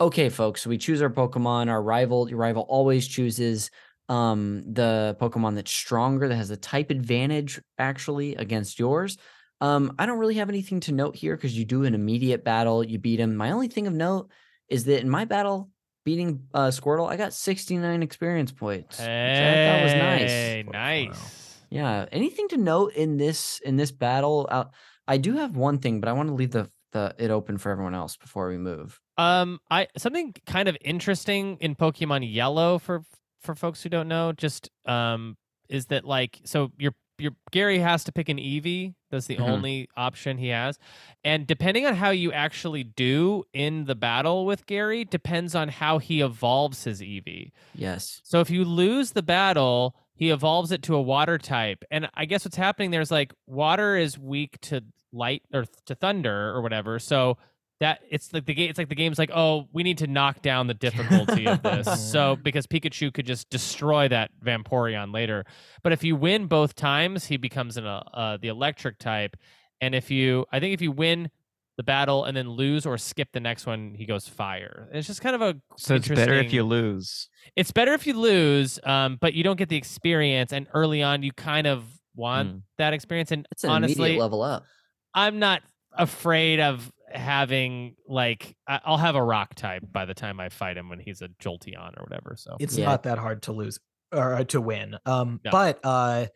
okay, 0.00 0.28
folks, 0.28 0.62
so 0.62 0.70
we 0.70 0.78
choose 0.78 1.02
our 1.02 1.10
Pokemon. 1.10 1.68
Our 1.68 1.82
rival, 1.82 2.28
your 2.28 2.38
rival 2.38 2.66
always 2.68 3.06
chooses 3.06 3.70
um 4.08 4.64
the 4.66 5.16
Pokemon 5.20 5.54
that's 5.54 5.70
stronger, 5.72 6.26
that 6.28 6.34
has 6.36 6.50
a 6.50 6.56
type 6.56 6.90
advantage 6.90 7.60
actually 7.78 8.34
against 8.36 8.78
yours. 8.78 9.16
Um, 9.60 9.94
I 9.98 10.06
don't 10.06 10.18
really 10.18 10.36
have 10.36 10.48
anything 10.48 10.80
to 10.80 10.92
note 10.92 11.14
here 11.14 11.36
because 11.36 11.56
you 11.56 11.64
do 11.64 11.84
an 11.84 11.94
immediate 11.94 12.42
battle, 12.44 12.82
you 12.82 12.98
beat 12.98 13.20
him. 13.20 13.36
My 13.36 13.50
only 13.52 13.68
thing 13.68 13.86
of 13.86 13.92
note 13.92 14.30
is 14.68 14.84
that 14.84 15.00
in 15.02 15.08
my 15.10 15.26
battle 15.26 15.70
beating 16.04 16.46
uh 16.54 16.68
Squirtle, 16.68 17.08
I 17.08 17.16
got 17.16 17.34
69 17.34 18.02
experience 18.02 18.52
points. 18.52 18.98
Which 18.98 19.06
I 19.08 19.66
thought 19.66 19.82
was 19.84 19.94
nice. 19.94 20.30
Hey, 20.30 20.64
Wow. 20.66 20.72
nice. 20.72 21.58
Yeah. 21.70 22.06
Anything 22.10 22.48
to 22.48 22.56
note 22.56 22.94
in 22.94 23.16
this 23.16 23.60
in 23.64 23.76
this 23.76 23.92
battle? 23.92 24.48
Uh, 24.50 24.64
I 25.10 25.16
do 25.16 25.34
have 25.36 25.56
one 25.56 25.78
thing, 25.78 25.98
but 26.00 26.08
I 26.08 26.12
want 26.12 26.28
to 26.28 26.34
leave 26.34 26.52
the 26.52 26.70
the 26.92 27.14
it 27.18 27.30
open 27.30 27.58
for 27.58 27.70
everyone 27.70 27.94
else 27.94 28.16
before 28.16 28.48
we 28.48 28.58
move. 28.58 29.00
Um, 29.18 29.60
I 29.70 29.88
something 29.96 30.34
kind 30.46 30.68
of 30.68 30.76
interesting 30.80 31.56
in 31.60 31.74
Pokemon 31.74 32.32
Yellow 32.32 32.78
for 32.78 33.02
for 33.40 33.54
folks 33.56 33.82
who 33.82 33.88
don't 33.88 34.06
know, 34.08 34.32
just 34.32 34.70
um, 34.86 35.36
is 35.68 35.86
that 35.86 36.04
like 36.04 36.40
so 36.44 36.70
your 36.78 36.94
your 37.18 37.32
Gary 37.50 37.80
has 37.80 38.04
to 38.04 38.12
pick 38.12 38.28
an 38.28 38.38
Eevee. 38.38 38.94
That's 39.10 39.26
the 39.26 39.36
Mhm. 39.36 39.48
only 39.48 39.88
option 39.96 40.38
he 40.38 40.48
has, 40.48 40.78
and 41.24 41.44
depending 41.46 41.86
on 41.86 41.96
how 41.96 42.10
you 42.10 42.32
actually 42.32 42.84
do 42.84 43.42
in 43.52 43.84
the 43.86 43.96
battle 43.96 44.46
with 44.46 44.66
Gary, 44.66 45.04
depends 45.04 45.54
on 45.56 45.68
how 45.68 45.98
he 45.98 46.20
evolves 46.20 46.84
his 46.84 47.00
Eevee. 47.00 47.50
Yes. 47.74 48.20
So 48.24 48.40
if 48.40 48.48
you 48.50 48.64
lose 48.64 49.10
the 49.12 49.22
battle, 49.22 49.96
he 50.14 50.30
evolves 50.30 50.70
it 50.70 50.82
to 50.84 50.94
a 50.94 51.02
water 51.02 51.38
type. 51.38 51.82
And 51.90 52.08
I 52.14 52.24
guess 52.26 52.44
what's 52.44 52.56
happening 52.56 52.90
there 52.90 53.00
is 53.00 53.10
like 53.10 53.34
water 53.46 53.96
is 53.96 54.18
weak 54.18 54.60
to 54.62 54.84
light 55.12 55.42
or 55.52 55.64
th- 55.64 55.76
to 55.86 55.94
thunder 55.94 56.50
or 56.50 56.62
whatever. 56.62 56.98
So 56.98 57.38
that 57.80 58.00
it's 58.10 58.32
like 58.34 58.44
the 58.44 58.52
game 58.52 58.68
it's 58.68 58.78
like 58.78 58.90
the 58.90 58.94
game's 58.94 59.18
like, 59.18 59.30
"Oh, 59.34 59.66
we 59.72 59.82
need 59.82 59.98
to 59.98 60.06
knock 60.06 60.42
down 60.42 60.66
the 60.66 60.74
difficulty 60.74 61.46
of 61.46 61.62
this." 61.62 61.86
So 62.12 62.36
because 62.36 62.66
Pikachu 62.66 63.12
could 63.12 63.26
just 63.26 63.48
destroy 63.50 64.06
that 64.08 64.30
Vaporeon 64.44 65.14
later. 65.14 65.44
But 65.82 65.92
if 65.92 66.04
you 66.04 66.14
win 66.16 66.46
both 66.46 66.74
times, 66.74 67.24
he 67.26 67.36
becomes 67.38 67.76
an 67.76 67.86
uh, 67.86 68.02
uh 68.12 68.36
the 68.40 68.48
electric 68.48 68.98
type. 68.98 69.36
And 69.80 69.94
if 69.94 70.10
you 70.10 70.44
I 70.52 70.60
think 70.60 70.74
if 70.74 70.82
you 70.82 70.92
win 70.92 71.30
the 71.78 71.82
battle 71.82 72.26
and 72.26 72.36
then 72.36 72.50
lose 72.50 72.84
or 72.84 72.98
skip 72.98 73.28
the 73.32 73.40
next 73.40 73.64
one, 73.64 73.94
he 73.96 74.04
goes 74.04 74.28
fire. 74.28 74.90
It's 74.92 75.06
just 75.06 75.22
kind 75.22 75.34
of 75.34 75.40
a 75.40 75.56
So 75.78 75.94
it's 75.94 76.08
better 76.08 76.34
if 76.34 76.52
you 76.52 76.62
lose. 76.62 77.30
it's 77.56 77.70
better 77.72 77.94
if 77.94 78.06
you 78.06 78.12
lose, 78.12 78.78
um, 78.84 79.16
but 79.18 79.32
you 79.32 79.42
don't 79.42 79.56
get 79.56 79.70
the 79.70 79.76
experience. 79.76 80.52
And 80.52 80.66
early 80.74 81.02
on, 81.02 81.22
you 81.22 81.32
kind 81.32 81.66
of 81.66 81.84
want 82.14 82.48
Mm. 82.50 82.62
that 82.76 82.92
experience. 82.92 83.30
And 83.32 83.48
It's 83.52 83.64
an 83.64 83.70
honestly, 83.70 84.18
level 84.18 84.42
up. 84.42 84.64
I'm 85.14 85.38
not 85.38 85.62
afraid 85.92 86.60
of 86.60 86.90
having 87.12 87.96
like 88.06 88.56
I- 88.68 88.80
I'll 88.84 88.96
have 88.96 89.16
a 89.16 89.22
rock 89.22 89.54
type 89.56 89.82
by 89.90 90.04
the 90.04 90.14
time 90.14 90.38
I 90.38 90.48
fight 90.48 90.76
him 90.76 90.88
when 90.88 91.00
he's 91.00 91.22
a 91.22 91.28
Jolteon 91.28 91.98
or 91.98 92.04
whatever. 92.04 92.34
So 92.36 92.56
it's 92.60 92.78
Yeah. 92.78 92.86
not 92.86 93.02
that 93.02 93.18
hard 93.18 93.42
to 93.42 93.52
lose 93.52 93.80
or 94.12 94.34
uh, 94.34 94.44
to 94.44 94.60
win 94.60 94.96
um 95.06 95.40
No. 95.44 95.50
but 95.52 95.78
uh 95.84 96.26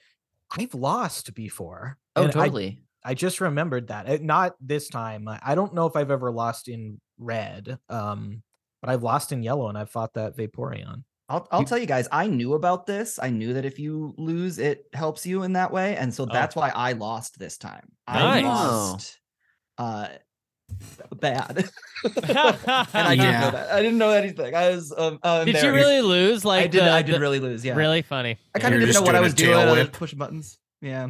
i've 0.56 0.74
lost 0.74 1.34
before 1.34 1.98
Oh, 2.16 2.22
and 2.22 2.30
I- 2.30 2.32
totally. 2.32 2.80
I 3.06 3.12
just 3.14 3.40
remembered 3.40 3.88
that. 3.88 4.08
Uh, 4.08 4.18
Not 4.22 4.54
this 4.60 4.88
time. 4.88 5.28
I- 5.28 5.38
I 5.42 5.54
don't 5.54 5.74
know 5.74 5.86
if 5.86 5.94
I've 5.94 6.10
ever 6.10 6.30
lost 6.32 6.68
in 6.68 7.00
red, 7.18 7.78
um, 7.90 8.42
but 8.80 8.88
I've 8.90 9.02
lost 9.02 9.30
in 9.30 9.42
yellow, 9.42 9.68
and 9.68 9.76
I've 9.76 9.90
fought 9.90 10.14
that 10.14 10.34
Vaporeon. 10.36 11.04
I'll 11.28 11.48
I'll 11.50 11.64
tell 11.64 11.78
you 11.78 11.86
guys, 11.86 12.06
I 12.12 12.26
knew 12.26 12.52
about 12.54 12.86
this. 12.86 13.18
I 13.20 13.30
knew 13.30 13.54
that 13.54 13.64
if 13.64 13.78
you 13.78 14.14
lose, 14.18 14.58
it 14.58 14.84
helps 14.92 15.24
you 15.24 15.42
in 15.42 15.54
that 15.54 15.72
way. 15.72 15.96
And 15.96 16.12
so 16.12 16.26
that's 16.26 16.54
why 16.54 16.70
I 16.74 16.92
lost 16.92 17.38
this 17.38 17.56
time. 17.56 17.90
I 18.06 18.40
lost 18.42 19.18
uh 19.78 20.08
bad. 21.16 21.56
and 22.04 22.14
Did 22.14 22.36
I 22.36 23.16
didn't 23.16 23.18
Yeah. 23.18 23.40
know 23.40 23.50
that. 23.52 23.70
I 23.72 23.82
didn't 23.82 23.98
know 23.98 24.10
anything. 24.10 24.54
I 24.54 24.70
was 24.70 24.92
um 24.96 25.18
uh, 25.22 25.44
Did 25.44 25.62
you 25.62 25.72
really 25.72 26.02
lose? 26.02 26.44
Like 26.44 26.64
I 26.64 26.66
did 26.66 26.82
the- 26.82 26.90
I 26.92 27.02
did 27.02 27.14
the- 27.14 27.20
really 27.20 27.40
lose, 27.40 27.64
yeah. 27.64 27.74
really 27.74 28.02
funny. 28.02 28.38
I 28.54 28.58
kind 28.58 28.74
of 28.74 28.80
didn't 28.80 28.94
know 28.94 29.02
what 29.02 29.14
I 29.14 29.20
was 29.20 29.34
doing. 29.34 29.50
tail 29.52 29.60
I 29.60 29.78
was 29.78 29.88
pushing 29.88 30.18
buttons. 30.18 30.58
Yeah. 30.82 31.08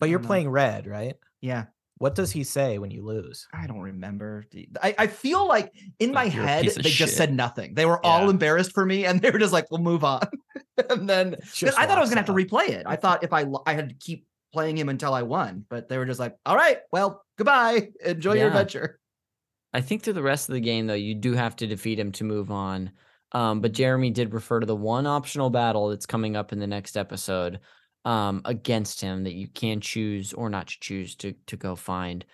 But 0.00 0.10
you're 0.10 0.18
don't 0.18 0.24
know. 0.24 0.28
playing 0.28 0.50
red, 0.50 0.86
right? 0.86 1.14
Yeah. 1.40 1.66
What 1.98 2.14
does 2.14 2.30
he 2.30 2.44
say 2.44 2.78
when 2.78 2.90
you 2.90 3.04
lose? 3.04 3.46
I 3.52 3.66
don't 3.66 3.80
remember. 3.80 4.44
I, 4.82 4.94
I 4.98 5.06
feel 5.08 5.46
like 5.46 5.72
in 5.98 6.12
my 6.12 6.24
Like 6.24 6.34
you're 6.34 6.44
head, 6.44 6.64
they 6.64 6.70
of 6.80 6.86
just 6.86 7.16
said 7.16 7.34
nothing. 7.34 7.74
They 7.74 7.86
were 7.86 8.04
all 8.06 8.30
embarrassed 8.30 8.72
for 8.72 8.86
me 8.86 9.04
and 9.04 9.20
they 9.20 9.30
were 9.30 9.38
just 9.38 9.52
like, 9.52 9.70
we'll 9.70 9.80
move 9.80 10.04
on. 10.04 10.22
and 10.90 11.08
then 11.08 11.36
I 11.76 11.86
thought 11.86 11.98
I 11.98 12.00
was 12.00 12.08
gonna 12.08 12.20
have 12.20 12.26
to 12.26 12.32
replay 12.32 12.68
it. 12.68 12.84
I 12.86 12.96
thought 12.96 13.24
if 13.24 13.32
I 13.32 13.44
I 13.66 13.74
had 13.74 13.88
to 13.88 13.94
keep 13.96 14.26
playing 14.52 14.78
him 14.78 14.88
until 14.88 15.12
I 15.12 15.22
won, 15.22 15.64
but 15.68 15.88
they 15.88 15.98
were 15.98 16.06
just 16.06 16.20
like, 16.20 16.36
"All 16.46 16.56
right, 16.56 16.78
well, 16.92 17.24
goodbye. 17.36 17.90
Enjoy 18.04 18.34
your 18.34 18.48
adventure." 18.48 19.00
I 19.72 19.80
think 19.80 20.02
through 20.02 20.14
the 20.14 20.22
rest 20.22 20.48
of 20.48 20.54
the 20.54 20.60
game, 20.60 20.86
though, 20.86 20.94
you 20.94 21.14
do 21.14 21.34
have 21.34 21.56
to 21.56 21.66
defeat 21.66 21.98
him 21.98 22.12
to 22.12 22.24
move 22.24 22.50
on. 22.50 22.92
Um, 23.32 23.60
but 23.60 23.72
Jeremy 23.72 24.10
did 24.10 24.32
refer 24.32 24.60
to 24.60 24.66
the 24.66 24.76
one 24.76 25.06
optional 25.06 25.50
battle 25.50 25.88
that's 25.88 26.06
coming 26.06 26.36
up 26.36 26.52
in 26.52 26.58
the 26.58 26.66
next 26.66 26.96
episode 26.96 27.60
um, 28.08 28.40
against 28.46 29.02
him 29.02 29.24
that 29.24 29.34
you 29.34 29.46
can 29.46 29.82
choose 29.82 30.32
or 30.32 30.48
not 30.48 30.68
to 30.68 30.76
choose 30.80 31.14
to 31.16 31.34
to 31.46 31.56
go 31.56 31.76
find. 31.76 32.24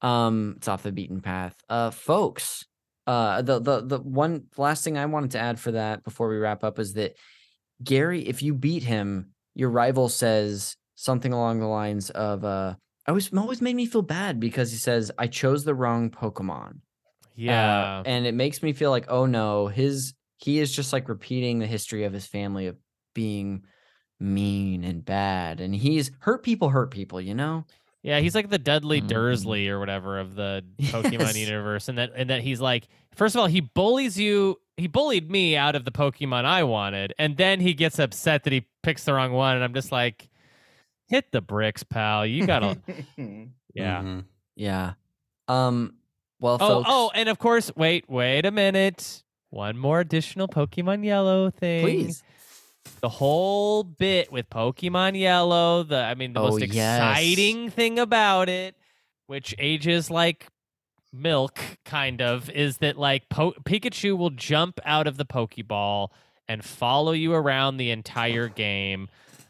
Um, 0.00 0.54
it's 0.58 0.68
off 0.68 0.84
the 0.84 0.92
beaten 0.92 1.20
path. 1.20 1.56
Uh, 1.68 1.90
folks, 1.90 2.64
uh, 3.08 3.42
the 3.42 3.58
the 3.58 3.80
the 3.80 3.98
one 3.98 4.44
last 4.56 4.84
thing 4.84 4.96
I 4.96 5.06
wanted 5.06 5.32
to 5.32 5.40
add 5.40 5.58
for 5.58 5.72
that 5.72 6.04
before 6.04 6.28
we 6.28 6.36
wrap 6.36 6.62
up 6.62 6.78
is 6.78 6.92
that 6.92 7.16
Gary, 7.82 8.20
if 8.20 8.40
you 8.40 8.54
beat 8.54 8.84
him, 8.84 9.30
your 9.56 9.70
rival 9.70 10.08
says 10.08 10.76
something 10.94 11.32
along 11.32 11.58
the 11.58 11.66
lines 11.66 12.08
of, 12.10 12.44
uh, 12.44 12.74
I 13.04 13.10
always 13.10 13.34
always 13.36 13.60
made 13.60 13.74
me 13.74 13.86
feel 13.86 14.02
bad 14.02 14.38
because 14.38 14.70
he 14.70 14.78
says 14.78 15.10
I 15.18 15.26
chose 15.26 15.64
the 15.64 15.74
wrong 15.74 16.08
Pokemon. 16.08 16.78
Yeah. 17.34 17.98
Uh, 17.98 18.02
and 18.06 18.26
it 18.26 18.34
makes 18.34 18.62
me 18.62 18.72
feel 18.74 18.90
like, 18.90 19.06
oh 19.08 19.26
no, 19.26 19.66
his 19.66 20.14
he 20.36 20.60
is 20.60 20.70
just 20.70 20.92
like 20.92 21.08
repeating 21.08 21.58
the 21.58 21.66
history 21.66 22.04
of 22.04 22.12
his 22.12 22.26
family 22.26 22.68
of 22.68 22.76
being 23.12 23.64
mean 24.20 24.84
and 24.84 25.04
bad, 25.04 25.60
and 25.60 25.74
he's 25.74 26.10
hurt 26.20 26.42
people, 26.42 26.70
hurt 26.70 26.90
people, 26.90 27.20
you 27.20 27.34
know. 27.34 27.64
Yeah, 28.02 28.20
he's 28.20 28.34
like 28.36 28.50
the 28.50 28.58
Dudley 28.58 29.00
Mhm. 29.02 29.08
Dursley 29.08 29.68
or 29.68 29.80
whatever 29.80 30.18
of 30.20 30.36
the 30.36 30.64
Pokemon 30.80 31.12
Yes. 31.34 31.36
universe, 31.38 31.88
and 31.88 31.98
that 31.98 32.12
and 32.14 32.30
that 32.30 32.40
he's 32.42 32.60
like, 32.60 32.86
first 33.14 33.34
of 33.34 33.40
all, 33.40 33.46
he 33.48 33.60
bullies 33.60 34.18
you. 34.18 34.60
He 34.76 34.86
bullied 34.86 35.30
me 35.30 35.56
out 35.56 35.74
of 35.74 35.84
the 35.84 35.90
Pokemon 35.90 36.44
I 36.44 36.62
wanted, 36.64 37.14
and 37.18 37.36
then 37.36 37.60
he 37.60 37.74
gets 37.74 37.98
upset 37.98 38.44
that 38.44 38.52
he 38.52 38.66
picks 38.82 39.04
the 39.04 39.12
wrong 39.14 39.32
one, 39.32 39.56
and 39.56 39.64
I'm 39.64 39.74
just 39.74 39.90
like, 39.90 40.28
hit 41.08 41.32
the 41.32 41.40
bricks, 41.40 41.82
pal. 41.82 42.24
You 42.26 42.46
gotta, 42.46 42.78
yeah. 43.74 44.02
Mhm. 44.02 44.24
Yeah. 44.54 44.92
Um. 45.48 45.94
Well, 46.38 46.54
Oh, 46.60 46.68
folks, 46.68 46.88
oh, 46.90 47.10
and 47.14 47.28
of 47.28 47.38
course, 47.38 47.72
wait, 47.76 48.08
wait 48.10 48.44
a 48.46 48.50
minute. 48.50 49.24
One 49.50 49.78
more 49.78 50.00
additional 50.00 50.48
Pokemon 50.48 51.04
Yellow 51.04 51.50
thing. 51.50 51.82
please. 51.82 52.22
The 53.00 53.08
whole 53.08 53.82
bit 53.84 54.30
with 54.32 54.48
Pokemon 54.50 55.18
Yellow, 55.18 55.82
the 55.82 55.98
I 55.98 56.14
mean 56.14 56.32
the 56.32 56.40
Oh, 56.40 56.50
most 56.50 56.66
yes. 56.66 57.00
exciting 57.00 57.70
thing 57.70 57.98
about 57.98 58.48
it, 58.48 58.74
which 59.26 59.54
ages 59.58 60.10
like 60.10 60.46
milk 61.12 61.58
kind 61.84 62.20
of, 62.20 62.50
is 62.50 62.78
that 62.78 62.96
like 62.98 63.28
po- 63.28 63.54
Pikachu 63.64 64.16
will 64.16 64.30
jump 64.30 64.80
out 64.84 65.06
of 65.06 65.16
the 65.16 65.24
Pokeball 65.24 66.08
and 66.48 66.64
follow 66.64 67.12
you 67.12 67.32
around 67.34 67.76
the 67.78 67.90
entire 67.90 68.48
game 68.48 69.08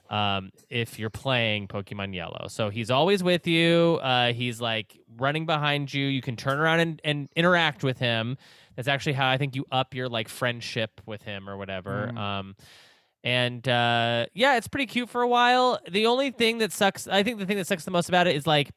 um, 0.09 0.51
if 0.71 0.99
you're 0.99 1.11
playing 1.11 1.67
Pokemon 1.69 2.15
Yellow. 2.15 2.47
So 2.49 2.71
he's 2.71 2.91
always 2.91 3.23
with 3.23 3.47
you. 3.47 3.99
Uh, 4.03 4.33
he's 4.33 4.61
like 4.61 4.99
running 5.19 5.47
behind 5.47 5.93
you. 5.93 6.07
You 6.07 6.23
can 6.23 6.37
turn 6.37 6.59
around 6.59 6.81
and, 6.81 7.01
and 7.05 7.29
interact 7.35 7.83
with 7.83 7.99
him. 7.99 8.39
That's 8.77 8.89
actually 8.89 9.15
how 9.15 9.29
I 9.29 9.37
think 9.39 9.57
you 9.57 9.65
up 9.73 9.95
your 9.95 10.09
like 10.09 10.29
friendship 10.29 11.01
with 11.07 11.23
him 11.23 11.49
or 11.49 11.57
whatever. 11.57 12.11
Mm. 12.13 12.19
Um, 12.19 12.57
and 13.27 13.69
uh, 13.69 14.27
yeah, 14.35 14.57
it's 14.57 14.69
pretty 14.69 14.87
cute 14.87 15.11
for 15.11 15.21
a 15.21 15.27
while. 15.27 15.81
The 15.91 16.07
only 16.07 16.31
thing 16.31 16.59
that 16.59 16.73
sucks, 16.73 17.09
I 17.09 17.25
think 17.25 17.41
the 17.41 17.45
thing 17.45 17.57
that 17.57 17.67
sucks 17.67 17.85
the 17.85 17.91
most 17.91 18.09
about 18.09 18.29
it 18.29 18.37
is 18.37 18.47
like 18.47 18.71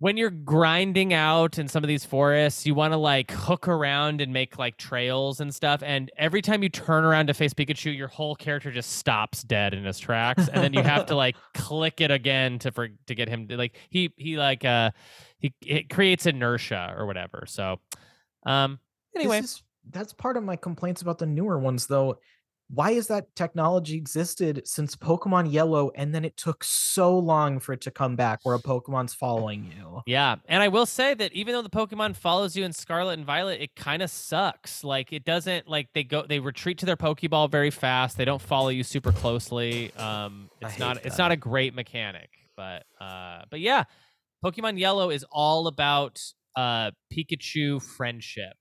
when 0.00 0.16
you're 0.16 0.30
grinding 0.30 1.14
out 1.14 1.56
in 1.56 1.68
some 1.68 1.84
of 1.84 1.88
these 1.88 2.04
forests, 2.04 2.66
you 2.66 2.74
want 2.74 2.94
to 2.94 2.96
like 2.96 3.30
hook 3.30 3.68
around 3.68 4.20
and 4.20 4.32
make 4.32 4.58
like 4.58 4.76
trails 4.76 5.38
and 5.38 5.54
stuff. 5.54 5.84
And 5.84 6.10
every 6.18 6.42
time 6.42 6.64
you 6.64 6.68
turn 6.68 7.04
around 7.04 7.28
to 7.28 7.34
face 7.34 7.54
Pikachu, 7.54 7.96
your 7.96 8.08
whole 8.08 8.34
character 8.34 8.72
just 8.72 8.94
stops 8.96 9.44
dead 9.44 9.72
in 9.72 9.84
his 9.84 10.00
tracks, 10.00 10.48
and 10.48 10.60
then 10.60 10.72
you 10.72 10.82
have 10.82 11.06
to 11.06 11.14
like 11.14 11.36
click 11.54 12.00
it 12.00 12.10
again 12.10 12.58
to 12.58 12.72
for 12.72 12.88
to 13.06 13.14
get 13.14 13.28
him 13.28 13.46
to 13.46 13.56
like 13.56 13.76
he 13.88 14.12
he 14.16 14.36
like 14.36 14.64
uh 14.64 14.90
he 15.38 15.54
it 15.64 15.90
creates 15.90 16.26
inertia 16.26 16.92
or 16.98 17.06
whatever. 17.06 17.44
So 17.46 17.78
um 18.44 18.80
anyway, 19.14 19.38
is- 19.38 19.62
that's 19.90 20.12
part 20.12 20.36
of 20.36 20.42
my 20.42 20.56
complaints 20.56 21.02
about 21.02 21.18
the 21.18 21.26
newer 21.26 21.56
ones, 21.60 21.86
though. 21.86 22.18
Why 22.70 22.90
is 22.90 23.06
that 23.06 23.34
technology 23.34 23.96
existed 23.96 24.62
since 24.66 24.94
Pokemon 24.94 25.50
Yellow, 25.50 25.90
and 25.94 26.14
then 26.14 26.22
it 26.22 26.36
took 26.36 26.62
so 26.62 27.18
long 27.18 27.60
for 27.60 27.72
it 27.72 27.80
to 27.82 27.90
come 27.90 28.14
back, 28.14 28.40
where 28.42 28.54
a 28.54 28.58
Pokemon's 28.58 29.14
following 29.14 29.72
you? 29.74 30.02
Yeah, 30.06 30.36
and 30.46 30.62
I 30.62 30.68
will 30.68 30.84
say 30.84 31.14
that 31.14 31.32
even 31.32 31.54
though 31.54 31.62
the 31.62 31.70
Pokemon 31.70 32.16
follows 32.16 32.56
you 32.56 32.64
in 32.64 32.74
Scarlet 32.74 33.14
and 33.14 33.24
Violet, 33.24 33.62
it 33.62 33.74
kind 33.74 34.02
of 34.02 34.10
sucks. 34.10 34.84
Like 34.84 35.14
it 35.14 35.24
doesn't 35.24 35.66
like 35.66 35.88
they 35.94 36.04
go 36.04 36.26
they 36.28 36.40
retreat 36.40 36.76
to 36.78 36.86
their 36.86 36.96
Pokeball 36.96 37.50
very 37.50 37.70
fast. 37.70 38.18
They 38.18 38.26
don't 38.26 38.42
follow 38.42 38.68
you 38.68 38.84
super 38.84 39.12
closely. 39.12 39.94
Um, 39.94 40.50
it's 40.60 40.78
not 40.78 41.06
it's 41.06 41.18
not 41.18 41.32
a 41.32 41.36
great 41.36 41.74
mechanic, 41.74 42.28
but 42.54 42.84
uh, 43.00 43.44
but 43.50 43.60
yeah, 43.60 43.84
Pokemon 44.44 44.78
Yellow 44.78 45.08
is 45.08 45.24
all 45.32 45.68
about 45.68 46.20
uh 46.54 46.90
Pikachu 47.10 47.82
friendship. 47.82 48.56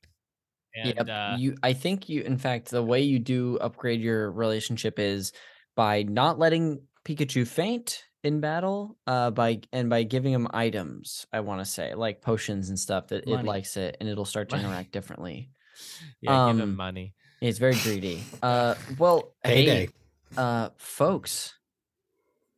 And 0.83 0.93
Yep. 0.97 1.09
uh, 1.09 1.35
you 1.39 1.55
I 1.63 1.73
think 1.73 2.09
you 2.09 2.21
in 2.21 2.37
fact 2.37 2.69
the 2.69 2.83
way 2.83 3.01
you 3.01 3.19
do 3.19 3.57
upgrade 3.59 4.01
your 4.01 4.31
relationship 4.31 4.99
is 4.99 5.31
by 5.75 6.03
not 6.03 6.37
letting 6.39 6.81
Pikachu 7.05 7.47
faint 7.47 8.03
in 8.23 8.39
battle 8.41 8.97
uh 9.07 9.31
by 9.31 9.61
and 9.71 9.89
by 9.89 10.03
giving 10.03 10.33
him 10.33 10.47
items 10.53 11.25
I 11.31 11.39
want 11.41 11.61
to 11.61 11.65
say 11.65 11.93
like 11.95 12.21
potions 12.21 12.69
and 12.69 12.77
stuff 12.77 13.07
that 13.07 13.27
it 13.27 13.43
likes 13.45 13.77
it 13.77 13.97
and 13.99 14.09
it'll 14.09 14.25
start 14.25 14.49
to 14.49 14.55
Money. 14.55 14.67
interact 14.67 14.91
differently. 14.91 15.49
yeah, 16.21 16.47
give 16.51 16.57
him 16.57 16.69
um, 16.71 16.75
money. 16.75 17.13
It's 17.41 17.59
very 17.59 17.75
greedy. 17.75 18.23
Uh 18.41 18.75
well 18.97 19.33
hey 19.43 19.89
uh 20.35 20.69
folks 20.77 21.53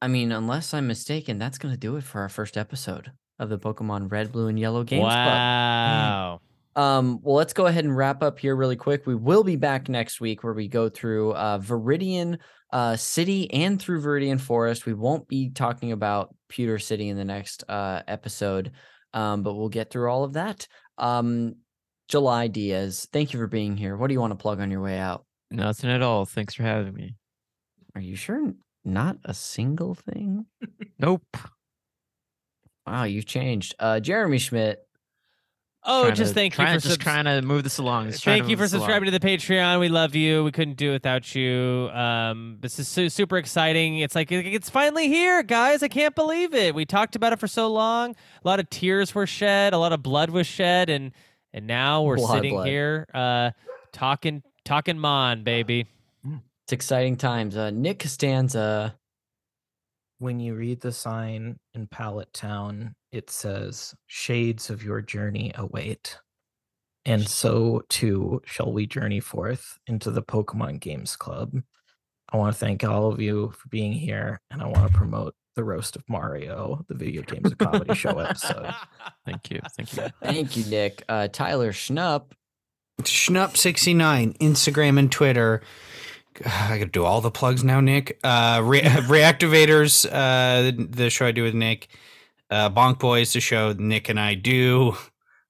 I 0.02 0.08
mean 0.08 0.32
unless 0.32 0.74
I'm 0.74 0.88
mistaken 0.88 1.38
that's 1.38 1.58
going 1.58 1.74
to 1.74 1.80
do 1.80 1.96
it 1.98 2.04
for 2.04 2.22
our 2.22 2.30
first 2.30 2.58
episode 2.58 3.12
of 3.38 3.50
the 3.50 3.60
Pokemon 3.60 4.12
Red 4.12 4.32
Blue 4.32 4.48
and 4.48 4.60
Yellow 4.60 4.84
Games 4.84 5.04
Club. 5.04 5.16
Wow. 5.16 6.42
Um, 6.76 7.20
well, 7.22 7.36
let's 7.36 7.54
go 7.54 7.66
ahead 7.66 7.84
and 7.84 7.96
wrap 7.96 8.24
up 8.24 8.40
here 8.40 8.56
really 8.56 8.76
quick. 8.76 9.06
We 9.06 9.16
will 9.16 9.44
be 9.44 9.56
back 9.56 9.90
next 9.90 10.22
week 10.22 10.44
where 10.44 10.54
we 10.54 10.68
go 10.68 10.90
through 10.90 11.34
uh, 11.34 11.60
Viridian 11.60 12.38
uh, 12.72 12.96
City 12.96 13.52
and 13.52 13.82
through 13.82 14.02
Viridian 14.02 14.40
Forest. 14.40 14.86
We 14.86 14.94
won't 14.94 15.28
be 15.28 15.50
talking 15.50 15.92
about 15.92 16.34
Pewter 16.48 16.80
City 16.80 17.10
in 17.10 17.18
the 17.18 17.26
next 17.26 17.64
uh, 17.68 18.04
episode, 18.08 18.72
um, 19.14 19.44
but 19.44 19.56
we'll 19.56 19.70
get 19.70 19.90
through 19.90 20.10
all 20.10 20.24
of 20.24 20.34
that. 20.34 20.68
Um, 20.98 21.56
July 22.08 22.48
Diaz, 22.48 23.08
thank 23.12 23.34
you 23.34 23.40
for 23.40 23.48
being 23.48 23.78
here. 23.78 23.98
What 23.98 24.08
do 24.08 24.14
you 24.14 24.20
want 24.20 24.32
to 24.32 24.42
plug 24.42 24.60
on 24.60 24.72
your 24.72 24.82
way 24.82 24.98
out? 24.98 25.26
Nothing 25.52 25.90
at 25.90 26.02
all. 26.02 26.26
Thanks 26.26 26.54
for 26.54 26.64
having 26.64 26.94
me. 26.94 27.16
Are 27.96 28.02
you 28.02 28.16
sure? 28.16 28.54
Not 28.86 29.18
a 29.26 29.34
single 29.34 29.96
thing? 29.96 30.46
Nope. 31.02 31.38
Wow, 32.86 33.06
you've 33.06 33.26
changed. 33.26 33.74
Uh, 33.80 34.02
Jeremy 34.02 34.38
Schmidt. 34.38 34.86
Oh, 35.86 36.04
Trying 36.04 36.16
just 36.16 36.30
to- 36.32 36.36
thank 36.36 36.54
you 36.54 36.56
trying, 36.58 36.78
for 36.78 36.82
just 36.84 36.94
subs- 36.96 37.04
trying 37.04 37.24
to 37.26 37.42
move 37.42 37.64
this 37.64 37.78
along. 37.78 38.12
just 38.12 38.24
Thank 38.26 38.50
you 38.50 38.58
for 38.58 38.64
this 38.64 38.74
along. 38.74 38.82
subscribing 38.82 39.06
to 39.12 39.18
the 39.18 39.26
Patreon. 39.26 39.80
We 39.80 39.88
love 39.88 40.14
you. 40.14 40.44
We 40.44 40.52
couldn't 40.52 40.76
do 40.76 40.90
it 40.90 40.94
without 40.94 41.34
you. 41.34 41.90
Um, 41.94 42.58
this 42.60 42.80
is 42.80 42.88
su- 42.90 43.08
super 43.10 43.38
exciting. 43.38 44.00
It's 44.00 44.14
like 44.14 44.30
it's 44.32 44.70
finally 44.70 45.08
here, 45.08 45.42
guys. 45.42 45.82
I 45.82 45.88
can't 45.88 46.14
believe 46.16 46.54
it. 46.54 46.76
We 46.76 46.86
talked 46.86 47.16
about 47.16 47.32
it 47.32 47.40
for 47.40 47.48
so 47.48 47.70
long. 47.72 48.12
A 48.44 48.48
lot 48.48 48.60
of 48.60 48.70
tears 48.70 49.16
were 49.16 49.26
shed. 49.26 49.72
A 49.74 49.78
lot 49.78 49.94
of 49.94 50.04
blood 50.04 50.32
was 50.32 50.46
shed, 50.48 50.90
and 50.90 51.12
and 51.54 51.66
now 51.66 52.04
we're 52.04 52.16
A 52.16 52.22
lot 52.22 52.32
of 52.32 52.36
sitting 52.40 52.54
blood. 52.56 52.68
here, 52.68 53.08
uh, 53.14 53.52
talking 53.94 54.44
talking 54.66 55.00
Mon, 55.00 55.44
baby. 55.44 55.88
It's 56.66 56.74
exciting 56.74 57.16
times. 57.16 57.56
Uh, 57.56 57.72
Nick 57.72 58.00
Costanza. 58.00 58.96
When 60.20 60.42
you 60.42 60.54
read 60.56 60.82
the 60.82 60.92
sign 60.92 61.58
in 61.74 61.88
Pallet 61.88 62.34
Town, 62.34 62.94
it 63.12 63.30
says, 63.30 63.96
Shades 64.08 64.70
of 64.70 64.84
your 64.84 65.02
journey 65.02 65.52
await. 65.56 66.18
And 67.06 67.28
so 67.28 67.84
too 67.90 68.42
shall 68.46 68.72
we 68.72 68.86
journey 68.86 69.20
forth 69.20 69.78
into 69.88 70.12
the 70.12 70.22
Pokemon 70.22 70.80
Games 70.80 71.16
Club. 71.16 71.54
I 72.32 72.38
want 72.38 72.54
to 72.54 72.60
thank 72.60 72.84
all 72.84 73.12
of 73.12 73.20
you 73.20 73.52
for 73.58 73.68
being 73.70 73.92
here, 73.92 74.40
and 74.52 74.62
I 74.62 74.68
want 74.68 74.92
to 74.92 74.96
promote 74.96 75.34
the 75.56 75.64
Roast 75.64 75.96
of 75.96 76.04
Mario, 76.08 76.86
the 76.88 76.94
Video 76.94 77.24
Games 77.24 77.52
of 77.52 77.58
Comedy 77.58 77.96
Show 77.96 78.18
episode. 78.20 78.74
Thank 79.26 79.50
you. 79.50 79.60
Thank 79.76 79.98
you. 79.98 80.04
Thank 80.22 80.58
you, 80.58 80.66
Nick. 80.66 81.04
Uh, 81.10 81.28
Tyler 81.28 81.74
Schnupp. 81.74 82.32
Schnupp69, 83.02 84.38
Instagram 84.38 85.00
and 85.00 85.12
Twitter. 85.12 85.62
I 86.46 86.78
gotta 86.78 86.86
do 86.86 87.04
all 87.04 87.22
the 87.22 87.32
plugs 87.32 87.64
now, 87.64 87.82
Nick. 87.82 88.20
Uh, 88.24 88.62
Re- 88.64 88.82
Reactivators, 88.82 90.06
uh, 90.06 90.72
the, 90.72 90.88
the 90.90 91.10
show 91.10 91.26
I 91.26 91.32
do 91.32 91.44
with 91.44 91.56
Nick. 91.56 91.88
Uh, 92.50 92.70
Bonk 92.70 93.00
Boys, 93.00 93.34
the 93.34 93.40
show 93.40 93.74
Nick 93.74 94.10
and 94.10 94.20
I 94.20 94.34
do 94.34 94.96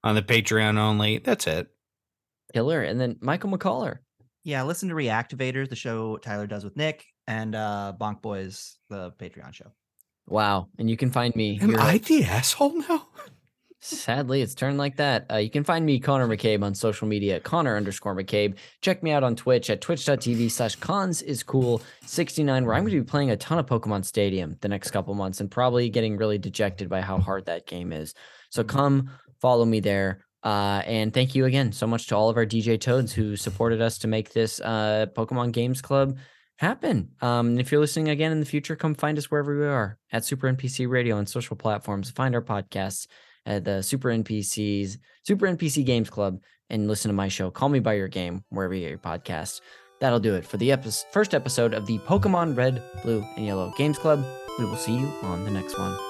on 0.03 0.15
the 0.15 0.21
Patreon 0.21 0.77
only. 0.77 1.19
That's 1.19 1.47
it. 1.47 1.67
Killer, 2.53 2.81
and 2.81 2.99
then 2.99 3.17
Michael 3.21 3.51
McCullough. 3.51 3.97
Yeah, 4.43 4.63
listen 4.63 4.89
to 4.89 4.95
Reactivators, 4.95 5.69
the 5.69 5.75
show 5.75 6.17
Tyler 6.17 6.47
does 6.47 6.63
with 6.63 6.75
Nick, 6.75 7.05
and 7.27 7.55
uh 7.55 7.93
Bonk 7.99 8.21
Boys, 8.21 8.77
the 8.89 9.11
Patreon 9.11 9.53
show. 9.53 9.71
Wow, 10.27 10.67
and 10.77 10.89
you 10.89 10.97
can 10.97 11.11
find 11.11 11.35
me 11.35 11.59
Am 11.61 11.69
here. 11.69 11.79
I 11.79 11.97
the 11.97 12.23
asshole 12.23 12.77
now? 12.79 13.07
Sadly, 13.81 14.41
it's 14.41 14.55
turned 14.55 14.77
like 14.77 14.97
that. 14.97 15.25
Uh, 15.31 15.37
you 15.37 15.49
can 15.49 15.63
find 15.63 15.85
me, 15.85 15.99
Connor 15.99 16.27
McCabe, 16.27 16.63
on 16.63 16.75
social 16.75 17.07
media 17.07 17.37
at 17.37 17.43
Connor 17.43 17.77
underscore 17.77 18.13
McCabe. 18.13 18.55
Check 18.81 19.01
me 19.01 19.11
out 19.11 19.23
on 19.23 19.37
Twitch 19.37 19.69
at 19.69 19.79
twitch.tv 19.79 20.51
slash 20.51 20.75
cons 20.75 21.21
is 21.21 21.43
cool 21.43 21.81
69, 22.05 22.65
where 22.65 22.75
I'm 22.75 22.83
going 22.83 22.93
to 22.93 23.01
be 23.01 23.09
playing 23.09 23.31
a 23.31 23.37
ton 23.37 23.57
of 23.57 23.67
Pokemon 23.67 24.03
Stadium 24.03 24.57
the 24.59 24.67
next 24.67 24.91
couple 24.91 25.13
months 25.13 25.39
and 25.39 25.49
probably 25.49 25.89
getting 25.89 26.17
really 26.17 26.37
dejected 26.37 26.89
by 26.89 26.99
how 26.99 27.19
hard 27.19 27.45
that 27.45 27.67
game 27.67 27.93
is. 27.93 28.13
So 28.49 28.65
come 28.65 29.11
follow 29.39 29.63
me 29.63 29.79
there. 29.79 30.25
Uh, 30.43 30.81
and 30.85 31.13
thank 31.13 31.33
you 31.33 31.45
again 31.45 31.71
so 31.71 31.87
much 31.87 32.07
to 32.07 32.15
all 32.17 32.29
of 32.29 32.35
our 32.35 32.45
DJ 32.45 32.79
Toads 32.79 33.13
who 33.13 33.37
supported 33.37 33.81
us 33.81 33.97
to 33.99 34.07
make 34.07 34.33
this 34.33 34.59
uh, 34.59 35.05
Pokemon 35.15 35.53
Games 35.53 35.81
Club 35.81 36.17
happen. 36.57 37.11
Um, 37.21 37.57
if 37.57 37.71
you're 37.71 37.79
listening 37.79 38.09
again 38.09 38.33
in 38.33 38.41
the 38.41 38.45
future, 38.45 38.75
come 38.75 38.93
find 38.93 39.17
us 39.17 39.31
wherever 39.31 39.57
we 39.57 39.65
are 39.65 39.97
at 40.11 40.25
Super 40.25 40.51
NPC 40.51 40.89
Radio 40.89 41.15
on 41.17 41.25
social 41.25 41.55
platforms. 41.55 42.11
Find 42.11 42.35
our 42.35 42.41
podcasts 42.41 43.07
at 43.45 43.65
the 43.65 43.81
Super 43.81 44.09
NPCs, 44.09 44.97
Super 45.23 45.47
NPC 45.47 45.85
Games 45.85 46.09
Club, 46.09 46.39
and 46.69 46.87
listen 46.87 47.09
to 47.09 47.15
my 47.15 47.27
show, 47.27 47.49
Call 47.49 47.69
Me 47.69 47.79
By 47.79 47.93
Your 47.93 48.07
Game, 48.07 48.43
wherever 48.49 48.73
you 48.73 48.81
get 48.81 48.89
your 48.89 48.99
podcasts. 48.99 49.61
That'll 49.99 50.19
do 50.19 50.35
it 50.35 50.45
for 50.45 50.57
the 50.57 50.71
epi- 50.71 50.91
first 51.11 51.33
episode 51.33 51.73
of 51.73 51.85
the 51.85 51.99
Pokemon 51.99 52.55
Red, 52.55 52.81
Blue, 53.03 53.25
and 53.35 53.45
Yellow 53.45 53.73
Games 53.77 53.97
Club. 53.97 54.23
We 54.57 54.65
will 54.65 54.77
see 54.77 54.95
you 54.95 55.07
on 55.23 55.43
the 55.45 55.51
next 55.51 55.77
one. 55.77 56.08